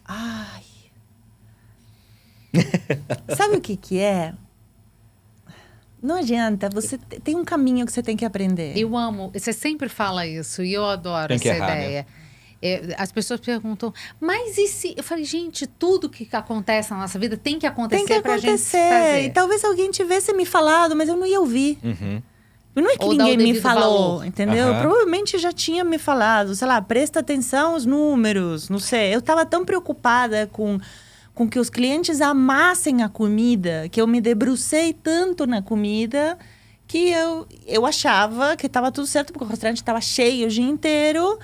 Ai. 0.04 0.62
Sabe 3.36 3.56
o 3.56 3.60
que 3.60 3.76
que 3.76 3.98
é? 4.00 4.34
Não 6.02 6.16
adianta, 6.16 6.68
você 6.70 6.96
te- 6.96 7.20
tem 7.20 7.36
um 7.36 7.44
caminho 7.44 7.84
que 7.84 7.92
você 7.92 8.02
tem 8.02 8.16
que 8.16 8.24
aprender. 8.24 8.76
Eu 8.76 8.96
amo. 8.96 9.30
Você 9.34 9.52
sempre 9.52 9.88
fala 9.88 10.26
isso 10.26 10.62
e 10.62 10.72
eu 10.72 10.84
adoro 10.86 11.28
Tem 11.28 11.38
que 11.38 11.48
essa 11.48 11.58
errar, 11.58 11.74
né? 11.76 12.06
É, 12.62 12.94
as 12.98 13.10
pessoas 13.10 13.40
perguntam, 13.40 13.92
mas 14.20 14.58
e 14.58 14.68
se. 14.68 14.94
Eu 14.96 15.02
falei, 15.02 15.24
gente, 15.24 15.66
tudo 15.66 16.10
que 16.10 16.28
acontece 16.30 16.90
na 16.90 16.98
nossa 16.98 17.18
vida 17.18 17.36
tem 17.36 17.58
que 17.58 17.66
acontecer 17.66 18.04
tem 18.04 18.16
que 18.16 18.22
pra 18.22 18.36
gente 18.36 18.48
acontecer. 18.48 18.88
fazer. 18.88 19.24
E 19.24 19.30
talvez 19.30 19.64
alguém 19.64 19.90
tivesse 19.90 20.32
me 20.34 20.44
falado, 20.44 20.94
mas 20.94 21.08
eu 21.08 21.16
não 21.16 21.26
ia 21.26 21.40
ouvir. 21.40 21.78
Uhum. 21.82 22.22
Não 22.74 22.88
é 22.88 22.96
que 22.96 23.04
Ou 23.04 23.12
ninguém 23.12 23.36
me 23.36 23.60
falou, 23.60 24.08
valor. 24.18 24.24
entendeu? 24.26 24.68
Aham. 24.68 24.80
Provavelmente 24.82 25.38
já 25.38 25.52
tinha 25.52 25.82
me 25.84 25.98
falado, 25.98 26.54
sei 26.54 26.68
lá, 26.68 26.80
presta 26.80 27.20
atenção 27.20 27.72
aos 27.72 27.84
números, 27.84 28.68
não 28.68 28.78
sei. 28.78 29.12
Eu 29.14 29.18
estava 29.18 29.44
tão 29.44 29.64
preocupada 29.64 30.46
com, 30.52 30.78
com 31.34 31.48
que 31.48 31.58
os 31.58 31.68
clientes 31.68 32.20
amassem 32.20 33.02
a 33.02 33.08
comida, 33.08 33.88
que 33.90 34.00
eu 34.00 34.06
me 34.06 34.20
debrucei 34.20 34.92
tanto 34.92 35.46
na 35.46 35.60
comida, 35.60 36.38
que 36.86 37.10
eu, 37.10 37.46
eu 37.66 37.84
achava 37.86 38.56
que 38.56 38.66
estava 38.66 38.92
tudo 38.92 39.06
certo, 39.06 39.32
porque 39.32 39.44
o 39.44 39.48
restaurante 39.48 39.78
estava 39.78 40.00
cheio 40.00 40.46
o 40.46 40.50
dia 40.50 40.64
inteiro. 40.64 41.38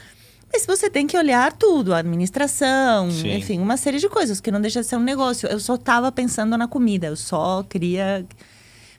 Mas 0.53 0.65
você 0.65 0.89
tem 0.89 1.07
que 1.07 1.17
olhar 1.19 1.53
tudo, 1.53 1.93
a 1.95 1.99
administração, 1.99 3.11
Sim. 3.11 3.35
enfim, 3.37 3.61
uma 3.61 3.77
série 3.77 3.99
de 3.99 4.09
coisas, 4.09 4.41
que 4.41 4.51
não 4.51 4.61
deixa 4.61 4.81
de 4.81 4.87
ser 4.87 4.97
um 4.97 5.03
negócio. 5.03 5.49
Eu 5.49 5.61
só 5.61 5.75
estava 5.75 6.11
pensando 6.11 6.57
na 6.57 6.67
comida, 6.67 7.09
eu 7.09 7.17
só 7.17 7.63
queria 7.63 8.25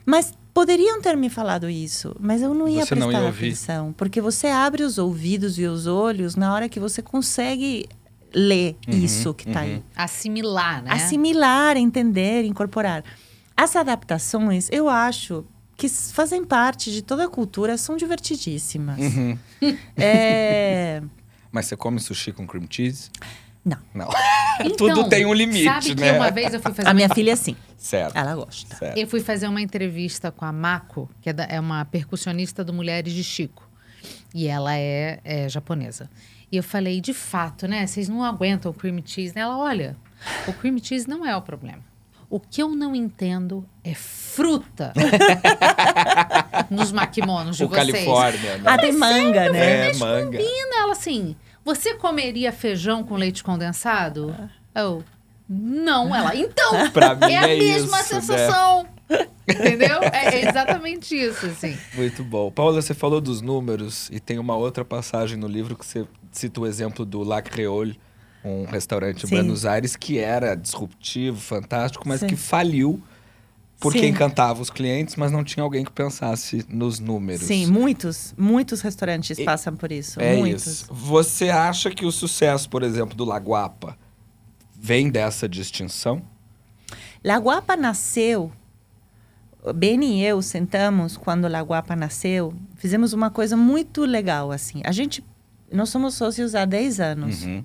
mas 0.08 0.32
poderiam 0.54 1.02
ter 1.02 1.14
me 1.18 1.28
falado 1.28 1.68
isso, 1.68 2.16
mas 2.18 2.40
eu 2.40 2.54
não 2.54 2.66
ia 2.66 2.86
Você 2.86 2.94
não 2.94 3.08
prestar 3.08 3.20
ia 3.20 3.26
ouvir. 3.26 3.46
atenção. 3.48 3.92
Porque 3.92 4.22
você 4.22 4.46
abre 4.46 4.82
os 4.82 4.96
ouvidos 4.96 5.58
e 5.58 5.66
os 5.66 5.86
olhos 5.86 6.34
na 6.34 6.54
hora 6.54 6.66
que 6.66 6.80
você 6.80 7.02
consegue 7.02 7.86
ler 8.34 8.74
Uhum, 8.88 8.94
isso 9.04 9.34
que 9.34 9.46
está 9.46 9.60
aí. 9.60 9.82
Assimilar, 9.94 10.82
né? 10.82 10.92
Assimilar, 10.92 11.76
entender, 11.76 12.44
incorporar. 12.44 13.04
As 13.54 13.76
adaptações, 13.76 14.70
eu 14.72 14.88
acho 14.88 15.44
que 15.76 15.90
fazem 15.90 16.42
parte 16.42 16.90
de 16.90 17.02
toda 17.02 17.26
a 17.26 17.28
cultura, 17.28 17.76
são 17.76 17.94
divertidíssimas. 17.98 18.98
Uhum. 18.98 19.38
É... 19.94 21.02
Mas 21.50 21.66
você 21.66 21.76
come 21.76 21.98
sushi 22.00 22.32
com 22.32 22.46
cream 22.46 22.66
cheese? 22.68 23.10
Não. 23.64 23.78
Não. 23.94 24.08
Então, 24.60 24.88
Tudo 24.88 25.08
tem 25.08 25.24
um 25.24 25.32
limite, 25.32 25.62
sabe 25.62 25.94
que 25.94 26.00
né? 26.00 26.14
uma 26.18 26.32
vez 26.32 26.52
eu 26.52 26.58
fui 26.60 26.72
fazer 26.74 26.88
A 26.88 26.90
uma 26.90 26.94
minha 26.94 27.08
filha, 27.10 27.36
sim. 27.36 27.54
Certo. 27.76 28.16
Ela 28.16 28.34
gosta. 28.34 28.74
certo. 28.74 28.98
Eu 28.98 29.06
fui 29.06 29.20
fazer 29.20 29.46
uma 29.46 29.62
entrevista 29.62 30.32
com 30.32 30.44
a 30.44 30.50
Mako, 30.52 31.08
que 31.20 31.30
é, 31.30 31.32
da- 31.32 31.44
é 31.44 31.60
uma 31.60 31.84
percussionista 31.84 32.64
do 32.64 32.72
Mulheres 32.72 33.12
de 33.12 33.22
Chico. 33.22 33.70
E 34.34 34.48
ela 34.48 34.74
é, 34.76 35.20
é 35.22 35.48
japonesa. 35.48 36.10
E 36.50 36.56
eu 36.56 36.62
falei, 36.64 37.00
de 37.00 37.14
fato, 37.14 37.68
né? 37.68 37.86
Vocês 37.86 38.08
não 38.08 38.24
aguentam 38.24 38.72
o 38.72 38.74
cream 38.74 39.00
cheese. 39.06 39.38
Ela, 39.38 39.56
olha, 39.56 39.94
o 40.48 40.52
cream 40.54 40.76
cheese 40.82 41.08
não 41.08 41.24
é 41.24 41.36
o 41.36 41.40
problema. 41.42 41.84
O 42.30 42.38
que 42.38 42.62
eu 42.62 42.68
não 42.70 42.94
entendo 42.94 43.66
é 43.82 43.94
fruta 43.94 44.92
nos 46.68 46.92
maquimonos 46.92 47.56
de 47.56 47.64
O 47.64 47.68
vocês. 47.68 47.90
Califórnia, 47.90 48.58
né? 48.58 48.62
Ah, 48.66 48.76
tem 48.76 48.92
manga, 48.92 49.50
né? 49.50 49.90
É, 49.90 49.94
manga. 49.94 50.38
Combina 50.38 50.82
ela 50.82 50.92
assim. 50.92 51.34
Você 51.64 51.94
comeria 51.94 52.52
feijão 52.52 53.02
com 53.02 53.14
leite 53.14 53.42
condensado? 53.42 54.34
Eu, 54.74 55.02
não. 55.48 56.14
Ela, 56.14 56.36
então. 56.36 56.90
Pra 56.92 57.14
mim 57.14 57.32
é 57.32 57.38
a 57.38 57.48
é 57.48 57.56
mesma 57.56 58.00
isso, 58.00 58.14
né? 58.14 58.20
sensação. 58.20 58.86
Entendeu? 59.48 60.02
É, 60.12 60.34
é 60.34 60.48
exatamente 60.48 61.16
isso, 61.16 61.46
assim. 61.46 61.76
Muito 61.94 62.22
bom. 62.22 62.50
Paula, 62.50 62.82
você 62.82 62.92
falou 62.92 63.20
dos 63.20 63.40
números 63.40 64.10
e 64.12 64.20
tem 64.20 64.38
uma 64.38 64.54
outra 64.56 64.84
passagem 64.84 65.38
no 65.38 65.48
livro 65.48 65.74
que 65.74 65.86
você 65.86 66.06
cita 66.30 66.60
o 66.60 66.66
exemplo 66.66 67.06
do 67.06 67.22
La 67.22 67.40
Creole, 67.40 67.98
um 68.44 68.64
restaurante 68.64 69.24
em 69.24 69.28
Sim. 69.28 69.34
Buenos 69.36 69.64
Aires 69.64 69.96
que 69.96 70.18
era 70.18 70.54
disruptivo, 70.54 71.38
fantástico, 71.40 72.06
mas 72.06 72.20
Sim. 72.20 72.26
que 72.26 72.36
faliu 72.36 73.02
porque 73.80 74.00
Sim. 74.00 74.08
encantava 74.08 74.60
os 74.60 74.70
clientes, 74.70 75.14
mas 75.14 75.30
não 75.30 75.44
tinha 75.44 75.62
alguém 75.62 75.84
que 75.84 75.92
pensasse 75.92 76.66
nos 76.68 76.98
números. 76.98 77.42
Sim, 77.42 77.66
muitos, 77.66 78.34
muitos 78.36 78.80
restaurantes 78.80 79.38
passam 79.44 79.76
por 79.76 79.92
isso. 79.92 80.20
É 80.20 80.36
muitos. 80.36 80.66
isso. 80.66 80.86
Você 80.92 81.48
acha 81.48 81.88
que 81.90 82.04
o 82.04 82.10
sucesso, 82.10 82.68
por 82.68 82.82
exemplo, 82.82 83.16
do 83.16 83.24
Laguapa 83.24 83.96
vem 84.74 85.08
dessa 85.10 85.48
distinção? 85.48 86.20
La 87.22 87.36
Guapa 87.36 87.76
nasceu. 87.76 88.50
Ben 89.74 90.02
e 90.02 90.24
eu 90.24 90.40
sentamos 90.40 91.16
quando 91.16 91.46
La 91.46 91.60
Guapa 91.60 91.94
nasceu, 91.94 92.54
fizemos 92.76 93.12
uma 93.12 93.30
coisa 93.30 93.56
muito 93.56 94.04
legal 94.04 94.50
assim. 94.50 94.80
A 94.84 94.92
gente 94.92 95.22
nós 95.70 95.90
somos 95.90 96.14
sócios 96.14 96.54
há 96.54 96.64
10 96.64 97.00
anos. 97.00 97.44
Uhum. 97.44 97.64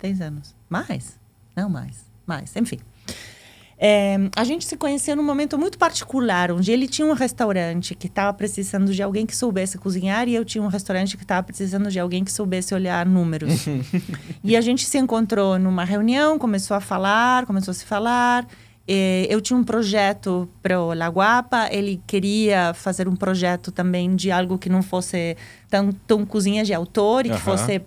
10 0.00 0.20
anos. 0.20 0.54
Mais? 0.68 1.18
Não 1.56 1.68
mais. 1.68 2.04
Mais. 2.26 2.54
Enfim. 2.56 2.78
É, 3.76 4.16
a 4.36 4.44
gente 4.44 4.64
se 4.64 4.76
conheceu 4.76 5.16
num 5.16 5.22
momento 5.22 5.58
muito 5.58 5.76
particular, 5.76 6.52
onde 6.52 6.70
ele 6.70 6.86
tinha 6.86 7.06
um 7.06 7.12
restaurante 7.12 7.94
que 7.94 8.06
estava 8.06 8.32
precisando 8.32 8.92
de 8.94 9.02
alguém 9.02 9.26
que 9.26 9.36
soubesse 9.36 9.76
cozinhar 9.76 10.28
e 10.28 10.34
eu 10.34 10.44
tinha 10.44 10.62
um 10.62 10.68
restaurante 10.68 11.16
que 11.16 11.24
estava 11.24 11.42
precisando 11.42 11.90
de 11.90 11.98
alguém 11.98 12.24
que 12.24 12.32
soubesse 12.32 12.74
olhar 12.74 13.04
números. 13.04 13.66
e 14.42 14.56
a 14.56 14.60
gente 14.60 14.86
se 14.86 14.96
encontrou 14.96 15.58
numa 15.58 15.84
reunião, 15.84 16.38
começou 16.38 16.76
a 16.76 16.80
falar, 16.80 17.46
começou 17.46 17.72
a 17.72 17.74
se 17.74 17.84
falar. 17.84 18.46
Eh, 18.86 19.26
eu 19.30 19.40
tinha 19.40 19.58
um 19.58 19.64
projeto 19.64 20.48
para 20.62 20.80
o 20.80 20.92
Laguapa, 20.92 21.68
ele 21.72 22.00
queria 22.06 22.74
fazer 22.74 23.08
um 23.08 23.16
projeto 23.16 23.72
também 23.72 24.14
de 24.14 24.30
algo 24.30 24.58
que 24.58 24.68
não 24.68 24.82
fosse 24.82 25.36
tão, 25.68 25.90
tão 26.06 26.24
cozinha 26.24 26.64
de 26.64 26.74
autor 26.74 27.26
e 27.26 27.30
que 27.30 27.38
fosse 27.38 27.82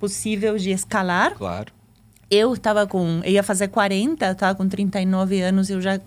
possível 0.00 0.56
de 0.56 0.70
escalar. 0.70 1.34
Claro. 1.34 1.72
Eu 2.30 2.54
estava 2.54 2.86
com. 2.86 3.20
Eu 3.22 3.30
ia 3.32 3.42
fazer 3.42 3.68
40, 3.68 4.24
eu 4.26 4.32
estava 4.32 4.54
com 4.56 4.66
39 4.68 5.40
anos 5.40 5.68
e 5.68 5.74
eu 5.74 5.80
já 5.80 6.00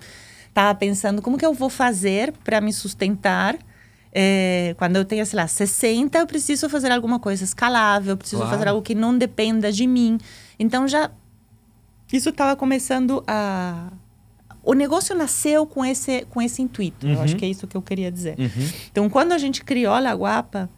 estava 0.50 0.74
pensando 0.76 1.22
como 1.22 1.38
que 1.38 1.46
eu 1.46 1.54
vou 1.54 1.70
fazer 1.70 2.34
para 2.44 2.60
me 2.60 2.74
sustentar. 2.74 3.56
É, 4.16 4.76
quando 4.78 4.96
eu 4.96 5.06
tenho, 5.06 5.26
sei 5.26 5.38
lá, 5.38 5.48
60, 5.48 6.18
eu 6.20 6.28
preciso 6.28 6.70
fazer 6.70 6.92
alguma 6.92 7.20
coisa 7.20 7.44
escalável, 7.44 8.16
preciso 8.16 8.42
Claro. 8.42 8.56
fazer 8.58 8.68
algo 8.70 8.82
que 8.82 8.94
não 8.96 9.18
dependa 9.18 9.72
de 9.72 9.86
mim. 9.88 10.18
Então 10.60 10.88
já. 10.88 11.10
Isso 12.12 12.30
estava 12.30 12.56
começando 12.56 13.24
a. 13.28 13.92
O 14.64 14.74
negócio 14.74 15.14
nasceu 15.16 15.66
com 15.66 15.84
esse, 15.84 16.26
com 16.30 16.42
esse 16.42 16.62
intuito. 16.62 17.06
Eu 17.06 17.22
acho 17.22 17.36
que 17.36 17.44
é 17.44 17.50
isso 17.50 17.68
que 17.68 17.76
eu 17.76 17.82
queria 17.82 18.10
dizer. 18.10 18.36
Então, 18.90 19.10
quando 19.10 19.34
a 19.34 19.38
gente 19.38 19.62
criou 19.62 19.94
a 19.94 20.00
Laguapa, 20.00 20.70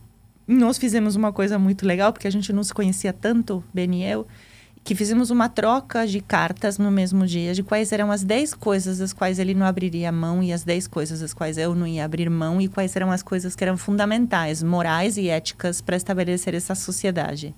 nós 0.47 0.77
fizemos 0.77 1.15
uma 1.15 1.33
coisa 1.33 1.57
muito 1.57 1.85
legal, 1.85 2.13
porque 2.13 2.27
a 2.27 2.31
gente 2.31 2.53
não 2.53 2.63
se 2.63 2.73
conhecia 2.73 3.11
tanto, 3.11 3.63
Ben 3.73 3.95
e 3.95 4.03
eu, 4.03 4.27
que 4.83 4.93
fizemos 4.93 5.31
uma 5.31 5.49
troca 5.49 6.05
de 6.05 6.21
cartas 6.21 6.77
no 6.77 6.91
mesmo 6.91 7.25
dia, 7.25 7.55
de 7.55 7.63
quais 7.63 7.91
eram 7.91 8.11
as 8.11 8.23
10 8.23 8.53
coisas 8.53 8.99
das 8.99 9.11
quais 9.11 9.39
ele 9.39 9.55
não 9.55 9.65
abriria 9.65 10.11
mão 10.11 10.43
e 10.43 10.53
as 10.53 10.63
10 10.63 10.87
coisas 10.87 11.21
das 11.21 11.33
quais 11.33 11.57
eu 11.57 11.73
não 11.73 11.87
ia 11.87 12.05
abrir 12.05 12.29
mão 12.29 12.61
e 12.61 12.67
quais 12.67 12.95
eram 12.95 13.11
as 13.11 13.23
coisas 13.23 13.55
que 13.55 13.63
eram 13.63 13.77
fundamentais, 13.77 14.61
morais 14.61 15.17
e 15.17 15.27
éticas 15.27 15.81
para 15.81 15.97
estabelecer 15.97 16.53
essa 16.53 16.75
sociedade. 16.75 17.55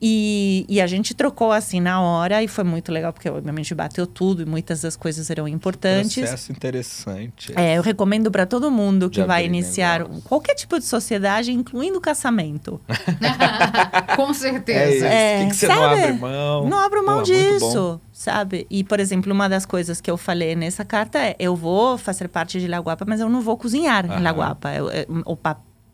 E, 0.00 0.66
e, 0.68 0.78
a 0.78 0.86
gente 0.86 1.14
trocou 1.14 1.50
assim 1.52 1.80
na 1.80 2.02
hora 2.02 2.42
e 2.42 2.48
foi 2.48 2.64
muito 2.64 2.92
legal, 2.92 3.14
porque 3.14 3.30
obviamente 3.30 3.74
bateu 3.74 4.06
tudo 4.06 4.42
e 4.42 4.44
muitas 4.44 4.82
das 4.82 4.94
coisas 4.94 5.30
eram 5.30 5.48
importantes. 5.48 6.18
Processo 6.18 6.52
interessante. 6.52 7.52
É, 7.56 7.78
eu 7.78 7.82
recomendo 7.82 8.30
para 8.30 8.44
todo 8.44 8.70
mundo 8.70 9.08
que 9.08 9.24
vai 9.24 9.46
iniciar 9.46 10.00
negócio. 10.00 10.22
qualquer 10.24 10.54
tipo 10.54 10.78
de 10.78 10.84
sociedade, 10.84 11.50
incluindo 11.50 11.98
casamento. 11.98 12.78
Com 14.16 14.34
certeza. 14.34 15.06
É, 15.06 15.40
é, 15.40 15.44
que, 15.44 15.50
que 15.52 15.56
você 15.56 15.66
sabe? 15.66 15.80
não 15.80 15.88
abre 15.88 16.12
mão? 16.12 16.68
Não 16.68 16.78
abro 16.78 17.06
mão 17.06 17.16
Pô, 17.18 17.22
disso, 17.22 18.00
sabe? 18.12 18.66
E, 18.68 18.84
por 18.84 19.00
exemplo, 19.00 19.32
uma 19.32 19.48
das 19.48 19.64
coisas 19.64 19.98
que 19.98 20.10
eu 20.10 20.18
falei 20.18 20.54
nessa 20.54 20.84
carta 20.84 21.18
é: 21.18 21.34
eu 21.38 21.56
vou 21.56 21.96
fazer 21.96 22.28
parte 22.28 22.60
de 22.60 22.68
Laguapa, 22.68 23.06
mas 23.08 23.18
eu 23.18 23.30
não 23.30 23.40
vou 23.40 23.56
cozinhar 23.56 24.04
em 24.04 24.22
Laguapa. 24.22 24.74
Eu, 24.74 24.90
eu, 24.90 25.22
o 25.24 25.36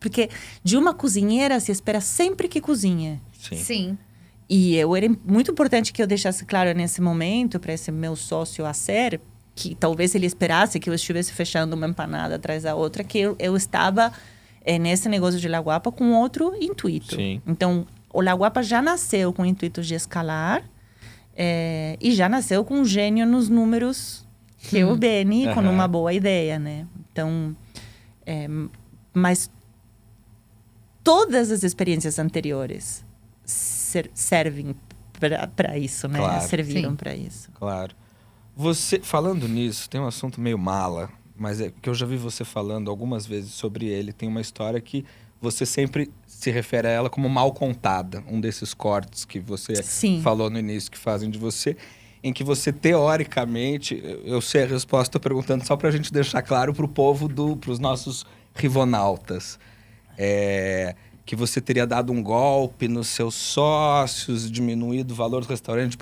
porque 0.02 0.28
de 0.64 0.76
uma 0.76 0.92
cozinheira 0.92 1.60
se 1.60 1.70
espera 1.70 2.00
sempre 2.00 2.48
que 2.48 2.60
cozinhe. 2.60 3.20
Sim. 3.42 3.56
Sim. 3.56 3.98
E 4.48 4.76
eu 4.76 4.94
era 4.94 5.08
muito 5.24 5.50
importante 5.50 5.92
que 5.92 6.02
eu 6.02 6.06
deixasse 6.06 6.44
claro 6.44 6.72
nesse 6.74 7.00
momento 7.00 7.58
para 7.58 7.72
esse 7.72 7.90
meu 7.90 8.14
sócio 8.14 8.66
a 8.66 8.72
ser 8.72 9.20
que 9.54 9.74
talvez 9.74 10.14
ele 10.14 10.26
esperasse 10.26 10.80
que 10.80 10.88
eu 10.88 10.94
estivesse 10.94 11.32
fechando 11.32 11.76
uma 11.76 11.86
empanada 11.86 12.36
atrás 12.36 12.62
da 12.62 12.74
outra, 12.74 13.04
que 13.04 13.18
eu, 13.18 13.36
eu 13.38 13.56
estava 13.56 14.12
é, 14.64 14.78
nesse 14.78 15.08
negócio 15.08 15.38
de 15.38 15.48
Laguapa 15.48 15.90
com 15.92 16.12
outro 16.12 16.54
intuito. 16.60 17.16
Sim. 17.16 17.40
Então, 17.46 17.86
o 18.12 18.20
Laguapa 18.20 18.62
já 18.62 18.80
nasceu 18.80 19.32
com 19.32 19.42
o 19.42 19.46
intuito 19.46 19.82
de 19.82 19.94
escalar 19.94 20.62
é, 21.36 21.96
e 22.00 22.12
já 22.12 22.28
nasceu 22.28 22.64
com 22.64 22.74
um 22.80 22.84
gênio 22.84 23.26
nos 23.26 23.48
números 23.48 24.26
que 24.58 24.78
é 24.78 24.86
o 24.86 24.96
Beni, 24.96 25.48
uhum. 25.48 25.54
com 25.54 25.60
uma 25.62 25.88
boa 25.88 26.12
ideia, 26.12 26.58
né? 26.58 26.86
Então, 27.10 27.56
é, 28.24 28.48
mas 29.12 29.50
todas 31.02 31.50
as 31.50 31.64
experiências 31.64 32.18
anteriores 32.18 33.04
ser, 33.44 34.10
servem 34.14 34.74
para 35.54 35.78
isso, 35.78 36.08
né? 36.08 36.18
Claro. 36.18 36.48
Serviram 36.48 36.96
para 36.96 37.14
isso. 37.14 37.50
Claro. 37.52 37.94
Você, 38.56 39.00
falando 39.00 39.48
nisso, 39.48 39.88
tem 39.88 40.00
um 40.00 40.06
assunto 40.06 40.40
meio 40.40 40.58
mala, 40.58 41.10
mas 41.36 41.60
é 41.60 41.70
que 41.70 41.88
eu 41.88 41.94
já 41.94 42.04
vi 42.04 42.16
você 42.16 42.44
falando 42.44 42.90
algumas 42.90 43.26
vezes 43.26 43.52
sobre 43.52 43.86
ele. 43.86 44.12
Tem 44.12 44.28
uma 44.28 44.40
história 44.40 44.80
que 44.80 45.04
você 45.40 45.64
sempre 45.64 46.10
se 46.26 46.50
refere 46.50 46.86
a 46.86 46.90
ela 46.90 47.10
como 47.10 47.28
mal 47.28 47.52
contada. 47.52 48.22
Um 48.28 48.40
desses 48.40 48.74
cortes 48.74 49.24
que 49.24 49.40
você 49.40 49.82
Sim. 49.82 50.20
falou 50.22 50.50
no 50.50 50.58
início 50.58 50.90
que 50.90 50.98
fazem 50.98 51.30
de 51.30 51.38
você, 51.38 51.76
em 52.22 52.32
que 52.32 52.44
você 52.44 52.72
teoricamente, 52.72 54.00
eu 54.24 54.40
sei 54.40 54.64
a 54.64 54.66
resposta, 54.66 55.16
estou 55.16 55.20
perguntando 55.20 55.66
só 55.66 55.76
para 55.76 55.88
a 55.88 55.92
gente 55.92 56.12
deixar 56.12 56.42
claro 56.42 56.72
para 56.74 56.84
o 56.84 56.88
povo, 56.88 57.28
para 57.56 57.70
os 57.70 57.78
nossos 57.78 58.24
rivonautas. 58.54 59.58
É, 60.16 60.94
que 61.24 61.36
você 61.36 61.60
teria 61.60 61.86
dado 61.86 62.12
um 62.12 62.22
golpe 62.22 62.88
nos 62.88 63.08
seus 63.08 63.34
sócios, 63.34 64.50
diminuído 64.50 65.14
o 65.14 65.16
valor 65.16 65.42
do 65.42 65.48
restaurante. 65.48 65.96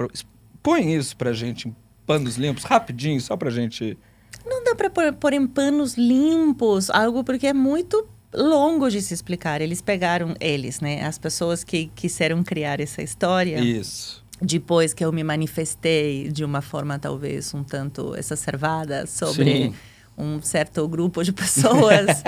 Põe 0.62 0.94
isso 0.94 1.16
pra 1.16 1.32
gente 1.32 1.68
em 1.68 1.76
panos 2.06 2.36
limpos, 2.36 2.64
rapidinho, 2.64 3.20
só 3.20 3.36
pra 3.36 3.51
gente. 3.51 3.98
Não 4.44 4.64
dá 4.64 4.74
pra 4.74 4.90
pôr, 4.90 5.12
pôr 5.12 5.32
em 5.32 5.47
panos 5.47 5.94
limpos 5.97 6.90
algo 6.90 7.22
porque 7.22 7.47
é 7.47 7.52
muito 7.52 8.06
longo 8.32 8.88
de 8.88 9.02
se 9.02 9.12
explicar. 9.12 9.60
Eles 9.60 9.80
pegaram, 9.82 10.34
eles, 10.40 10.80
né? 10.80 11.05
As 11.05 11.18
pessoas 11.18 11.62
que 11.64 11.90
quiseram 11.94 12.42
criar 12.42 12.80
essa 12.80 13.02
história. 13.02 13.59
Isso. 13.60 14.24
Depois 14.40 14.94
que 14.94 15.05
eu 15.05 15.12
me 15.12 15.22
manifestei 15.22 16.30
de 16.30 16.44
uma 16.44 16.62
forma 16.62 16.98
talvez 16.98 17.52
um 17.52 17.62
tanto 17.62 18.16
exacerbada 18.16 19.06
sobre. 19.06 19.68
Sim 19.68 19.74
um 20.16 20.40
certo 20.42 20.86
grupo 20.86 21.22
de 21.22 21.32
pessoas 21.34 22.22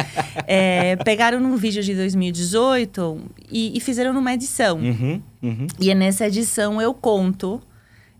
é, 0.46 0.96
pegaram 0.96 1.38
um 1.38 1.56
vídeo 1.56 1.82
de 1.82 1.94
2018 1.94 3.20
e, 3.50 3.76
e 3.76 3.80
fizeram 3.80 4.18
uma 4.18 4.32
edição. 4.32 4.78
Uhum, 4.78 5.22
uhum. 5.42 5.66
E 5.78 5.94
nessa 5.94 6.26
edição 6.26 6.80
eu 6.80 6.94
conto. 6.94 7.60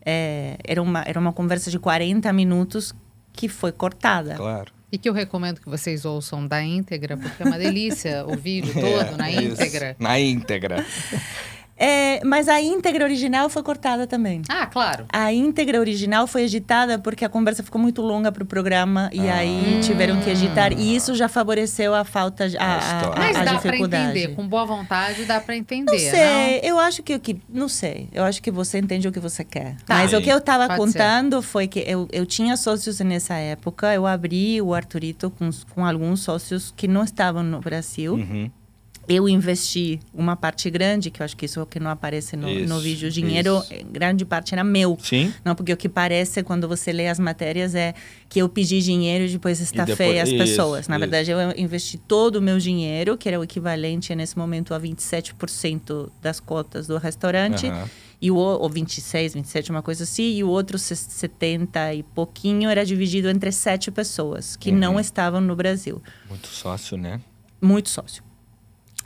É, 0.05 0.56
era, 0.64 0.82
uma, 0.82 1.05
era 1.06 1.18
uma 1.18 1.32
conversa 1.32 1.70
de 1.70 1.78
40 1.78 2.32
minutos 2.32 2.93
que 3.32 3.48
foi 3.48 3.70
cortada. 3.70 4.34
Claro. 4.34 4.72
E 4.90 4.98
que 4.98 5.09
eu 5.09 5.14
recomendo 5.14 5.59
que 5.59 5.70
vocês 5.70 6.05
ouçam 6.05 6.47
da 6.47 6.62
íntegra, 6.62 7.16
porque 7.16 7.43
é 7.43 7.47
uma 7.47 7.59
delícia 7.59 8.26
o 8.28 8.36
vídeo 8.36 8.74
todo 8.74 9.14
é, 9.14 9.16
na 9.16 9.30
íntegra. 9.30 9.90
Isso, 9.93 10.02
na 10.02 10.20
íntegra. 10.20 10.86
É, 11.83 12.25
mas 12.25 12.49
a 12.49 12.61
íntegra 12.61 13.05
original 13.05 13.49
foi 13.49 13.61
cortada 13.61 14.07
também. 14.07 14.43
Ah, 14.49 14.67
claro. 14.67 15.05
A 15.13 15.33
íntegra 15.33 15.81
original 15.81 16.29
foi 16.29 16.45
editada 16.45 16.97
porque 16.97 17.25
a 17.25 17.29
conversa 17.29 17.61
ficou 17.65 17.81
muito 17.81 18.01
longa 18.01 18.31
para 18.31 18.45
o 18.45 18.47
programa 18.47 19.11
e 19.13 19.29
ah. 19.29 19.39
aí 19.39 19.81
tiveram 19.83 20.21
que 20.21 20.31
editar. 20.31 20.73
E 20.73 20.95
isso 20.95 21.13
já 21.17 21.29
favoreceu 21.29 21.93
a 21.93 22.05
falta 22.05 22.49
de. 22.49 22.57
A, 22.57 22.63
a, 22.63 23.01
a, 23.01 23.19
mas 23.19 23.37
a 23.37 23.45
dá 23.45 23.59
para 23.59 23.77
entender, 23.77 24.29
com 24.37 24.47
boa 24.47 24.65
vontade 24.65 25.25
dá 25.25 25.41
para 25.41 25.57
entender. 25.57 25.91
Não 25.91 25.99
sei, 25.99 26.61
não? 26.61 26.69
eu 26.69 26.79
acho 26.79 27.03
que 27.03 27.17
o 27.17 27.19
que. 27.19 27.41
Não 27.49 27.69
sei, 27.69 28.09
eu 28.13 28.23
acho 28.23 28.41
que 28.41 28.53
você 28.53 28.79
entende 28.79 29.09
o 29.09 29.13
que 29.13 29.19
você 29.19 29.43
quer. 29.43 29.75
Tá. 29.85 29.97
Mas 29.97 30.11
Sim. 30.11 30.17
o 30.19 30.23
que 30.23 30.31
eu 30.31 30.39
estava 30.39 30.77
contando 30.77 31.43
ser. 31.43 31.49
foi 31.49 31.67
que 31.67 31.81
eu, 31.81 32.07
eu 32.13 32.25
tinha 32.25 32.57
sócios 32.57 33.01
nessa 33.01 33.35
época, 33.35 33.93
eu 33.93 34.07
abri 34.07 34.63
o 34.63 34.73
Arturito 34.73 35.31
com, 35.31 35.51
com 35.75 35.85
alguns 35.85 36.21
sócios 36.21 36.73
que 36.77 36.87
não 36.87 37.03
estavam 37.03 37.43
no 37.43 37.59
Brasil. 37.59 38.15
Uhum 38.15 38.51
eu 39.12 39.28
investi 39.28 40.01
uma 40.14 40.36
parte 40.36 40.70
grande, 40.70 41.10
que 41.10 41.20
eu 41.20 41.24
acho 41.24 41.36
que 41.36 41.47
isso 41.47 41.60
é 41.60 41.62
o 41.62 41.66
que 41.66 41.78
não 41.78 41.90
aparece 41.90 42.36
no, 42.36 42.48
isso, 42.48 42.68
no 42.68 42.80
vídeo, 42.80 43.09
o 43.09 43.10
dinheiro, 43.10 43.59
isso. 43.59 43.72
Eh, 43.72 43.82
grande 43.82 44.24
parte 44.24 44.55
era 44.55 44.64
meu. 44.64 44.98
Sim. 45.02 45.32
Não, 45.44 45.55
porque 45.55 45.72
o 45.72 45.76
que 45.76 45.89
parece 45.89 46.43
quando 46.43 46.66
você 46.66 46.93
lê 46.93 47.09
as 47.09 47.18
matérias 47.18 47.74
é 47.74 47.94
que 48.28 48.39
eu 48.40 48.48
pedi 48.48 48.80
dinheiro 48.80 49.24
e 49.24 49.28
depois 49.28 49.60
está 49.60 49.86
feio 49.86 50.22
as 50.22 50.32
pessoas. 50.32 50.89
Na 50.89 50.97
isso. 50.97 51.01
verdade, 51.01 51.30
eu 51.30 51.39
investi 51.56 51.98
todo 51.98 52.36
o 52.36 52.43
meu 52.43 52.59
dinheiro, 52.59 53.16
que 53.16 53.28
era 53.28 53.39
o 53.39 53.44
equivalente 53.44 54.14
nesse 54.14 54.36
momento 54.39 54.72
a 54.72 54.80
27% 54.80 56.10
das 56.20 56.40
cotas 56.40 56.86
do 56.86 56.97
restaurante. 56.97 57.66
Uhum. 57.66 57.84
E 58.20 58.30
o, 58.30 58.36
ou 58.36 58.68
26, 58.70 59.34
27, 59.34 59.70
uma 59.72 59.82
coisa 59.82 60.05
assim, 60.05 60.36
e 60.36 60.44
o 60.44 60.48
outro 60.48 60.78
70 60.78 61.94
e 61.94 62.02
pouquinho 62.05 62.70
era 62.70 62.86
dividido 62.86 63.28
entre 63.28 63.51
sete 63.51 63.90
pessoas 63.90 64.55
que 64.55 64.70
uhum. 64.70 64.78
não 64.78 65.01
estavam 65.01 65.40
no 65.40 65.56
Brasil. 65.56 66.01
Muito 66.28 66.47
sócio, 66.47 66.97
né? 66.97 67.20
Muito 67.60 67.90
sócio. 67.90 68.22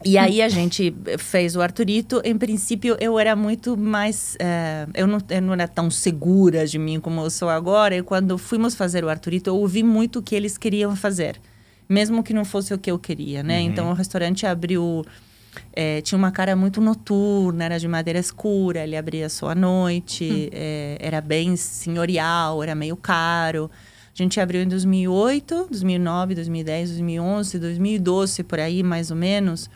E 0.05 0.19
aí 0.19 0.43
a 0.43 0.49
gente 0.49 0.95
fez 1.19 1.57
o 1.57 1.63
Arturito. 1.63 2.21
Em 2.25 2.37
princípio, 2.37 2.97
eu 3.01 3.19
era 3.19 3.35
muito 3.35 3.77
mais. 3.77 4.37
Uh, 4.37 4.91
eu, 4.95 5.07
não, 5.07 5.19
eu 5.29 5.43
não 5.43 5.53
era 5.55 5.67
tão 5.67 5.91
segura 5.91 6.67
de 6.67 6.79
mim 6.79 7.01
como 7.01 7.21
eu 7.23 7.31
sou 7.31 7.49
agora. 7.49 7.97
E 7.97 8.03
quando 8.03 8.37
fomos 8.37 8.75
fazer 8.75 9.05
o 9.05 9.09
Arturito, 9.09 9.51
eu 9.51 9.57
ouvi 9.57 9.83
muito 9.83 10.19
o 10.19 10.23
que 10.23 10.35
eles 10.35 10.59
queriam 10.59 10.95
fazer. 10.95 11.41
Mesmo 11.89 12.23
que 12.23 12.35
não 12.35 12.45
fosse 12.45 12.75
o 12.75 12.79
que 12.79 12.91
eu 12.91 12.99
queria, 12.99 13.43
né? 13.43 13.61
Uhum. 13.61 13.67
Então, 13.67 13.91
o 13.91 13.95
restaurante 13.95 14.47
abriu... 14.47 15.05
É, 15.73 16.03
tinha 16.03 16.19
uma 16.19 16.31
cara 16.31 16.55
muito 16.55 16.83
noturna, 16.83 17.65
era 17.65 17.79
de 17.79 17.89
madeira 17.89 18.19
escura, 18.19 18.85
ele 18.85 18.95
abria 18.95 19.27
só 19.31 19.49
à 19.49 19.55
noite, 19.55 20.31
hum. 20.31 20.51
é, 20.53 20.99
era 21.01 21.19
bem 21.23 21.57
senhorial, 21.57 22.63
era 22.63 22.75
meio 22.75 22.95
caro. 22.95 23.71
A 24.19 24.23
gente 24.23 24.39
abriu 24.39 24.63
em 24.63 24.69
2008, 24.69 25.69
2009, 25.71 26.35
2010, 26.35 26.91
2011, 26.91 27.59
2012, 27.59 28.43
por 28.45 28.61
aí, 28.61 28.83
mais 28.83 29.11
ou 29.11 29.17
menos. 29.17 29.71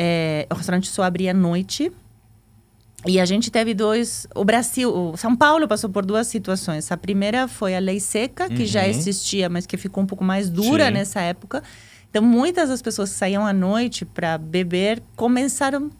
É, 0.00 0.46
o 0.48 0.54
restaurante 0.54 0.88
só 0.88 1.02
abria 1.02 1.32
à 1.32 1.34
noite. 1.34 1.90
E 3.04 3.18
a 3.18 3.24
gente 3.24 3.50
teve 3.50 3.74
dois. 3.74 4.26
O 4.34 4.44
Brasil, 4.44 4.92
o 4.94 5.16
São 5.16 5.34
Paulo 5.34 5.66
passou 5.66 5.90
por 5.90 6.06
duas 6.06 6.28
situações. 6.28 6.90
A 6.92 6.96
primeira 6.96 7.48
foi 7.48 7.74
a 7.74 7.80
lei 7.80 7.98
seca, 7.98 8.48
que 8.48 8.62
uhum. 8.62 8.66
já 8.66 8.86
existia, 8.86 9.48
mas 9.48 9.66
que 9.66 9.76
ficou 9.76 10.04
um 10.04 10.06
pouco 10.06 10.24
mais 10.24 10.48
dura 10.48 10.86
Sim. 10.86 10.92
nessa 10.92 11.20
época. 11.20 11.62
Então, 12.10 12.22
muitas 12.22 12.68
das 12.68 12.80
pessoas 12.80 13.10
que 13.10 13.16
saíam 13.16 13.44
à 13.44 13.52
noite 13.52 14.04
para 14.04 14.38
beber 14.38 15.02
começaram 15.16 15.90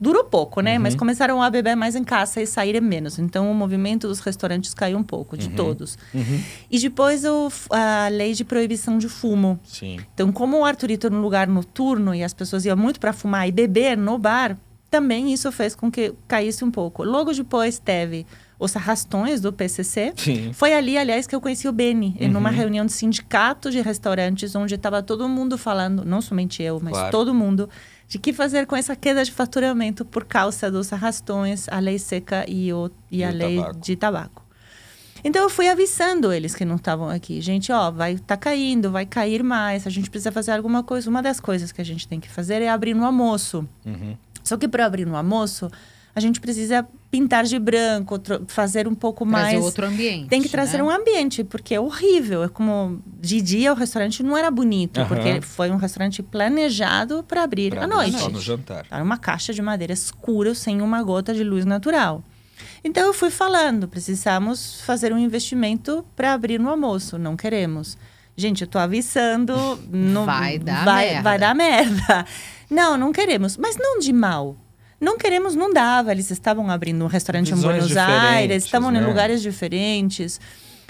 durou 0.00 0.24
pouco, 0.24 0.60
né? 0.60 0.76
Uhum. 0.76 0.82
Mas 0.82 0.94
começaram 0.94 1.42
a 1.42 1.50
beber 1.50 1.76
mais 1.76 1.94
em 1.94 2.04
casa 2.04 2.40
e 2.40 2.46
saírem 2.46 2.80
menos. 2.80 3.18
Então, 3.18 3.50
o 3.50 3.54
movimento 3.54 4.08
dos 4.08 4.20
restaurantes 4.20 4.74
caiu 4.74 4.98
um 4.98 5.02
pouco, 5.02 5.36
de 5.36 5.48
uhum. 5.48 5.54
todos. 5.54 5.98
Uhum. 6.14 6.42
E 6.70 6.78
depois 6.78 7.24
o, 7.24 7.48
a 7.70 8.08
lei 8.08 8.34
de 8.34 8.44
proibição 8.44 8.98
de 8.98 9.08
fumo. 9.08 9.58
Sim. 9.64 9.98
Então, 10.14 10.32
como 10.32 10.58
o 10.58 10.64
Arthurito 10.64 11.06
era 11.06 11.14
um 11.14 11.20
lugar 11.20 11.46
noturno 11.46 12.14
e 12.14 12.22
as 12.22 12.34
pessoas 12.34 12.64
iam 12.64 12.76
muito 12.76 13.00
para 13.00 13.12
fumar 13.12 13.48
e 13.48 13.52
beber 13.52 13.96
no 13.96 14.18
bar, 14.18 14.56
também 14.90 15.32
isso 15.32 15.50
fez 15.52 15.74
com 15.74 15.90
que 15.90 16.14
caísse 16.26 16.64
um 16.64 16.70
pouco. 16.70 17.04
Logo 17.04 17.32
depois 17.32 17.78
teve 17.78 18.26
os 18.58 18.74
arrastões 18.74 19.40
do 19.40 19.52
PCC. 19.52 20.12
Sim. 20.16 20.52
Foi 20.52 20.74
ali, 20.74 20.98
aliás, 20.98 21.26
que 21.26 21.34
eu 21.34 21.40
conheci 21.40 21.68
o 21.68 21.72
Beni, 21.72 22.16
uhum. 22.20 22.28
numa 22.28 22.50
reunião 22.50 22.84
de 22.84 22.92
sindicato 22.92 23.70
de 23.70 23.80
restaurantes, 23.80 24.54
onde 24.54 24.74
estava 24.74 25.02
todo 25.02 25.28
mundo 25.28 25.56
falando, 25.56 26.04
não 26.04 26.20
somente 26.20 26.62
eu, 26.62 26.80
mas 26.82 26.92
claro. 26.92 27.10
todo 27.10 27.32
mundo, 27.32 27.68
de 28.08 28.18
que 28.18 28.32
fazer 28.32 28.66
com 28.66 28.74
essa 28.74 28.96
queda 28.96 29.22
de 29.22 29.30
faturamento 29.30 30.04
por 30.04 30.24
causa 30.24 30.70
dos 30.70 30.92
arrastões, 30.92 31.68
a 31.68 31.78
lei 31.78 31.98
seca 31.98 32.44
e, 32.48 32.72
o, 32.72 32.90
e, 33.10 33.18
e 33.18 33.24
a 33.24 33.30
lei 33.30 33.56
tabaco. 33.56 33.80
de 33.80 33.96
tabaco. 33.96 34.48
Então 35.22 35.42
eu 35.42 35.50
fui 35.50 35.68
avisando 35.68 36.32
eles 36.32 36.54
que 36.54 36.64
não 36.64 36.76
estavam 36.76 37.10
aqui. 37.10 37.40
Gente, 37.40 37.70
ó, 37.70 37.90
vai 37.90 38.16
tá 38.16 38.36
caindo, 38.36 38.90
vai 38.90 39.04
cair 39.04 39.42
mais, 39.42 39.86
a 39.86 39.90
gente 39.90 40.08
precisa 40.08 40.32
fazer 40.32 40.52
alguma 40.52 40.82
coisa. 40.82 41.10
Uma 41.10 41.22
das 41.22 41.38
coisas 41.38 41.70
que 41.70 41.80
a 41.80 41.84
gente 41.84 42.08
tem 42.08 42.18
que 42.18 42.30
fazer 42.30 42.62
é 42.62 42.68
abrir 42.68 42.94
no 42.94 43.04
almoço. 43.04 43.68
Uhum. 43.84 44.16
Só 44.42 44.56
que 44.56 44.66
para 44.66 44.86
abrir 44.86 45.04
no 45.04 45.16
almoço, 45.16 45.70
a 46.18 46.20
gente 46.20 46.40
precisa 46.40 46.86
pintar 47.10 47.44
de 47.44 47.58
branco, 47.58 48.20
fazer 48.48 48.86
um 48.86 48.94
pouco 48.94 49.24
Trazer 49.26 49.52
mais. 49.54 49.64
outro 49.64 49.86
ambiente. 49.86 50.28
Tem 50.28 50.42
que 50.42 50.48
trazer 50.48 50.78
né? 50.78 50.82
um 50.82 50.90
ambiente, 50.90 51.42
porque 51.42 51.74
é 51.74 51.80
horrível. 51.80 52.42
É 52.44 52.48
como 52.48 53.00
de 53.18 53.40
dia 53.40 53.72
o 53.72 53.74
restaurante 53.74 54.22
não 54.22 54.36
era 54.36 54.50
bonito, 54.50 55.00
Aham. 55.00 55.08
porque 55.08 55.40
foi 55.40 55.70
um 55.70 55.76
restaurante 55.76 56.22
planejado 56.22 57.24
para 57.26 57.42
abrir 57.42 57.70
Pra 57.70 57.84
à 57.84 57.86
noite. 57.86 58.18
Só 58.18 58.28
no 58.28 58.40
jantar. 58.40 58.84
Era 58.90 59.02
uma 59.02 59.16
caixa 59.16 59.54
de 59.54 59.62
madeira 59.62 59.92
escura, 59.92 60.54
sem 60.54 60.82
uma 60.82 61.02
gota 61.02 61.32
de 61.32 61.42
luz 61.42 61.64
natural. 61.64 62.22
Então 62.84 63.06
eu 63.06 63.14
fui 63.14 63.30
falando, 63.30 63.88
precisamos 63.88 64.80
fazer 64.82 65.12
um 65.12 65.18
investimento 65.18 66.04
para 66.14 66.32
abrir 66.32 66.58
no 66.60 66.68
almoço, 66.68 67.16
não 67.18 67.36
queremos. 67.36 67.96
Gente, 68.36 68.62
eu 68.62 68.68
tô 68.68 68.78
avisando, 68.78 69.54
não 69.90 70.24
Vai 70.26 70.58
dar 70.58 70.84
vai, 70.84 71.06
merda. 71.06 71.22
vai 71.22 71.38
dar 71.38 71.54
merda. 71.54 72.26
Não, 72.70 72.96
não 72.98 73.12
queremos, 73.12 73.56
mas 73.56 73.76
não 73.78 73.98
de 73.98 74.12
mal. 74.12 74.56
Não 75.00 75.16
queremos, 75.16 75.54
não 75.54 75.72
dava. 75.72 76.12
Eles 76.12 76.30
estavam 76.30 76.68
abrindo 76.70 77.04
um 77.04 77.08
restaurante 77.08 77.52
em 77.52 77.54
Visões 77.54 77.74
Buenos 77.74 77.88
diferentes, 77.88 78.24
Aires, 78.24 78.64
estavam 78.64 78.90
em 78.90 78.94
né? 78.94 79.06
lugares 79.06 79.40
diferentes. 79.40 80.40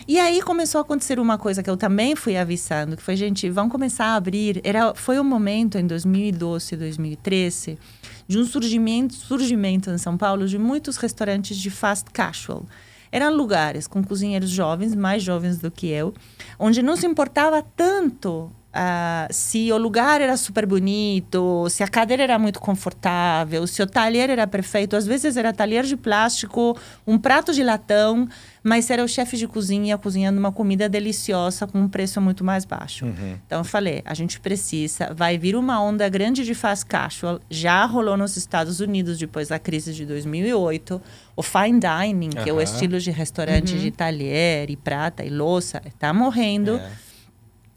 E 0.06 0.18
aí 0.18 0.40
começou 0.40 0.78
a 0.78 0.82
acontecer 0.82 1.18
uma 1.18 1.36
coisa 1.36 1.62
que 1.62 1.68
eu 1.68 1.76
também 1.76 2.16
fui 2.16 2.36
avisando, 2.36 2.96
que 2.96 3.02
foi, 3.02 3.16
gente, 3.16 3.50
vão 3.50 3.68
começar 3.68 4.06
a 4.06 4.14
abrir. 4.14 4.60
Era, 4.64 4.94
foi 4.94 5.18
um 5.20 5.24
momento 5.24 5.76
em 5.76 5.86
2012, 5.86 6.76
2013, 6.76 7.78
de 8.26 8.38
um 8.38 8.46
surgimento, 8.46 9.14
surgimento 9.14 9.90
em 9.90 9.98
São 9.98 10.16
Paulo 10.16 10.46
de 10.46 10.56
muitos 10.56 10.96
restaurantes 10.96 11.56
de 11.58 11.68
fast 11.68 12.10
casual. 12.10 12.64
Eram 13.10 13.34
lugares 13.34 13.86
com 13.86 14.02
cozinheiros 14.02 14.50
jovens, 14.50 14.94
mais 14.94 15.22
jovens 15.22 15.58
do 15.58 15.70
que 15.70 15.88
eu, 15.88 16.14
onde 16.58 16.82
não 16.82 16.96
se 16.96 17.06
importava 17.06 17.62
tanto 17.62 18.50
ah, 18.80 19.26
se 19.28 19.72
o 19.72 19.76
lugar 19.76 20.20
era 20.20 20.36
super 20.36 20.64
bonito, 20.64 21.68
se 21.68 21.82
a 21.82 21.88
cadeira 21.88 22.22
era 22.22 22.38
muito 22.38 22.60
confortável, 22.60 23.66
se 23.66 23.82
o 23.82 23.86
talher 23.88 24.30
era 24.30 24.46
perfeito. 24.46 24.94
Às 24.94 25.04
vezes 25.04 25.36
era 25.36 25.52
talher 25.52 25.82
de 25.82 25.96
plástico, 25.96 26.78
um 27.04 27.18
prato 27.18 27.52
de 27.52 27.64
latão, 27.64 28.28
mas 28.62 28.88
era 28.88 29.02
o 29.02 29.08
chefe 29.08 29.36
de 29.36 29.48
cozinha 29.48 29.98
cozinhando 29.98 30.38
uma 30.38 30.52
comida 30.52 30.88
deliciosa 30.88 31.66
com 31.66 31.80
um 31.80 31.88
preço 31.88 32.20
muito 32.20 32.44
mais 32.44 32.64
baixo. 32.64 33.04
Então 33.44 33.58
eu 33.58 33.64
falei, 33.64 34.00
a 34.04 34.14
gente 34.14 34.38
precisa, 34.38 35.12
vai 35.12 35.36
vir 35.36 35.56
uma 35.56 35.82
onda 35.82 36.08
grande 36.08 36.44
de 36.44 36.54
fast 36.54 36.86
casual, 36.86 37.40
já 37.50 37.84
rolou 37.84 38.16
nos 38.16 38.36
Estados 38.36 38.78
Unidos 38.78 39.18
depois 39.18 39.48
da 39.48 39.58
crise 39.58 39.92
de 39.92 40.06
2008, 40.06 41.02
o 41.34 41.42
fine 41.42 41.80
dining, 41.80 42.30
que 42.30 42.48
é 42.48 42.52
o 42.52 42.60
estilo 42.60 43.00
de 43.00 43.10
restaurante 43.10 43.76
de 43.76 43.90
talher 43.90 44.70
e 44.70 44.76
prata 44.76 45.24
e 45.24 45.30
louça, 45.30 45.82
está 45.84 46.14
morrendo. 46.14 46.76
É. 46.76 47.07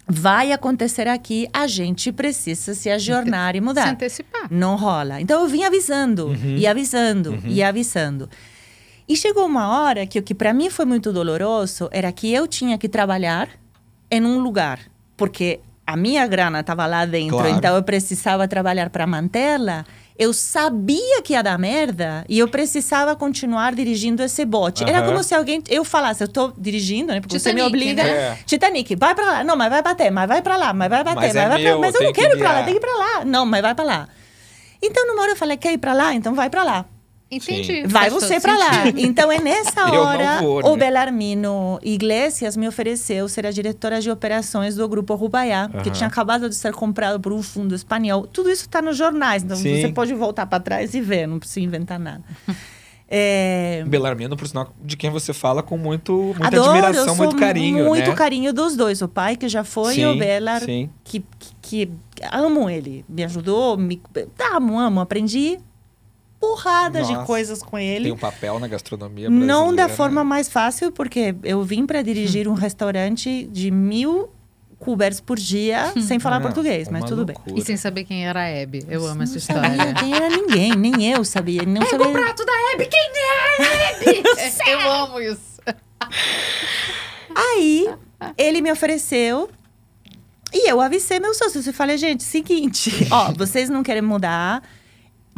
Vai 0.08 0.52
acontecer 0.52 1.08
aqui, 1.08 1.48
a 1.54 1.68
gente 1.68 2.12
precisa 2.12 2.74
se 2.74 2.90
ajornar 2.90 3.56
e 3.56 3.60
Se 3.60 3.64
mudar. 3.64 3.88
antecipar. 3.90 4.48
Não 4.52 4.76
rola. 4.76 5.22
Então 5.22 5.42
eu 5.42 5.48
vim 5.48 5.64
avisando, 5.64 6.28
Uhum. 6.28 6.58
e 6.58 6.68
avisando, 6.68 7.40
e 7.46 7.62
avisando. 7.64 8.30
E 9.08 9.16
chegou 9.16 9.46
uma 9.46 9.70
hora 9.82 10.06
que 10.08 10.20
o 10.20 10.24
que 10.24 10.34
para 10.34 10.54
mim 10.54 10.70
foi 10.70 10.86
muito 10.86 11.14
doloroso 11.14 11.88
era 11.92 12.12
que 12.12 12.32
eu 12.34 12.48
tinha 12.48 12.78
que 12.78 12.90
trabalhar 12.90 13.50
em 14.10 14.26
um 14.26 14.40
lugar, 14.40 14.80
porque 15.16 15.60
a 15.86 15.96
minha 15.96 16.26
grana 16.28 16.60
estava 16.62 16.86
lá 16.86 17.06
dentro, 17.06 17.38
Claro. 17.38 17.50
então 17.56 17.76
eu 17.76 17.84
precisava 17.84 18.48
trabalhar 18.48 18.90
para 18.90 19.06
mantê-la. 19.08 19.86
Eu 20.18 20.34
sabia 20.34 21.22
que 21.24 21.34
ia 21.34 21.42
dar 21.42 21.58
merda 21.58 22.24
e 22.30 22.38
eu 22.38 22.48
precisava 22.48 23.16
continuar 23.16 23.74
dirigindo 23.74 24.22
esse 24.22 24.46
bote. 24.46 24.84
Era 24.84 25.02
como 25.04 25.24
se 25.24 25.34
alguém 25.34 25.64
eu 25.70 25.84
falasse, 25.84 26.24
eu 26.24 26.28
estou 26.28 26.54
dirigindo, 26.58 27.14
né? 27.14 27.22
Porque 27.22 27.40
você 27.40 27.54
me 27.54 27.62
Titanic, 27.62 27.76
obriga. 27.76 28.04
né? 28.04 28.10
É. 28.10 28.38
Titanic, 28.46 28.96
vai 28.96 29.16
para 29.16 29.26
lá. 29.26 29.44
Não, 29.44 29.56
mas 29.56 29.70
vai 29.70 29.82
bater, 29.82 30.12
mas 30.12 30.28
vai 30.28 30.42
para 30.42 30.58
lá, 30.58 30.74
mas 30.74 30.90
vai 30.90 31.04
bater, 31.04 31.16
Mas 31.16 31.34
mas, 31.34 31.36
é 31.36 31.48
vai 31.48 31.50
pra 31.50 31.70
meu, 31.70 31.80
Mas 31.80 31.96
eu 31.96 32.04
não 32.04 32.14
que 32.14 32.22
quero 32.22 32.36
ir 32.36 32.40
para 32.40 32.52
lá, 32.52 32.64
tem 32.64 32.74
que 32.74 32.78
ir 32.78 32.82
para 32.82 32.98
lá. 32.98 33.26
Não, 33.26 33.46
mas 33.46 33.62
vai 33.62 33.74
para 33.74 33.86
lá. 33.86 34.08
Então, 34.82 35.08
numa 35.08 35.22
hora 35.22 35.32
eu 35.32 35.36
falei, 35.36 35.58
quer 35.58 35.74
ir 35.74 35.78
para 35.78 35.94
lá? 35.94 36.14
Então 36.14 36.34
vai 36.34 36.50
para 36.50 36.64
lá. 36.64 36.86
Entendi. 37.32 37.84
Vai 37.88 38.10
Faz 38.10 38.14
você 38.14 38.42
para 38.42 38.58
lá. 38.58 38.72
Então 38.98 39.32
é 39.32 39.40
nessa 39.40 39.90
hora 39.90 40.42
vou, 40.42 40.60
o 40.66 40.72
né? 40.74 40.78
Belarmino 40.78 41.80
Iglesias 41.82 42.58
me 42.58 42.68
ofereceu 42.68 43.30
ser 43.30 43.48
a 43.48 43.52
diretora 43.52 44.02
de 44.02 44.12
operações 44.12 44.76
do 44.76 44.88
grupo 44.90 45.16
Rubaiá, 45.16 45.70
que 45.82 45.90
tinha 45.90 46.08
acabado 46.08 46.50
de 46.50 46.56
ser 46.56 46.74
comprado 46.74 47.22
por 47.22 47.32
um 47.32 47.42
fundo 47.42 47.74
espanhol. 47.74 48.28
Tudo 48.28 48.50
isso 48.50 48.64
está 48.64 48.82
nos 48.82 48.98
jornais, 48.98 49.44
então 49.44 49.56
Sim. 49.56 49.80
você 49.82 49.88
pode 49.88 50.14
voltar 50.14 50.46
para 50.46 50.60
trás 50.60 50.94
e 50.94 51.00
ver, 51.00 51.26
não 51.26 51.40
precisa 51.40 51.62
inventar 51.62 51.98
nada. 51.98 52.24
É, 53.14 53.84
Belarmino, 53.88 54.38
por 54.38 54.48
sinal, 54.48 54.74
de 54.82 54.96
quem 54.96 55.10
você 55.10 55.34
fala 55.34 55.62
com 55.62 55.78
muito, 55.78 56.14
muita 56.14 56.48
Adoro, 56.48 56.64
eu 56.64 56.72
admiração, 56.86 57.08
sou 57.08 57.16
muito 57.18 57.36
carinho, 57.36 57.84
Muito 57.84 58.10
né? 58.10 58.16
carinho 58.16 58.54
dos 58.54 58.78
dois. 58.78 59.02
O 59.02 59.08
pai, 59.10 59.36
que 59.36 59.50
já 59.50 59.66
foi, 59.66 59.98
e 59.98 60.06
o 60.06 60.14
Sim, 60.14 60.18
Belar, 60.20 60.62
sim. 60.62 60.90
que, 61.04 61.22
que, 61.38 61.54
que 61.62 61.90
amo 62.32 62.70
ele. 62.70 63.04
Me 63.10 63.26
ajudou, 63.26 63.76
me, 63.76 64.02
amo, 64.54 64.80
amo. 64.80 65.02
Aprendi 65.02 65.60
porrada 66.42 67.04
de 67.04 67.14
Nossa, 67.14 67.26
coisas 67.26 67.62
com 67.62 67.78
ele. 67.78 68.06
Tem 68.06 68.12
um 68.12 68.18
papel 68.18 68.60
na 68.60 68.68
gastronomia 68.68 69.30
Não 69.30 69.38
brasileira, 69.46 69.76
da 69.76 69.88
né? 69.88 69.94
forma 69.96 70.24
mais 70.24 70.50
fácil, 70.50 70.92
porque 70.92 71.36
eu 71.44 71.64
vim 71.64 71.86
para 71.86 72.02
dirigir 72.02 72.48
um 72.48 72.54
restaurante 72.54 73.44
de 73.52 73.70
mil 73.70 74.30
coberts 74.80 75.22
por 75.22 75.38
dia, 75.38 75.94
sem 76.02 76.20
falar 76.20 76.38
Não, 76.40 76.48
português, 76.48 76.90
mas 76.90 77.04
uma 77.04 77.08
tudo 77.08 77.24
bem. 77.26 77.36
loucura. 77.36 77.60
E 77.60 77.64
sem 77.64 77.78
saber 77.78 78.04
quem 78.04 78.26
era 78.26 78.42
a 78.42 78.48
Hebe. 78.48 78.84
Eu 78.90 79.06
amo 79.06 79.22
essa 79.22 79.34
Não 79.34 79.38
história. 79.38 79.70
sabia 79.78 79.94
quem 79.94 80.14
era 80.16 80.30
ninguém, 80.30 80.76
nem 80.76 81.12
eu 81.12 81.24
sabia. 81.24 81.62
Não 81.64 81.86
sabia. 81.86 82.12
prato 82.12 82.44
da 82.44 82.54
Hebe, 82.74 82.88
quem 82.88 83.00
é 83.00 83.40
a 83.40 83.92
Hebe? 83.92 84.24
Eu 84.68 84.92
amo 84.92 85.20
isso. 85.22 85.62
Aí, 87.36 87.88
ele 88.38 88.62
me 88.62 88.72
ofereceu 88.72 89.50
e 90.54 90.70
eu 90.70 90.82
avisei 90.82 91.20
meus 91.20 91.38
sócios 91.38 91.66
e 91.68 91.72
falei, 91.74 91.98
gente, 91.98 92.24
seguinte, 92.24 93.08
ó, 93.12 93.32
vocês 93.34 93.70
não 93.70 93.84
querem 93.84 94.02
mudar. 94.02 94.62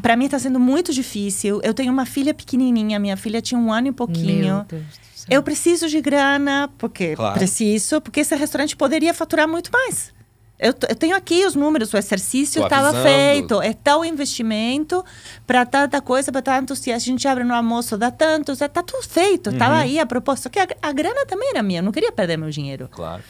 Pra 0.02 0.16
mim 0.18 0.28
tá 0.28 0.38
sendo 0.38 0.60
muito 0.60 0.92
difícil. 0.94 1.62
Eu 1.64 1.74
tenho 1.74 1.92
uma 1.92 2.06
filha 2.06 2.34
pequenininha, 2.34 3.00
minha 3.00 3.16
filha 3.16 3.42
tinha 3.42 3.60
um 3.60 3.72
ano 3.72 3.88
e 3.88 3.92
pouquinho. 3.92 4.56
Meu 4.56 4.64
Deus 4.66 4.84
do 4.84 4.90
céu. 5.16 5.28
Eu 5.30 5.44
preciso 5.44 5.88
de 5.88 6.02
grana, 6.02 6.70
porque 6.78 7.16
Claro. 7.16 7.34
preciso, 7.36 8.02
porque 8.02 8.20
esse 8.20 8.36
restaurante 8.36 8.76
poderia 8.76 9.14
faturar 9.14 9.48
muito 9.48 9.72
mais. 9.72 10.12
Eu, 10.60 10.74
eu 10.88 10.96
tenho 10.96 11.16
aqui 11.16 11.46
os 11.46 11.56
números, 11.56 11.94
o 11.94 11.98
exercício 11.98 12.64
estava 12.64 12.94
feito, 13.02 13.62
é 13.62 13.74
tal 13.74 14.06
investimento 14.06 15.04
para 15.46 15.66
tanta 15.66 16.00
coisa, 16.00 16.32
para 16.32 16.42
tanto, 16.42 16.74
se 16.76 16.92
a 16.92 17.00
gente 17.00 17.28
abre 17.28 17.44
no 17.44 17.54
almoço, 17.54 17.98
dá 17.98 18.10
tanto, 18.12 18.52
está 18.54 18.70
tudo 18.70 19.04
feito, 19.04 19.50
estava 19.50 19.78
aí 19.78 20.00
a 20.00 20.06
proposta. 20.06 20.44
Só 20.44 20.50
que 20.50 20.60
a, 20.60 20.68
a 20.82 20.92
grana 20.94 21.26
também 21.26 21.50
era 21.50 21.62
minha, 21.64 21.80
eu 21.80 21.84
não 21.84 21.92
queria 21.92 22.12
perder 22.12 22.38
meu 22.38 22.50
dinheiro. 22.50 22.88
Claro. 22.92 23.22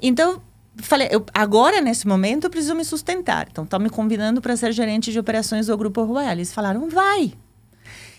Então, 0.00 0.40
falei, 0.78 1.08
eu, 1.10 1.24
agora, 1.34 1.80
nesse 1.80 2.06
momento, 2.06 2.44
eu 2.44 2.50
preciso 2.50 2.74
me 2.74 2.84
sustentar. 2.84 3.48
Então, 3.50 3.64
estão 3.64 3.78
me 3.80 3.90
convidando 3.90 4.40
para 4.40 4.56
ser 4.56 4.72
gerente 4.72 5.12
de 5.12 5.18
operações 5.18 5.66
do 5.66 5.76
Grupo 5.76 6.02
Royal. 6.04 6.32
Eles 6.32 6.52
falaram, 6.52 6.88
vai. 6.88 7.32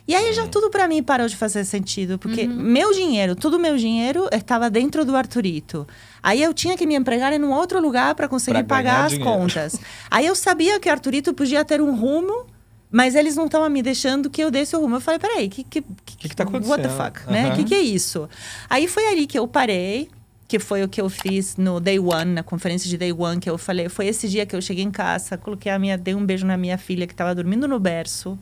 E 0.08 0.16
aí 0.16 0.34
já 0.34 0.48
tudo 0.48 0.70
para 0.72 0.88
mim 0.88 1.02
parou 1.04 1.28
de 1.28 1.38
fazer 1.38 1.64
sentido, 1.64 2.18
porque 2.18 2.46
meu 2.48 2.92
dinheiro, 2.92 3.36
todo 3.36 3.60
meu 3.60 3.78
dinheiro 3.78 4.28
estava 4.32 4.68
dentro 4.70 5.06
do 5.06 5.16
Arturito. 5.16 5.88
Aí 6.24 6.42
eu 6.42 6.54
tinha 6.56 6.76
que 6.76 6.88
me 6.88 6.96
empregar 6.96 7.32
em 7.32 7.42
um 7.42 7.52
outro 7.52 7.80
lugar 7.80 8.16
para 8.16 8.28
conseguir 8.28 8.64
Pra 8.64 8.78
pagar 8.78 9.06
as 9.06 9.12
dinheiro. 9.14 9.32
contas. 9.32 9.80
Aí 10.10 10.26
eu 10.26 10.36
sabia 10.36 10.80
que 10.80 10.90
Arturito 10.90 11.34
podia 11.36 11.64
ter 11.64 11.82
um 11.82 11.96
rumo, 11.96 12.46
mas 12.92 13.14
eles 13.16 13.36
não 13.36 13.46
estavam 13.46 13.70
me 13.70 13.82
deixando 13.84 14.30
que 14.30 14.42
eu 14.44 14.50
desse 14.50 14.76
o 14.76 14.82
rumo. 14.82 14.96
Eu 14.96 15.02
falei, 15.02 15.20
peraí, 15.20 15.48
que 15.48 15.64
que, 15.64 15.82
que 15.82 16.30
que 16.30 16.36
tá 16.36 16.44
What 16.46 16.60
the 16.60 16.68
acontecendo? 16.90 16.98
fuck, 16.98 17.32
né? 17.32 17.44
O 17.44 17.48
Aham. 17.50 17.56
que 17.58 17.64
que 17.66 17.76
é 17.76 17.82
isso? 17.82 18.28
Aí 18.70 18.88
foi 18.88 19.06
ali 19.08 19.28
que 19.28 19.38
eu 19.38 19.48
parei, 19.48 20.10
que 20.52 20.60
foi 20.60 20.84
o 20.84 20.90
que 20.90 21.00
eu 21.00 21.08
fiz 21.08 21.56
no 21.56 21.80
Day 21.80 21.98
One, 21.98 22.34
na 22.34 22.44
conferência 22.44 22.90
de 22.90 22.98
Day 22.98 23.14
One, 23.14 23.40
que 23.40 23.50
eu 23.50 23.58
falei, 23.58 23.88
foi 23.88 24.08
esse 24.08 24.28
dia 24.28 24.46
que 24.46 24.54
eu 24.54 24.62
cheguei 24.62 24.84
em 24.84 24.92
casa, 24.92 25.38
coloquei 25.38 25.72
a 25.72 25.80
minha, 25.80 25.98
dei 25.98 26.14
um 26.14 26.26
beijo 26.26 26.46
na 26.46 26.58
minha 26.58 26.78
filha 26.78 27.08
que 27.08 27.14
estava 27.14 27.34
dormindo 27.34 27.70
no 27.70 27.80
berço. 27.80 28.38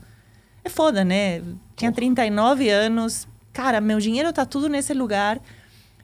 É 0.63 0.69
foda, 0.69 1.03
né? 1.05 1.43
Tinha 1.75 1.91
39 1.91 2.67
anos. 2.67 3.27
Cara, 3.53 3.79
meu 3.79 3.99
dinheiro 3.99 4.33
tá 4.33 4.43
tudo 4.43 4.67
nesse 4.67 4.91
lugar. 4.91 5.39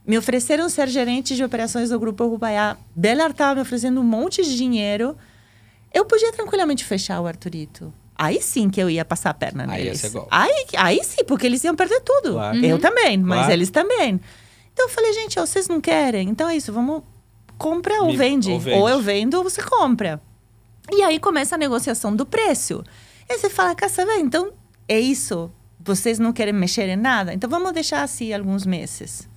Me 0.05 0.15
ofereceram 0.15 0.69
ser 0.69 0.87
gerente 0.89 1.35
de 1.35 1.43
operações 1.43 1.89
do 1.89 1.99
Grupo 1.99 2.27
Rubaiá. 2.27 2.77
Belar 2.95 3.31
estava 3.31 3.55
me 3.55 3.61
oferecendo 3.61 3.99
um 3.99 4.03
monte 4.03 4.43
de 4.43 4.55
dinheiro. 4.55 5.17
Eu 5.91 6.05
podia 6.05 6.31
tranquilamente 6.33 6.85
fechar 6.85 7.19
o 7.19 7.25
Arturito. 7.25 7.91
Aí 8.15 8.39
sim 8.43 8.69
que 8.69 8.79
eu 8.79 8.91
ia 8.91 9.03
passar 9.03 9.31
a 9.31 9.33
perna 9.33 9.63
Aí 9.63 9.79
ia 9.79 9.85
neles. 9.85 10.01
ser 10.01 10.11
golpe. 10.11 10.27
Aí, 10.29 10.65
aí 10.77 11.03
sim, 11.03 11.23
porque 11.25 11.47
eles 11.47 11.63
iam 11.63 11.75
perder 11.75 11.99
tudo. 12.01 12.33
Claro. 12.33 12.63
Eu 12.63 12.77
também, 12.77 13.17
mas 13.17 13.39
Claro. 13.39 13.53
eles 13.53 13.71
também. 13.71 14.21
Então 14.75 14.87
eu 14.87 14.89
falei, 14.89 15.13
gente, 15.13 15.39
ó, 15.39 15.45
vocês 15.45 15.69
não 15.69 15.79
querem? 15.79 16.27
Então 16.27 16.49
é 16.49 16.55
isso, 16.57 16.73
vamos. 16.73 17.01
Compra 17.57 18.01
ou 18.01 18.07
Me- 18.07 18.17
vende. 18.17 18.51
ou 18.51 18.59
vende. 18.59 18.77
Ou 18.77 18.89
eu 18.89 18.99
vendo 18.99 19.35
ou 19.35 19.43
você 19.43 19.61
compra. 19.61 20.21
E 20.91 21.01
aí 21.01 21.17
começa 21.17 21.55
a 21.55 21.57
negociação 21.57 22.13
do 22.13 22.25
preço. 22.25 22.83
E 23.29 23.31
aí 23.33 23.39
você 23.39 23.49
fala, 23.49 23.73
quer 23.73 23.89
saber? 23.89 24.17
Então 24.19 24.51
é 24.87 24.99
isso. 24.99 25.49
Vocês 25.79 26.19
não 26.19 26.33
querem 26.33 26.53
mexer 26.53 26.89
em 26.89 26.97
nada? 26.97 27.33
Então 27.33 27.49
vamos 27.49 27.71
deixar 27.71 28.03
assim 28.03 28.33
alguns 28.33 28.65
meses. 28.65 29.29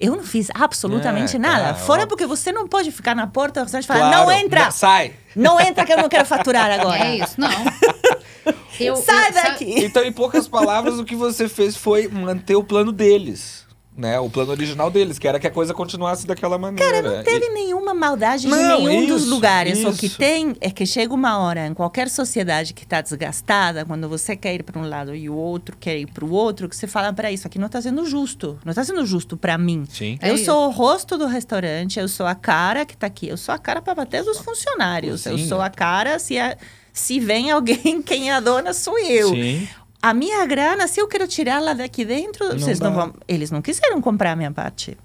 Eu 0.00 0.16
não 0.16 0.24
fiz 0.24 0.48
absolutamente 0.52 1.36
É, 1.36 1.38
nada. 1.38 1.74
Fora 1.74 2.02
ó. 2.02 2.06
porque 2.06 2.26
você 2.26 2.50
não 2.50 2.66
pode 2.66 2.90
ficar 2.90 3.14
na 3.14 3.26
porta 3.28 3.62
e 3.62 3.82
falar, 3.84 4.10
Claro. 4.10 4.16
não 4.26 4.32
entra! 4.32 4.70
Sai! 4.72 5.14
Não 5.36 5.60
entra 5.60 5.86
que 5.86 5.92
eu 5.92 5.96
não 5.98 6.08
quero 6.08 6.26
faturar 6.26 6.68
agora. 6.80 6.98
É 7.06 7.16
isso, 7.18 7.40
não. 7.40 7.48
Eu, 8.78 8.94
Sai 8.96 9.28
eu- 9.30 9.32
daqui! 9.32 9.84
Então, 9.84 10.02
em 10.04 10.12
poucas 10.12 10.46
palavras, 10.46 10.98
o 10.98 11.04
que 11.04 11.16
você 11.16 11.48
fez 11.48 11.74
foi 11.76 12.08
manter 12.08 12.56
o 12.56 12.62
plano 12.62 12.92
deles. 12.92 13.65
Né? 13.96 14.20
O 14.20 14.28
plano 14.28 14.50
original 14.50 14.90
deles, 14.90 15.18
que 15.18 15.26
era 15.26 15.38
que 15.40 15.46
a 15.46 15.50
coisa 15.50 15.72
continuasse 15.72 16.26
daquela 16.26 16.58
maneira. 16.58 17.02
Cara, 17.02 17.16
não 17.16 17.24
teve 17.24 17.48
nenhuma 17.50 17.94
maldade 17.94 18.46
Não, 18.46 18.78
de 18.78 18.84
nenhum 18.84 19.06
dos 19.06 19.22
isso, 19.22 19.30
lugares. 19.30 19.84
O 19.84 19.92
que 19.92 20.06
isso. 20.06 20.18
tem 20.18 20.54
é 20.60 20.70
que 20.70 20.84
chega 20.84 21.14
uma 21.14 21.38
hora 21.38 21.66
em 21.66 21.72
qualquer 21.74 22.08
sociedade 22.10 22.74
que 22.74 22.84
está 22.84 23.00
desgastada, 23.00 23.84
quando 23.84 24.08
você 24.08 24.36
quer 24.36 24.54
ir 24.54 24.62
para 24.62 24.78
um 24.78 24.88
lado 24.88 25.14
e 25.14 25.30
o 25.30 25.34
outro 25.34 25.76
quer 25.78 25.96
ir 25.98 26.06
para 26.06 26.24
o 26.24 26.30
outro, 26.30 26.68
que 26.68 26.76
você 26.76 26.86
fala, 26.86 27.12
para 27.12 27.32
isso 27.32 27.46
aqui 27.46 27.58
não 27.58 27.66
está 27.66 27.80
sendo 27.80 28.04
justo. 28.04 28.58
Não 28.64 28.70
está 28.70 28.84
sendo 28.84 29.04
justo 29.06 29.36
para 29.36 29.56
mim. 29.56 29.84
Sim. 29.88 30.18
É 30.20 30.30
eu 30.30 30.34
isso. 30.34 30.44
sou 30.46 30.66
o 30.68 30.70
rosto 30.70 31.16
do 31.16 31.26
restaurante, 31.26 31.98
eu 31.98 32.08
sou 32.08 32.26
a 32.26 32.34
cara 32.34 32.84
que 32.84 32.94
está 32.94 33.06
aqui, 33.06 33.28
eu 33.28 33.36
sou 33.36 33.54
a 33.54 33.58
cara 33.58 33.80
para 33.80 33.94
bater 33.94 34.22
dos 34.22 34.38
funcionários. 34.38 35.24
Eu 35.26 35.38
sou 35.38 35.60
a 35.60 35.70
cara 35.70 36.18
se, 36.18 36.38
a- 36.38 36.56
se 36.92 37.18
vem 37.18 37.50
alguém, 37.50 38.02
quem 38.04 38.30
é 38.30 38.34
a 38.34 38.40
dona 38.40 38.72
sou 38.74 38.98
eu. 38.98 39.30
Sim. 39.30 39.68
A 40.02 40.12
minha 40.14 40.44
grana, 40.46 40.86
se 40.86 41.00
eu 41.00 41.08
quero 41.08 41.26
tirá-la 41.26 41.72
daqui 41.74 42.04
dentro, 42.04 42.48
Não 42.50 42.58
vocês 42.58 42.78
não 42.80 42.90
dá. 42.94 42.96
vão. 43.06 43.14
Eles 43.26 43.50
não 43.50 43.60
quiseram 43.62 44.00
comprar 44.00 44.32
a 44.32 44.36
minha 44.36 44.50
parte. 44.52 44.96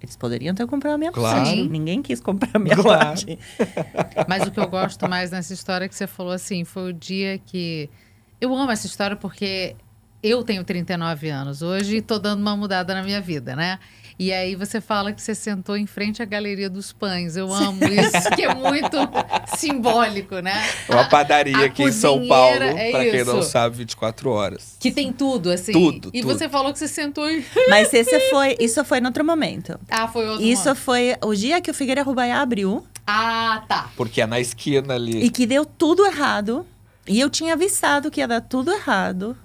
Eles 0.00 0.16
poderiam 0.16 0.54
ter 0.54 0.66
comprado 0.66 0.94
a 0.94 0.98
minha 0.98 1.12
Claro. 1.12 1.36
parte. 1.44 1.62
Ninguém 1.68 2.02
quis 2.02 2.20
comprar 2.20 2.50
a 2.54 2.58
minha 2.58 2.74
Claro. 2.76 2.98
parte. 3.06 3.38
Mas 4.28 4.46
o 4.46 4.50
que 4.50 4.58
eu 4.58 4.68
gosto 4.68 5.08
mais 5.08 5.30
nessa 5.30 5.52
história 5.52 5.88
que 5.88 5.94
você 5.94 6.06
falou 6.06 6.32
assim, 6.32 6.64
foi 6.64 6.90
o 6.90 6.92
dia 6.92 7.38
que. 7.38 7.88
Eu 8.40 8.52
amo 8.54 8.70
essa 8.72 8.86
história 8.86 9.14
porque 9.16 9.76
eu 10.22 10.42
tenho 10.42 10.64
39 10.64 11.28
anos 11.28 11.62
hoje 11.62 11.98
e 11.98 12.02
tô 12.02 12.18
dando 12.18 12.40
uma 12.40 12.56
mudada 12.56 12.94
na 12.94 13.02
minha 13.02 13.20
vida, 13.20 13.54
né? 13.54 13.78
E 14.22 14.32
aí 14.32 14.54
você 14.54 14.80
fala 14.80 15.12
que 15.12 15.20
você 15.20 15.34
sentou 15.34 15.76
em 15.76 15.84
frente 15.84 16.22
à 16.22 16.24
Galeria 16.24 16.70
dos 16.70 16.92
Pães. 16.92 17.36
Eu 17.36 17.52
amo 17.52 17.80
isso, 17.84 18.30
que 18.36 18.42
é 18.42 18.54
muito 18.54 18.96
simbólico, 19.58 20.38
né? 20.38 20.54
Uma 20.88 21.08
padaria 21.08 21.58
A 21.58 21.64
aqui 21.64 21.82
em 21.82 21.90
São 21.90 22.26
Paulo, 22.28 22.62
é 22.62 22.90
pra 22.92 23.04
quem 23.10 23.24
não 23.24 23.42
sabe, 23.42 23.78
24 23.78 24.30
horas. 24.30 24.76
Que 24.78 24.92
tem 24.92 25.12
tudo, 25.12 25.50
assim. 25.50 25.72
Tudo, 25.72 26.10
E 26.14 26.20
tudo. 26.20 26.32
você 26.32 26.48
falou 26.48 26.72
que 26.72 26.78
você 26.78 26.86
sentou 26.86 27.28
em. 27.28 27.44
Mas 27.68 27.92
esse 27.92 28.30
foi, 28.30 28.56
isso 28.60 28.84
foi 28.84 28.98
em 29.00 29.06
outro 29.06 29.24
momento. 29.24 29.76
Ah, 29.90 30.06
foi 30.06 30.28
outro. 30.28 30.44
Isso 30.44 30.66
momento. 30.66 30.78
foi 30.78 31.16
o 31.20 31.34
dia 31.34 31.60
que 31.60 31.70
o 31.70 31.74
Figueira 31.74 32.04
Rubaiá 32.04 32.40
abriu 32.40 32.86
Ah, 33.04 33.64
tá. 33.68 33.90
Porque 33.96 34.20
é 34.20 34.26
na 34.26 34.38
esquina 34.38 34.94
ali. 34.94 35.20
e 35.24 35.30
que 35.30 35.46
deu 35.46 35.64
tudo 35.66 36.06
errado. 36.06 36.64
E 37.08 37.18
eu 37.18 37.28
tinha 37.28 37.54
avisado 37.54 38.08
que 38.08 38.20
ia 38.20 38.28
dar 38.28 38.40
tudo 38.40 38.70
errado. 38.72 39.36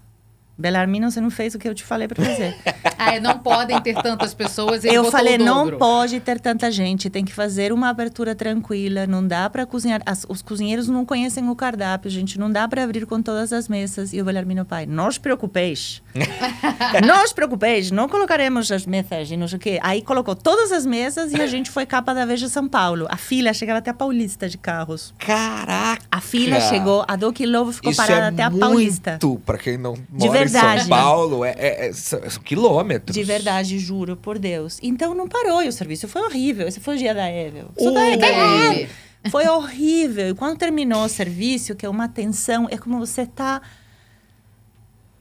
Belarmino, 0.58 1.12
você 1.12 1.22
não 1.22 1.30
fez 1.30 1.54
o 1.56 1.60
que 1.60 1.68
eu 1.68 1.76
te 1.76 1.84
falei 1.84 2.08
para 2.08 2.24
fazer. 2.24 2.56
Ah, 3.00 3.14
é, 3.14 3.20
não 3.20 3.38
podem 3.38 3.80
ter 3.80 3.94
tantas 4.02 4.34
pessoas. 4.34 4.84
eu 4.84 5.04
falei, 5.12 5.38
não 5.38 5.78
pode 5.78 6.20
ter 6.20 6.40
tanta 6.40 6.72
gente, 6.72 7.12
tem 7.12 7.24
que 7.24 7.32
fazer 7.32 7.72
uma 7.72 7.90
abertura 7.90 8.34
tranquila, 8.34 9.06
não 9.06 9.26
dá 9.26 9.48
para 9.52 9.68
cozinhar. 9.68 10.02
As- 10.04 10.26
os 10.28 10.42
cozinheiros 10.42 10.88
não 10.88 11.06
conhecem 11.06 11.48
o 11.48 11.56
cardápio, 11.56 12.10
gente, 12.10 12.40
não 12.40 12.50
dá 12.52 12.68
para 12.68 12.84
abrir 12.84 13.06
com 13.06 13.22
todas 13.22 13.54
as 13.54 13.68
mesas. 13.68 14.14
E 14.14 14.20
o 14.22 14.26
Belarmino 14.26 14.66
pai, 14.66 14.88
não 14.88 15.08
os 15.08 15.20
preocupeis. 15.20 16.02
não 17.06 17.24
os 17.24 17.34
preocupeis, 17.34 17.92
não 17.92 18.08
colocaremos 18.08 18.72
as 18.72 18.86
mesas 18.86 19.30
e 19.32 19.38
não 19.38 19.48
sei 19.48 19.58
o 19.58 19.60
quê. 19.60 19.80
Aí 19.82 20.02
colocou 20.02 20.36
todas 20.36 20.72
as 20.72 20.86
mesas 20.86 21.32
e 21.34 21.42
a 21.42 21.48
gente 21.48 21.70
foi 21.70 21.86
capa 21.86 22.14
da 22.14 22.26
Veja 22.26 22.48
São 22.48 22.68
Paulo. 22.68 23.08
A 23.10 23.18
fila 23.18 23.54
chegava 23.54 23.80
até 23.80 23.92
a 23.92 23.94
Paulista 23.94 24.48
de 24.50 24.58
carros. 24.58 25.14
Caraca! 25.18 26.04
A 26.12 26.22
fila 26.22 26.60
chegou, 26.62 27.04
a 27.08 27.16
Duque 27.16 27.46
Lobo 27.46 27.72
ficou 27.72 27.92
Isso 27.92 28.02
parada 28.02 28.26
é 28.26 28.30
até 28.30 28.44
a 28.44 28.50
muito, 28.50 28.62
Paulista. 28.62 29.20
pra 29.46 29.58
quem 29.58 29.78
não 29.78 29.96
mora 30.10 30.44
em. 30.44 30.48
São 30.48 30.88
Paulo, 30.90 31.46
é, 31.46 31.56
é- 31.58 31.88
é- 31.88 31.94
são 31.94 32.20
quilômetros. 32.44 33.16
De 33.16 33.24
verdade, 33.24 33.78
juro 33.80 34.16
por 34.16 34.40
Deus. 34.40 34.80
Então 34.82 35.14
não 35.14 35.28
parou 35.28 35.62
e 35.64 35.68
o 35.68 35.72
serviço 35.72 36.08
foi 36.08 36.22
horrível. 36.24 36.68
Esse 36.68 36.80
foi 36.80 36.96
o 36.96 36.98
dia 36.98 37.14
da 37.14 37.30
Evel. 37.30 37.70
Uh, 37.78 37.92
da 37.92 38.08
Evel. 38.08 38.90
Foi 39.30 39.48
horrível. 39.48 40.30
E 40.30 40.34
quando 40.34 40.58
terminou 40.58 41.04
o 41.04 41.10
serviço, 41.10 41.76
que 41.76 41.86
é 41.86 41.90
uma 41.90 42.08
tensão, 42.08 42.68
é 42.70 42.78
como 42.78 43.00
você 43.00 43.26
tá 43.26 43.62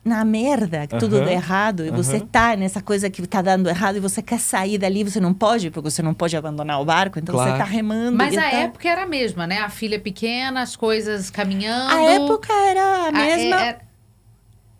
na 0.06 0.24
merda, 0.24 0.86
que 0.86 0.96
tudo 0.98 1.16
Aham, 1.16 1.24
dá 1.24 1.32
errado, 1.32 1.84
e 1.84 1.90
você 1.90 2.20
tá 2.20 2.56
nessa 2.56 2.80
coisa 2.80 3.10
que 3.10 3.26
tá 3.26 3.42
dando 3.42 3.68
errado, 3.68 3.96
e 3.96 4.00
você 4.00 4.22
quer 4.22 4.38
sair 4.38 4.78
dali, 4.78 5.02
você 5.02 5.18
não 5.18 5.34
pode, 5.34 5.70
porque 5.70 5.90
você 5.90 6.00
não 6.00 6.14
pode 6.14 6.36
abandonar 6.36 6.80
o 6.80 6.84
barco, 6.84 7.18
então 7.18 7.34
Claro. 7.34 7.50
você 7.52 7.58
tá 7.58 7.64
remando. 7.64 8.16
Mas 8.16 8.38
a 8.38 8.46
época 8.50 8.88
era 8.88 9.02
a 9.02 9.06
mesma, 9.06 9.46
né? 9.46 9.58
A 9.58 9.68
filha 9.68 9.98
pequena, 9.98 10.62
as 10.62 10.76
coisas 10.76 11.28
caminhando. 11.28 11.92
A 11.92 12.02
época 12.02 12.52
era 12.52 12.80
a 12.82 13.08
A- 13.08 13.12
mesma. 13.12 13.62
é- 13.62 13.68
é- 13.70 13.78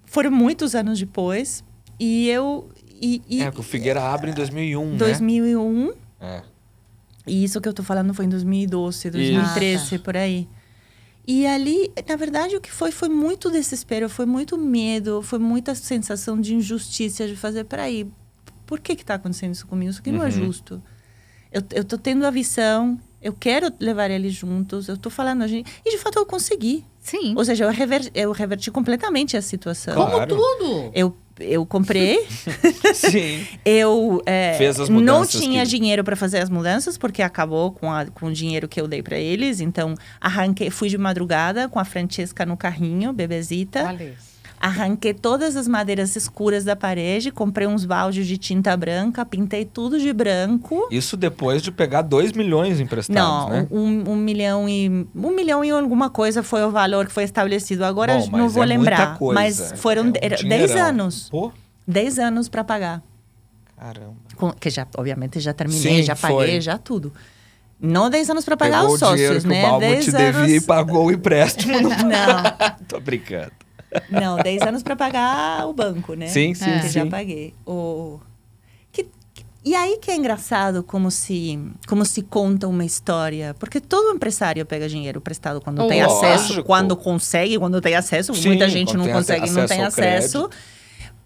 Foram 0.07 0.31
muitos 0.31 0.75
anos 0.75 0.99
depois, 0.99 1.65
e 1.99 2.29
eu. 2.29 2.71
E, 3.03 3.21
e 3.29 3.43
É, 3.43 3.51
que 3.51 3.61
o 3.61 3.63
Figueira 3.63 4.01
abre 4.03 4.31
em 4.31 4.35
2001, 4.35 4.93
né? 4.93 4.97
2001, 4.97 5.93
É. 6.21 6.41
E 7.27 7.43
isso 7.45 7.61
que 7.61 7.69
eu 7.69 7.75
tô 7.75 7.83
falando 7.83 8.15
foi 8.15 8.25
em 8.25 8.29
2012, 8.29 9.11
2013, 9.11 9.97
Ah, 9.97 9.99
tá. 9.99 10.05
por 10.05 10.17
aí. 10.17 10.49
E 11.27 11.45
ali, 11.47 11.93
na 12.09 12.15
verdade, 12.17 12.55
o 12.57 12.61
que 12.61 12.71
foi 12.71 12.93
foi 12.93 13.09
muito 13.09 13.51
desespero, 13.51 14.09
foi 14.09 14.27
muito 14.27 14.57
medo, 14.57 15.21
foi 15.23 15.39
muita 15.41 15.75
sensação 15.75 16.41
de 16.41 16.55
injustiça 16.55 17.27
de 17.27 17.35
fazer, 17.35 17.65
peraí, 17.65 18.09
por 18.65 18.79
que 18.79 18.95
que 18.95 19.05
tá 19.05 19.15
acontecendo 19.15 19.53
isso 19.53 19.67
comigo? 19.67 19.91
Isso 19.91 20.01
aqui 20.01 20.13
não 20.13 20.23
é 20.23 20.27
Uhum. 20.27 20.31
justo. 20.31 20.83
Eu, 21.51 21.63
eu 21.73 21.85
tô 21.85 21.99
tendo 21.99 22.25
a 22.27 22.31
visão, 22.31 23.01
eu 23.21 23.33
quero 23.33 23.73
levar 23.81 24.11
eles 24.11 24.35
juntos, 24.35 24.89
eu 24.89 24.97
tô 24.97 25.11
falando 25.11 25.43
a 25.43 25.47
gente... 25.49 25.69
E, 25.85 25.91
de 25.91 25.99
fato, 25.99 26.19
eu 26.19 26.27
consegui. 26.27 26.85
Sim. 27.01 27.35
Ou 27.37 27.45
seja, 27.45 27.65
eu, 27.65 27.71
rever, 27.71 28.09
eu 28.15 28.31
reverti 28.33 28.71
completamente 28.71 29.37
a 29.37 29.43
situação. 29.43 29.95
Claro. 29.95 30.37
Tudo. 30.37 30.91
Eu, 30.95 31.17
eu 31.41 31.65
comprei, 31.67 32.27
Sim. 32.95 33.47
eu 33.65 34.23
é, 34.27 34.55
Fez 34.57 34.81
as 34.81 34.89
não 34.89 35.01
mudanças 35.01 35.41
tinha 35.41 35.63
que- 35.65 35.69
dinheiro 35.71 36.03
para 36.05 36.17
fazer 36.17 36.39
as 36.39 36.49
mudanças 36.51 36.97
porque 36.97 37.23
acabou 37.23 37.73
com, 37.73 37.93
a, 37.93 38.07
com 38.07 38.27
o 38.27 38.33
dinheiro 38.33 38.67
que 38.69 38.81
eu 38.81 38.89
dei 38.89 39.03
para 39.03 39.19
eles. 39.19 39.61
Então 39.61 39.95
arranquei, 40.21 40.71
fui 40.71 40.89
de 40.89 40.99
madrugada 40.99 41.69
com 41.69 41.79
a 41.79 41.85
Francesca 41.85 42.45
no 42.47 42.57
carrinho, 42.57 43.13
bebezita. 43.13 43.93
Isso. 43.95 44.36
Arranquei 44.59 45.13
todas 45.13 45.55
as 45.55 45.69
madeiras 45.69 46.17
escuras 46.17 46.65
da 46.65 46.75
parede, 46.75 47.31
comprei 47.31 47.67
uns 47.67 47.85
baldes 47.85 48.27
de 48.27 48.39
tinta 48.39 48.75
branca, 48.77 49.25
pintei 49.25 49.65
tudo 49.65 49.99
de 49.99 50.13
branco. 50.13 50.89
Isso 50.91 51.17
depois 51.17 51.63
de 51.63 51.71
pegar 51.71 52.03
2 52.03 52.33
milhões 52.33 52.81
emprestados, 52.81 53.15
Não, 53.23 53.49
né? 53.51 53.69
um, 53.71 54.11
um 54.13 54.17
milhão 54.17 54.69
e 54.69 55.07
um 55.15 55.31
milhão 55.31 55.65
e 55.65 55.71
alguma 55.71 56.09
coisa 56.09 56.43
foi 56.43 56.65
o 56.65 56.71
valor 56.71 57.07
que 57.07 57.13
foi 57.13 57.25
estabelecido. 57.25 57.85
Agora 57.85 58.17
Bom, 58.19 58.39
não 58.39 58.49
vou 58.49 58.63
é 58.63 58.67
lembrar, 58.67 59.19
mas 59.35 59.73
foram 59.77 60.05
É 60.21 60.27
um 60.45 60.49
10 60.49 60.71
anos, 60.77 61.29
Pô, 61.31 61.53
10 61.87 62.19
anos 62.19 62.49
para 62.49 62.65
pagar. 62.65 63.03
caramba. 63.77 64.15
Com- 64.37 64.53
que 64.53 64.71
já, 64.71 64.87
obviamente, 64.97 65.39
já 65.39 65.53
terminei, 65.53 65.99
Sim, 65.99 66.03
já 66.03 66.17
paguei, 66.17 66.37
foi. 66.53 66.61
já 66.63 66.79
tudo. 66.79 67.13
Não 67.79 68.09
10 68.09 68.31
anos 68.31 68.45
para 68.45 68.57
pagar 68.57 68.81
Pegou 68.81 68.95
os 68.95 69.03
o 69.03 69.07
dinheiro 69.13 69.35
sócios, 69.35 69.43
que 69.45 69.49
né? 69.51 69.61
o 69.67 69.67
Balbo 69.69 69.81
10 69.81 70.05
te 70.07 70.17
anos... 70.17 70.37
devia 70.41 70.57
e 70.57 70.61
pagou 70.63 71.07
o 71.07 71.13
empréstimo. 71.13 71.77
Não, 71.91 72.77
Tô 72.89 72.99
brincando. 73.01 73.53
Não, 74.11 74.37
10 74.37 74.63
anos 74.63 74.83
para 74.83 74.97
pagar 74.97 75.67
o 75.67 75.73
banco, 75.73 76.15
né? 76.15 76.27
Sim, 76.29 76.55
sim, 76.55 76.65
Que 76.65 76.71
É. 76.71 76.89
já 76.89 77.03
sim. 77.03 77.09
paguei. 77.11 77.55
O... 77.67 78.19
Que, 78.93 79.07
e 79.65 79.75
aí 79.75 79.99
que 80.01 80.11
é 80.11 80.17
engraçado 80.17 80.83
como 80.83 81.11
se, 81.11 81.59
como 81.89 82.05
se 82.05 82.23
conta 82.23 82.67
uma 82.69 82.85
história. 82.85 83.55
Porque 83.59 83.81
todo 83.81 84.15
empresário 84.15 84.65
pega 84.65 84.89
dinheiro 84.89 85.21
prestado 85.21 85.61
quando 85.61 85.87
tem 85.89 86.03
Lógico. 86.03 86.25
acesso, 86.25 86.65
quando 86.65 86.97
consegue, 86.97 87.59
quando 87.59 87.81
tem 87.81 87.95
acesso. 87.95 88.35
Sim, 88.35 88.49
Muita 88.49 88.69
gente 88.69 88.97
não 88.97 89.05
tem 89.05 89.13
consegue, 89.13 89.51
não 89.51 89.67
tem 89.67 89.83
acesso. 89.83 90.49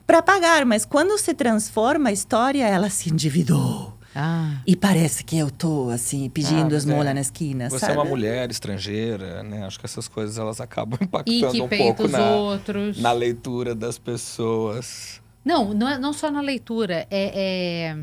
Para 0.07 0.23
pagar, 0.23 0.65
mas 0.65 0.85
quando 0.85 1.17
se 1.19 1.33
transforma 1.35 2.09
a 2.09 2.13
história, 2.13 2.67
ela 2.67 2.91
se 2.91 3.11
endividou. 3.13 3.97
Ah. 4.15 4.57
E 4.67 4.75
parece 4.75 5.23
que 5.23 5.39
eu 5.39 5.51
tô, 5.51 5.89
assim, 5.91 6.29
pedindo 6.29 6.75
Ah, 6.75 6.79
esmola 6.79 7.11
é. 7.11 7.15
na 7.15 7.21
esquina, 7.21 7.71
Você 7.71 7.79
sabe? 7.79 7.93
é 7.93 7.97
uma 7.97 8.05
mulher 8.05 8.51
estrangeira, 8.51 9.43
né? 9.43 9.65
Acho 9.65 9.79
que 9.79 9.87
essas 9.87 10.09
coisas 10.09 10.37
elas 10.39 10.61
acabam 10.61 10.99
E 11.01 11.05
impactando 11.05 11.53
que 11.53 11.63
um 11.63 11.69
peita 11.69 11.85
pouco 11.85 12.03
os 12.05 12.11
na, 12.13 12.31
outros. 12.31 13.01
na 13.01 13.13
leitura 13.13 13.75
das 13.75 13.99
pessoas. 13.99 15.21
Não, 15.45 15.73
não, 15.73 15.89
é, 15.89 15.99
não 15.99 16.13
só 16.13 16.31
na 16.31 16.41
leitura, 16.41 17.07
é, 17.11 17.95
é, 17.95 17.97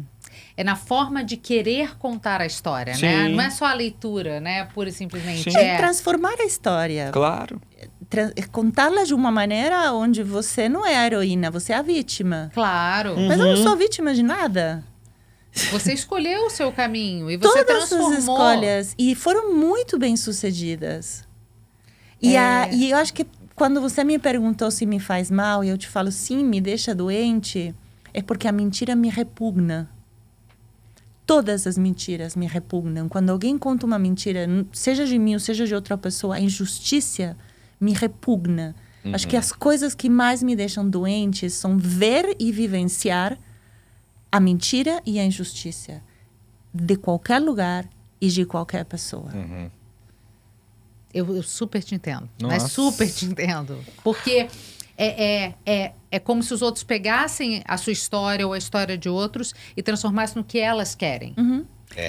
é 0.56 0.64
na 0.64 0.76
forma 0.76 1.24
de 1.24 1.38
querer 1.38 1.98
contar 1.98 2.42
a 2.42 2.46
história, 2.46 2.94
né? 2.98 3.28
Sim. 3.28 3.36
Não 3.36 3.44
é 3.44 3.50
só 3.50 3.66
a 3.66 3.74
leitura, 3.74 4.40
né? 4.40 4.64
Pura 4.74 4.90
e 4.90 4.92
simplesmente. 4.92 5.52
Sim. 5.52 5.58
É 5.58 5.76
É, 5.76 5.78
transformar 5.78 6.36
a 6.40 6.46
história. 6.46 7.10
Claro. 7.12 7.62
Tra- 8.10 8.32
é 8.36 8.42
contá-la 8.44 9.04
de 9.04 9.14
uma 9.14 9.32
maneira 9.32 9.92
onde 9.94 10.24
você 10.24 10.70
não 10.70 10.86
é 10.86 10.96
a 10.96 11.06
heroína, 11.06 11.52
você 11.52 11.74
é 11.74 11.76
a 11.76 11.82
vítima. 11.82 12.50
claro. 12.54 13.16
Mas 13.18 13.38
eu 13.40 13.46
não 13.46 13.56
Uhum. 13.58 13.64
sou 13.64 13.76
vítima 13.76 14.14
de 14.14 14.24
nada. 14.24 14.84
Você 15.72 15.94
escolheu 15.94 16.46
o 16.46 16.50
seu 16.50 16.72
caminho 16.72 17.30
e 17.32 17.38
você 17.38 17.64
Todas 17.64 17.90
transformou. 17.90 18.12
as 18.12 18.20
escolhas. 18.20 18.96
E 18.98 19.16
foram 19.16 19.54
muito 19.56 19.98
bem 19.98 20.16
sucedidas. 20.16 21.28
E, 22.22 22.36
É. 22.36 22.40
a, 22.40 22.70
e 22.72 22.92
eu 22.92 22.98
acho 22.98 23.14
que 23.14 23.26
quando 23.56 23.82
você 23.82 24.04
me 24.04 24.20
perguntou 24.20 24.70
se 24.72 24.86
me 24.86 25.00
faz 25.00 25.30
mal, 25.32 25.64
e 25.64 25.70
eu 25.70 25.78
te 25.78 25.88
falo 25.88 26.12
sim, 26.12 26.44
me 26.44 26.62
deixa 26.62 26.94
doente, 26.94 27.74
é 28.14 28.22
porque 28.22 28.48
a 28.48 28.52
mentira 28.52 28.96
me 28.96 29.10
repugna. 29.10 29.90
Todas 31.26 31.68
as 31.68 31.78
mentiras 31.78 32.36
me 32.36 32.48
repugnam. 32.48 33.10
Quando 33.10 33.30
alguém 33.32 33.58
conta 33.58 33.86
uma 33.86 34.00
mentira, 34.00 34.48
seja 34.72 35.06
de 35.06 35.20
mim 35.20 35.34
ou 35.34 35.40
seja 35.40 35.66
de 35.68 35.76
outra 35.76 35.98
pessoa, 35.98 36.36
a 36.36 36.40
injustiça 36.40 37.36
me 37.82 37.92
repugna. 37.94 38.76
Acho 39.14 39.28
que 39.28 39.38
as 39.38 39.52
coisas 39.52 39.94
que 39.96 40.10
mais 40.10 40.42
me 40.44 40.56
deixam 40.56 40.88
doentes 40.90 41.54
são 41.54 41.78
ver 41.78 42.36
e 42.40 42.52
vivenciar 42.52 43.38
a 44.32 44.40
mentira 44.40 45.02
e 45.06 45.20
a 45.20 45.26
injustiça 45.26 46.02
de 46.74 46.96
qualquer 46.96 47.40
lugar 47.40 47.88
e 48.20 48.28
de 48.30 48.46
qualquer 48.46 48.86
pessoa. 48.86 49.32
Uhum. 49.34 49.70
Eu, 51.14 51.36
eu 51.36 51.44
super 51.44 51.84
te 51.84 51.96
entendo. 51.96 52.30
Mas 52.42 52.64
Nossa. 52.64 52.68
super 52.76 53.10
te 53.12 53.26
entendo. 53.26 53.80
Porque 54.04 54.48
é, 54.98 55.46
é, 55.46 55.54
é 55.66 55.94
é 56.10 56.20
como 56.20 56.42
se 56.42 56.54
os 56.54 56.62
outros 56.62 56.84
pegassem 56.84 57.62
a 57.66 57.76
sua 57.78 57.92
história 57.92 58.46
ou 58.48 58.54
a 58.54 58.58
história 58.58 58.98
de 58.98 59.10
outros 59.10 59.54
e 59.76 59.84
transformassem 59.84 60.38
no 60.38 60.44
que 60.44 60.58
elas 60.58 60.96
querem. 60.96 61.36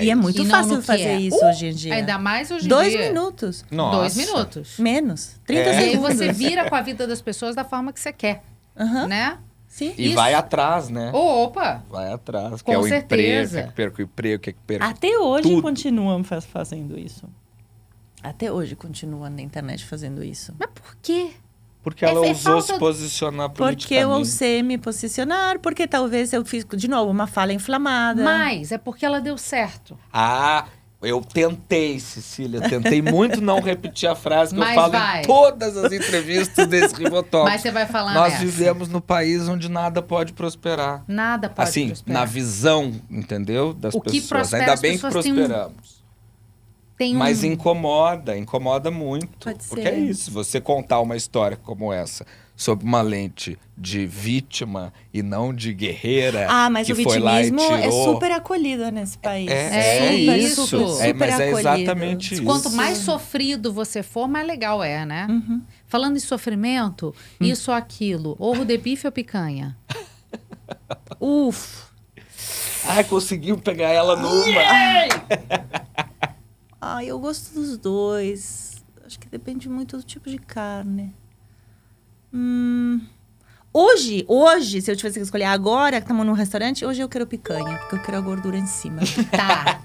e 0.00 0.08
é 0.10 0.14
muito 0.14 0.42
E 0.42 0.46
fácil 0.46 0.80
fazer 0.82 1.02
é. 1.02 1.20
isso 1.20 1.44
hoje 1.44 1.66
em 1.66 1.72
dia. 1.72 1.94
Ainda 1.94 2.16
mais 2.16 2.50
hoje 2.50 2.66
em 2.66 2.68
Dois 2.68 2.92
dia. 2.92 3.08
minutos. 3.08 3.64
Nossa. 3.70 3.96
Dois 3.98 4.16
minutos. 4.16 4.78
Menos. 4.78 5.40
30 5.44 5.62
E 5.62 5.68
aí 5.76 5.90
segundos. 5.90 6.16
você 6.16 6.32
vira 6.32 6.68
com 6.68 6.76
a 6.76 6.80
vida 6.82 7.06
das 7.08 7.20
pessoas 7.20 7.56
da 7.56 7.64
forma 7.64 7.92
que 7.92 7.98
você 7.98 8.12
quer, 8.12 8.42
Aham, 8.78 9.08
né? 9.08 9.38
Sim. 9.78 9.94
E 9.96 10.06
Isso. 10.06 10.14
vai 10.16 10.34
atrás, 10.34 10.88
né? 10.88 11.12
Opa! 11.14 11.84
Vai 11.88 12.12
atrás. 12.12 12.62
Com 12.62 12.72
que 12.72 12.76
é 12.76 12.78
o 12.78 12.82
certeza. 12.82 13.60
emprego, 13.60 13.68
que 13.70 13.76
perca 13.76 14.02
o 14.02 14.04
emprego, 14.04 14.42
que 14.42 14.52
perca 14.66 14.86
Até 14.86 15.16
hoje 15.16 15.48
Tudo. 15.48 15.62
continuam 15.62 16.24
faz- 16.24 16.44
fazendo 16.44 16.98
isso. 16.98 17.28
Até 18.20 18.50
hoje 18.50 18.74
continuam 18.74 19.30
na 19.30 19.40
internet 19.40 19.84
fazendo 19.84 20.24
isso. 20.24 20.52
Mas 20.58 20.68
por 20.74 20.96
quê? 21.00 21.30
Porque 21.80 22.04
ela 22.04 22.24
É- 22.24 22.26
é 22.26 22.28
ousou 22.30 22.54
falta- 22.60 22.72
se 22.74 22.78
posicionar 22.80 23.50
Porque 23.50 23.94
eu 23.94 24.10
ousei 24.10 24.64
me 24.64 24.76
posicionar, 24.76 25.60
porque 25.60 25.86
talvez 25.86 26.32
eu 26.32 26.44
fiz, 26.44 26.64
de 26.76 26.88
novo, 26.88 27.08
uma 27.12 27.28
fala 27.28 27.52
inflamada. 27.52 28.22
Mas 28.24 28.72
é 28.72 28.78
porque 28.78 29.06
ela 29.06 29.20
deu 29.20 29.38
certo. 29.38 29.96
Ah, 30.12 30.66
eu 31.00 31.20
tentei, 31.20 32.00
Cecília. 32.00 32.60
Tentei 32.60 33.00
muito 33.00 33.40
não 33.40 33.60
repetir 33.60 34.08
a 34.08 34.14
frase 34.16 34.52
que 34.52 34.58
Mas 34.58 34.70
eu 34.70 34.74
falo 34.74 34.92
vai. 34.92 35.20
em 35.20 35.24
todas 35.24 35.76
as 35.76 35.92
entrevistas 35.92 36.66
desse 36.66 36.94
Rivotalk. 36.96 37.48
Mas 37.50 37.60
você 37.60 37.70
vai 37.70 37.86
falar 37.86 38.14
Nós 38.14 38.32
nessa. 38.32 38.44
vivemos 38.44 38.88
no 38.88 39.00
país 39.00 39.48
onde 39.48 39.68
nada 39.68 40.02
pode 40.02 40.32
prosperar. 40.32 41.04
Nada 41.06 41.48
pode 41.48 41.68
assim, 41.68 41.86
prosperar. 41.88 42.20
na 42.20 42.24
visão, 42.26 42.92
entendeu? 43.10 43.72
Das 43.72 43.94
O 43.94 44.00
que 44.00 44.12
pessoas. 44.20 44.28
prospera, 44.50 44.64
Ainda 44.72 44.80
bem 44.80 44.98
que 44.98 45.06
um- 45.06 45.10
prosperamos. 45.10 45.98
Tem 46.96 47.14
um... 47.14 47.18
Mas 47.18 47.44
incomoda, 47.44 48.36
incomoda 48.36 48.90
muito. 48.90 49.28
Pode 49.44 49.64
Porque 49.68 49.82
ser. 49.82 49.94
é 49.94 49.98
isso, 50.00 50.32
você 50.32 50.60
contar 50.60 51.00
uma 51.00 51.16
história 51.16 51.56
como 51.56 51.92
essa, 51.92 52.26
sob 52.58 52.84
uma 52.84 53.00
lente 53.00 53.56
de 53.76 54.04
vítima 54.04 54.92
e 55.14 55.22
não 55.22 55.54
de 55.54 55.72
guerreira. 55.72 56.46
Ah, 56.50 56.68
mas 56.68 56.86
que 56.88 56.92
o 56.92 56.96
vitimismo 56.96 57.60
é 57.60 57.88
super 57.90 58.32
acolhido 58.32 58.90
nesse 58.90 59.16
país. 59.16 59.48
É, 59.48 59.54
É 59.54 60.06
é 60.08 60.16
isso. 60.38 60.62
isso. 60.64 60.66
Super, 60.66 61.04
É, 61.06 61.12
mas 61.12 61.30
super 61.34 61.42
é 61.42 61.48
acolhido. 61.48 61.58
exatamente 61.58 62.34
isso. 62.34 62.42
Quanto 62.42 62.70
mais 62.72 62.98
sofrido 62.98 63.72
você 63.72 64.02
for, 64.02 64.26
mais 64.26 64.44
legal 64.46 64.82
é, 64.82 65.06
né? 65.06 65.28
Falando 65.86 66.16
em 66.16 66.20
sofrimento, 66.20 67.14
isso 67.40 67.70
ou 67.70 67.76
aquilo. 67.76 68.36
Ovo 68.40 68.64
de 68.64 68.76
bife 68.76 69.06
ou 69.06 69.12
picanha? 69.12 69.76
Uf. 71.20 71.86
Ai, 72.84 73.04
conseguiu 73.04 73.56
pegar 73.58 73.90
ela 73.90 74.16
numa. 74.16 74.60
Ai, 76.80 77.06
eu 77.06 77.18
gosto 77.18 77.54
dos 77.54 77.76
dois. 77.78 78.82
Acho 79.06 79.18
que 79.18 79.28
depende 79.28 79.68
muito 79.68 79.96
do 79.96 80.02
tipo 80.02 80.28
de 80.28 80.38
carne. 80.38 81.14
Hum, 82.32 83.00
Hoje, 83.72 84.24
hoje, 84.26 84.80
se 84.80 84.90
eu 84.90 84.96
tivesse 84.96 85.18
que 85.18 85.24
escolher 85.24 85.44
agora 85.44 85.98
que 86.00 86.04
estamos 86.04 86.24
num 86.26 86.32
restaurante, 86.32 86.84
hoje 86.86 87.00
eu 87.02 87.08
quero 87.08 87.26
picanha, 87.26 87.76
porque 87.78 87.96
eu 87.96 88.02
quero 88.02 88.16
a 88.16 88.20
gordura 88.20 88.56
em 88.56 88.66
cima. 88.66 89.02
Tá. 89.30 89.80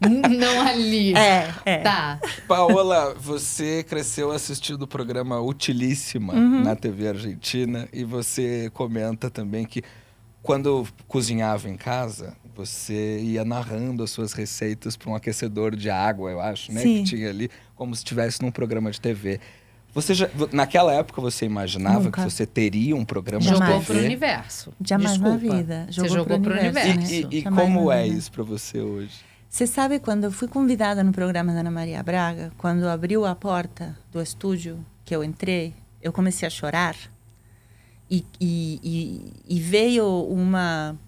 Não 0.00 0.60
ali. 0.62 1.14
é, 1.16 1.52
é. 1.64 1.78
Tá. 1.78 2.20
Paola, 2.46 3.14
você 3.18 3.82
cresceu 3.82 4.30
assistindo 4.30 4.82
o 4.82 4.86
programa 4.86 5.40
Utilíssima 5.40 6.32
Uhum. 6.32 6.62
na 6.62 6.76
TV 6.76 7.08
Argentina 7.08 7.88
e 7.92 8.04
você 8.04 8.70
comenta 8.72 9.28
também 9.28 9.64
que 9.66 9.82
quando 10.42 10.86
cozinhava 11.08 11.68
em 11.68 11.76
casa, 11.76 12.36
você 12.54 13.18
ia 13.20 13.44
narrando 13.44 14.02
as 14.04 14.10
suas 14.10 14.32
receitas 14.32 14.96
para 14.96 15.10
um 15.10 15.14
aquecedor 15.14 15.74
de 15.74 15.90
água, 15.90 16.30
eu 16.30 16.40
acho, 16.40 16.70
né? 16.72 16.82
Sim. 16.82 16.98
Que 17.02 17.10
tinha 17.10 17.30
ali, 17.30 17.50
como 17.74 17.94
se 17.94 18.00
estivesse 18.00 18.40
num 18.42 18.50
programa 18.50 18.90
de 18.90 19.00
TV. 19.00 19.40
Você 19.94 20.12
já, 20.12 20.28
naquela 20.52 20.92
época 20.92 21.20
você 21.20 21.46
imaginava 21.46 22.00
Nunca. 22.04 22.24
que 22.24 22.30
você 22.30 22.44
teria 22.44 22.96
um 22.96 23.04
programa 23.04 23.42
Jogou 23.44 23.78
de 23.78 23.84
pro 23.86 23.94
TV? 23.94 24.06
universo. 24.06 24.72
Jamais 24.84 25.12
Desculpa. 25.12 25.30
na 25.30 25.36
vida. 25.56 25.86
Você 25.90 26.08
jogou 26.08 26.24
pro 26.24 26.40
pro 26.40 26.52
universo. 26.60 26.90
universo. 26.90 27.12
E, 27.12 27.16
e- 27.16 27.38
e 27.38 27.40
Jamais 27.42 27.64
como 27.68 27.92
é 27.92 28.02
vida. 28.02 28.16
isso 28.16 28.32
para 28.32 28.42
você 28.42 28.80
hoje? 28.80 29.12
Você 29.48 29.66
sabe 29.68 30.00
quando 30.00 30.24
eu 30.24 30.32
fui 30.32 30.48
convidada 30.48 31.04
no 31.04 31.12
programa 31.12 31.52
da 31.54 31.60
Ana 31.60 31.70
Maria 31.70 32.02
Braga, 32.02 32.50
quando 32.58 32.88
abriu 32.88 33.24
a 33.24 33.36
porta 33.36 33.96
do 34.10 34.20
estúdio 34.20 34.84
que 35.04 35.14
eu 35.14 35.22
entrei, 35.22 35.72
eu 36.02 36.12
comecei 36.12 36.44
a 36.46 36.50
chorar 36.50 36.96
e, 38.10 38.26
e, 38.40 38.80
e, 38.82 39.56
e 39.56 39.60
veio 39.60 40.06
uma 40.24 40.98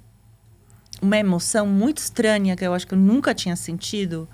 uma 1.02 1.18
emoção 1.18 1.66
muito 1.66 1.98
estranha 1.98 2.56
que 2.56 2.64
eu 2.64 2.72
acho 2.72 2.86
que 2.86 2.94
eu 2.94 2.98
nunca 2.98 3.34
tinha 3.34 3.54
sentido, 3.54 4.26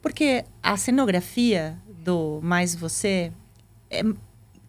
porque 0.00 0.44
a 0.62 0.74
cenografia 0.76 1.76
do 2.02 2.40
Mais 2.42 2.74
Você 2.74 3.30
é 3.90 4.02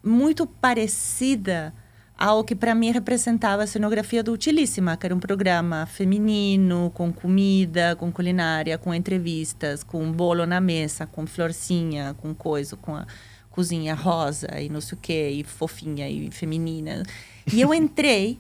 muito 0.04 0.48
parecida 0.48 1.74
ao 2.18 2.44
que 2.44 2.54
para 2.54 2.76
mim 2.76 2.92
representava 2.92 3.64
a 3.64 3.68
cenografia 3.68 4.22
do 4.22 4.34
Utilíssima, 4.34 4.98
que 4.98 5.06
era 5.06 5.16
um 5.16 5.20
programa 5.20 5.86
feminino, 5.86 6.92
com 6.94 7.14
comida, 7.14 7.96
com 7.96 8.12
culinária, 8.12 8.78
com 8.78 8.94
entrevistas, 8.94 9.84
com 9.84 10.12
bolo 10.12 10.46
na 10.46 10.60
mesa, 10.60 11.06
com 11.06 11.26
florzinha, 11.26 12.14
com 12.16 12.36
coisa, 12.36 12.76
com 12.76 12.94
a 12.94 13.08
cozinha 13.50 13.96
rosa 13.96 14.60
e 14.60 14.68
não 14.68 14.82
sei 14.82 14.98
o 14.98 15.02
quê, 15.02 15.30
e 15.30 15.44
fofinha 15.46 16.10
e 16.10 16.30
feminina. 16.30 17.04
E 17.54 17.62
eu 17.62 17.74
entrei, 17.74 18.38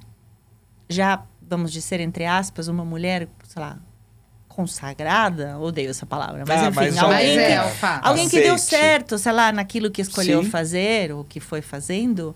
já, 0.89 1.26
vamos 1.41 1.72
dizer, 1.72 2.01
entre 2.01 2.26
aspas, 2.26 2.68
uma 2.68 2.84
mulher, 2.84 3.30
sei 3.45 3.61
lá, 3.61 3.80
consagrada, 4.60 5.57
odeio 5.57 5.90
essa 5.90 6.06
palavra, 6.06 6.44
mas 6.45 6.61
Ah, 6.61 6.68
enfim, 6.68 6.76
mas 6.76 6.95
já 6.95 7.03
alguém 7.03 7.34
que 7.34 7.40
é. 7.40 7.77
Alguém 8.02 8.30
que 8.30 8.41
deu 8.41 8.57
certo, 8.57 9.18
sei 9.18 9.31
lá, 9.31 9.53
naquilo 9.53 9.90
que 9.90 10.02
escolheu 10.02 10.44
Sim. 10.44 10.49
fazer, 10.49 11.14
ou 11.14 11.23
que 11.23 11.40
foi 11.40 11.61
fazendo. 11.61 12.36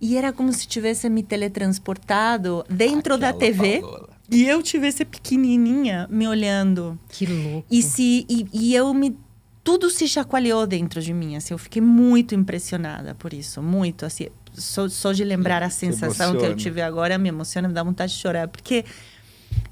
E 0.00 0.16
era 0.16 0.32
como 0.32 0.52
se 0.52 0.66
tivesse 0.66 1.08
me 1.08 1.22
teletransportado 1.22 2.64
dentro 2.68 3.16
da 3.16 3.28
Aquela 3.28 3.52
TV. 3.52 3.80
Paola. 3.82 4.08
E 4.28 4.48
eu 4.48 4.60
tivesse 4.64 5.04
pequenininha 5.04 6.08
me 6.10 6.26
olhando. 6.26 6.98
Que 7.08 7.26
louco. 7.26 7.66
E, 7.70 7.82
se, 7.82 8.26
e, 8.28 8.48
e 8.52 8.74
eu 8.74 8.92
me... 8.92 9.16
Tudo 9.62 9.90
se 9.90 10.08
chacoalhou 10.08 10.66
dentro 10.66 11.00
de 11.00 11.12
mim, 11.12 11.36
assim. 11.36 11.54
Eu 11.54 11.58
fiquei 11.58 11.82
muito 11.82 12.34
impressionada 12.34 13.14
por 13.14 13.32
isso. 13.32 13.62
Muito, 13.62 14.04
assim. 14.04 14.26
Só, 14.54 14.88
só 14.88 15.12
de 15.12 15.22
lembrar 15.22 15.62
a 15.62 15.70
Se 15.70 15.78
sensação 15.80 16.36
que 16.36 16.44
eu 16.44 16.56
tive 16.56 16.82
agora, 16.82 17.16
me 17.16 17.28
emociona, 17.28 17.68
me 17.68 17.74
dá 17.74 17.82
vontade 17.84 18.12
de 18.12 18.18
chorar. 18.18 18.48
Porque 18.48 18.84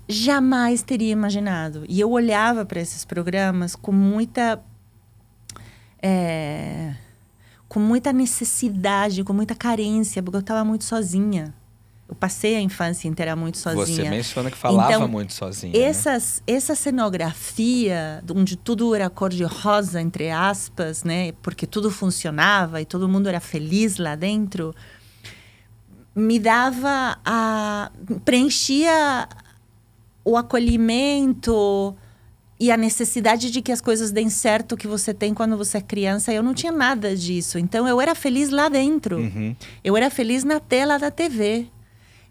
jamais 0.09 0.83
teria 0.83 1.13
imaginado. 1.13 1.85
E 1.89 2.01
eu 2.01 2.11
olhava 2.11 2.65
para 2.65 2.81
esses 2.81 3.05
programas 3.05 3.75
com 3.77 3.93
muita. 3.93 4.61
é, 6.03 6.95
com 7.69 7.81
muita 7.81 8.13
necessidade, 8.13 9.23
com 9.23 9.33
muita 9.33 9.55
carência, 9.55 10.23
porque 10.23 10.37
eu 10.37 10.41
estava 10.41 10.65
muito 10.65 10.85
sozinha. 10.85 11.53
Eu 12.09 12.15
passei 12.15 12.57
a 12.57 12.61
infância 12.63 13.07
inteira 13.07 13.37
muito 13.37 13.59
sozinha. 13.59 14.05
Você 14.05 14.09
menciona 14.09 14.51
que 14.51 14.57
falava 14.57 14.91
Então, 14.95 15.07
muito 15.07 15.35
sozinha. 15.35 15.79
né? 15.79 15.85
Essas, 15.85 16.43
essa 16.47 16.75
cenografia, 16.75 18.25
onde 18.35 18.57
tudo 18.57 18.95
era 18.95 19.11
cor-de-rosa, 19.11 20.01
entre 20.01 20.31
aspas, 20.31 21.05
né? 21.05 21.33
Porque 21.43 21.67
tudo 21.67 21.91
funcionava 21.91 22.81
e 22.81 22.87
todo 22.87 23.07
mundo 23.07 23.29
era 23.29 23.41
feliz 23.41 23.99
lá 23.99 24.15
dentro, 24.17 24.75
me 26.17 26.39
dava 26.39 27.19
a. 27.23 27.91
preenchia 28.25 29.29
o 30.29 30.37
acolhimento 30.37 31.97
e 32.61 32.71
a 32.71 32.77
necessidade 32.77 33.51
de 33.51 33.63
que 33.63 33.73
as 33.73 33.81
coisas 33.81 34.11
deem 34.11 34.29
certo 34.29 34.77
que 34.77 34.87
você 34.87 35.15
tem 35.15 35.33
quando 35.33 35.57
você 35.57 35.79
é 35.79 35.81
criança. 35.81 36.33
Eu 36.33 36.43
não 36.43 36.53
tinha 36.53 36.71
nada 36.71 37.17
disso. 37.17 37.59
Então 37.59 37.89
eu 37.89 37.99
era 37.99 38.15
feliz 38.15 38.51
lá 38.51 38.69
dentro. 38.69 39.17
Uhum. 39.17 39.57
Eu 39.83 39.97
era 39.97 40.11
feliz 40.11 40.45
na 40.45 40.61
tela 40.61 40.99
da 40.99 41.11
TV. 41.11 41.69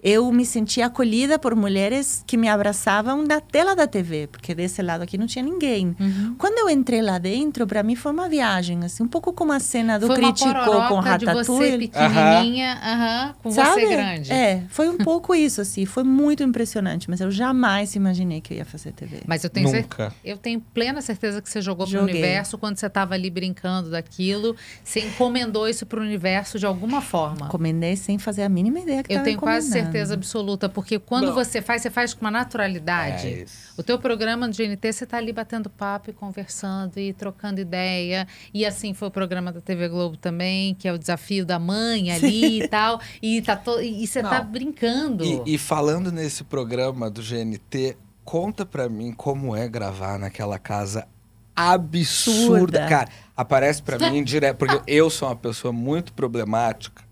Eu 0.03 0.32
me 0.32 0.45
sentia 0.45 0.86
acolhida 0.86 1.40
por 1.40 1.56
mulheres 1.56 2.24
que 2.28 2.38
me 2.38 2.48
abraçavam 2.48 3.24
na 3.24 3.41
tela 3.41 3.76
da 3.76 3.88
TV, 3.88 4.28
porque 4.32 4.53
desse 4.53 4.82
lado 4.82 5.02
aqui 5.02 5.18
não 5.18 5.26
tinha 5.26 5.44
ninguém. 5.44 5.95
Uhum. 5.99 6.36
Quando 6.38 6.60
eu 6.60 6.69
entrei 6.69 7.02
lá 7.02 7.18
dentro, 7.18 7.65
para 7.65 7.82
mim 7.82 7.95
foi 7.95 8.11
uma 8.11 8.30
viagem, 8.30 8.84
assim, 8.86 9.03
um 9.03 9.07
pouco 9.07 9.34
como 9.34 9.52
a 9.52 9.60
cena 9.60 9.99
do 9.99 10.07
Foi 10.07 10.18
uma 10.19 10.28
Criticou 10.34 10.53
pororoca 10.53 10.88
com 10.90 11.18
de 11.18 11.26
você 11.26 11.32
Ratatouille. 11.32 11.88
pequenininha, 11.88 13.36
com 13.41 13.52
Sabe? 13.52 13.82
você 13.82 13.88
grande. 13.88 14.32
É, 14.32 14.64
foi 14.69 14.88
um 14.90 14.98
pouco 14.98 15.34
isso, 15.34 15.61
assim, 15.61 15.86
foi 15.86 16.03
muito 16.03 16.44
impressionante, 16.44 17.10
mas 17.10 17.19
eu 17.19 17.32
jamais 17.32 17.95
imaginei 17.95 18.40
que 18.41 18.53
eu 18.53 18.57
ia 18.57 18.65
fazer 18.65 18.91
TV. 18.91 19.22
Mas 19.26 19.44
eu 19.44 19.49
tenho, 19.49 19.68
cer- 19.69 19.82
Nunca. 19.82 20.14
eu 20.24 20.38
tenho 20.38 20.61
plena 20.74 21.02
certeza 21.02 21.41
que 21.41 21.49
você 21.49 21.61
jogou 21.61 21.86
pro 21.88 21.91
Joguei. 21.99 22.14
universo 22.15 22.57
quando 22.57 22.78
você 22.78 22.86
estava 22.88 23.14
ali 23.15 23.30
brincando 23.30 23.90
daquilo. 23.90 24.56
Você 24.84 24.99
encomendou 24.99 25.68
isso 25.68 25.86
pro 25.86 26.02
universo 26.02 26.60
de 26.60 26.65
alguma 26.65 27.02
forma. 27.02 27.48
Encomendei 27.48 27.95
sem 27.95 28.18
fazer 28.19 28.44
a 28.44 28.49
mínima 28.49 28.80
ideia 28.80 29.03
que 29.03 29.11
Eu 29.11 29.15
tava 29.18 29.26
tenho 29.26 29.40
quase 29.40 29.68
encomendando. 29.68 29.86
Certeza 29.88 30.14
absoluta, 30.14 30.69
porque 30.69 30.99
quando 30.99 31.27
Não. 31.27 31.34
você 31.34 31.61
faz, 31.61 31.81
você 31.81 31.89
faz 31.89 32.14
com 32.14 32.22
uma 32.22 32.31
naturalidade. 32.31 33.27
É 33.27 33.43
isso. 33.43 33.73
O 33.77 33.84
teu 33.84 33.97
programa 33.99 34.47
no 34.47 34.53
GNT, 34.53 34.93
você 34.93 35.05
tá 35.05 35.18
ali 35.18 35.34
batendo 35.34 35.69
papo 35.69 36.09
e 36.09 36.14
conversando 36.14 36.97
e 36.97 37.14
trocando 37.14 37.59
ideia. 37.59 38.27
E 38.53 38.65
assim 38.65 38.93
foi 38.93 39.07
o 39.07 39.11
programa 39.11 39.51
da 39.51 39.61
TV 39.61 39.88
Globo 39.89 40.18
também, 40.18 40.76
que 40.76 40.88
é 40.88 40.93
o 40.93 40.97
desafio 40.97 41.45
da 41.45 41.59
mãe 41.59 42.11
ali 42.14 42.64
e 42.64 42.68
tal. 42.68 42.99
E, 43.22 43.41
tá 43.41 43.55
to... 43.55 43.81
e 43.81 44.05
você 44.05 44.22
tá 44.22 44.43
Não. 44.43 44.51
brincando. 44.51 45.23
E, 45.23 45.55
e 45.55 45.57
falando 45.57 46.11
nesse 46.11 46.43
programa 46.43 47.09
do 47.09 47.22
GNT, 47.22 47.97
conta 48.23 48.65
pra 48.65 48.89
mim 48.89 49.14
como 49.14 49.55
é 49.55 49.68
gravar 49.68 50.19
naquela 50.19 50.59
casa 50.59 51.07
absurda. 51.55 52.49
Absurda. 52.51 52.88
Cara, 52.88 53.09
aparece 53.35 53.81
pra 53.81 53.97
mim 54.11 54.23
direto, 54.23 54.57
porque 54.57 54.80
eu 54.85 55.09
sou 55.09 55.27
uma 55.27 55.35
pessoa 55.35 55.72
muito 55.73 56.14
problemática, 56.14 57.03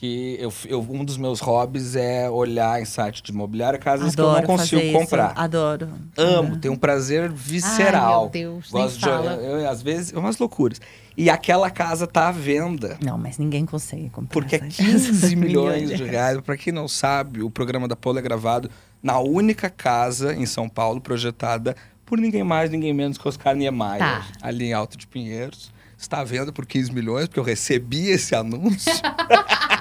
que 0.00 0.38
eu, 0.40 0.50
eu- 0.66 0.80
um 0.88 1.04
dos 1.04 1.18
meus 1.18 1.40
hobbies 1.40 1.94
é 1.94 2.28
olhar 2.30 2.80
em 2.80 2.86
site 2.86 3.22
de 3.22 3.32
imobiliária 3.32 3.78
casas 3.78 4.14
que 4.14 4.20
eu 4.20 4.30
Adoro 4.30 4.48
não 4.48 4.56
consigo 4.56 4.92
comprar. 4.98 5.32
Isso. 5.32 5.40
Adoro. 5.42 5.88
Amo, 6.16 6.56
tem 6.56 6.70
um 6.70 6.76
prazer 6.76 7.30
visceral. 7.30 8.30
Ai, 8.34 8.40
meu 8.40 8.50
Deus, 8.54 8.70
Gosto 8.70 8.98
de 8.98 9.04
fala. 9.04 9.32
eu- 9.34 9.58
eu- 9.60 9.68
às 9.68 9.82
vezes, 9.82 10.10
é 10.14 10.18
umas 10.18 10.38
loucuras. 10.38 10.80
E 11.18 11.28
aquela 11.28 11.68
casa 11.70 12.06
tá 12.06 12.28
à 12.28 12.32
venda. 12.32 12.96
Não, 13.04 13.18
mas 13.18 13.36
ninguém 13.36 13.66
consegue 13.66 14.08
comprar. 14.08 14.32
Porque 14.32 14.56
é 14.56 14.58
essas 14.58 14.78
15 15.20 15.36
milhões 15.36 15.90
de 15.90 16.02
reais. 16.02 16.40
Pra 16.40 16.56
quem 16.56 16.72
não 16.72 16.88
sabe, 16.88 17.42
o 17.42 17.50
programa 17.50 17.86
da 17.86 17.94
Paula 17.94 18.20
é 18.20 18.22
gravado 18.22 18.70
na 19.02 19.18
única 19.20 19.68
casa 19.68 20.34
em 20.34 20.46
São 20.46 20.66
Paulo 20.66 20.98
projetada 21.02 21.76
por 22.06 22.18
ninguém 22.18 22.42
mais, 22.42 22.70
ninguém 22.70 22.94
menos 22.94 23.18
que 23.18 23.28
Oscar 23.28 23.54
Niemeyer, 23.54 23.98
Tá. 23.98 24.26
ali 24.40 24.64
em 24.66 24.72
Alto 24.72 24.96
de 24.96 25.06
Pinheiros. 25.06 25.70
Está 25.98 26.20
à 26.20 26.24
venda 26.24 26.50
por 26.50 26.64
15 26.64 26.90
milhões, 26.90 27.26
porque 27.28 27.38
eu 27.38 27.44
recebi 27.44 28.08
esse 28.08 28.34
anúncio. 28.34 28.90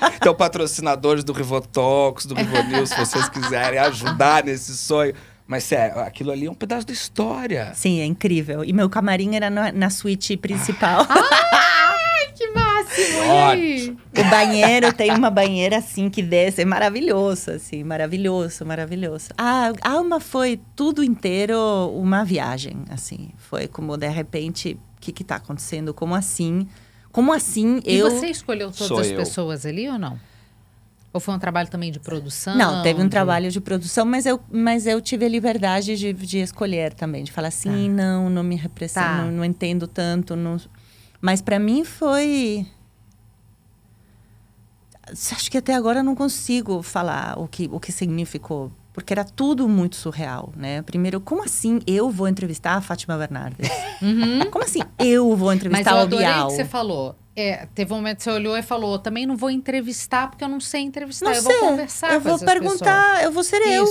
então, 0.16 0.34
patrocinadores 0.34 1.24
do 1.24 1.32
Rivotox, 1.32 2.26
do 2.26 2.34
Rivonews, 2.34 2.90
se 2.90 2.98
vocês 2.98 3.28
quiserem 3.28 3.78
ajudar 3.78 4.44
nesse 4.44 4.76
sonho. 4.76 5.14
Mas, 5.46 5.64
sério, 5.64 6.00
aquilo 6.00 6.30
ali 6.30 6.46
é 6.46 6.50
um 6.50 6.54
pedaço 6.54 6.86
da 6.86 6.92
história. 6.92 7.72
Sim, 7.74 8.00
é 8.00 8.04
incrível. 8.04 8.64
E 8.64 8.72
meu 8.72 8.88
camarim 8.88 9.36
era 9.36 9.50
na, 9.50 9.70
na 9.72 9.90
suíte 9.90 10.36
principal. 10.36 11.06
Que 12.34 12.48
máximo! 12.48 13.32
aí. 13.32 13.96
o 14.18 14.24
banheiro 14.28 14.92
tem 14.92 15.12
uma 15.12 15.30
banheira 15.30 15.78
assim 15.78 16.10
que 16.10 16.20
desce. 16.20 16.62
É 16.62 16.64
maravilhoso, 16.64 17.52
assim. 17.52 17.84
Maravilhoso, 17.84 18.66
maravilhoso. 18.66 19.28
A 19.38 19.72
alma 19.82 20.18
foi 20.18 20.60
tudo 20.74 21.04
inteiro 21.04 21.56
uma 21.94 22.24
viagem, 22.24 22.84
assim. 22.90 23.30
Foi 23.36 23.68
como, 23.68 23.96
de 23.96 24.08
repente, 24.08 24.76
o 24.96 25.00
que 25.00 25.12
que 25.12 25.22
tá 25.22 25.36
acontecendo? 25.36 25.94
Como 25.94 26.14
assim? 26.14 26.66
Como 27.14 27.32
assim 27.32 27.80
E 27.86 27.94
eu... 27.94 28.10
você 28.10 28.26
escolheu 28.26 28.72
todas 28.72 28.88
Sou 28.88 28.98
as 28.98 29.06
eu. 29.06 29.16
pessoas 29.16 29.64
ali 29.64 29.88
ou 29.88 29.96
não? 29.96 30.18
Ou 31.12 31.20
foi 31.20 31.32
um 31.32 31.38
trabalho 31.38 31.68
também 31.70 31.92
de 31.92 32.00
produção? 32.00 32.56
Não, 32.56 32.82
teve 32.82 33.00
um 33.00 33.04
de- 33.04 33.10
trabalho 33.10 33.48
de 33.52 33.60
produção, 33.60 34.04
mas 34.04 34.26
eu, 34.26 34.40
mas 34.50 34.84
eu 34.84 35.00
tive 35.00 35.24
a 35.24 35.28
liberdade 35.28 35.96
de, 35.96 36.12
de 36.12 36.38
escolher 36.40 36.92
também, 36.92 37.22
de 37.22 37.30
falar 37.30 37.48
assim, 37.48 37.88
não, 37.88 38.28
não 38.28 38.42
me 38.42 38.56
representa, 38.56 39.00
Tá. 39.06 39.18
não, 39.22 39.30
não 39.30 39.44
entendo 39.44 39.86
tanto. 39.86 40.34
Não... 40.34 40.60
Mas 41.20 41.40
para 41.40 41.56
mim 41.60 41.84
foi. 41.84 42.66
Acho 45.08 45.48
que 45.50 45.58
até 45.58 45.74
agora 45.74 46.00
eu 46.00 46.04
não 46.04 46.16
consigo 46.16 46.82
falar 46.82 47.38
o 47.38 47.46
que, 47.46 47.68
o 47.70 47.78
que 47.78 47.92
significou. 47.92 48.72
Porque 48.94 49.12
era 49.12 49.24
tudo 49.24 49.68
muito 49.68 49.96
surreal, 49.96 50.52
né? 50.56 50.80
Primeiro, 50.82 51.20
como 51.20 51.42
assim 51.42 51.80
eu 51.84 52.10
vou 52.10 52.28
entrevistar 52.28 52.76
a 52.76 52.80
Fátima 52.80 53.18
Bernardes? 53.18 53.68
Como 54.52 54.64
assim 54.64 54.80
eu 55.00 55.34
vou 55.36 55.48
Mas 55.48 55.56
entrevistar 55.56 55.90
eu 55.98 56.04
o 56.04 56.06
Bial? 56.06 56.46
que 56.48 56.54
você 56.54 56.64
falou. 56.64 57.16
É, 57.36 57.66
teve 57.74 57.92
um 57.92 57.96
momento 57.96 58.18
que 58.18 58.22
você 58.22 58.30
olhou 58.30 58.56
e 58.56 58.62
falou: 58.62 58.98
também 58.98 59.26
não 59.26 59.36
vou 59.36 59.50
entrevistar 59.50 60.28
porque 60.30 60.44
eu 60.44 60.48
não 60.48 60.60
sei 60.60 60.82
entrevistar. 60.82 61.26
Não 61.26 61.34
eu 61.34 61.42
sei. 61.42 61.58
vou 61.58 61.70
conversar 61.70 62.12
eu 62.12 62.20
com 62.20 62.28
vou 62.28 62.38
perguntar, 62.38 63.24
eu 63.24 63.32
vou 63.32 63.42
ser 63.42 63.60
eu. 63.62 63.84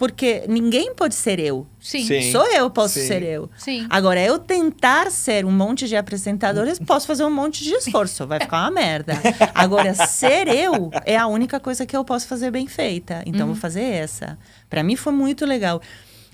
Porque 0.00 0.46
ninguém 0.48 0.94
pode 0.94 1.14
ser 1.14 1.38
eu. 1.38 1.66
Sim. 1.78 2.06
Sim. 2.06 2.32
Sou 2.32 2.50
eu, 2.50 2.70
posso 2.70 2.94
Sim. 2.94 3.06
ser 3.06 3.22
eu. 3.22 3.50
Sim. 3.58 3.86
Agora, 3.90 4.18
eu 4.18 4.38
tentar 4.38 5.10
ser 5.10 5.44
um 5.44 5.50
monte 5.50 5.86
de 5.86 5.94
apresentadores, 5.94 6.78
posso 6.86 7.06
fazer 7.06 7.22
um 7.22 7.30
monte 7.30 7.62
de 7.62 7.74
esforço, 7.74 8.26
vai 8.26 8.40
ficar 8.40 8.62
uma 8.62 8.70
merda. 8.70 9.12
Agora, 9.54 9.92
ser 9.92 10.48
eu 10.48 10.90
é 11.04 11.18
a 11.18 11.26
única 11.26 11.60
coisa 11.60 11.84
que 11.84 11.94
eu 11.94 12.02
posso 12.02 12.26
fazer 12.26 12.50
bem 12.50 12.66
feita. 12.66 13.22
Então, 13.26 13.46
vou 13.46 13.54
fazer 13.54 13.82
essa. 13.82 14.38
Para 14.70 14.82
mim 14.82 14.96
foi 14.96 15.12
muito 15.12 15.44
legal. 15.44 15.82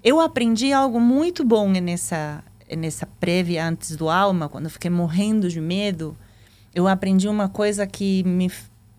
Eu 0.00 0.20
aprendi 0.20 0.72
algo 0.72 1.00
muito 1.00 1.44
bom 1.44 1.68
nessa, 1.68 2.44
nessa 2.70 3.04
prévia 3.18 3.66
antes 3.66 3.96
do 3.96 4.08
Alma, 4.08 4.48
quando 4.48 4.66
eu 4.66 4.70
fiquei 4.70 4.92
morrendo 4.92 5.48
de 5.48 5.60
medo. 5.60 6.16
Eu 6.72 6.86
aprendi 6.86 7.26
uma 7.26 7.48
coisa 7.48 7.84
que 7.84 8.22
me, 8.22 8.48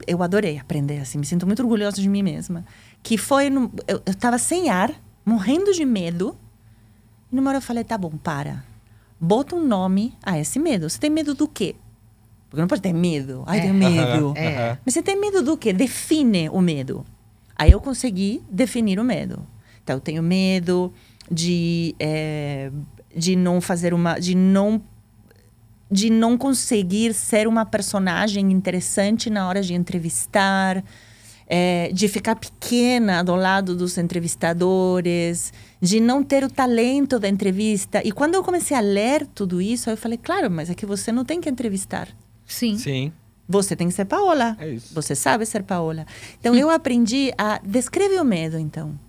eu 0.06 0.22
adorei 0.22 0.58
aprender, 0.58 1.00
assim, 1.00 1.18
me 1.18 1.26
sinto 1.26 1.46
muito 1.46 1.62
orgulhosa 1.62 2.02
de 2.02 2.10
mim 2.10 2.22
mesma. 2.22 2.66
Que 3.08 3.18
foi, 3.18 3.50
no, 3.50 3.72
eu, 3.88 4.02
eu 4.06 4.14
tava 4.14 4.38
sem 4.38 4.70
ar, 4.70 4.92
morrendo 5.26 5.72
de 5.72 5.86
medo. 5.86 6.38
E 7.32 7.36
numa 7.38 7.52
hora 7.52 7.60
eu 7.60 7.62
falei, 7.62 7.86
tá 7.86 7.98
bom, 7.98 8.10
para. 8.18 8.66
Bota 9.18 9.56
um 9.56 9.66
nome 9.66 10.14
a 10.22 10.38
esse 10.38 10.60
medo. 10.60 10.90
Você 10.90 11.00
tem 11.00 11.10
medo 11.10 11.34
do 11.34 11.48
quê? 11.48 11.74
Porque 12.50 12.60
não 12.60 12.68
pode 12.68 12.82
ter 12.82 12.92
medo. 12.92 13.44
Ai, 13.46 13.60
É. 13.60 13.62
tenho 13.62 13.74
medo. 13.74 14.34
É. 14.36 14.78
Mas 14.86 14.94
você 14.94 15.02
tem 15.02 15.18
medo 15.18 15.42
do 15.42 15.58
quê? 15.58 15.72
Define 15.72 16.50
o 16.50 16.60
medo. 16.60 17.06
Aí 17.56 17.72
eu 17.72 17.80
consegui 17.80 18.44
definir 18.52 19.00
o 19.00 19.06
medo. 19.06 19.40
Então, 19.82 19.96
eu 19.96 20.02
tenho 20.02 20.22
medo 20.22 20.92
de, 21.32 21.96
eh, 22.02 22.70
de 23.16 23.38
não 23.38 23.62
fazer 23.62 23.94
uma... 23.94 24.20
De 24.20 24.36
não, 24.36 24.82
de 25.90 26.10
não 26.10 26.38
conseguir 26.38 27.14
ser 27.14 27.48
uma 27.48 27.66
personagem 27.66 28.52
interessante 28.52 29.30
na 29.30 29.48
hora 29.48 29.62
de 29.64 29.74
entrevistar. 29.74 30.84
Eh, 31.48 31.90
de 31.94 32.08
ficar 32.08 32.36
pequena 32.36 33.24
do 33.24 33.36
lado 33.36 33.76
dos 33.76 33.98
entrevistadores, 33.98 35.54
de 35.82 36.00
não 36.00 36.24
ter 36.24 36.44
o 36.44 36.50
talento 36.50 37.20
da 37.20 37.28
entrevista. 37.28 38.02
E 38.04 38.12
quando 38.12 38.36
eu 38.36 38.44
comecei 38.44 38.76
a 38.76 38.82
ler 38.82 39.26
tudo 39.28 39.62
isso, 39.62 39.90
eu 39.90 39.98
falei, 39.98 40.18
claro, 40.18 40.52
mas 40.52 40.70
é 40.70 40.76
que 40.76 40.86
você 40.86 41.12
não 41.12 41.24
tem 41.24 41.40
que 41.40 41.50
entrevistar. 41.50 42.10
Sim. 42.46 42.78
Sim. 42.78 43.12
Você 43.48 43.76
tem 43.76 43.88
que 43.88 43.94
ser 43.94 44.06
Paola. 44.06 44.58
É 44.60 44.70
isso. 44.70 44.94
Você 44.94 45.16
sabe 45.16 45.46
ser 45.46 45.64
Paola. 45.64 46.06
Então 46.40 46.54
eu 46.54 46.70
aprendi 46.70 47.32
a 47.38 47.60
descreve 47.64 48.20
o 48.20 48.26
medo, 48.26 48.58
então. 48.58 49.00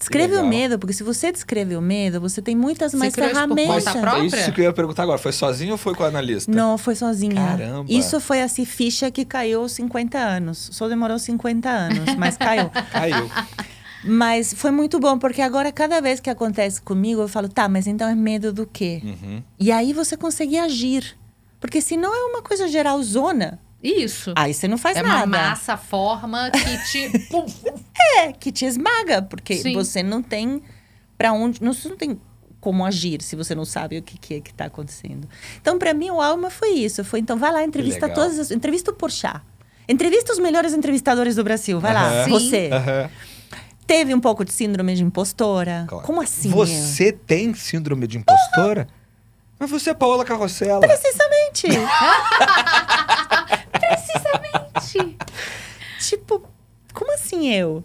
Descreve 0.00 0.34
o 0.38 0.46
medo, 0.46 0.78
porque 0.78 0.94
se 0.94 1.02
você 1.02 1.30
descreve 1.30 1.76
o 1.76 1.80
medo, 1.82 2.22
você 2.22 2.40
tem 2.40 2.56
muitas 2.56 2.92
Você 2.92 2.96
mais 2.96 3.14
por 3.14 3.22
ferramentas. 3.22 3.86
É 3.86 4.00
própria? 4.00 4.26
isso 4.26 4.52
que 4.52 4.62
eu 4.62 4.64
ia 4.64 4.72
perguntar 4.72 5.02
agora. 5.02 5.18
Foi 5.18 5.30
sozinho 5.30 5.72
ou 5.72 5.78
foi 5.78 5.94
com 5.94 6.02
o 6.02 6.06
analista? 6.06 6.50
Não, 6.50 6.78
foi 6.78 6.94
sozinha. 6.94 7.34
Caramba. 7.34 7.84
Isso 7.86 8.18
foi 8.18 8.40
assim, 8.40 8.64
ficha 8.64 9.10
que 9.10 9.26
caiu 9.26 9.60
aos 9.60 9.72
50 9.72 10.16
anos. 10.16 10.70
Só 10.72 10.88
demorou 10.88 11.18
50 11.18 11.68
anos, 11.68 12.14
mas 12.16 12.38
caiu. 12.38 12.70
Caiu. 12.90 13.30
Mas 14.02 14.54
foi 14.54 14.70
muito 14.70 14.98
bom, 14.98 15.18
porque 15.18 15.42
agora, 15.42 15.70
cada 15.70 16.00
vez 16.00 16.18
que 16.18 16.30
acontece 16.30 16.80
comigo, 16.80 17.20
eu 17.20 17.28
falo, 17.28 17.48
tá, 17.48 17.68
mas 17.68 17.86
então 17.86 18.08
é 18.08 18.14
medo 18.14 18.50
do 18.54 18.66
quê? 18.66 19.02
Uhum. 19.04 19.42
E 19.58 19.70
aí 19.70 19.92
você 19.92 20.16
consegue 20.16 20.56
agir. 20.56 21.14
Porque 21.60 21.82
senão 21.82 22.14
é 22.14 22.24
uma 22.30 22.42
coisa 22.42 22.66
geral 22.66 23.02
zona. 23.02 23.60
Isso. 23.82 24.32
Aí 24.36 24.52
você 24.52 24.68
não 24.68 24.76
faz 24.76 24.96
é 24.96 25.02
nada. 25.02 25.24
uma 25.24 25.26
massa, 25.26 25.76
forma 25.76 26.50
que 26.50 26.90
te. 26.90 27.10
É, 28.16 28.32
que 28.32 28.50
te 28.50 28.64
esmaga, 28.64 29.22
porque 29.22 29.56
Sim. 29.56 29.72
você 29.74 30.02
não 30.02 30.20
tem 30.22 30.62
para 31.16 31.32
onde, 31.32 31.62
não, 31.62 31.72
você 31.72 31.88
não 31.88 31.96
tem 31.96 32.18
como 32.60 32.84
agir 32.84 33.22
se 33.22 33.36
você 33.36 33.54
não 33.54 33.64
sabe 33.64 33.98
o 33.98 34.02
que, 34.02 34.18
que 34.18 34.34
é 34.34 34.40
que 34.40 34.50
está 34.50 34.64
acontecendo. 34.64 35.28
Então, 35.60 35.78
para 35.78 35.94
mim, 35.94 36.10
o 36.10 36.20
alma 36.20 36.50
foi 36.50 36.70
isso. 36.70 37.04
Foi, 37.04 37.20
então, 37.20 37.38
vai 37.38 37.52
lá, 37.52 37.62
entrevista 37.62 38.08
todas 38.08 38.38
as... 38.38 38.50
Entrevista 38.50 38.90
o 38.90 38.94
Porchat. 38.94 39.42
Entrevista 39.88 40.32
os 40.32 40.38
melhores 40.38 40.72
entrevistadores 40.72 41.36
do 41.36 41.44
Brasil. 41.44 41.78
Vai 41.78 41.92
lá. 41.92 42.24
Sim. 42.24 42.30
você. 42.30 42.70
Aham. 42.72 43.10
Teve 43.86 44.14
um 44.14 44.20
pouco 44.20 44.44
de 44.44 44.52
síndrome 44.52 44.94
de 44.94 45.02
impostora. 45.02 45.84
Claro. 45.88 46.06
Como 46.06 46.22
assim? 46.22 46.48
Você 46.50 47.12
tem 47.12 47.52
síndrome 47.54 48.06
de 48.06 48.18
impostora? 48.18 48.86
Mas 49.58 49.68
você 49.68 49.90
é 49.90 49.94
Paola 49.94 50.24
Carrossela. 50.24 50.80
Precisamente. 50.80 51.66
Precisamente. 54.12 55.16
tipo, 56.00 56.42
como 56.92 57.14
assim 57.14 57.52
eu? 57.52 57.84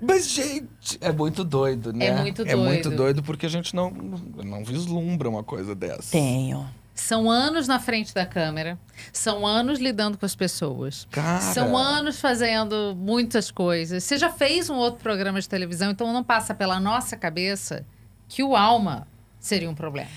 Mas, 0.00 0.28
gente, 0.28 0.98
é 1.00 1.10
muito 1.10 1.42
doido, 1.42 1.92
né? 1.92 2.06
É 2.06 2.16
muito 2.16 2.42
É 2.42 2.54
muito 2.54 2.84
doido. 2.90 2.96
doido 2.96 3.22
porque 3.22 3.46
a 3.46 3.48
gente 3.48 3.74
não, 3.74 3.90
não 3.90 4.62
vislumbra 4.64 5.28
uma 5.28 5.42
coisa 5.42 5.74
dessa. 5.74 6.12
Tenho. 6.12 6.68
São 6.94 7.30
anos 7.30 7.68
na 7.68 7.78
frente 7.78 8.14
da 8.14 8.24
câmera. 8.24 8.78
São 9.12 9.46
anos 9.46 9.78
lidando 9.78 10.16
com 10.16 10.24
as 10.24 10.34
pessoas. 10.34 11.06
Cara. 11.10 11.40
São 11.40 11.76
anos 11.76 12.20
fazendo 12.20 12.94
muitas 12.96 13.50
coisas. 13.50 14.02
Você 14.02 14.16
já 14.16 14.30
fez 14.30 14.70
um 14.70 14.76
outro 14.76 15.02
programa 15.02 15.40
de 15.40 15.48
televisão, 15.48 15.90
então 15.90 16.12
não 16.12 16.24
passa 16.24 16.54
pela 16.54 16.80
nossa 16.80 17.16
cabeça 17.16 17.84
que 18.28 18.42
o 18.42 18.56
Alma 18.56 19.06
seria 19.38 19.68
um 19.68 19.74
problema. 19.74 20.08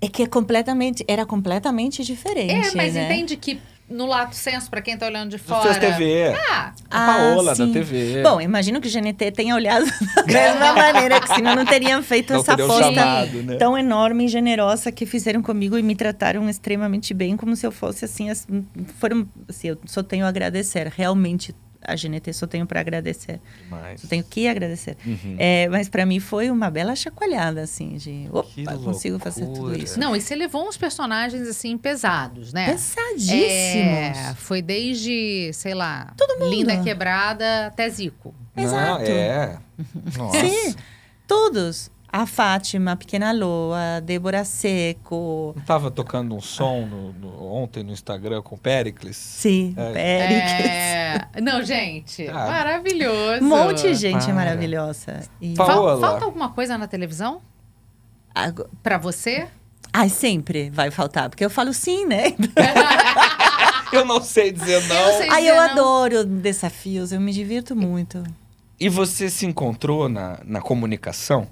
É 0.00 0.08
que 0.08 0.22
é 0.22 0.26
completamente, 0.26 1.04
era 1.06 1.26
completamente 1.26 2.02
diferente. 2.02 2.68
É, 2.68 2.74
mas 2.74 2.94
né? 2.94 3.04
entende 3.04 3.36
que 3.36 3.60
no 3.90 4.06
lato 4.06 4.36
senso, 4.36 4.70
pra 4.70 4.80
quem 4.80 4.96
tá 4.96 5.06
olhando 5.06 5.30
de 5.30 5.38
fora. 5.38 5.74
fez 5.74 5.78
TV. 5.78 6.32
Ah, 6.48 6.72
A 6.88 7.06
Paola 7.06 7.54
sim. 7.54 7.66
da 7.66 7.72
TV. 7.72 8.22
Bom, 8.22 8.40
imagino 8.40 8.80
que 8.80 8.88
o 8.88 8.90
GNT 8.90 9.32
tenha 9.32 9.54
olhado 9.54 9.84
da 10.14 10.22
mesma 10.24 10.72
maneira, 10.92 11.20
que 11.20 11.34
senão 11.34 11.56
não 11.56 11.64
teriam 11.64 12.00
feito 12.02 12.32
não 12.32 12.40
essa 12.40 12.54
aposta 12.54 12.90
né? 12.92 13.56
tão 13.58 13.76
enorme 13.76 14.26
e 14.26 14.28
generosa 14.28 14.92
que 14.92 15.04
fizeram 15.04 15.42
comigo 15.42 15.76
e 15.76 15.82
me 15.82 15.96
trataram 15.96 16.48
extremamente 16.48 17.12
bem, 17.12 17.36
como 17.36 17.56
se 17.56 17.66
eu 17.66 17.72
fosse 17.72 18.04
assim, 18.04 18.30
assim, 18.30 18.64
foram, 19.00 19.28
assim 19.48 19.68
eu 19.68 19.78
só 19.86 20.02
tenho 20.02 20.24
a 20.24 20.28
agradecer, 20.28 20.86
realmente 20.86 21.52
a 21.82 21.94
GNT 21.94 22.32
só 22.32 22.46
tenho 22.46 22.66
para 22.66 22.80
agradecer, 22.80 23.40
Demais. 23.62 24.00
só 24.00 24.06
tenho 24.08 24.22
que 24.22 24.46
agradecer. 24.46 24.96
Uhum. 25.06 25.36
É, 25.38 25.68
mas 25.68 25.88
para 25.88 26.04
mim 26.04 26.20
foi 26.20 26.50
uma 26.50 26.70
bela 26.70 26.94
chacoalhada, 26.94 27.62
assim, 27.62 27.96
de 27.96 28.28
Que 28.54 28.62
opa, 28.62 28.76
consigo 28.78 29.18
fazer 29.18 29.46
tudo 29.46 29.76
isso. 29.76 29.98
não, 29.98 30.14
e 30.14 30.20
você 30.20 30.34
levou 30.34 30.68
uns 30.68 30.76
personagens 30.76 31.46
assim 31.48 31.76
pesados, 31.78 32.52
né? 32.52 32.66
Pesadíssimos. 32.72 33.34
É, 33.34 34.34
foi 34.36 34.60
desde, 34.62 35.50
sei 35.54 35.74
lá, 35.74 36.14
Linda 36.40 36.82
Quebrada 36.82 37.66
até 37.68 37.88
Zico. 37.88 38.34
Não, 38.54 38.64
Exato. 38.64 39.02
é. 39.10 39.58
Nossa. 40.16 40.40
Sim, 40.40 40.74
todos. 41.26 41.90
A 42.12 42.26
Fátima, 42.26 42.92
a 42.92 42.96
Pequena 42.96 43.30
Loa, 43.32 43.96
a 43.98 44.00
Débora 44.00 44.44
Seco. 44.44 45.52
Não 45.56 45.62
tava 45.64 45.90
tocando 45.92 46.34
um 46.34 46.40
som 46.40 46.84
no- 46.86 47.12
no- 47.12 47.52
ontem 47.54 47.84
no 47.84 47.92
Instagram 47.92 48.42
com 48.42 48.56
o 48.56 48.58
Pericles? 48.58 49.16
Sim, 49.16 49.74
É. 49.76 49.92
Péricles. 49.92 50.70
É... 51.36 51.40
Não, 51.40 51.62
gente, 51.62 52.26
Ah. 52.28 52.32
maravilhoso. 52.46 53.44
Um 53.44 53.48
monte 53.48 53.82
de 53.82 53.94
gente 53.94 54.24
Para. 54.24 54.34
maravilhosa. 54.34 55.20
E... 55.40 55.54
Fa- 55.54 55.66
Fal-. 55.66 56.00
Falta 56.00 56.24
alguma 56.24 56.48
coisa 56.50 56.76
na 56.76 56.88
televisão? 56.88 57.40
Pra 58.82 58.98
você? 58.98 59.46
Ai, 59.92 60.08
sempre 60.08 60.68
vai 60.70 60.90
faltar, 60.90 61.28
porque 61.28 61.44
eu 61.44 61.50
falo 61.50 61.72
sim, 61.72 62.06
né? 62.06 62.34
Eu 63.92 64.04
não 64.04 64.20
sei 64.22 64.52
dizer 64.52 64.86
não. 64.86 64.96
Eu 65.24 65.32
Ai, 65.32 65.50
eu 65.50 65.56
não. 65.56 65.62
adoro 65.70 66.24
desafios, 66.24 67.10
eu 67.10 67.20
me 67.20 67.32
divirto 67.32 67.74
muito. 67.74 68.22
E 68.78 68.88
você 68.88 69.28
se 69.28 69.44
encontrou 69.46 70.08
na, 70.08 70.38
na 70.44 70.60
comunicação 70.60 71.48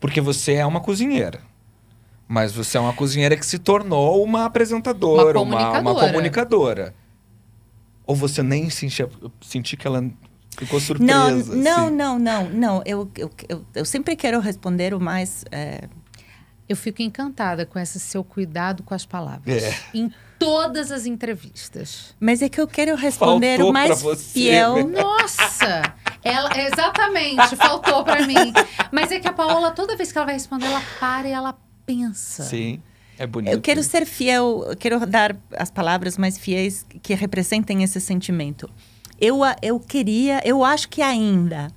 porque 0.00 0.20
você 0.20 0.54
é 0.54 0.66
uma 0.66 0.80
cozinheira. 0.80 1.40
Mas 2.28 2.52
você 2.52 2.76
é 2.76 2.80
uma 2.80 2.92
cozinheira 2.92 3.36
que 3.36 3.46
se 3.46 3.58
tornou 3.58 4.22
uma 4.22 4.44
apresentadora, 4.46 5.38
Uma 5.40 5.56
uma, 5.56 5.56
uma 5.56 5.72
comunicadora. 5.80 6.06
comunicadora. 6.12 6.94
Ou 8.06 8.14
você 8.16 8.42
nem 8.42 8.68
sentia, 8.70 9.08
eu 9.22 9.30
senti 9.40 9.76
que 9.76 9.86
ela 9.86 10.04
ficou 10.58 10.80
surpresa. 10.80 11.12
Não, 11.12 11.30
não, 11.30 11.84
assim. 11.86 11.94
não, 11.94 12.18
não, 12.18 12.48
não. 12.50 12.82
Eu, 12.84 13.10
eu, 13.16 13.30
eu, 13.48 13.64
eu 13.74 13.84
sempre 13.84 14.16
quero 14.16 14.40
responder 14.40 14.92
o 14.94 15.00
mais. 15.00 15.44
é, 15.52 15.88
Eu 16.68 16.76
fico 16.76 17.00
encantada 17.02 17.64
com 17.64 17.78
esse 17.78 17.98
seu 18.00 18.24
cuidado 18.24 18.82
com 18.82 18.92
as 18.94 19.06
palavras. 19.06 19.62
É. 19.62 19.74
Em 19.94 20.12
todas 20.38 20.90
as 20.92 21.06
entrevistas. 21.06 22.14
mas 22.20 22.42
é 22.42 22.48
que 22.48 22.60
eu 22.60 22.66
quero 22.68 22.94
responder 22.96 23.56
Faltou 23.56 23.70
o 23.70 23.72
mais 23.72 23.86
pra 23.88 23.96
você, 24.14 24.32
fiel. 24.32 24.86
né? 24.88 25.00
Nossa! 25.00 25.94
Ela, 26.26 26.50
exatamente, 26.60 27.54
faltou 27.54 28.02
pra 28.02 28.26
mim. 28.26 28.52
Mas 28.90 29.12
é 29.12 29.20
que 29.20 29.28
a 29.28 29.32
Paola, 29.32 29.70
toda 29.70 29.96
vez 29.96 30.10
que 30.10 30.18
ela 30.18 30.24
vai 30.24 30.34
responder, 30.34 30.66
ela 30.66 30.82
para 30.98 31.28
e 31.28 31.32
ela 31.32 31.56
pensa. 31.84 32.42
Sim, 32.42 32.82
é 33.16 33.26
bonito. 33.26 33.52
Eu 33.52 33.60
quero 33.60 33.80
ser 33.82 34.04
fiel, 34.04 34.64
eu 34.68 34.76
quero 34.76 35.06
dar 35.06 35.36
as 35.56 35.70
palavras 35.70 36.18
mais 36.18 36.36
fiéis 36.36 36.84
que 37.00 37.14
representem 37.14 37.84
esse 37.84 38.00
sentimento. 38.00 38.68
Eu, 39.20 39.40
eu 39.62 39.78
queria, 39.78 40.42
eu 40.44 40.64
acho 40.64 40.88
que 40.88 41.00
ainda 41.00 41.68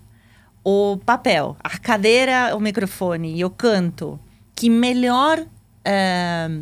o 0.63 0.97
papel, 1.05 1.55
a 1.63 1.77
cadeira, 1.77 2.55
o 2.55 2.59
microfone 2.59 3.37
e 3.37 3.45
o 3.45 3.49
canto 3.51 4.19
que 4.55 4.69
melhor 4.69 5.45
eh, 5.85 6.61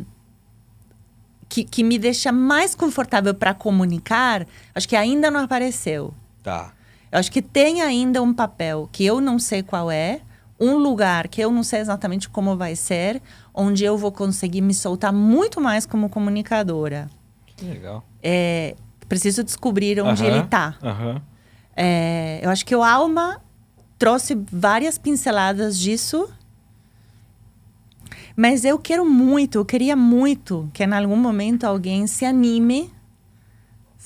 que, 1.48 1.64
que 1.64 1.82
me 1.82 1.98
deixa 1.98 2.30
mais 2.30 2.74
confortável 2.74 3.34
para 3.34 3.54
comunicar, 3.54 4.46
acho 4.74 4.88
que 4.88 4.94
ainda 4.94 5.30
não 5.30 5.40
apareceu. 5.40 6.14
Tá. 6.42 6.72
Eu 7.10 7.18
acho 7.18 7.30
que 7.30 7.42
tem 7.42 7.82
ainda 7.82 8.22
um 8.22 8.34
papel 8.34 8.88
que 8.92 9.04
eu 9.04 9.20
não 9.20 9.38
sei 9.38 9.62
qual 9.62 9.90
é, 9.90 10.20
um 10.60 10.76
lugar 10.76 11.28
que 11.28 11.40
eu 11.40 11.50
não 11.50 11.62
sei 11.62 11.80
exatamente 11.80 12.28
como 12.28 12.56
vai 12.56 12.74
ser, 12.74 13.22
onde 13.54 13.84
eu 13.84 13.96
vou 13.96 14.10
conseguir 14.10 14.60
me 14.60 14.74
soltar 14.74 15.12
muito 15.12 15.60
mais 15.60 15.86
como 15.86 16.08
comunicadora. 16.08 17.08
Que 17.56 17.64
legal. 17.64 18.04
É, 18.22 18.74
preciso 19.08 19.42
descobrir 19.42 20.00
onde 20.00 20.24
ele 20.24 20.40
está. 20.40 20.76
É, 21.74 22.40
eu 22.42 22.50
acho 22.50 22.66
que 22.66 22.74
o 22.74 22.82
Alma 22.82 23.40
trouxe 23.98 24.38
várias 24.50 24.98
pinceladas 24.98 25.78
disso. 25.78 26.28
Mas 28.36 28.64
eu 28.64 28.78
quero 28.78 29.04
muito, 29.04 29.58
eu 29.58 29.64
queria 29.64 29.96
muito 29.96 30.70
que 30.72 30.84
em 30.84 30.92
algum 30.92 31.16
momento 31.16 31.64
alguém 31.64 32.06
se 32.06 32.24
anime 32.24 32.92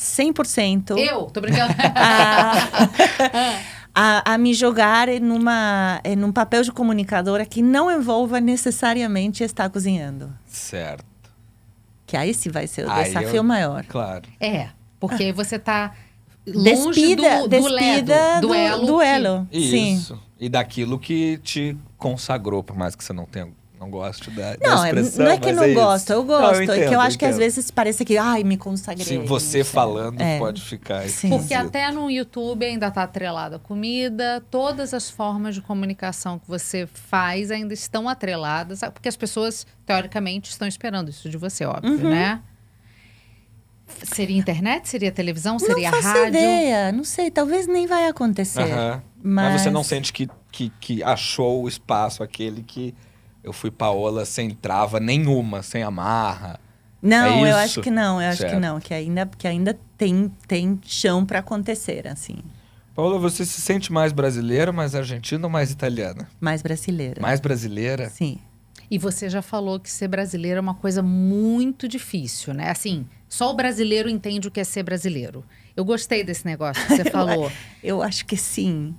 100% 0.02 0.96
Eu? 0.98 1.26
Tô 1.26 1.40
brincando. 1.40 1.72
a, 3.94 4.34
a 4.34 4.38
me 4.38 4.54
jogar 4.54 5.08
em, 5.08 5.22
uma, 5.30 6.00
em 6.04 6.22
um 6.24 6.32
papel 6.32 6.62
de 6.62 6.72
comunicadora 6.72 7.44
que 7.46 7.62
não 7.62 7.90
envolva 7.90 8.40
necessariamente 8.40 9.44
estar 9.44 9.68
cozinhando. 9.70 10.32
Certo. 10.46 11.04
Que 12.06 12.16
aí 12.16 12.34
sim 12.34 12.50
vai 12.50 12.66
ser 12.66 12.86
o 12.86 12.90
Aí 12.90 13.04
desafio 13.04 13.36
eu- 13.36 13.44
maior. 13.44 13.84
Claro. 13.86 14.28
É, 14.40 14.68
porque 14.98 15.22
aí 15.24 15.32
você 15.32 15.58
tá 15.58 15.92
longe 16.46 17.00
Despida, 17.00 17.36
do, 17.38 17.42
do 17.42 17.48
despida 17.48 18.34
ledo, 18.34 18.40
do, 18.40 18.46
do 18.48 18.54
elo. 18.54 18.86
do 19.40 19.46
que-. 19.50 19.60
Sim. 19.70 19.94
Isso. 19.94 20.22
E 20.38 20.48
daquilo 20.48 20.98
que 20.98 21.38
te 21.38 21.76
consagrou, 21.96 22.62
por 22.64 22.76
mais 22.76 22.96
que 22.96 23.04
você 23.04 23.12
não 23.12 23.24
tenha, 23.24 23.48
não 23.82 23.90
goste 23.90 24.30
da, 24.30 24.54
da 24.54 24.68
Não, 24.68 24.84
é, 24.84 24.88
expressão. 24.88 25.24
não 25.24 25.32
é 25.32 25.38
que 25.38 25.46
mas 25.46 25.56
não 25.56 25.64
isso. 25.66 25.74
gosto, 25.74 26.10
eu 26.12 26.18
Não, 26.18 26.26
gosto. 26.26 26.62
é 26.62 26.66
que 26.66 26.72
entendo, 26.72 26.92
eu 26.92 27.00
acho 27.00 27.18
que 27.18 27.24
às 27.24 27.30
entendo. 27.32 27.40
vezes 27.40 27.70
parece 27.70 28.04
que, 28.04 28.16
ai, 28.16 28.44
me 28.44 28.56
consagrei. 28.56 29.04
Sim, 29.04 29.18
não 29.18 29.26
você 29.26 29.64
falando 29.64 30.20
É. 30.20 30.38
pode 30.38 30.62
ficar 30.62 31.02
Sim. 31.08 31.30
Porque 31.30 31.52
até 31.52 31.90
no 31.90 32.08
YouTube 32.10 32.64
ainda 32.64 32.90
tá 32.90 33.02
atrelada 33.02 33.56
a 33.56 33.58
comida, 33.58 34.42
todas 34.50 34.94
as 34.94 35.10
formas 35.10 35.54
de 35.56 35.60
comunicação 35.60 36.38
que 36.38 36.46
você 36.48 36.86
faz 36.92 37.50
ainda 37.50 37.74
estão 37.74 38.08
atreladas, 38.08 38.80
porque 38.92 39.08
as 39.08 39.16
pessoas, 39.16 39.66
teoricamente, 39.84 40.50
estão 40.50 40.68
esperando 40.68 41.08
isso 41.10 41.28
de 41.28 41.36
você, 41.36 41.64
óbvio, 41.64 41.90
Uhum. 41.92 42.10
né? 42.10 42.40
Seria 44.04 44.36
internet? 44.38 44.88
Seria 44.88 45.12
televisão? 45.12 45.54
Não 45.54 45.58
Seria 45.58 45.90
faço 45.90 46.06
rádio? 46.08 46.28
ideia, 46.28 46.92
não 46.92 47.04
sei, 47.04 47.30
talvez 47.30 47.66
nem 47.66 47.86
vai 47.86 48.06
acontecer. 48.06 48.62
Aham. 48.62 49.02
Mas... 49.22 49.52
Mas... 49.52 49.62
você 49.62 49.70
não 49.70 49.84
sente 49.84 50.12
que, 50.12 50.28
que, 50.50 50.72
que 50.80 51.02
achou 51.02 51.62
o 51.62 51.68
espaço 51.68 52.22
aquele 52.22 52.62
que 52.62 52.94
eu 53.42 53.52
fui 53.52 53.70
Paola 53.70 54.24
sem 54.24 54.50
trava 54.50 55.00
nenhuma, 55.00 55.62
sem 55.62 55.82
amarra. 55.82 56.58
Não, 57.00 57.44
É 57.44 57.50
eu 57.50 57.56
acho 57.56 57.80
que 57.80 57.90
não, 57.90 58.22
eu 58.22 58.28
acho 58.28 58.42
que 58.42 58.50
Certo. 58.50 58.60
não, 58.60 58.78
que 58.80 58.94
ainda, 58.94 59.28
que 59.36 59.48
ainda 59.48 59.76
tem, 59.98 60.30
tem 60.46 60.78
chão 60.84 61.26
para 61.26 61.40
acontecer, 61.40 62.06
assim, 62.06 62.36
Paola, 62.94 63.18
você 63.18 63.44
se 63.46 63.60
sente 63.60 63.90
mais 63.92 64.12
brasileira, 64.12 64.70
mais 64.70 64.94
argentina 64.94 65.44
ou 65.46 65.50
mais 65.50 65.70
italiana? 65.70 66.28
mais 66.40 66.62
brasileira. 66.62 67.20
Mais 67.22 67.40
brasileira? 67.40 68.08
Sim. 68.10 68.38
E 68.90 68.98
você 68.98 69.30
já 69.30 69.40
falou 69.40 69.80
que 69.80 69.90
ser 69.90 70.06
brasileiro 70.08 70.58
é 70.58 70.60
uma 70.60 70.74
coisa 70.74 71.02
muito 71.02 71.88
difícil, 71.88 72.52
né? 72.52 72.70
Assim, 72.70 73.06
só 73.32 73.50
o 73.50 73.54
brasileiro 73.54 74.10
entende 74.10 74.46
o 74.46 74.50
que 74.50 74.60
é 74.60 74.64
ser 74.64 74.82
brasileiro. 74.82 75.42
Eu 75.74 75.86
gostei 75.86 76.22
desse 76.22 76.44
negócio 76.44 76.86
que 76.86 76.96
você 76.96 77.04
falou. 77.10 77.50
Eu 77.82 78.02
acho 78.02 78.26
que 78.26 78.36
sim. 78.36 78.94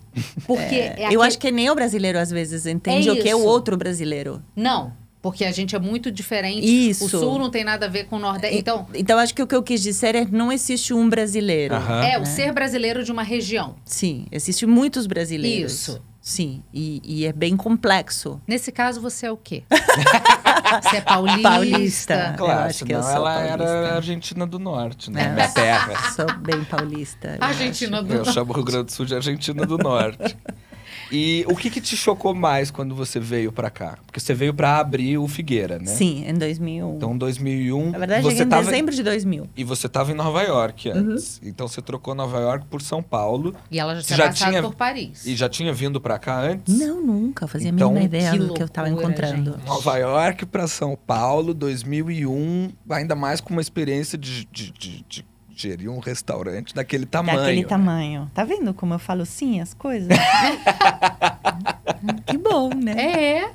Porque 0.48 0.74
é 0.76 0.96
eu 1.02 1.06
aquele- 1.06 1.22
acho 1.24 1.38
que 1.38 1.52
nem 1.52 1.70
o 1.70 1.76
brasileiro 1.76 2.18
às 2.18 2.32
vezes 2.32 2.66
entende 2.66 3.12
o 3.12 3.22
que 3.22 3.30
é 3.30 3.36
o 3.36 3.44
outro 3.46 3.78
brasileiro. 3.78 4.42
Não, 4.56 4.92
porque 5.22 5.46
a 5.46 5.52
gente 5.52 5.76
é 5.76 5.80
muito 5.80 6.12
diferente. 6.12 6.66
Isso. 6.66 7.06
O 7.06 7.10
sul 7.10 7.38
não 7.38 7.52
tem 7.52 7.64
nada 7.64 7.86
a 7.86 7.90
ver 7.90 8.06
com 8.06 8.16
o 8.16 8.20
nordeste. 8.20 8.58
Então, 8.58 8.88
Então, 8.96 9.20
acho 9.20 9.36
que 9.36 9.42
o 9.44 9.46
que 9.46 9.54
eu 9.56 9.62
quis 9.62 9.84
dizer 9.84 10.16
é 10.16 10.26
que 10.26 10.32
não 10.34 10.52
existe 10.52 10.96
um 10.96 11.08
brasileiro. 11.08 11.76
É 11.76 12.20
o 12.20 12.26
ser 12.26 12.52
brasileiro 12.52 13.04
de 13.04 13.12
uma 13.12 13.22
região. 13.24 13.76
Sim, 13.86 14.26
existem 14.32 14.68
muitos 14.68 15.06
brasileiros. 15.06 15.74
Isso. 15.74 16.02
Sim, 16.26 16.64
e, 16.74 17.02
e 17.04 17.26
é 17.26 17.34
bem 17.34 17.58
complexo. 17.58 18.42
Nesse 18.48 18.72
caso, 18.72 19.02
você 19.02 19.26
é 19.26 19.32
o 19.32 19.36
quê? 19.36 19.66
você 20.82 20.96
é 20.98 21.02
paulista? 21.02 21.42
Paulista. 21.50 22.14
Eu 22.32 22.46
Claro, 22.46 22.62
acho 22.70 22.86
que 22.86 22.94
eu 22.94 23.04
senão 23.04 23.16
sou 23.18 23.28
ela 23.28 23.34
paulista. 23.50 23.64
era 23.64 23.96
Argentina 23.98 24.48
do 24.48 24.58
Norte, 24.58 25.12
né? 25.12 25.26
É. 25.26 25.30
Minha 25.34 25.50
terra. 25.50 26.12
Sou 26.14 26.34
bem 26.38 26.64
paulista. 26.64 27.38
eu 27.38 27.44
Argentina 27.44 28.02
do 28.02 28.14
Eu 28.14 28.24
chamo 28.24 28.52
o 28.52 28.56
Rio 28.56 28.64
Grande 28.64 28.86
do 28.86 28.92
Sul 28.94 29.06
de 29.06 29.16
Argentina 29.16 29.66
do 29.66 29.78
Norte. 29.78 30.38
E 31.12 31.46
o 31.48 31.56
que, 31.56 31.70
que 31.70 31.80
te 31.82 31.96
chocou 31.96 32.34
mais 32.34 32.72
quando 32.72 32.96
você 32.96 33.20
veio 33.20 33.52
pra 33.52 33.70
cá? 33.70 33.98
Porque 34.06 34.20
você 34.20 34.34
veio 34.34 34.54
pra 34.54 34.78
abrir 34.80 35.18
o 35.18 35.28
Figueira, 35.28 35.78
né? 35.80 35.86
Sim, 35.86 36.26
em 36.28 36.34
2001. 36.34 36.96
Então, 36.96 37.18
2001. 37.18 37.92
Na 37.92 37.98
verdade, 38.00 38.24
você 38.24 38.44
em 38.44 38.48
tava... 38.50 38.64
dezembro 38.66 38.94
de 38.96 39.04
2000. 39.04 39.48
E 39.56 39.64
você 39.64 39.88
estava 39.88 40.12
em 40.12 40.16
Nova 40.16 40.42
York 40.42 40.90
Uhum. 40.90 40.98
antes. 41.14 41.40
Então 41.44 41.68
você 41.68 41.82
trocou 41.82 42.16
Nova 42.16 42.40
York 42.40 42.66
por 42.70 42.82
São 42.82 43.02
Paulo. 43.04 43.56
E 43.70 43.80
ela 43.80 43.96
já 43.96 44.02
tinha 44.02 44.18
já 44.18 44.28
passado 44.28 44.50
tinha- 44.50 44.62
por 44.64 44.76
Paris. 44.76 45.26
E 45.26 45.36
já 45.36 45.48
tinha 45.50 45.72
vindo 45.74 46.00
pra 46.02 46.18
cá 46.20 46.40
antes? 46.40 46.78
Não, 46.78 47.02
nunca. 47.02 47.48
Fazia 47.48 47.70
Então, 47.70 47.90
a 47.90 47.92
mínima 47.92 48.06
ideia 48.06 48.32
que 48.32 48.38
do 48.40 48.54
que 48.54 48.62
eu 48.62 48.66
estava 48.68 48.90
encontrando. 48.90 49.54
gente. 49.54 49.66
Nova 49.68 49.98
York 49.98 50.46
pra 50.48 50.68
São 50.68 50.98
Paulo, 51.08 51.54
2001. 51.54 52.72
Ainda 52.90 53.16
mais 53.16 53.40
com 53.42 53.52
uma 53.54 53.62
experiência 53.62 54.18
de, 54.18 54.46
de, 54.52 54.72
de- 54.72 55.06
de 55.08 55.26
gerir 55.56 55.90
um 55.90 56.00
restaurante 56.00 56.74
daquele 56.74 57.06
tamanho. 57.06 57.40
Daquele 57.40 57.62
né? 57.62 57.68
tamanho. 57.68 58.32
Tá 58.34 58.44
vendo 58.44 58.74
como 58.74 58.94
eu 58.94 59.00
falo 59.00 59.26
sim 59.26 59.60
as 59.60 59.74
coisas? 59.74 60.10
que 62.26 62.38
bom, 62.38 62.70
né? 62.70 63.40
É. 63.40 63.54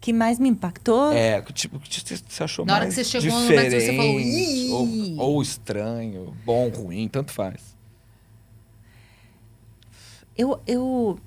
que 0.00 0.12
mais 0.12 0.38
me 0.38 0.48
impactou? 0.48 1.12
É, 1.12 1.40
tipo, 1.52 1.78
que 1.78 2.00
você 2.00 2.42
achou 2.42 2.64
Na 2.64 2.74
hora 2.74 2.84
mais 2.84 2.94
que 2.94 3.04
você 3.04 3.20
chegou 3.20 3.38
no 3.38 3.46
diferente, 3.46 3.70
Brasil, 3.70 3.80
você 3.80 3.96
falou, 3.96 5.18
ou, 5.18 5.34
ou 5.34 5.42
estranho, 5.42 6.36
bom, 6.44 6.68
ruim, 6.68 7.08
tanto 7.08 7.32
faz. 7.32 7.72
Eu, 10.36 10.60
eu, 10.66 11.18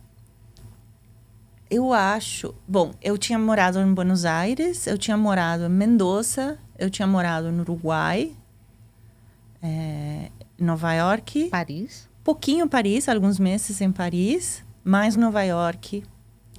eu 1.70 1.94
acho. 1.94 2.56
Bom, 2.68 2.94
eu 3.02 3.18
tinha 3.18 3.38
morado 3.38 3.80
em 3.80 3.94
Buenos 3.94 4.26
Aires, 4.26 4.88
eu 4.88 4.98
tinha 4.98 5.16
morado 5.16 5.66
em 5.66 5.70
Mendoza, 5.70 6.58
eu 6.78 6.90
tinha 6.90 7.08
morado 7.08 7.52
no 7.52 7.62
Uruguai, 7.62 8.36
é, 9.62 10.30
Nova 10.60 10.94
York, 10.94 11.50
Paris. 11.50 12.08
pouquinho 12.24 12.68
Paris, 12.68 13.08
alguns 13.10 13.40
meses 13.40 13.80
em 13.82 13.92
Paris, 13.92 14.64
mais 14.84 15.16
Nova 15.16 15.42
York 15.44 16.04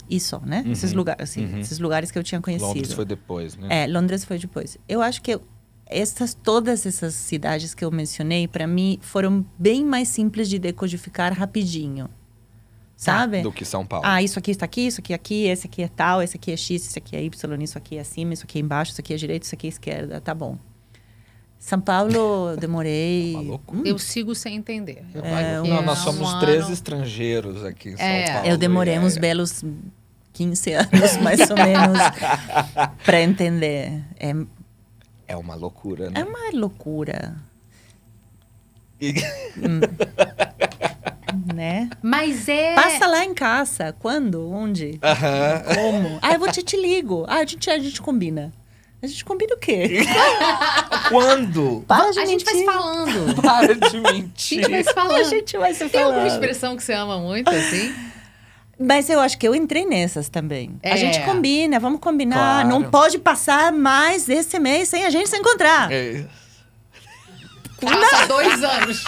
e 0.08 0.20
só, 0.20 0.40
né? 0.40 0.62
Uhum, 0.64 0.72
Esses 0.72 0.92
lugares, 0.92 1.22
assim, 1.22 1.44
uhum. 1.46 1.58
esses 1.58 1.78
lugares 1.78 2.10
que 2.10 2.18
eu 2.18 2.22
tinha 2.22 2.40
conhecido. 2.40 2.68
Londres 2.68 2.92
foi 2.92 3.04
depois, 3.04 3.56
né? 3.56 3.84
É, 3.84 3.86
Londres 3.86 4.24
foi 4.24 4.38
depois. 4.38 4.76
Eu 4.88 5.02
acho 5.02 5.20
que 5.22 5.34
eu- 5.34 5.42
essas, 5.86 6.34
todas 6.34 6.84
essas 6.86 7.14
cidades 7.14 7.72
que 7.74 7.84
eu 7.84 7.90
mencionei, 7.90 8.46
para 8.48 8.66
mim, 8.66 8.98
foram 9.00 9.44
bem 9.58 9.84
mais 9.84 10.08
simples 10.08 10.48
de 10.48 10.58
decodificar 10.58 11.32
rapidinho. 11.32 12.08
sabe? 12.98 13.42
Do 13.42 13.52
que 13.52 13.62
São 13.62 13.84
Paulo. 13.84 14.06
Ah, 14.06 14.22
isso 14.22 14.38
aqui 14.38 14.50
está 14.50 14.64
aqui, 14.64 14.86
isso 14.86 15.00
aqui 15.02 15.12
é 15.12 15.16
aqui, 15.16 15.44
esse 15.44 15.66
aqui 15.66 15.82
é 15.82 15.88
tal, 15.88 16.22
esse 16.22 16.34
aqui 16.38 16.50
é 16.50 16.56
X, 16.56 16.86
esse 16.86 16.98
aqui 16.98 17.14
é 17.14 17.22
Y, 17.22 17.62
isso 17.62 17.76
aqui 17.76 17.96
é 17.98 18.00
acima, 18.00 18.32
isso 18.32 18.44
aqui 18.44 18.58
é 18.58 18.62
embaixo, 18.62 18.92
isso 18.92 19.00
aqui 19.02 19.12
é 19.12 19.16
direita, 19.18 19.44
isso 19.44 19.54
aqui 19.54 19.66
é 19.66 19.68
esquerda. 19.68 20.18
Tá 20.18 20.34
bom. 20.34 20.56
São 21.66 21.80
Paulo, 21.80 22.50
eu 22.50 22.56
demorei. 22.56 23.32
Uma 23.34 23.40
loucura. 23.42 23.88
Eu 23.88 23.98
sigo 23.98 24.36
sem 24.36 24.54
entender. 24.54 25.02
Eu 25.12 25.24
É, 25.24 25.56
aqui 25.56 25.68
Não, 25.68 25.82
nós 25.82 25.98
um 25.98 26.02
somos 26.04 26.30
ano. 26.30 26.40
três 26.40 26.70
estrangeiros 26.70 27.64
aqui 27.64 27.88
em 27.88 27.96
São 27.96 28.06
É. 28.06 28.32
Paulo. 28.34 28.48
Eu 28.48 28.56
demorei 28.56 28.94
e 28.94 28.98
uns 29.00 29.16
é- 29.16 29.20
belos 29.20 29.64
15 30.32 30.72
anos, 30.74 31.16
mais 31.20 31.40
ou 31.50 31.56
menos, 31.56 31.98
para 33.04 33.20
entender. 33.20 34.00
É, 34.20 34.32
É 35.26 35.36
uma 35.36 35.56
loucura, 35.56 36.08
né? 36.08 36.20
é 36.20 36.24
uma 36.24 36.56
loucura, 36.56 37.34
E- 39.00 39.12
né? 41.52 41.90
Mas 42.00 42.48
é. 42.48 42.76
Passa 42.76 43.08
lá 43.08 43.24
em 43.24 43.34
casa. 43.34 43.92
Quando? 43.98 44.48
Onde? 44.52 45.00
Aham. 45.02 45.62
Como? 45.74 46.18
Ah, 46.22 46.32
eu 46.34 46.38
vou 46.38 46.48
te, 46.50 46.62
te 46.62 46.76
ligo. 46.80 47.24
Ah, 47.26 47.38
a 47.38 47.44
gente, 47.44 47.68
a 47.68 47.76
gente 47.78 48.00
combina. 48.00 48.52
A 49.02 49.06
gente 49.06 49.24
combina 49.24 49.54
o 49.54 49.58
quê? 49.58 50.00
Quando? 51.10 51.84
Para 51.86 52.10
de 52.10 52.18
a 52.18 52.24
gente 52.24 52.44
vai 52.44 52.54
se 52.54 52.60
mentir. 52.64 52.74
falando. 52.74 53.34
Para 53.42 53.74
de 53.74 53.84
A 53.84 53.88
gente 53.88 54.00
mentir. 54.12 54.70
vai 54.70 54.82
se 54.82 54.88
A 54.90 54.94
falando. 54.94 55.24
gente 55.30 55.58
vai 55.58 55.74
se 55.74 55.88
Tem 55.88 56.02
alguma 56.02 56.20
falando. 56.22 56.32
expressão 56.32 56.76
que 56.76 56.82
você 56.82 56.92
ama 56.94 57.18
muito, 57.18 57.48
assim? 57.50 57.94
Mas 58.78 59.08
eu 59.08 59.20
acho 59.20 59.38
que 59.38 59.46
eu 59.46 59.54
entrei 59.54 59.86
nessas 59.86 60.28
também. 60.28 60.78
É. 60.82 60.92
A 60.92 60.96
gente 60.96 61.20
combina, 61.24 61.78
vamos 61.78 62.00
combinar. 62.00 62.62
Claro. 62.64 62.68
Não 62.68 62.90
pode 62.90 63.18
passar 63.18 63.72
mais 63.72 64.28
esse 64.28 64.58
mês 64.58 64.88
sem 64.88 65.04
a 65.04 65.10
gente 65.10 65.28
se 65.28 65.36
encontrar. 65.36 65.90
É. 65.92 66.24
Passa 67.80 68.26
dois 68.26 68.62
anos. 68.64 69.04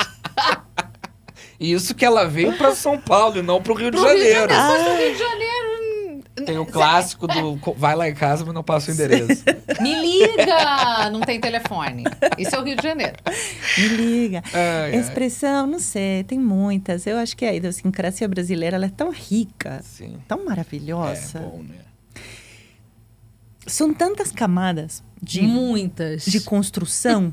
Isso 1.58 1.92
que 1.94 2.04
ela 2.04 2.24
veio 2.24 2.56
pra 2.56 2.72
São 2.74 2.96
Paulo 2.98 3.38
e 3.38 3.42
não 3.42 3.60
pro 3.60 3.74
Rio 3.74 3.90
de 3.90 3.96
Pro 3.98 4.06
Rio 4.06 4.16
de 4.16 4.30
Janeiro. 4.32 4.52
Janeiro. 4.54 4.84
No 4.90 4.96
Rio 4.96 5.12
de 5.12 5.18
Janeiro. 5.18 5.57
Tem 6.44 6.58
o 6.58 6.64
clássico 6.66 7.26
do 7.26 7.56
vai 7.76 7.94
lá 7.96 8.08
em 8.08 8.14
casa, 8.14 8.44
mas 8.44 8.54
não 8.54 8.62
passa 8.62 8.90
o 8.90 8.94
endereço. 8.94 9.42
Me 9.80 9.94
liga! 9.94 11.10
Não 11.10 11.20
tem 11.20 11.40
telefone. 11.40 12.04
Isso 12.36 12.54
é 12.54 12.58
o 12.58 12.64
Rio 12.64 12.76
de 12.76 12.82
Janeiro. 12.82 13.16
Me 13.78 13.88
liga. 13.88 14.42
Ai, 14.52 14.92
ai. 14.92 14.96
Expressão, 14.96 15.66
não 15.66 15.78
sei, 15.78 16.24
tem 16.24 16.38
muitas. 16.38 17.06
Eu 17.06 17.16
acho 17.18 17.36
que 17.36 17.44
a 17.44 17.54
idiosincrasia 17.54 18.28
brasileira 18.28 18.76
ela 18.76 18.86
é 18.86 18.90
tão 18.90 19.10
rica, 19.10 19.80
Sim. 19.82 20.18
tão 20.26 20.40
É 20.40 20.44
maravilhosa. 20.44 21.40
bom, 21.40 21.62
né? 21.62 21.74
São 23.66 23.92
tantas 23.92 24.32
camadas 24.32 25.02
de, 25.22 25.42
Muitas. 25.42 26.24
de 26.24 26.40
construção 26.40 27.32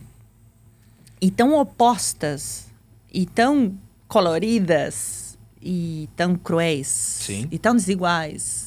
e 1.22 1.32
tão 1.32 1.58
opostas 1.58 2.68
e 3.14 3.26
tão 3.26 3.78
coloridas 4.08 5.38
e 5.62 6.10
tão 6.16 6.36
cruéis 6.36 6.88
Sim. 6.88 7.48
e 7.50 7.58
tão 7.58 7.74
desiguais 7.76 8.65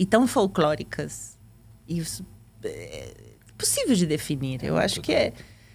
e 0.00 0.06
tão 0.06 0.26
folclóricas. 0.26 1.38
E 1.86 1.98
isso 1.98 2.24
é 2.64 3.12
possível 3.58 3.94
de 3.94 4.06
definir. 4.06 4.64
Eu 4.64 4.78
acho 4.78 5.02
que 5.02 5.12
é 5.12 5.34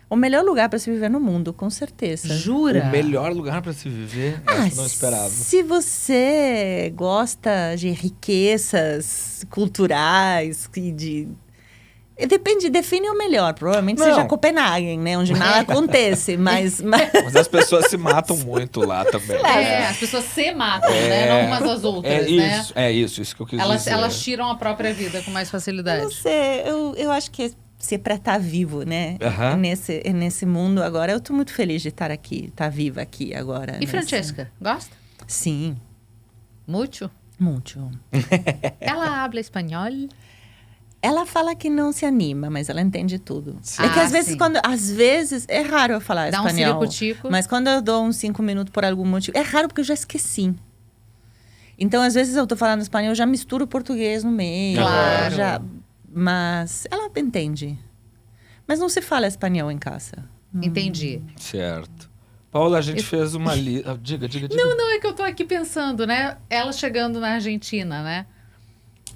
o 0.10 0.15
melhor 0.15 0.43
lugar 0.43 0.68
para 0.68 0.80
se 0.80 0.89
viver 0.89 1.10
no 1.11 1.19
mundo, 1.19 1.53
com 1.53 1.69
certeza. 1.69 2.35
Jura? 2.35 2.85
O 2.85 2.89
melhor 2.89 3.31
lugar 3.31 3.61
pra 3.61 3.72
se 3.72 3.88
viver, 3.88 4.41
Ah, 4.47 4.64
acho 4.64 4.72
que 4.72 4.76
não 4.77 4.85
esperava. 4.88 5.30
Se 5.30 5.61
você 5.61 6.91
gosta 6.95 7.76
de 7.76 7.91
riquezas 7.91 9.45
culturais 9.52 10.68
e 10.76 10.91
de 10.91 11.27
Depende, 12.27 12.69
define 12.69 13.09
o 13.09 13.17
melhor. 13.17 13.53
Provavelmente 13.53 13.97
Não. 13.99 14.05
seja 14.05 14.23
Copenhague, 14.25 14.95
né? 14.97 15.17
Onde 15.17 15.33
nada 15.33 15.59
acontece. 15.61 16.37
Mas, 16.37 16.79
mas 16.81 17.11
Mas 17.13 17.35
as 17.35 17.47
pessoas 17.47 17.87
se 17.89 17.97
matam 17.97 18.37
muito 18.37 18.79
lá 18.79 19.03
também. 19.03 19.35
É, 19.37 19.87
as 19.87 19.97
pessoas 19.97 20.23
se 20.23 20.51
matam, 20.53 20.89
né? 20.89 21.27
Não 21.27 21.47
umas 21.47 21.63
às 21.69 21.83
outras, 21.83 22.13
é 22.13 22.21
né? 22.31 22.59
isso, 22.59 22.73
é 22.75 22.91
isso, 22.91 23.21
isso 23.21 23.35
que 23.35 23.41
eu 23.41 23.45
quis 23.45 23.59
Elas, 23.59 23.79
dizer. 23.79 23.91
elas 23.91 24.21
tiram 24.23 24.49
a 24.49 24.55
própria 24.55 24.93
vida 24.93 25.21
com 25.23 25.31
mais 25.31 25.47
não 25.49 25.51
facilidade. 25.51 26.13
sei, 26.15 26.61
eu, 26.65 26.95
eu 26.95 27.11
acho 27.11 27.29
que 27.31 27.51
se 27.77 27.95
é 27.95 27.97
para 27.97 28.15
estar 28.15 28.39
vivo, 28.39 28.83
né? 28.83 29.17
Aham. 29.21 29.57
Nesse, 29.57 30.01
nesse 30.13 30.45
mundo 30.45 30.81
agora. 30.81 31.11
Eu 31.11 31.19
tô 31.19 31.33
muito 31.33 31.51
feliz 31.53 31.81
de 31.81 31.89
estar 31.89 32.09
aqui, 32.11 32.45
estar 32.45 32.69
viva 32.69 33.01
aqui 33.01 33.35
agora. 33.35 33.73
E 33.75 33.79
nesse- 33.81 33.91
Francesca, 33.91 34.49
gosta? 34.61 34.95
Sim, 35.27 35.75
Muito? 36.65 37.11
muito. 37.37 37.91
Ela 38.79 39.23
habla 39.23 39.39
espanhol? 39.41 40.07
Ela 41.06 41.26
fala 41.26 41.53
que 41.56 41.69
não 41.69 41.91
se 41.91 42.06
anima, 42.06 42.49
mas 42.49 42.68
ela 42.68 42.82
entende 42.82 43.19
tudo. 43.19 43.57
Sim. 43.61 43.84
É 43.84 43.90
que 43.90 43.99
Ah, 43.99 44.03
às 44.06 44.11
vezes, 44.11 44.32
sim. 44.32 44.38
quando. 44.38 44.60
Às 44.64 44.90
vezes, 44.90 45.45
é 45.48 45.61
raro 45.61 45.94
eu 45.94 46.02
falar 46.02 46.32
Dá 46.32 46.41
um 46.41 46.48
espanhol. 46.48 46.80
ciricutico. 46.80 47.30
Mas 47.30 47.45
quando 47.45 47.68
eu 47.68 47.82
dou 47.82 48.03
uns 48.03 48.15
cinco 48.15 48.41
minutos 48.41 48.72
por 48.72 48.84
algum 48.84 49.06
motivo. 49.06 49.38
É 49.38 49.41
raro 49.41 49.68
porque 49.68 49.82
eu 49.82 49.86
já 49.86 49.94
esqueci. 49.94 50.53
Então, 51.77 52.02
às 52.02 52.14
vezes, 52.15 52.36
eu 52.36 52.48
tô 52.48 52.56
falando 52.56 52.82
espanhol, 52.82 53.10
eu 53.11 53.15
já 53.15 53.26
misturo 53.26 53.65
o 53.65 53.68
português 53.68 54.23
no 54.23 54.32
meio. 54.32 54.77
Claro. 54.80 55.36
Já, 55.36 55.61
mas 56.11 56.88
ela 56.90 57.10
entende. 57.18 57.77
Mas 58.68 58.80
não 58.80 58.90
se 58.90 59.02
fala 59.02 59.27
espanhol 59.27 59.69
em 59.72 59.77
casa. 59.77 60.23
Entendi. 60.56 61.22
Certo. 61.38 62.10
Paula, 62.49 62.77
a 62.77 62.82
gente 62.82 63.03
fez 63.03 63.36
uma 63.36 63.53
lista. 63.53 63.99
Diga, 64.02 64.27
diga, 64.27 64.48
diga. 64.48 64.64
Não, 64.64 64.77
não, 64.77 64.90
é 64.95 64.99
que 64.99 65.06
eu 65.06 65.14
tô 65.14 65.22
aqui 65.22 65.44
pensando, 65.44 66.07
né? 66.07 66.38
Ela 66.49 66.72
chegando 66.72 67.19
na 67.19 67.32
Argentina, 67.34 68.02
né? 68.02 68.26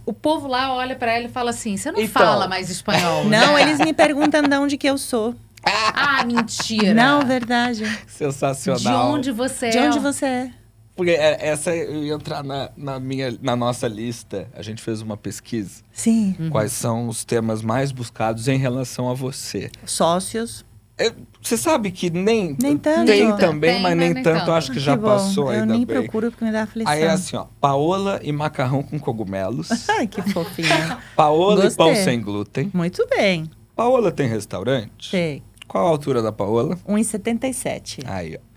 O 0.10 0.14
povo 0.14 0.48
lá 0.48 0.74
olha 0.74 0.96
pra 0.96 1.14
ela 1.14 1.26
e 1.26 1.30
fala 1.30 1.52
assim: 1.52 1.78
você 1.78 1.92
não 1.92 2.00
Então. 2.02 2.20
fala 2.24 2.48
mais 2.48 2.68
espanhol. 2.72 3.26
Não, 3.26 3.54
né? 3.54 3.62
eles 3.62 3.78
me 3.78 3.94
perguntam 3.94 4.42
de 4.42 4.58
onde 4.58 4.76
que 4.76 4.88
eu 4.90 4.98
sou. 4.98 5.36
Ah, 5.64 6.26
mentira. 6.26 6.96
Não, 6.96 7.24
verdade. 7.24 7.84
Sensacional. 8.08 8.82
De 8.82 9.14
onde 9.14 9.32
você 9.32 9.68
é? 9.68 9.70
De 9.70 9.78
onde 9.78 10.00
você 10.00 10.26
é? 10.26 10.52
Porque 10.96 11.12
é- 11.12 11.48
essa 11.50 11.76
eu 11.76 12.04
ia 12.04 12.14
entrar 12.16 12.44
na, 12.44 12.72
na, 12.76 13.00
minha, 13.00 13.38
na 13.40 13.56
nossa 13.56 13.88
lista. 13.88 14.48
A 14.56 14.64
gente 14.64 14.82
fez 14.82 15.00
uma 15.00 15.16
pesquisa. 15.16 15.84
Sim. 15.94 16.36
Quais 16.50 16.72
são 16.72 17.08
os 17.08 17.24
temas 17.24 17.62
mais 17.62 17.92
buscados 17.92 18.48
em 18.48 18.58
relação 18.58 19.12
a 19.12 19.14
você? 19.14 19.70
Sócios. 19.86 20.66
É, 20.98 21.14
Você 21.42 21.56
sabe 21.58 21.90
que 21.92 22.10
nem, 22.10 22.56
Nem 22.62 22.78
tanto. 22.78 23.06
tem 23.08 23.36
também, 23.38 23.74
tem, 23.76 23.82
mas 23.82 23.96
nem, 23.98 24.14
nem 24.14 24.24
tanto. 24.24 24.40
tanto. 24.40 24.52
Acho 24.52 24.72
que 24.74 24.80
já 24.80 24.96
bom. 24.98 25.08
passou 25.08 25.46
Eu 25.46 25.62
ainda 25.62 25.74
nem 25.74 25.86
bem. 25.86 26.02
procuro 26.02 26.30
porque 26.32 26.44
me 26.44 26.52
dá 26.52 26.64
aflição. 26.64 26.92
Aí 26.92 27.02
é 27.04 27.10
assim, 27.10 27.38
ó. 27.38 27.46
Paola 27.62 28.20
e 28.22 28.32
macarrão 28.32 28.84
com 28.84 29.00
cogumelos. 29.00 29.70
Ai, 29.90 30.06
que 30.06 30.22
fofinha. 30.22 31.00
Paola 31.16 31.66
e 31.66 31.74
pão 31.74 31.88
Gostei. 31.88 32.04
sem 32.04 32.22
glúten. 32.22 32.70
Muito 32.74 33.08
bem. 33.08 33.50
Paola 33.76 34.12
tem 34.12 34.28
restaurante? 34.28 35.10
Sei. 35.12 35.42
Qual 35.68 35.88
a 35.88 35.90
altura 35.90 36.22
da 36.22 36.32
Paola? 36.32 36.76
1,77. 36.88 38.04
Aí, 38.06 38.38
ó. 38.38 38.50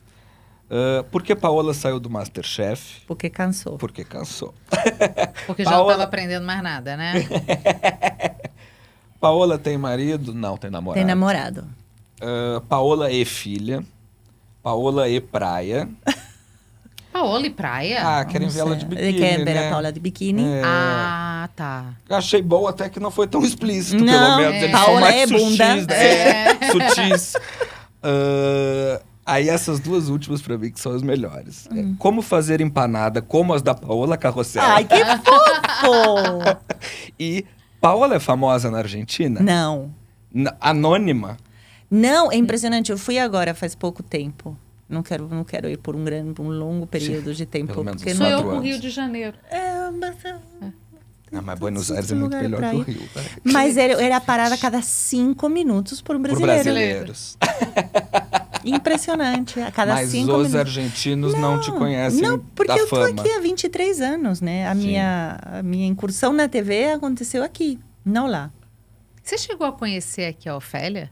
Ah, 0.74 1.04
por 1.10 1.22
que 1.22 1.34
Paola 1.36 1.72
saiu 1.74 2.00
do 2.00 2.08
Masterchef? 2.10 3.02
Porque 3.06 3.28
cansou. 3.30 3.76
Porque 3.78 4.04
cansou. 4.04 4.52
Porque 5.46 5.62
já 5.64 5.70
Paola- 5.70 5.84
não 5.84 5.90
tava 5.92 6.02
aprendendo 6.04 6.44
mais 6.46 6.62
nada, 6.62 6.96
né? 6.96 7.12
Paola 9.20 9.58
tem 9.58 9.78
marido? 9.78 10.34
Não, 10.34 10.56
tem 10.56 10.70
namorado. 10.70 10.98
Tem 10.98 11.06
namorado. 11.06 11.64
Ah, 12.22 12.62
Paola 12.68 13.10
e 13.10 13.24
filha. 13.24 13.82
Paola 14.62 15.08
e 15.08 15.20
praia. 15.20 15.88
Paola 17.12 17.46
e 17.46 17.50
praia? 17.50 18.00
Ah, 18.20 18.24
querem 18.24 18.48
ver 18.48 18.60
ela 18.60 18.74
de 18.74 18.86
Ele 18.86 18.94
biquíni, 18.96 19.18
quer 19.18 19.44
ver 19.44 19.54
né? 19.54 19.66
a 19.66 19.70
Paula 19.70 19.92
de 19.92 20.00
biquíni. 20.00 20.44
É. 20.44 20.62
Ah, 20.64 21.48
tá. 21.54 21.84
Eu 22.08 22.16
Achei 22.16 22.40
bom 22.40 22.66
até 22.66 22.88
que 22.88 22.98
não 22.98 23.10
foi 23.10 23.26
tão 23.26 23.42
explícito, 23.44 24.02
Não, 24.02 24.12
pelo 24.12 24.36
menos. 24.38 24.54
é. 24.54 24.58
Eles 24.64 24.70
são 24.70 24.84
Paola 24.86 25.00
mais 25.00 25.16
é 25.16 25.26
sutis, 25.26 25.42
bunda. 25.58 25.74
né? 25.74 25.84
É. 25.94 26.58
Sutis. 26.72 27.34
Ah, 28.02 29.00
aí 29.26 29.48
essas 29.50 29.78
duas 29.78 30.08
últimas 30.08 30.40
pra 30.40 30.56
mim 30.56 30.70
que 30.70 30.80
são 30.80 30.92
as 30.92 31.02
melhores. 31.02 31.68
É, 31.70 31.84
como 31.98 32.22
fazer 32.22 32.60
empanada 32.62 33.20
como 33.20 33.52
as 33.52 33.60
da 33.62 33.74
Paola 33.74 34.16
Carrossel. 34.16 34.62
Ai, 34.62 34.84
que 34.84 34.96
fofo! 35.04 36.62
E 37.20 37.44
Paola 37.80 38.14
é 38.16 38.20
famosa 38.20 38.70
na 38.70 38.78
Argentina? 38.78 39.40
Não. 39.40 39.90
Anônima? 40.60 41.36
Não, 41.94 42.32
é 42.32 42.36
impressionante. 42.36 42.90
Eu 42.90 42.96
fui 42.96 43.18
agora 43.18 43.52
faz 43.54 43.74
pouco 43.74 44.02
tempo. 44.02 44.56
Não 44.88 45.02
quero, 45.02 45.28
não 45.28 45.44
quero 45.44 45.68
ir 45.68 45.76
por 45.76 45.94
um 45.94 46.02
grande, 46.04 46.32
por 46.32 46.42
um 46.42 46.48
longo 46.48 46.86
período 46.86 47.34
de 47.34 47.44
tempo. 47.44 47.72
pelo 47.74 47.84
menos 47.84 48.02
porque 48.02 48.14
Sou 48.14 48.28
não... 48.28 48.40
eu 48.40 48.46
o. 48.56 48.60
Rio 48.60 48.80
de 48.80 48.88
Janeiro. 48.88 49.36
É, 49.50 49.90
mas, 49.90 50.16
Ah, 51.32 51.40
mas 51.42 51.58
Buenos 51.58 51.86
Sim, 51.88 51.94
Aires 51.94 52.10
é 52.12 52.14
muito 52.14 52.36
melhor 52.36 52.60
que 52.60 52.76
o. 52.76 52.80
Rio. 52.82 53.02
mas 53.44 53.76
era, 53.76 54.02
era 54.02 54.20
parada 54.20 54.54
a 54.54 54.58
cada 54.58 54.80
cinco 54.80 55.48
minutos 55.50 56.00
por 56.00 56.16
um 56.16 56.18
Por 56.20 56.28
brasileiro. 56.28 56.62
brasileiros. 56.64 57.38
Impressionante. 58.64 59.60
A 59.60 59.70
cada 59.70 59.94
Mas 59.94 60.10
cinco 60.10 60.32
os 60.32 60.48
minutos. 60.48 60.54
argentinos 60.54 61.34
não, 61.34 61.60
te 61.60 61.72
conhecem 61.72 62.20
Não, 62.22 62.38
porque 62.38 62.72
da 62.72 62.78
eu 62.78 62.86
tô 62.88 62.96
fama. 62.96 63.08
aqui 63.20 63.30
há 63.30 63.40
23 63.40 64.00
anos, 64.00 64.40
né? 64.40 64.68
A 64.68 64.74
Sim. 64.74 64.80
minha, 64.86 65.38
a 65.42 65.62
minha 65.62 65.86
incursão 65.86 66.32
na 66.32 66.48
TV 66.48 66.90
aconteceu 66.92 67.42
aqui, 67.42 67.78
não 68.04 68.26
lá. 68.26 68.50
Você 69.22 69.36
chegou 69.38 69.66
a 69.66 69.72
conhecer 69.72 70.26
aqui 70.26 70.48
a 70.48 70.56
Ofélia? 70.56 71.10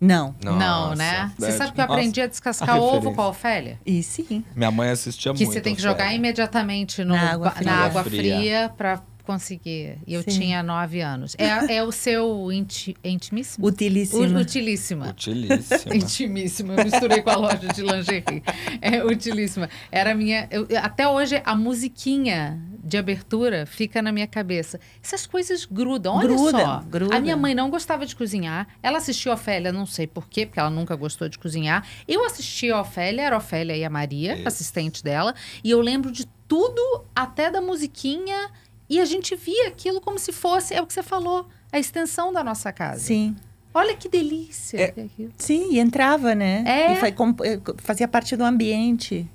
Não. 0.00 0.34
não, 0.42 0.58
Nossa, 0.58 0.96
né? 0.96 1.30
Você 1.38 1.52
sabe 1.52 1.72
que 1.72 1.80
eu 1.80 1.82
nossa, 1.86 1.92
aprendi 1.94 2.20
a 2.22 2.26
descascar 2.26 2.70
a 2.74 2.78
ovo 2.78 2.86
referência. 2.92 3.14
com 3.16 3.22
a 3.22 3.28
Ofélia? 3.28 3.78
E 3.84 4.02
sim. 4.02 4.42
Minha 4.56 4.70
mãe 4.70 4.88
assistia 4.90 5.32
Que 5.34 5.40
muito. 5.44 5.52
você 5.52 5.60
tem 5.60 5.74
que 5.74 5.80
Ofélia. 5.82 5.98
jogar 5.98 6.14
imediatamente 6.14 7.04
no, 7.04 7.14
Na 7.14 7.32
água 7.32 7.50
fria. 7.50 7.70
na 7.70 7.76
água 7.84 8.04
Fria. 8.04 8.20
fria 8.38 8.72
pra 8.76 9.02
consegui. 9.22 9.96
E 10.06 10.14
eu 10.14 10.22
Sim. 10.22 10.30
tinha 10.40 10.62
nove 10.62 11.00
anos. 11.00 11.34
É, 11.38 11.76
é 11.76 11.82
o 11.84 11.92
seu 11.92 12.50
inti, 12.52 12.96
é 13.02 13.10
intimíssimo? 13.10 13.66
Utilíssima. 13.66 14.38
U- 14.38 14.40
Utilíssima. 14.40 15.08
Utilíssima. 15.10 15.94
Intimíssima, 15.94 16.74
eu 16.74 16.84
misturei 16.84 17.22
com 17.22 17.30
a 17.30 17.36
loja 17.36 17.68
de 17.68 17.82
lingerie. 17.82 18.42
É 18.80 19.04
utilíssima. 19.04 19.68
Era 19.90 20.12
a 20.12 20.14
minha. 20.14 20.48
eu- 20.50 20.66
até 20.82 21.08
hoje, 21.08 21.40
a 21.44 21.54
musiquinha 21.54 22.60
de 22.82 22.96
abertura 22.96 23.66
fica 23.66 24.00
na 24.02 24.10
minha 24.10 24.26
cabeça. 24.26 24.80
Essas 25.02 25.26
coisas 25.26 25.64
grudam. 25.64 26.16
Olha 26.16 26.28
Grudam, 26.28 26.60
só. 26.60 26.80
grudam. 26.88 27.16
A 27.16 27.20
minha 27.20 27.36
mãe 27.36 27.54
não 27.54 27.70
gostava 27.70 28.06
de 28.06 28.16
cozinhar. 28.16 28.66
Ela 28.82 28.98
assistia 28.98 29.32
Ofélia, 29.32 29.70
não 29.72 29.86
sei 29.86 30.06
porquê, 30.06 30.46
porque 30.46 30.58
ela 30.58 30.70
nunca 30.70 30.96
gostou 30.96 31.28
de 31.28 31.38
cozinhar. 31.38 31.86
Eu 32.08 32.24
assistia 32.24 32.74
a 32.74 32.80
Ofélia, 32.80 33.22
era 33.22 33.36
a 33.36 33.38
Ofélia 33.38 33.76
e 33.76 33.84
a 33.84 33.90
Maria, 33.90 34.40
assistente 34.46 35.04
dela. 35.04 35.34
E 35.62 35.70
eu 35.70 35.80
lembro 35.80 36.10
de 36.10 36.26
tudo, 36.48 37.04
até 37.14 37.50
da 37.50 37.60
musiquinha. 37.60 38.50
E 38.90 38.98
a 39.00 39.04
gente 39.04 39.36
via 39.36 39.68
aquilo 39.68 40.00
como 40.00 40.18
se 40.18 40.32
fosse, 40.32 40.74
é 40.74 40.82
o 40.82 40.86
que 40.86 40.92
você 40.92 41.02
falou, 41.02 41.46
a 41.72 41.78
extensão 41.78 42.32
da 42.32 42.42
nossa 42.44 42.72
casa. 42.72 43.00
Sim. 43.00 43.36
Olha 43.72 43.94
que 43.96 44.08
delícia. 44.08 44.78
É. 44.80 44.88
que 44.88 45.00
é. 45.00 45.28
Sim, 45.38 45.68
e 45.74 45.78
entrava, 45.78 46.34
né? 46.34 46.64
É. 46.66 46.92
E 46.92 46.96
fa- 46.96 47.12
com- 47.12 47.32
eh, 47.44 47.60
fazia 47.78 48.08
parte 48.08 48.36
do 48.36 48.42
ambiente. 48.42 49.28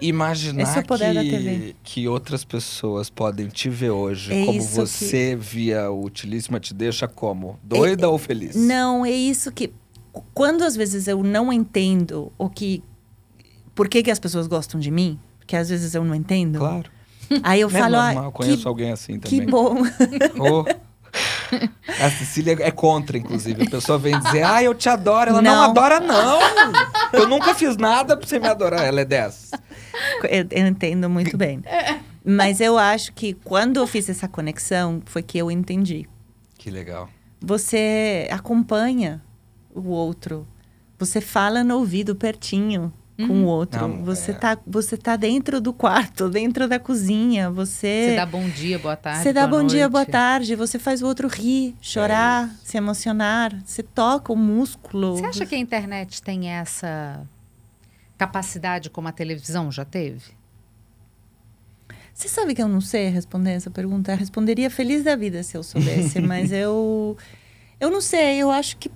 Imaginar 0.00 0.62
Esse 0.62 0.78
é 0.78 0.80
o 0.80 0.86
poder 0.86 1.14
da 1.14 1.22
que, 1.22 1.30
TV. 1.30 1.76
que 1.84 2.08
outras 2.08 2.42
pessoas 2.44 3.08
podem 3.10 3.46
te 3.48 3.68
ver 3.68 3.90
hoje 3.90 4.32
É 4.32 4.44
como 4.46 4.60
você 4.60 5.36
via 5.36 5.90
o 5.90 6.04
Utilíssima 6.06 6.58
te 6.58 6.74
deixa 6.74 7.06
como? 7.06 7.58
Doida 7.62 8.08
ou 8.08 8.18
feliz? 8.18 8.56
Não, 8.56 9.04
é 9.04 9.10
isso 9.12 9.52
que. 9.52 9.72
Quando 10.34 10.62
às 10.64 10.74
vezes 10.74 11.06
eu 11.06 11.22
não 11.22 11.52
entendo 11.52 12.32
o 12.38 12.48
que. 12.48 12.82
Por 13.74 13.88
que, 13.88 14.02
que 14.02 14.10
as 14.10 14.18
pessoas 14.18 14.46
gostam 14.46 14.80
de 14.80 14.90
mim? 14.90 15.18
Porque 15.38 15.54
às 15.54 15.68
vezes 15.68 15.94
eu 15.94 16.02
não 16.04 16.14
entendo. 16.14 16.58
Claro. 16.58 16.90
Aí 17.42 17.60
eu 17.60 17.70
Não 17.70 17.76
é 17.76 17.80
falo, 17.80 17.96
normal, 17.96 18.28
ah, 18.28 18.32
conheço 18.32 18.62
que, 18.62 18.68
alguém 18.68 18.92
assim 18.92 19.18
que 19.18 19.30
também. 19.40 19.46
bom. 19.46 19.76
Oh. 20.38 20.64
A 22.02 22.10
Cecília 22.10 22.56
é 22.60 22.70
contra, 22.70 23.18
inclusive. 23.18 23.64
A 23.64 23.70
pessoa 23.70 23.98
vem 23.98 24.18
dizer, 24.18 24.42
ah, 24.42 24.62
eu 24.62 24.74
te 24.74 24.88
adoro. 24.88 25.30
Ela 25.30 25.42
não, 25.42 25.54
Não. 25.54 25.62
adora, 25.64 26.00
não. 26.00 26.40
Eu 27.12 27.28
nunca 27.28 27.54
fiz 27.54 27.76
nada 27.76 28.16
pra 28.16 28.26
você 28.26 28.38
me 28.38 28.48
adorar. 28.48 28.84
Ela 28.86 29.02
é 29.02 29.04
dessas. 29.04 29.50
eu, 30.24 30.46
eu 30.50 30.66
entendo 30.66 31.10
muito 31.10 31.36
bem. 31.36 31.62
Mas 32.24 32.60
eu 32.60 32.78
acho 32.78 33.12
que 33.12 33.34
quando 33.34 33.76
eu 33.76 33.86
fiz 33.86 34.08
essa 34.08 34.26
conexão, 34.26 35.02
foi 35.04 35.22
que 35.22 35.36
eu 35.36 35.50
entendi. 35.50 36.08
Que 36.56 36.70
legal. 36.70 37.10
Você 37.40 38.26
acompanha 38.30 39.22
o 39.74 39.88
outro. 39.90 40.46
Você 40.98 41.20
fala 41.20 41.62
no 41.62 41.76
ouvido 41.78 42.14
pertinho 42.16 42.90
com 43.26 43.44
o 43.44 43.46
outro. 43.46 43.88
Não, 43.88 44.04
você, 44.04 44.30
é. 44.30 44.34
tá, 44.34 44.58
você 44.66 44.96
tá 44.96 45.16
dentro 45.16 45.60
do 45.60 45.72
quarto, 45.72 46.28
dentro 46.28 46.68
da 46.68 46.78
cozinha. 46.78 47.50
Você. 47.50 48.08
Você 48.10 48.16
dá 48.16 48.26
bom 48.26 48.48
dia, 48.48 48.78
boa 48.78 48.96
tarde. 48.96 49.22
Você 49.22 49.32
dá 49.32 49.46
boa 49.46 49.62
bom 49.62 49.66
dia, 49.66 49.80
noite. 49.80 49.92
boa 49.92 50.06
tarde. 50.06 50.54
Você 50.54 50.78
faz 50.78 51.02
o 51.02 51.06
outro 51.06 51.28
rir, 51.28 51.74
chorar, 51.80 52.50
se 52.62 52.76
emocionar. 52.76 53.56
Você 53.64 53.82
toca 53.82 54.32
o 54.32 54.36
músculo. 54.36 55.16
Você 55.16 55.26
acha 55.26 55.46
que 55.46 55.54
a 55.54 55.58
internet 55.58 56.22
tem 56.22 56.50
essa 56.50 57.26
capacidade 58.18 58.90
como 58.90 59.08
a 59.08 59.12
televisão 59.12 59.70
já 59.70 59.84
teve? 59.84 60.42
Você 62.14 62.28
sabe 62.28 62.54
que 62.54 62.62
eu 62.62 62.68
não 62.68 62.80
sei 62.80 63.08
responder 63.08 63.52
essa 63.52 63.70
pergunta? 63.70 64.12
Eu 64.12 64.16
responderia 64.16 64.70
feliz 64.70 65.02
da 65.02 65.16
vida 65.16 65.42
se 65.42 65.56
eu 65.56 65.62
soubesse, 65.62 66.20
mas 66.22 66.52
eu. 66.52 67.16
Eu 67.80 67.90
não 67.90 68.00
sei, 68.00 68.36
eu 68.38 68.50
acho 68.50 68.76
que 68.76 68.88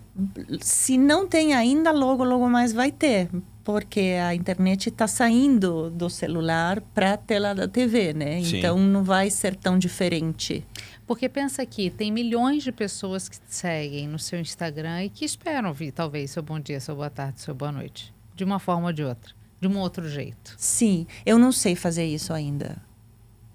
se 0.60 0.96
não 0.96 1.26
tem 1.26 1.52
ainda, 1.54 1.90
logo, 1.90 2.22
logo 2.22 2.48
mais 2.48 2.72
vai 2.72 2.92
ter. 2.92 3.28
Porque 3.66 4.14
a 4.24 4.32
internet 4.32 4.90
está 4.90 5.08
saindo 5.08 5.90
do 5.90 6.08
celular 6.08 6.80
para 6.94 7.14
a 7.14 7.16
tela 7.16 7.52
da 7.52 7.66
TV, 7.66 8.14
né? 8.14 8.40
Sim. 8.40 8.58
Então 8.58 8.78
não 8.78 9.02
vai 9.02 9.28
ser 9.28 9.56
tão 9.56 9.76
diferente. 9.76 10.64
Porque 11.04 11.28
pensa 11.28 11.62
aqui, 11.62 11.90
tem 11.90 12.12
milhões 12.12 12.62
de 12.62 12.70
pessoas 12.70 13.28
que 13.28 13.40
te 13.40 13.52
seguem 13.52 14.06
no 14.06 14.20
seu 14.20 14.38
Instagram 14.38 15.06
e 15.06 15.08
que 15.10 15.24
esperam 15.24 15.70
ouvir, 15.70 15.90
talvez, 15.90 16.30
seu 16.30 16.44
bom 16.44 16.60
dia, 16.60 16.78
seu 16.78 16.94
boa 16.94 17.10
tarde, 17.10 17.40
seu 17.40 17.56
boa 17.56 17.72
noite. 17.72 18.14
De 18.36 18.44
uma 18.44 18.60
forma 18.60 18.86
ou 18.86 18.92
de 18.92 19.02
outra. 19.02 19.34
De 19.60 19.66
um 19.66 19.76
outro 19.78 20.08
jeito. 20.08 20.54
Sim, 20.56 21.04
eu 21.26 21.36
não 21.36 21.50
sei 21.50 21.74
fazer 21.74 22.06
isso 22.06 22.32
ainda. 22.32 22.80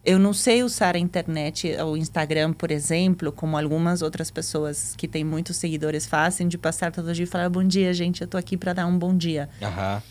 Eu 0.03 0.18
não 0.18 0.34
sei 0.34 0.64
usar 0.64 0.95
a 0.95 0.99
internet, 0.99 1.76
o 1.84 1.95
Instagram, 1.95 2.53
por 2.53 2.72
exemplo, 2.72 3.32
como 3.32 3.56
algumas 3.56 4.02
outras 4.02 4.32
pessoas 4.32 4.95
que 4.98 5.07
têm 5.07 5.23
muitos 5.23 5.57
seguidores 5.57 6.07
fazem, 6.07 6.48
de 6.48 6.57
passar 6.57 6.91
todo 6.91 7.14
dia 7.14 7.23
e 7.23 7.28
falar 7.28 7.49
bom 7.49 7.64
dia, 7.64 7.94
gente, 7.94 8.22
eu 8.22 8.28
tô 8.28 8.36
aqui 8.36 8.57
para 8.57 8.73
dar 8.73 8.88
um 8.88 8.98
bom 8.98 9.15
dia. 9.15 9.48
Aham. 9.61 10.02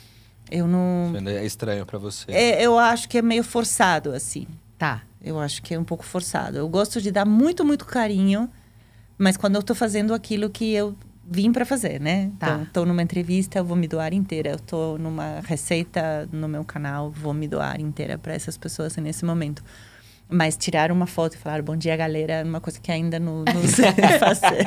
Eu 0.51 0.67
não. 0.67 1.12
É 1.27 1.45
estranho 1.45 1.87
pra 1.87 1.99
você. 1.99 2.31
É, 2.31 2.62
eu 2.65 2.79
acho 2.79 3.09
que 3.09 3.19
é 3.19 3.23
meio 3.23 3.45
forçado, 3.45 4.12
assim. 4.12 4.47
Tá. 4.79 5.03
Eu 5.23 5.39
acho 5.39 5.62
que 5.62 5.75
é 5.75 5.79
um 5.79 5.85
pouco 5.85 6.05
forçado. 6.05 6.57
Eu 6.57 6.69
gosto 6.69 7.01
de 7.01 7.11
dar 7.11 7.27
muito, 7.27 7.65
muito 7.65 7.85
carinho, 7.85 8.49
mas 9.19 9.37
quando 9.37 9.57
eu 9.57 9.62
tô 9.62 9.75
fazendo 9.75 10.15
aquilo 10.15 10.49
que 10.49 10.73
eu 10.73 10.97
vim 11.31 11.52
para 11.52 11.65
fazer, 11.65 12.01
né? 12.01 12.32
Tá. 12.39 12.48
Então, 12.48 12.66
tô 12.73 12.85
numa 12.85 13.02
entrevista, 13.02 13.61
eu 13.61 13.65
vou 13.65 13.77
me 13.77 13.86
doar 13.86 14.12
inteira. 14.12 14.51
Eu 14.51 14.59
tô 14.59 14.98
numa 14.98 15.40
receita 15.44 16.28
no 16.32 16.48
meu 16.48 16.65
canal, 16.65 17.11
vou 17.11 17.32
me 17.32 17.47
doar 17.47 17.81
inteira 17.81 18.19
para 18.19 18.35
essas 18.35 18.59
pessoas 18.59 18.97
nesse 18.97 19.24
momento. 19.24 19.62
Mas 20.28 20.57
tirar 20.57 20.93
uma 20.93 21.07
foto 21.07 21.35
e 21.35 21.39
falar 21.39 21.61
bom 21.62 21.77
dia, 21.77 21.97
galera, 21.97 22.35
é 22.35 22.44
uma 22.44 22.61
coisa 22.61 22.78
que 22.81 22.90
ainda 22.90 23.19
não, 23.19 23.44
não 23.44 23.62
sei 23.66 23.93
fazer. 24.19 24.65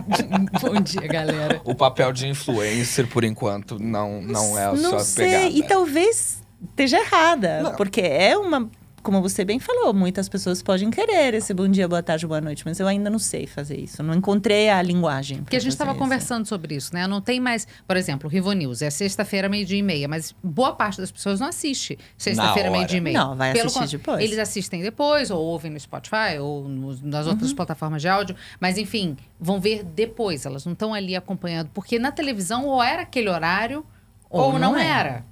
bom 0.60 0.80
dia, 0.80 1.06
galera. 1.06 1.60
O 1.64 1.74
papel 1.74 2.12
de 2.12 2.28
influencer, 2.28 3.06
por 3.06 3.24
enquanto, 3.24 3.78
não, 3.78 4.22
não 4.22 4.58
é 4.58 4.66
a 4.66 4.72
não 4.72 4.90
sua 4.90 5.00
sei. 5.00 5.26
pegada. 5.26 5.46
E 5.48 5.62
talvez 5.64 6.42
esteja 6.62 6.98
errada. 6.98 7.62
Não. 7.62 7.74
Porque 7.76 8.00
é 8.00 8.36
uma. 8.36 8.70
Como 9.02 9.20
você 9.20 9.44
bem 9.44 9.58
falou, 9.58 9.92
muitas 9.92 10.28
pessoas 10.28 10.62
podem 10.62 10.88
querer 10.88 11.34
esse 11.34 11.52
bom 11.52 11.66
dia, 11.66 11.88
boa 11.88 12.02
tarde, 12.04 12.24
boa 12.24 12.40
noite, 12.40 12.62
mas 12.64 12.78
eu 12.78 12.86
ainda 12.86 13.10
não 13.10 13.18
sei 13.18 13.48
fazer 13.48 13.76
isso. 13.80 14.00
Não 14.00 14.14
encontrei 14.14 14.70
a 14.70 14.80
linguagem. 14.80 15.38
Porque 15.42 15.56
a 15.56 15.60
gente 15.60 15.72
estava 15.72 15.92
conversando 15.96 16.46
sobre 16.46 16.76
isso, 16.76 16.94
né? 16.94 17.04
Não 17.08 17.20
tem 17.20 17.40
mais, 17.40 17.66
por 17.84 17.96
exemplo, 17.96 18.28
o 18.28 18.30
Rivo 18.30 18.52
News, 18.52 18.80
é 18.80 18.90
sexta-feira, 18.90 19.48
meio-dia 19.48 19.78
e 19.78 19.82
meia, 19.82 20.06
mas 20.06 20.32
boa 20.40 20.72
parte 20.72 20.98
das 21.00 21.10
pessoas 21.10 21.40
não 21.40 21.48
assiste 21.48 21.98
sexta-feira, 22.16 22.70
meio-dia 22.70 22.98
e 22.98 23.00
meia. 23.00 23.18
Não, 23.18 23.34
vai 23.34 23.50
assistir 23.50 23.72
con- 23.80 23.86
depois. 23.86 24.22
Eles 24.24 24.38
assistem 24.38 24.82
depois, 24.82 25.32
ou 25.32 25.40
ouvem 25.42 25.72
no 25.72 25.80
Spotify, 25.80 26.38
ou 26.40 26.68
nos- 26.68 27.02
nas 27.02 27.26
outras 27.26 27.50
Uhum. 27.50 27.56
plataformas 27.56 28.02
de 28.02 28.06
áudio, 28.08 28.36
mas 28.60 28.78
enfim, 28.78 29.16
vão 29.40 29.60
ver 29.60 29.82
depois, 29.82 30.46
elas 30.46 30.64
não 30.64 30.74
estão 30.74 30.94
ali 30.94 31.16
acompanhando. 31.16 31.70
Porque 31.74 31.98
na 31.98 32.12
televisão, 32.12 32.66
ou 32.66 32.80
era 32.80 33.02
aquele 33.02 33.28
horário, 33.28 33.84
ou, 34.30 34.42
Ou 34.42 34.52
não, 34.52 34.72
não 34.72 34.78
era. 34.78 35.08
era. 35.10 35.31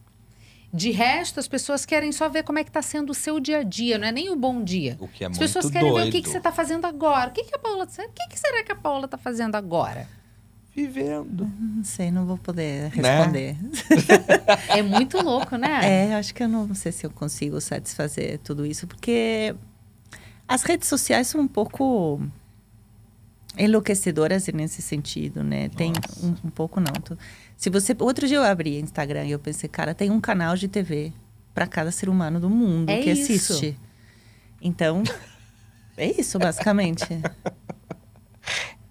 De 0.72 0.90
resto, 0.92 1.40
as 1.40 1.48
pessoas 1.48 1.84
querem 1.84 2.12
só 2.12 2.28
ver 2.28 2.44
como 2.44 2.58
é 2.58 2.62
que 2.64 2.70
está 2.70 2.80
sendo 2.80 3.10
o 3.10 3.14
seu 3.14 3.40
dia 3.40 3.58
a 3.58 3.62
dia, 3.64 3.98
não 3.98 4.06
é 4.06 4.12
nem 4.12 4.30
o 4.30 4.36
bom 4.36 4.62
dia. 4.62 4.96
O 5.00 5.08
que 5.08 5.24
é 5.24 5.26
As 5.26 5.30
muito 5.36 5.40
pessoas 5.40 5.68
querem 5.70 5.88
ver 5.92 6.00
o 6.00 6.04
que, 6.04 6.10
doido. 6.12 6.22
que 6.24 6.30
você 6.30 6.38
está 6.38 6.52
fazendo 6.52 6.84
agora. 6.86 7.30
O 7.30 7.32
que, 7.32 7.42
que 7.42 7.54
a 7.54 7.58
Paula 7.58 7.86
tá- 7.86 8.04
O 8.04 8.08
que, 8.12 8.28
que 8.28 8.38
será 8.38 8.62
que 8.62 8.70
a 8.70 8.76
Paula 8.76 9.06
está 9.06 9.18
fazendo 9.18 9.56
agora? 9.56 10.06
Vivendo. 10.72 11.50
Não 11.58 11.82
sei, 11.82 12.12
não 12.12 12.24
vou 12.24 12.38
poder 12.38 12.92
Né? 12.96 13.16
responder. 13.18 13.56
É 14.68 14.80
muito 14.82 15.20
louco, 15.20 15.56
né? 15.56 15.80
É, 16.10 16.14
acho 16.14 16.32
que 16.32 16.42
eu 16.44 16.48
não 16.48 16.72
sei 16.74 16.92
se 16.92 17.04
eu 17.04 17.10
consigo 17.10 17.60
satisfazer 17.60 18.38
tudo 18.38 18.64
isso, 18.64 18.86
porque 18.86 19.54
as 20.46 20.62
redes 20.62 20.88
sociais 20.88 21.26
são 21.26 21.40
um 21.40 21.48
pouco 21.48 22.20
enlouquecedoras 23.58 24.46
nesse 24.48 24.80
sentido, 24.80 25.42
né? 25.42 25.68
Tem 25.70 25.92
um, 26.22 26.46
um 26.46 26.50
pouco 26.50 26.80
não. 26.80 26.92
Tu- 26.92 27.18
Se 27.60 27.68
você 27.68 27.94
outro 27.98 28.26
dia 28.26 28.38
eu 28.38 28.42
abri 28.42 28.80
Instagram 28.80 29.26
e 29.26 29.32
eu 29.32 29.38
pensei, 29.38 29.68
cara, 29.68 29.92
tem 29.94 30.10
um 30.10 30.18
canal 30.18 30.56
de 30.56 30.66
TV 30.66 31.12
para 31.52 31.66
cada 31.66 31.90
ser 31.90 32.08
humano 32.08 32.40
do 32.40 32.48
mundo 32.48 32.88
É 32.88 33.02
que 33.02 33.10
isso. 33.10 33.52
assiste. 33.52 33.78
Então, 34.62 35.02
é 35.94 36.10
isso 36.18 36.38
basicamente. 36.38 37.04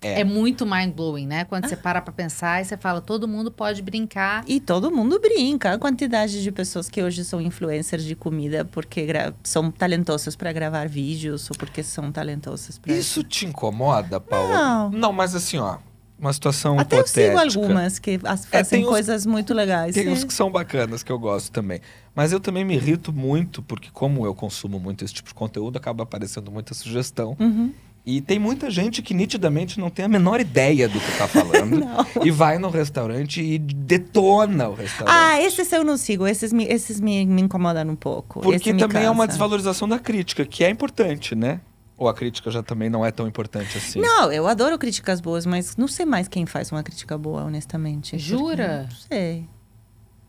É. 0.02 0.24
muito 0.24 0.68
mind-blowing, 0.68 1.26
né? 1.26 1.46
Quando 1.46 1.68
você 1.68 1.76
para 1.76 2.00
pra 2.00 2.14
pensar 2.14 2.62
e 2.62 2.66
você 2.66 2.78
fala, 2.78 3.02
todo 3.02 3.28
mundo 3.28 3.52
pode 3.52 3.82
brincar. 3.82 4.44
E 4.48 4.60
todo 4.60 4.92
mundo 4.92 5.20
brinca. 5.20 5.74
A 5.74 5.78
quantidade 5.80 6.42
de 6.44 6.52
pessoas 6.52 6.88
que 6.88 7.02
hoje 7.02 7.26
são 7.26 7.42
influencers 7.42 8.06
de 8.06 8.16
comida 8.16 8.64
porque 8.64 9.04
gra- 9.08 9.34
são 9.44 9.72
talentosas 9.72 10.36
para 10.36 10.54
gravar 10.54 10.88
vídeos 10.88 11.50
ou 11.50 11.58
porque 11.58 11.82
são 11.82 12.12
talentosas 12.12 12.78
para 12.78 12.94
Isso 12.94 13.24
te 13.24 13.48
incomoda, 13.48 14.20
Paula? 14.22 14.54
Não. 14.54 14.90
Não, 14.92 15.12
mas 15.12 15.34
assim, 15.34 15.58
ó. 15.58 15.80
Uma 16.20 16.34
situação 16.34 16.78
Até 16.78 16.98
eu 16.98 17.00
hipotética. 17.02 17.40
sigo 17.40 17.62
algumas 17.62 17.98
que 18.00 18.20
as- 18.24 18.44
É, 18.52 18.58
fazem 18.58 18.84
uns- 18.84 18.90
coisas 18.90 19.26
muito 19.26 19.54
legais. 19.54 19.96
Tem 19.96 20.06
né? 20.06 20.12
uns 20.12 20.24
que 20.26 20.34
são 20.34 20.52
bacanas, 20.52 21.02
que 21.02 21.12
eu 21.12 21.18
gosto 21.18 21.52
também. 21.52 21.80
Mas 22.14 22.32
eu 22.34 22.40
também 22.40 22.66
me 22.66 22.76
irrito 22.76 23.14
muito, 23.14 23.62
porque 23.62 23.90
como 23.94 24.26
eu 24.26 24.36
consumo 24.36 24.80
muito 24.80 25.06
esse 25.06 25.14
tipo 25.14 25.30
de 25.30 25.34
conteúdo, 25.36 25.78
acaba 25.78 26.04
aparecendo 26.04 26.52
muita 26.52 26.74
sugestão. 26.74 27.38
Uhum. 27.40 27.72
E 28.06 28.22
tem 28.22 28.40
muita 28.40 28.72
gente 28.72 29.02
que 29.02 29.14
nitidamente 29.14 29.80
não 29.80 29.90
tem 29.90 30.06
a 30.06 30.08
menor 30.08 30.40
ideia 30.42 30.88
do 30.90 31.00
que 31.00 31.18
tá 31.18 31.28
falando. 31.28 31.86
e 32.26 32.32
vai 32.32 32.58
no 32.58 32.70
restaurante 32.70 33.42
e 33.42 33.58
detona 33.60 34.70
o 34.70 34.74
restaurante. 34.74 35.16
Ah, 35.16 35.40
esses 35.42 35.72
eu 35.72 35.84
não 35.84 35.96
sigo. 35.98 36.26
Esses 36.28 36.52
me, 36.52 36.66
esses 36.66 37.00
me, 37.00 37.26
me 37.26 37.42
incomodam 37.42 37.88
um 37.90 37.96
pouco. 37.96 38.40
Porque 38.42 38.74
também 38.74 39.04
é 39.04 39.10
uma 39.10 39.28
desvalorização 39.28 39.88
da 39.88 40.00
crítica, 40.00 40.46
que 40.46 40.64
é 40.64 40.70
importante, 40.70 41.36
né? 41.36 41.62
Ou 42.00 42.08
a 42.08 42.14
crítica 42.14 42.50
já 42.50 42.64
também 42.64 42.90
não 42.90 43.06
é 43.06 43.12
tão 43.12 43.28
importante 43.28 43.78
assim. 43.78 44.00
Não, 44.00 44.32
eu 44.32 44.48
adoro 44.48 44.80
críticas 44.80 45.20
boas, 45.20 45.46
mas 45.46 45.76
não 45.76 45.86
sei 45.86 46.06
mais 46.06 46.30
quem 46.30 46.46
faz 46.46 46.72
uma 46.72 46.82
crítica 46.82 47.18
boa, 47.18 47.44
honestamente. 47.44 48.18
Jura? 48.18 48.84
Não 48.84 48.96
sei. 48.96 49.46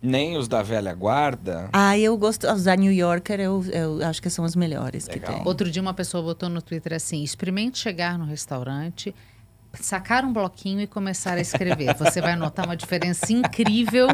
Nem 0.02 0.36
os 0.36 0.48
da 0.48 0.62
velha 0.62 0.92
guarda. 0.92 1.68
Ah, 1.72 1.96
eu 1.96 2.16
gosto. 2.18 2.50
Os 2.50 2.64
da 2.64 2.74
New 2.74 2.90
Yorker, 2.90 3.38
eu, 3.38 3.62
eu 3.66 4.04
acho 4.04 4.20
que 4.20 4.28
são 4.28 4.44
os 4.44 4.56
melhores 4.56 5.06
que 5.06 5.20
Legal. 5.20 5.34
tem. 5.34 5.46
Outro 5.46 5.70
dia 5.70 5.80
uma 5.80 5.94
pessoa 5.94 6.20
botou 6.22 6.48
no 6.48 6.60
Twitter 6.60 6.94
assim: 6.94 7.22
experimente 7.22 7.78
chegar 7.78 8.18
no 8.18 8.24
restaurante, 8.24 9.14
sacar 9.74 10.24
um 10.24 10.32
bloquinho 10.32 10.80
e 10.80 10.86
começar 10.86 11.34
a 11.34 11.40
escrever. 11.40 11.94
Você 11.94 12.20
vai 12.20 12.34
notar 12.36 12.66
uma 12.66 12.76
diferença 12.76 13.32
incrível 13.32 14.08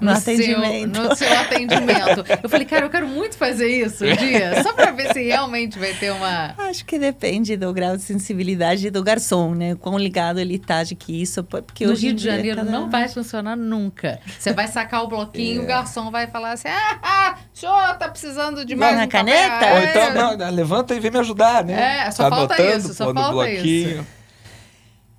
no, 0.00 0.12
No 0.12 0.16
seu, 0.16 0.34
atendimento. 0.34 1.00
no 1.00 1.14
seu 1.16 1.38
atendimento. 1.38 2.24
Eu 2.42 2.48
falei, 2.48 2.66
cara, 2.66 2.86
eu 2.86 2.90
quero 2.90 3.06
muito 3.06 3.36
fazer 3.36 3.68
isso 3.68 4.04
um 4.04 4.16
dia, 4.16 4.62
só 4.62 4.72
para 4.72 4.90
ver 4.92 5.12
se 5.12 5.22
realmente 5.22 5.78
vai 5.78 5.92
ter 5.94 6.10
uma. 6.12 6.54
Acho 6.58 6.84
que 6.84 6.98
depende 6.98 7.56
do 7.56 7.72
grau 7.72 7.96
de 7.96 8.02
sensibilidade 8.02 8.90
do 8.90 9.02
garçom, 9.02 9.54
né? 9.54 9.74
Quão 9.74 9.98
ligado 9.98 10.38
ele 10.40 10.58
tá 10.58 10.82
de 10.82 10.94
que 10.94 11.20
isso. 11.20 11.44
Porque 11.44 11.84
No 11.86 11.92
hoje 11.92 12.06
Rio 12.06 12.12
em 12.12 12.16
de 12.16 12.24
Janeiro 12.24 12.56
cada- 12.58 12.70
não 12.70 12.88
vai 12.90 13.08
funcionar 13.08 13.56
nunca. 13.56 14.18
Você 14.38 14.52
vai 14.52 14.66
sacar 14.68 15.02
o 15.04 15.08
bloquinho, 15.08 15.60
É. 15.60 15.64
o 15.64 15.66
garçom 15.66 16.10
vai 16.10 16.26
falar 16.26 16.52
assim: 16.52 16.68
ah, 16.68 16.98
ah, 17.02 17.38
senhor, 17.52 17.96
tá 17.98 18.08
precisando 18.08 18.64
de 18.64 18.74
mais 18.74 18.96
na 18.96 19.04
um 19.04 19.08
papel?" 19.08 19.24
caneta? 19.26 19.66
Ou 19.72 19.78
É. 19.78 19.90
então, 19.90 20.36
não, 20.38 20.50
levanta 20.50 20.94
e 20.94 21.00
vem 21.00 21.10
me 21.10 21.18
ajudar, 21.18 21.64
né? 21.64 22.06
É, 22.06 22.10
só 22.10 22.28
falta 22.30 22.54
anotando, 22.54 22.78
isso, 22.78 22.94
só 22.94 23.12
falta 23.12 23.30
bloquinho. 23.30 24.06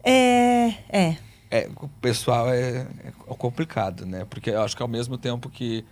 É, 0.03 0.73
é. 0.89 1.17
É, 1.49 1.69
o 1.81 1.87
pessoal 2.01 2.49
é, 2.49 2.87
é 3.05 3.11
complicado, 3.37 4.05
né? 4.05 4.25
Porque 4.29 4.49
eu 4.49 4.61
acho 4.61 4.75
que 4.75 4.81
ao 4.81 4.87
mesmo 4.89 5.17
tempo 5.17 5.49
que 5.49 5.85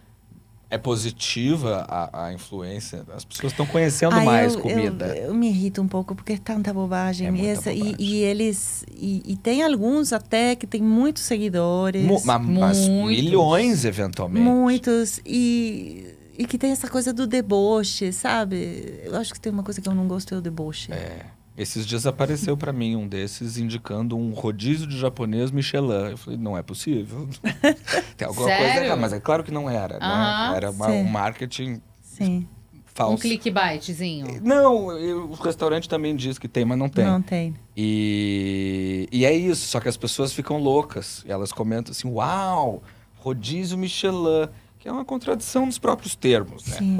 é 0.71 0.77
positiva 0.77 1.85
a, 1.87 2.27
a 2.27 2.33
influência, 2.33 3.03
as 3.13 3.23
pessoas 3.25 3.51
estão 3.53 3.65
conhecendo 3.67 4.15
Ah, 4.15 4.23
mais 4.23 4.55
eu, 4.55 4.61
comida. 4.61 5.07
Eu, 5.17 5.25
eu 5.27 5.33
me 5.35 5.49
irrito 5.49 5.81
um 5.81 5.87
pouco 5.87 6.15
porque 6.15 6.33
é 6.33 6.37
tanta 6.37 6.73
bobagem. 6.73 7.27
É 7.27 7.31
e, 7.31 7.45
essa- 7.47 7.71
e- 7.71 7.77
bobagem. 7.79 7.95
E, 7.99 8.15
eles. 8.23 8.83
E, 8.95 9.21
e 9.25 9.35
tem 9.37 9.61
alguns 9.63 10.11
até 10.13 10.55
que 10.55 10.65
tem 10.65 10.81
muitos 10.81 11.23
seguidores. 11.23 12.03
Mu- 12.03 12.21
ma- 12.25 12.39
mas 12.39 12.87
muitos. 12.87 13.23
milhões, 13.23 13.85
eventualmente. 13.85 14.43
Muitos. 14.43 15.19
E, 15.25 16.07
e 16.37 16.45
que 16.47 16.57
tem 16.57 16.71
essa 16.71 16.87
coisa 16.89 17.13
do 17.13 17.27
deboche, 17.27 18.11
sabe? 18.13 18.99
Eu 19.03 19.15
acho 19.17 19.31
que 19.33 19.39
tem 19.39 19.51
uma 19.51 19.61
coisa 19.63 19.79
que 19.81 19.87
eu 19.87 19.93
não 19.93 20.07
gosto, 20.07 20.33
é 20.33 20.37
o 20.37 20.41
deboche. 20.41 20.91
É. 20.91 21.25
Esses 21.57 21.85
dias 21.85 22.05
apareceu 22.07 22.55
pra 22.55 22.71
mim 22.71 22.95
um 22.95 23.07
desses 23.07 23.57
indicando 23.57 24.17
um 24.17 24.31
rodízio 24.31 24.87
de 24.87 24.97
japonês 24.97 25.51
Michelin. 25.51 26.11
Eu 26.11 26.17
falei, 26.17 26.39
não 26.39 26.57
é 26.57 26.63
possível. 26.63 27.27
Tem 28.17 28.27
alguma 28.27 28.47
coisa 28.47 28.63
Sério? 28.71 28.85
errada, 28.85 29.01
mas 29.01 29.13
é 29.13 29.19
claro 29.19 29.43
que 29.43 29.51
não 29.51 29.69
era, 29.69 29.99
né? 29.99 30.53
Era 30.55 30.71
uma- 30.71 30.87
um 30.87 31.03
marketing 31.03 31.81
Sim, 32.01 32.47
falso. 32.85 33.15
Um 33.15 33.17
clickbaitzinho. 33.17 34.39
Não, 34.41 34.87
o 35.29 35.33
restaurante 35.33 35.89
também 35.89 36.15
diz 36.15 36.39
que 36.39 36.47
tem, 36.47 36.63
mas 36.63 36.77
não 36.77 36.87
tem. 36.87 37.05
não 37.05 37.21
tem. 37.21 37.53
E, 37.75 39.07
e 39.11 39.25
é 39.25 39.33
isso, 39.35 39.67
só 39.67 39.79
que 39.79 39.89
as 39.89 39.97
pessoas 39.97 40.31
ficam 40.33 40.57
loucas. 40.57 41.23
E 41.27 41.31
elas 41.31 41.51
comentam 41.51 41.91
assim, 41.91 42.07
uau, 42.07 42.81
rodízio 43.17 43.77
Michelin. 43.77 44.47
Que 44.81 44.89
é 44.89 44.91
uma 44.91 45.05
contradição 45.05 45.67
nos 45.67 45.77
próprios 45.77 46.15
termos, 46.15 46.65
né? 46.65 46.77
Sim. 46.79 46.97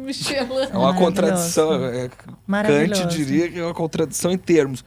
Michelin. 0.00 0.64
É 0.72 0.76
uma 0.76 0.92
contradição. 0.96 1.84
é, 1.86 2.08
Kant 2.08 3.06
diria 3.06 3.48
que 3.48 3.56
é 3.56 3.64
uma 3.64 3.72
contradição 3.72 4.32
em 4.32 4.36
termos. 4.36 4.84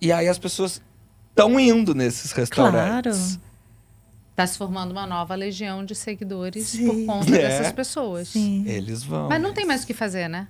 E 0.00 0.10
aí 0.10 0.26
as 0.26 0.40
pessoas 0.40 0.82
estão 1.30 1.58
indo 1.58 1.94
nesses 1.94 2.32
restaurantes. 2.32 3.38
Tá 4.34 4.44
se 4.44 4.58
formando 4.58 4.90
uma 4.90 5.06
nova 5.06 5.36
legião 5.36 5.84
de 5.84 5.94
seguidores 5.94 6.66
Sim. 6.66 6.86
por 6.86 7.06
conta 7.14 7.28
É. 7.36 7.38
dessas 7.42 7.72
pessoas. 7.72 8.26
Sim. 8.28 8.64
Eles 8.66 9.04
vão. 9.04 9.28
Mas 9.28 9.40
não 9.40 9.54
tem 9.54 9.64
mais 9.64 9.84
o 9.84 9.86
que 9.86 9.94
fazer, 9.94 10.26
né? 10.28 10.48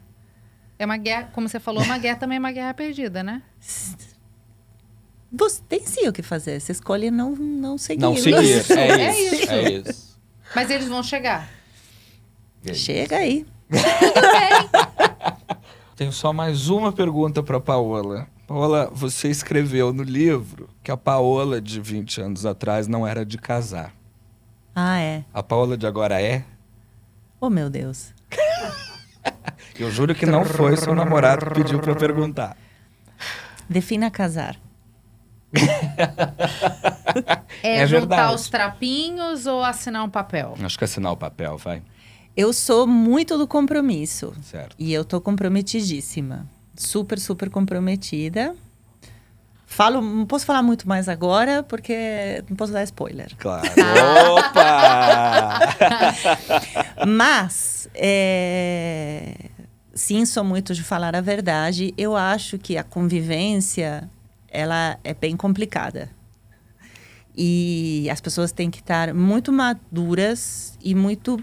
É 0.79 0.87
uma 0.87 0.97
guerra, 0.97 1.29
como 1.35 1.47
você 1.47 1.61
falou, 1.61 1.83
uma 1.83 1.97
guerra 1.99 2.17
também 2.17 2.37
é 2.37 2.39
uma 2.39 2.53
guerra 2.53 2.73
perdida, 2.73 3.23
né? 3.23 3.43
Você 5.31 5.61
tem 5.69 5.85
sim 5.85 6.09
o 6.09 6.13
que 6.13 6.23
fazer. 6.23 6.59
Você 6.59 6.73
escolhe 6.73 7.11
não, 7.11 7.33
não 7.37 7.77
seguir. 7.77 8.01
Não 8.01 8.17
seguir. 8.17 8.45
Isso, 8.61 8.73
é, 8.73 8.89
é 8.89 9.21
isso, 9.21 9.35
isso. 9.35 9.53
é 9.53 9.73
isso. 9.73 10.08
Mas 10.55 10.71
eles 10.71 10.89
vão 10.89 11.03
chegar. 11.03 11.49
É. 12.65 12.75
Chega 12.75 13.17
aí. 13.17 13.47
Tenho 15.97 16.13
só 16.13 16.33
mais 16.33 16.69
uma 16.69 16.93
pergunta 16.93 17.43
para 17.43 17.61
Paola. 17.61 18.29
Paola, 18.47 18.91
você 18.93 19.29
escreveu 19.29 19.93
no 19.93 20.03
livro 20.03 20.71
que 20.83 20.91
a 20.91 20.97
Paola 20.97 21.61
de 21.61 21.81
20 21.81 22.21
anos 22.23 22.47
atrás 22.47 22.87
não 22.87 23.07
era 23.07 23.25
de 23.25 23.37
casar. 23.37 23.93
Ah, 24.75 24.99
é. 25.01 25.25
A 25.35 25.43
Paola 25.43 25.77
de 25.77 25.87
agora 25.87 26.21
é? 26.23 26.45
Oh, 27.41 27.51
meu 27.51 27.69
Deus. 27.69 28.15
Eu 29.79 29.91
juro 29.91 30.15
que 30.15 30.27
não 30.27 30.45
foi 30.45 30.77
seu 30.77 30.95
namorado 30.95 31.47
que 31.47 31.55
pediu 31.63 31.79
para 31.79 31.95
perguntar. 31.95 32.57
Defina 33.69 34.11
casar. 34.11 34.57
É, 37.63 37.79
É 37.83 37.87
juntar 37.87 38.09
verdade. 38.17 38.35
os 38.35 38.49
trapinhos 38.49 39.47
ou 39.47 39.63
assinar 39.65 40.05
um 40.05 40.11
papel? 40.11 40.55
Acho 40.63 40.79
que 40.79 40.85
assinar 40.85 41.13
o 41.13 41.17
papel, 41.17 41.57
vai. 41.57 41.83
Eu 42.37 42.53
sou 42.53 42.87
muito 42.87 43.37
do 43.37 43.49
compromisso. 43.49 44.33
Certo. 44.43 44.77
E 44.79 44.93
eu 44.93 45.05
tô 45.05 45.21
comprometidíssima. 45.21 46.47
Super, 46.77 47.19
super 47.19 47.51
comprometida. 47.51 48.55
Falo, 49.67 50.01
não 50.01 50.25
posso 50.25 50.47
falar 50.47 50.63
muito 50.63 50.89
mais 50.89 51.09
agora, 51.09 51.63
porque 51.63 52.43
não 52.49 52.57
posso 52.57 52.73
dar 52.73 52.83
spoiler. 52.85 53.33
Claro. 53.37 53.69
Opa! 54.39 55.59
Mas, 57.07 57.89
é, 57.95 59.35
sim, 59.93 60.25
sou 60.25 60.43
muito 60.45 60.73
de 60.75 60.83
falar 60.83 61.15
a 61.15 61.21
verdade. 61.21 61.93
Eu 61.99 62.17
acho 62.17 62.57
que 62.59 62.79
a 62.79 62.83
convivência, 62.85 64.09
ela 64.51 64.99
é 65.05 65.15
bem 65.15 65.37
complicada. 65.37 66.11
E 67.37 68.09
as 68.11 68.21
pessoas 68.21 68.51
têm 68.51 68.71
que 68.71 68.81
estar 68.81 69.15
muito 69.15 69.53
maduras 69.53 70.77
e 70.83 70.95
muito... 70.95 71.43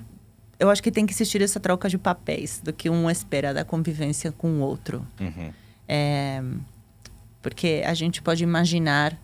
Eu 0.59 0.69
acho 0.69 0.81
que 0.81 0.91
tem 0.91 1.05
que 1.05 1.13
existir 1.13 1.41
essa 1.41 1.59
troca 1.59 1.87
de 1.87 1.97
papéis 1.97 2.59
do 2.63 2.73
que 2.73 2.89
um 2.89 3.09
espera 3.09 3.53
da 3.53 3.63
convivência 3.63 4.31
com 4.31 4.59
o 4.59 4.59
outro. 4.59 5.05
Uhum. 5.19 5.53
É, 5.87 6.41
porque 7.41 7.83
a 7.85 7.93
gente 7.93 8.21
pode 8.21 8.43
imaginar 8.43 9.17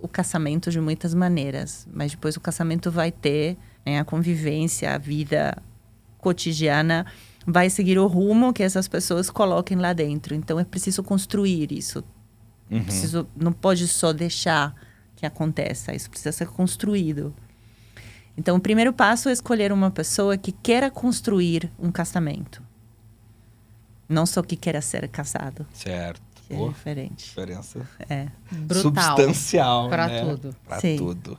o 0.00 0.08
casamento 0.08 0.70
de 0.70 0.80
muitas 0.80 1.14
maneiras, 1.14 1.86
mas 1.92 2.12
depois 2.12 2.36
o 2.36 2.40
casamento 2.40 2.90
vai 2.90 3.12
ter 3.12 3.56
né, 3.86 4.00
a 4.00 4.04
convivência, 4.04 4.92
a 4.92 4.98
vida 4.98 5.56
cotidiana 6.18 7.06
vai 7.46 7.68
seguir 7.68 7.98
o 7.98 8.06
rumo 8.06 8.52
que 8.52 8.62
essas 8.62 8.88
pessoas 8.88 9.30
coloquem 9.30 9.76
lá 9.76 9.92
dentro. 9.92 10.34
Então 10.34 10.58
é 10.58 10.64
preciso 10.64 11.02
construir 11.02 11.72
isso. 11.72 12.02
Uhum. 12.72 12.82
Preciso, 12.84 13.28
não 13.36 13.52
pode 13.52 13.86
só 13.86 14.12
deixar 14.12 14.74
que 15.16 15.26
aconteça. 15.26 15.94
Isso 15.94 16.08
precisa 16.10 16.32
ser 16.32 16.48
construído. 16.48 17.34
Então 18.36 18.56
o 18.56 18.60
primeiro 18.60 18.92
passo 18.92 19.28
é 19.28 19.32
escolher 19.32 19.72
uma 19.72 19.90
pessoa 19.90 20.38
que 20.38 20.52
queira 20.52 20.90
construir 20.90 21.70
um 21.78 21.92
casamento. 21.92 22.62
Não 24.08 24.24
só 24.26 24.42
que 24.42 24.56
queira 24.56 24.80
ser 24.80 25.06
casado, 25.08 25.66
Certo. 25.72 26.20
que 26.48 26.54
é 26.54 26.68
diferente. 26.68 27.24
diferença 27.24 27.86
É. 28.08 28.28
Brutal. 28.50 28.82
substancial, 28.82 29.88
Pra 29.88 30.08
né? 30.08 30.20
tudo. 30.24 30.56
Sim. 30.80 30.96
tudo. 30.96 31.38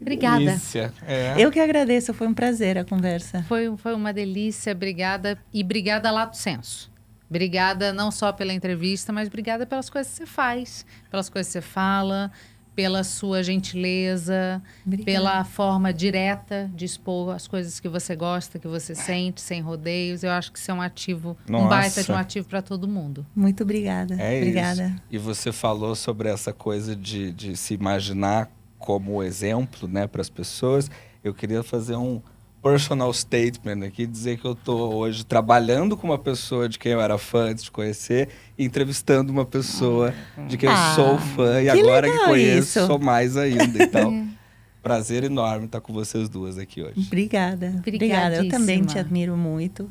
Obrigada. 0.00 0.60
É. 1.06 1.34
Eu 1.38 1.50
que 1.52 1.60
agradeço, 1.60 2.12
foi 2.12 2.26
um 2.26 2.34
prazer 2.34 2.76
a 2.76 2.84
conversa. 2.84 3.42
Foi, 3.44 3.74
foi 3.76 3.94
uma 3.94 4.12
delícia, 4.12 4.72
obrigada. 4.72 5.38
E 5.52 5.62
obrigada, 5.62 6.10
Lato 6.10 6.36
Senso. 6.36 6.90
Obrigada 7.32 7.94
não 7.94 8.10
só 8.10 8.30
pela 8.30 8.52
entrevista, 8.52 9.10
mas 9.10 9.26
obrigada 9.26 9.64
pelas 9.64 9.88
coisas 9.88 10.12
que 10.12 10.18
você 10.18 10.26
faz, 10.26 10.84
pelas 11.10 11.30
coisas 11.30 11.50
que 11.50 11.52
você 11.54 11.62
fala, 11.62 12.30
pela 12.76 13.02
sua 13.02 13.42
gentileza, 13.42 14.62
Obrigada. 14.84 15.10
pela 15.10 15.44
forma 15.44 15.94
direta 15.94 16.70
de 16.74 16.84
expor 16.84 17.34
as 17.34 17.48
coisas 17.48 17.80
que 17.80 17.88
você 17.88 18.14
gosta, 18.14 18.58
que 18.58 18.68
você 18.68 18.94
sente, 18.94 19.40
sem 19.40 19.62
rodeios. 19.62 20.22
Eu 20.22 20.30
acho 20.30 20.52
que 20.52 20.58
isso 20.58 20.70
é 20.70 20.74
um 20.74 20.82
ativo, 20.82 21.34
um 21.48 21.52
Nossa. 21.52 21.68
baita 21.68 22.04
de 22.04 22.12
um 22.12 22.16
ativo 22.16 22.46
para 22.46 22.60
todo 22.60 22.86
mundo. 22.86 23.24
Muito 23.34 23.62
obrigada. 23.62 24.14
É 24.16 24.36
obrigada. 24.36 24.88
isso. 24.88 25.02
E 25.10 25.16
você 25.16 25.50
falou 25.52 25.94
sobre 25.94 26.28
essa 26.28 26.52
coisa 26.52 26.94
de, 26.94 27.32
de 27.32 27.56
se 27.56 27.72
imaginar 27.72 28.50
como 28.78 29.22
exemplo, 29.22 29.88
né, 29.88 30.06
para 30.06 30.20
as 30.20 30.28
pessoas. 30.28 30.90
Eu 31.24 31.32
queria 31.32 31.62
fazer 31.62 31.96
um 31.96 32.20
personal 32.62 33.12
statement 33.12 33.84
aqui, 33.84 34.06
dizer 34.06 34.38
que 34.38 34.44
eu 34.44 34.54
tô 34.54 34.94
hoje 34.94 35.24
trabalhando 35.24 35.96
com 35.96 36.06
uma 36.06 36.18
pessoa 36.18 36.68
de 36.68 36.78
quem 36.78 36.92
eu 36.92 37.00
era 37.00 37.18
fã 37.18 37.50
antes 37.50 37.64
de 37.64 37.70
conhecer, 37.70 38.28
e 38.56 38.64
entrevistando 38.64 39.32
uma 39.32 39.44
pessoa 39.44 40.14
de 40.48 40.56
quem 40.56 40.68
Ah, 40.68 40.94
eu 40.96 41.04
sou 41.04 41.18
fã 41.18 41.60
e 41.60 41.64
que 41.64 41.70
agora 41.70 42.10
que 42.10 42.18
conheço, 42.24 42.78
isso. 42.78 42.86
sou 42.86 42.98
mais 42.98 43.36
ainda. 43.36 43.82
Então, 43.82 44.28
prazer 44.80 45.24
enorme 45.24 45.66
estar 45.66 45.80
com 45.80 45.92
vocês 45.92 46.28
duas 46.28 46.56
aqui 46.56 46.82
hoje. 46.82 47.04
Obrigada. 47.06 47.74
Obrigada. 47.78 48.36
Eu 48.36 48.48
também 48.48 48.84
te 48.84 48.98
admiro 48.98 49.36
muito. 49.36 49.90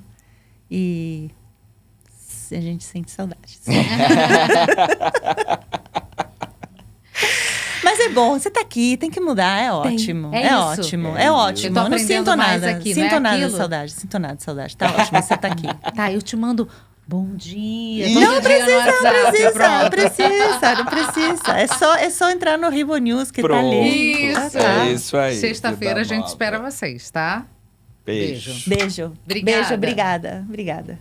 E 0.69 1.29
a 2.51 2.61
gente 2.61 2.83
sente 2.85 3.11
saudades. 3.11 3.61
Mas 7.91 7.99
é 7.99 8.09
bom, 8.09 8.39
você 8.39 8.49
tá 8.49 8.61
aqui, 8.61 8.95
tem 8.95 9.09
que 9.11 9.19
mudar, 9.19 9.61
é 9.61 9.69
ótimo. 9.71 10.29
É 10.33 10.43
É, 10.43 10.45
isso. 10.47 10.55
ótimo, 10.81 11.07
É 11.17 11.23
é, 11.23 11.25
isso. 11.25 11.33
ótimo. 11.33 11.65
Eu 11.67 11.69
Eu 11.69 11.73
não 11.75 11.81
aprendendo 11.87 12.07
sinto 12.25 12.35
nada, 12.37 12.69
aqui, 12.69 12.95
não 12.95 13.03
é 13.03 13.09
sinto 13.09 13.19
nada 13.19 13.37
de 13.37 13.43
aquilo? 13.43 13.57
saudade, 13.57 13.91
sinto 13.91 14.19
nada 14.19 14.35
de 14.35 14.43
saudade. 14.43 14.77
Tá 14.77 14.85
ótimo, 14.97 15.21
você 15.21 15.37
tá 15.37 15.47
aqui. 15.49 15.67
Tá, 15.95 16.11
eu 16.11 16.21
te 16.21 16.35
mando 16.37 16.69
Bom 17.07 17.35
dia. 17.35 18.07
Não 18.09 18.39
dia 18.39 18.77
WhatsApp, 18.77 19.03
Não 19.03 19.89
precisa, 19.89 19.89
precisa, 19.89 20.75
não 20.75 20.85
precisa. 20.85 21.57
É 21.59 21.67
só, 21.67 21.95
é 21.95 22.09
só 22.09 22.29
entrar 22.31 22.57
no 22.57 22.69
Rivo 22.69 22.95
News 22.95 23.29
que 23.31 23.41
tá 23.41 23.47
Pronto. 23.49 23.67
ali. 23.75 24.29
Isso. 24.29 24.39
Ah, 24.39 24.49
tá. 24.49 24.85
É 24.85 24.91
isso 24.93 25.17
aí. 25.17 25.35
Sexta-feira 25.35 25.99
a 26.01 26.03
gente 26.05 26.27
espera 26.27 26.59
vocês, 26.59 27.11
tá? 27.11 27.45
Beijo. 28.05 28.53
Beijo. 28.65 29.11
Obrigada. 29.25 29.57
Beijo, 29.57 29.73
obrigada. 29.73 30.45
Obrigada. 30.47 30.99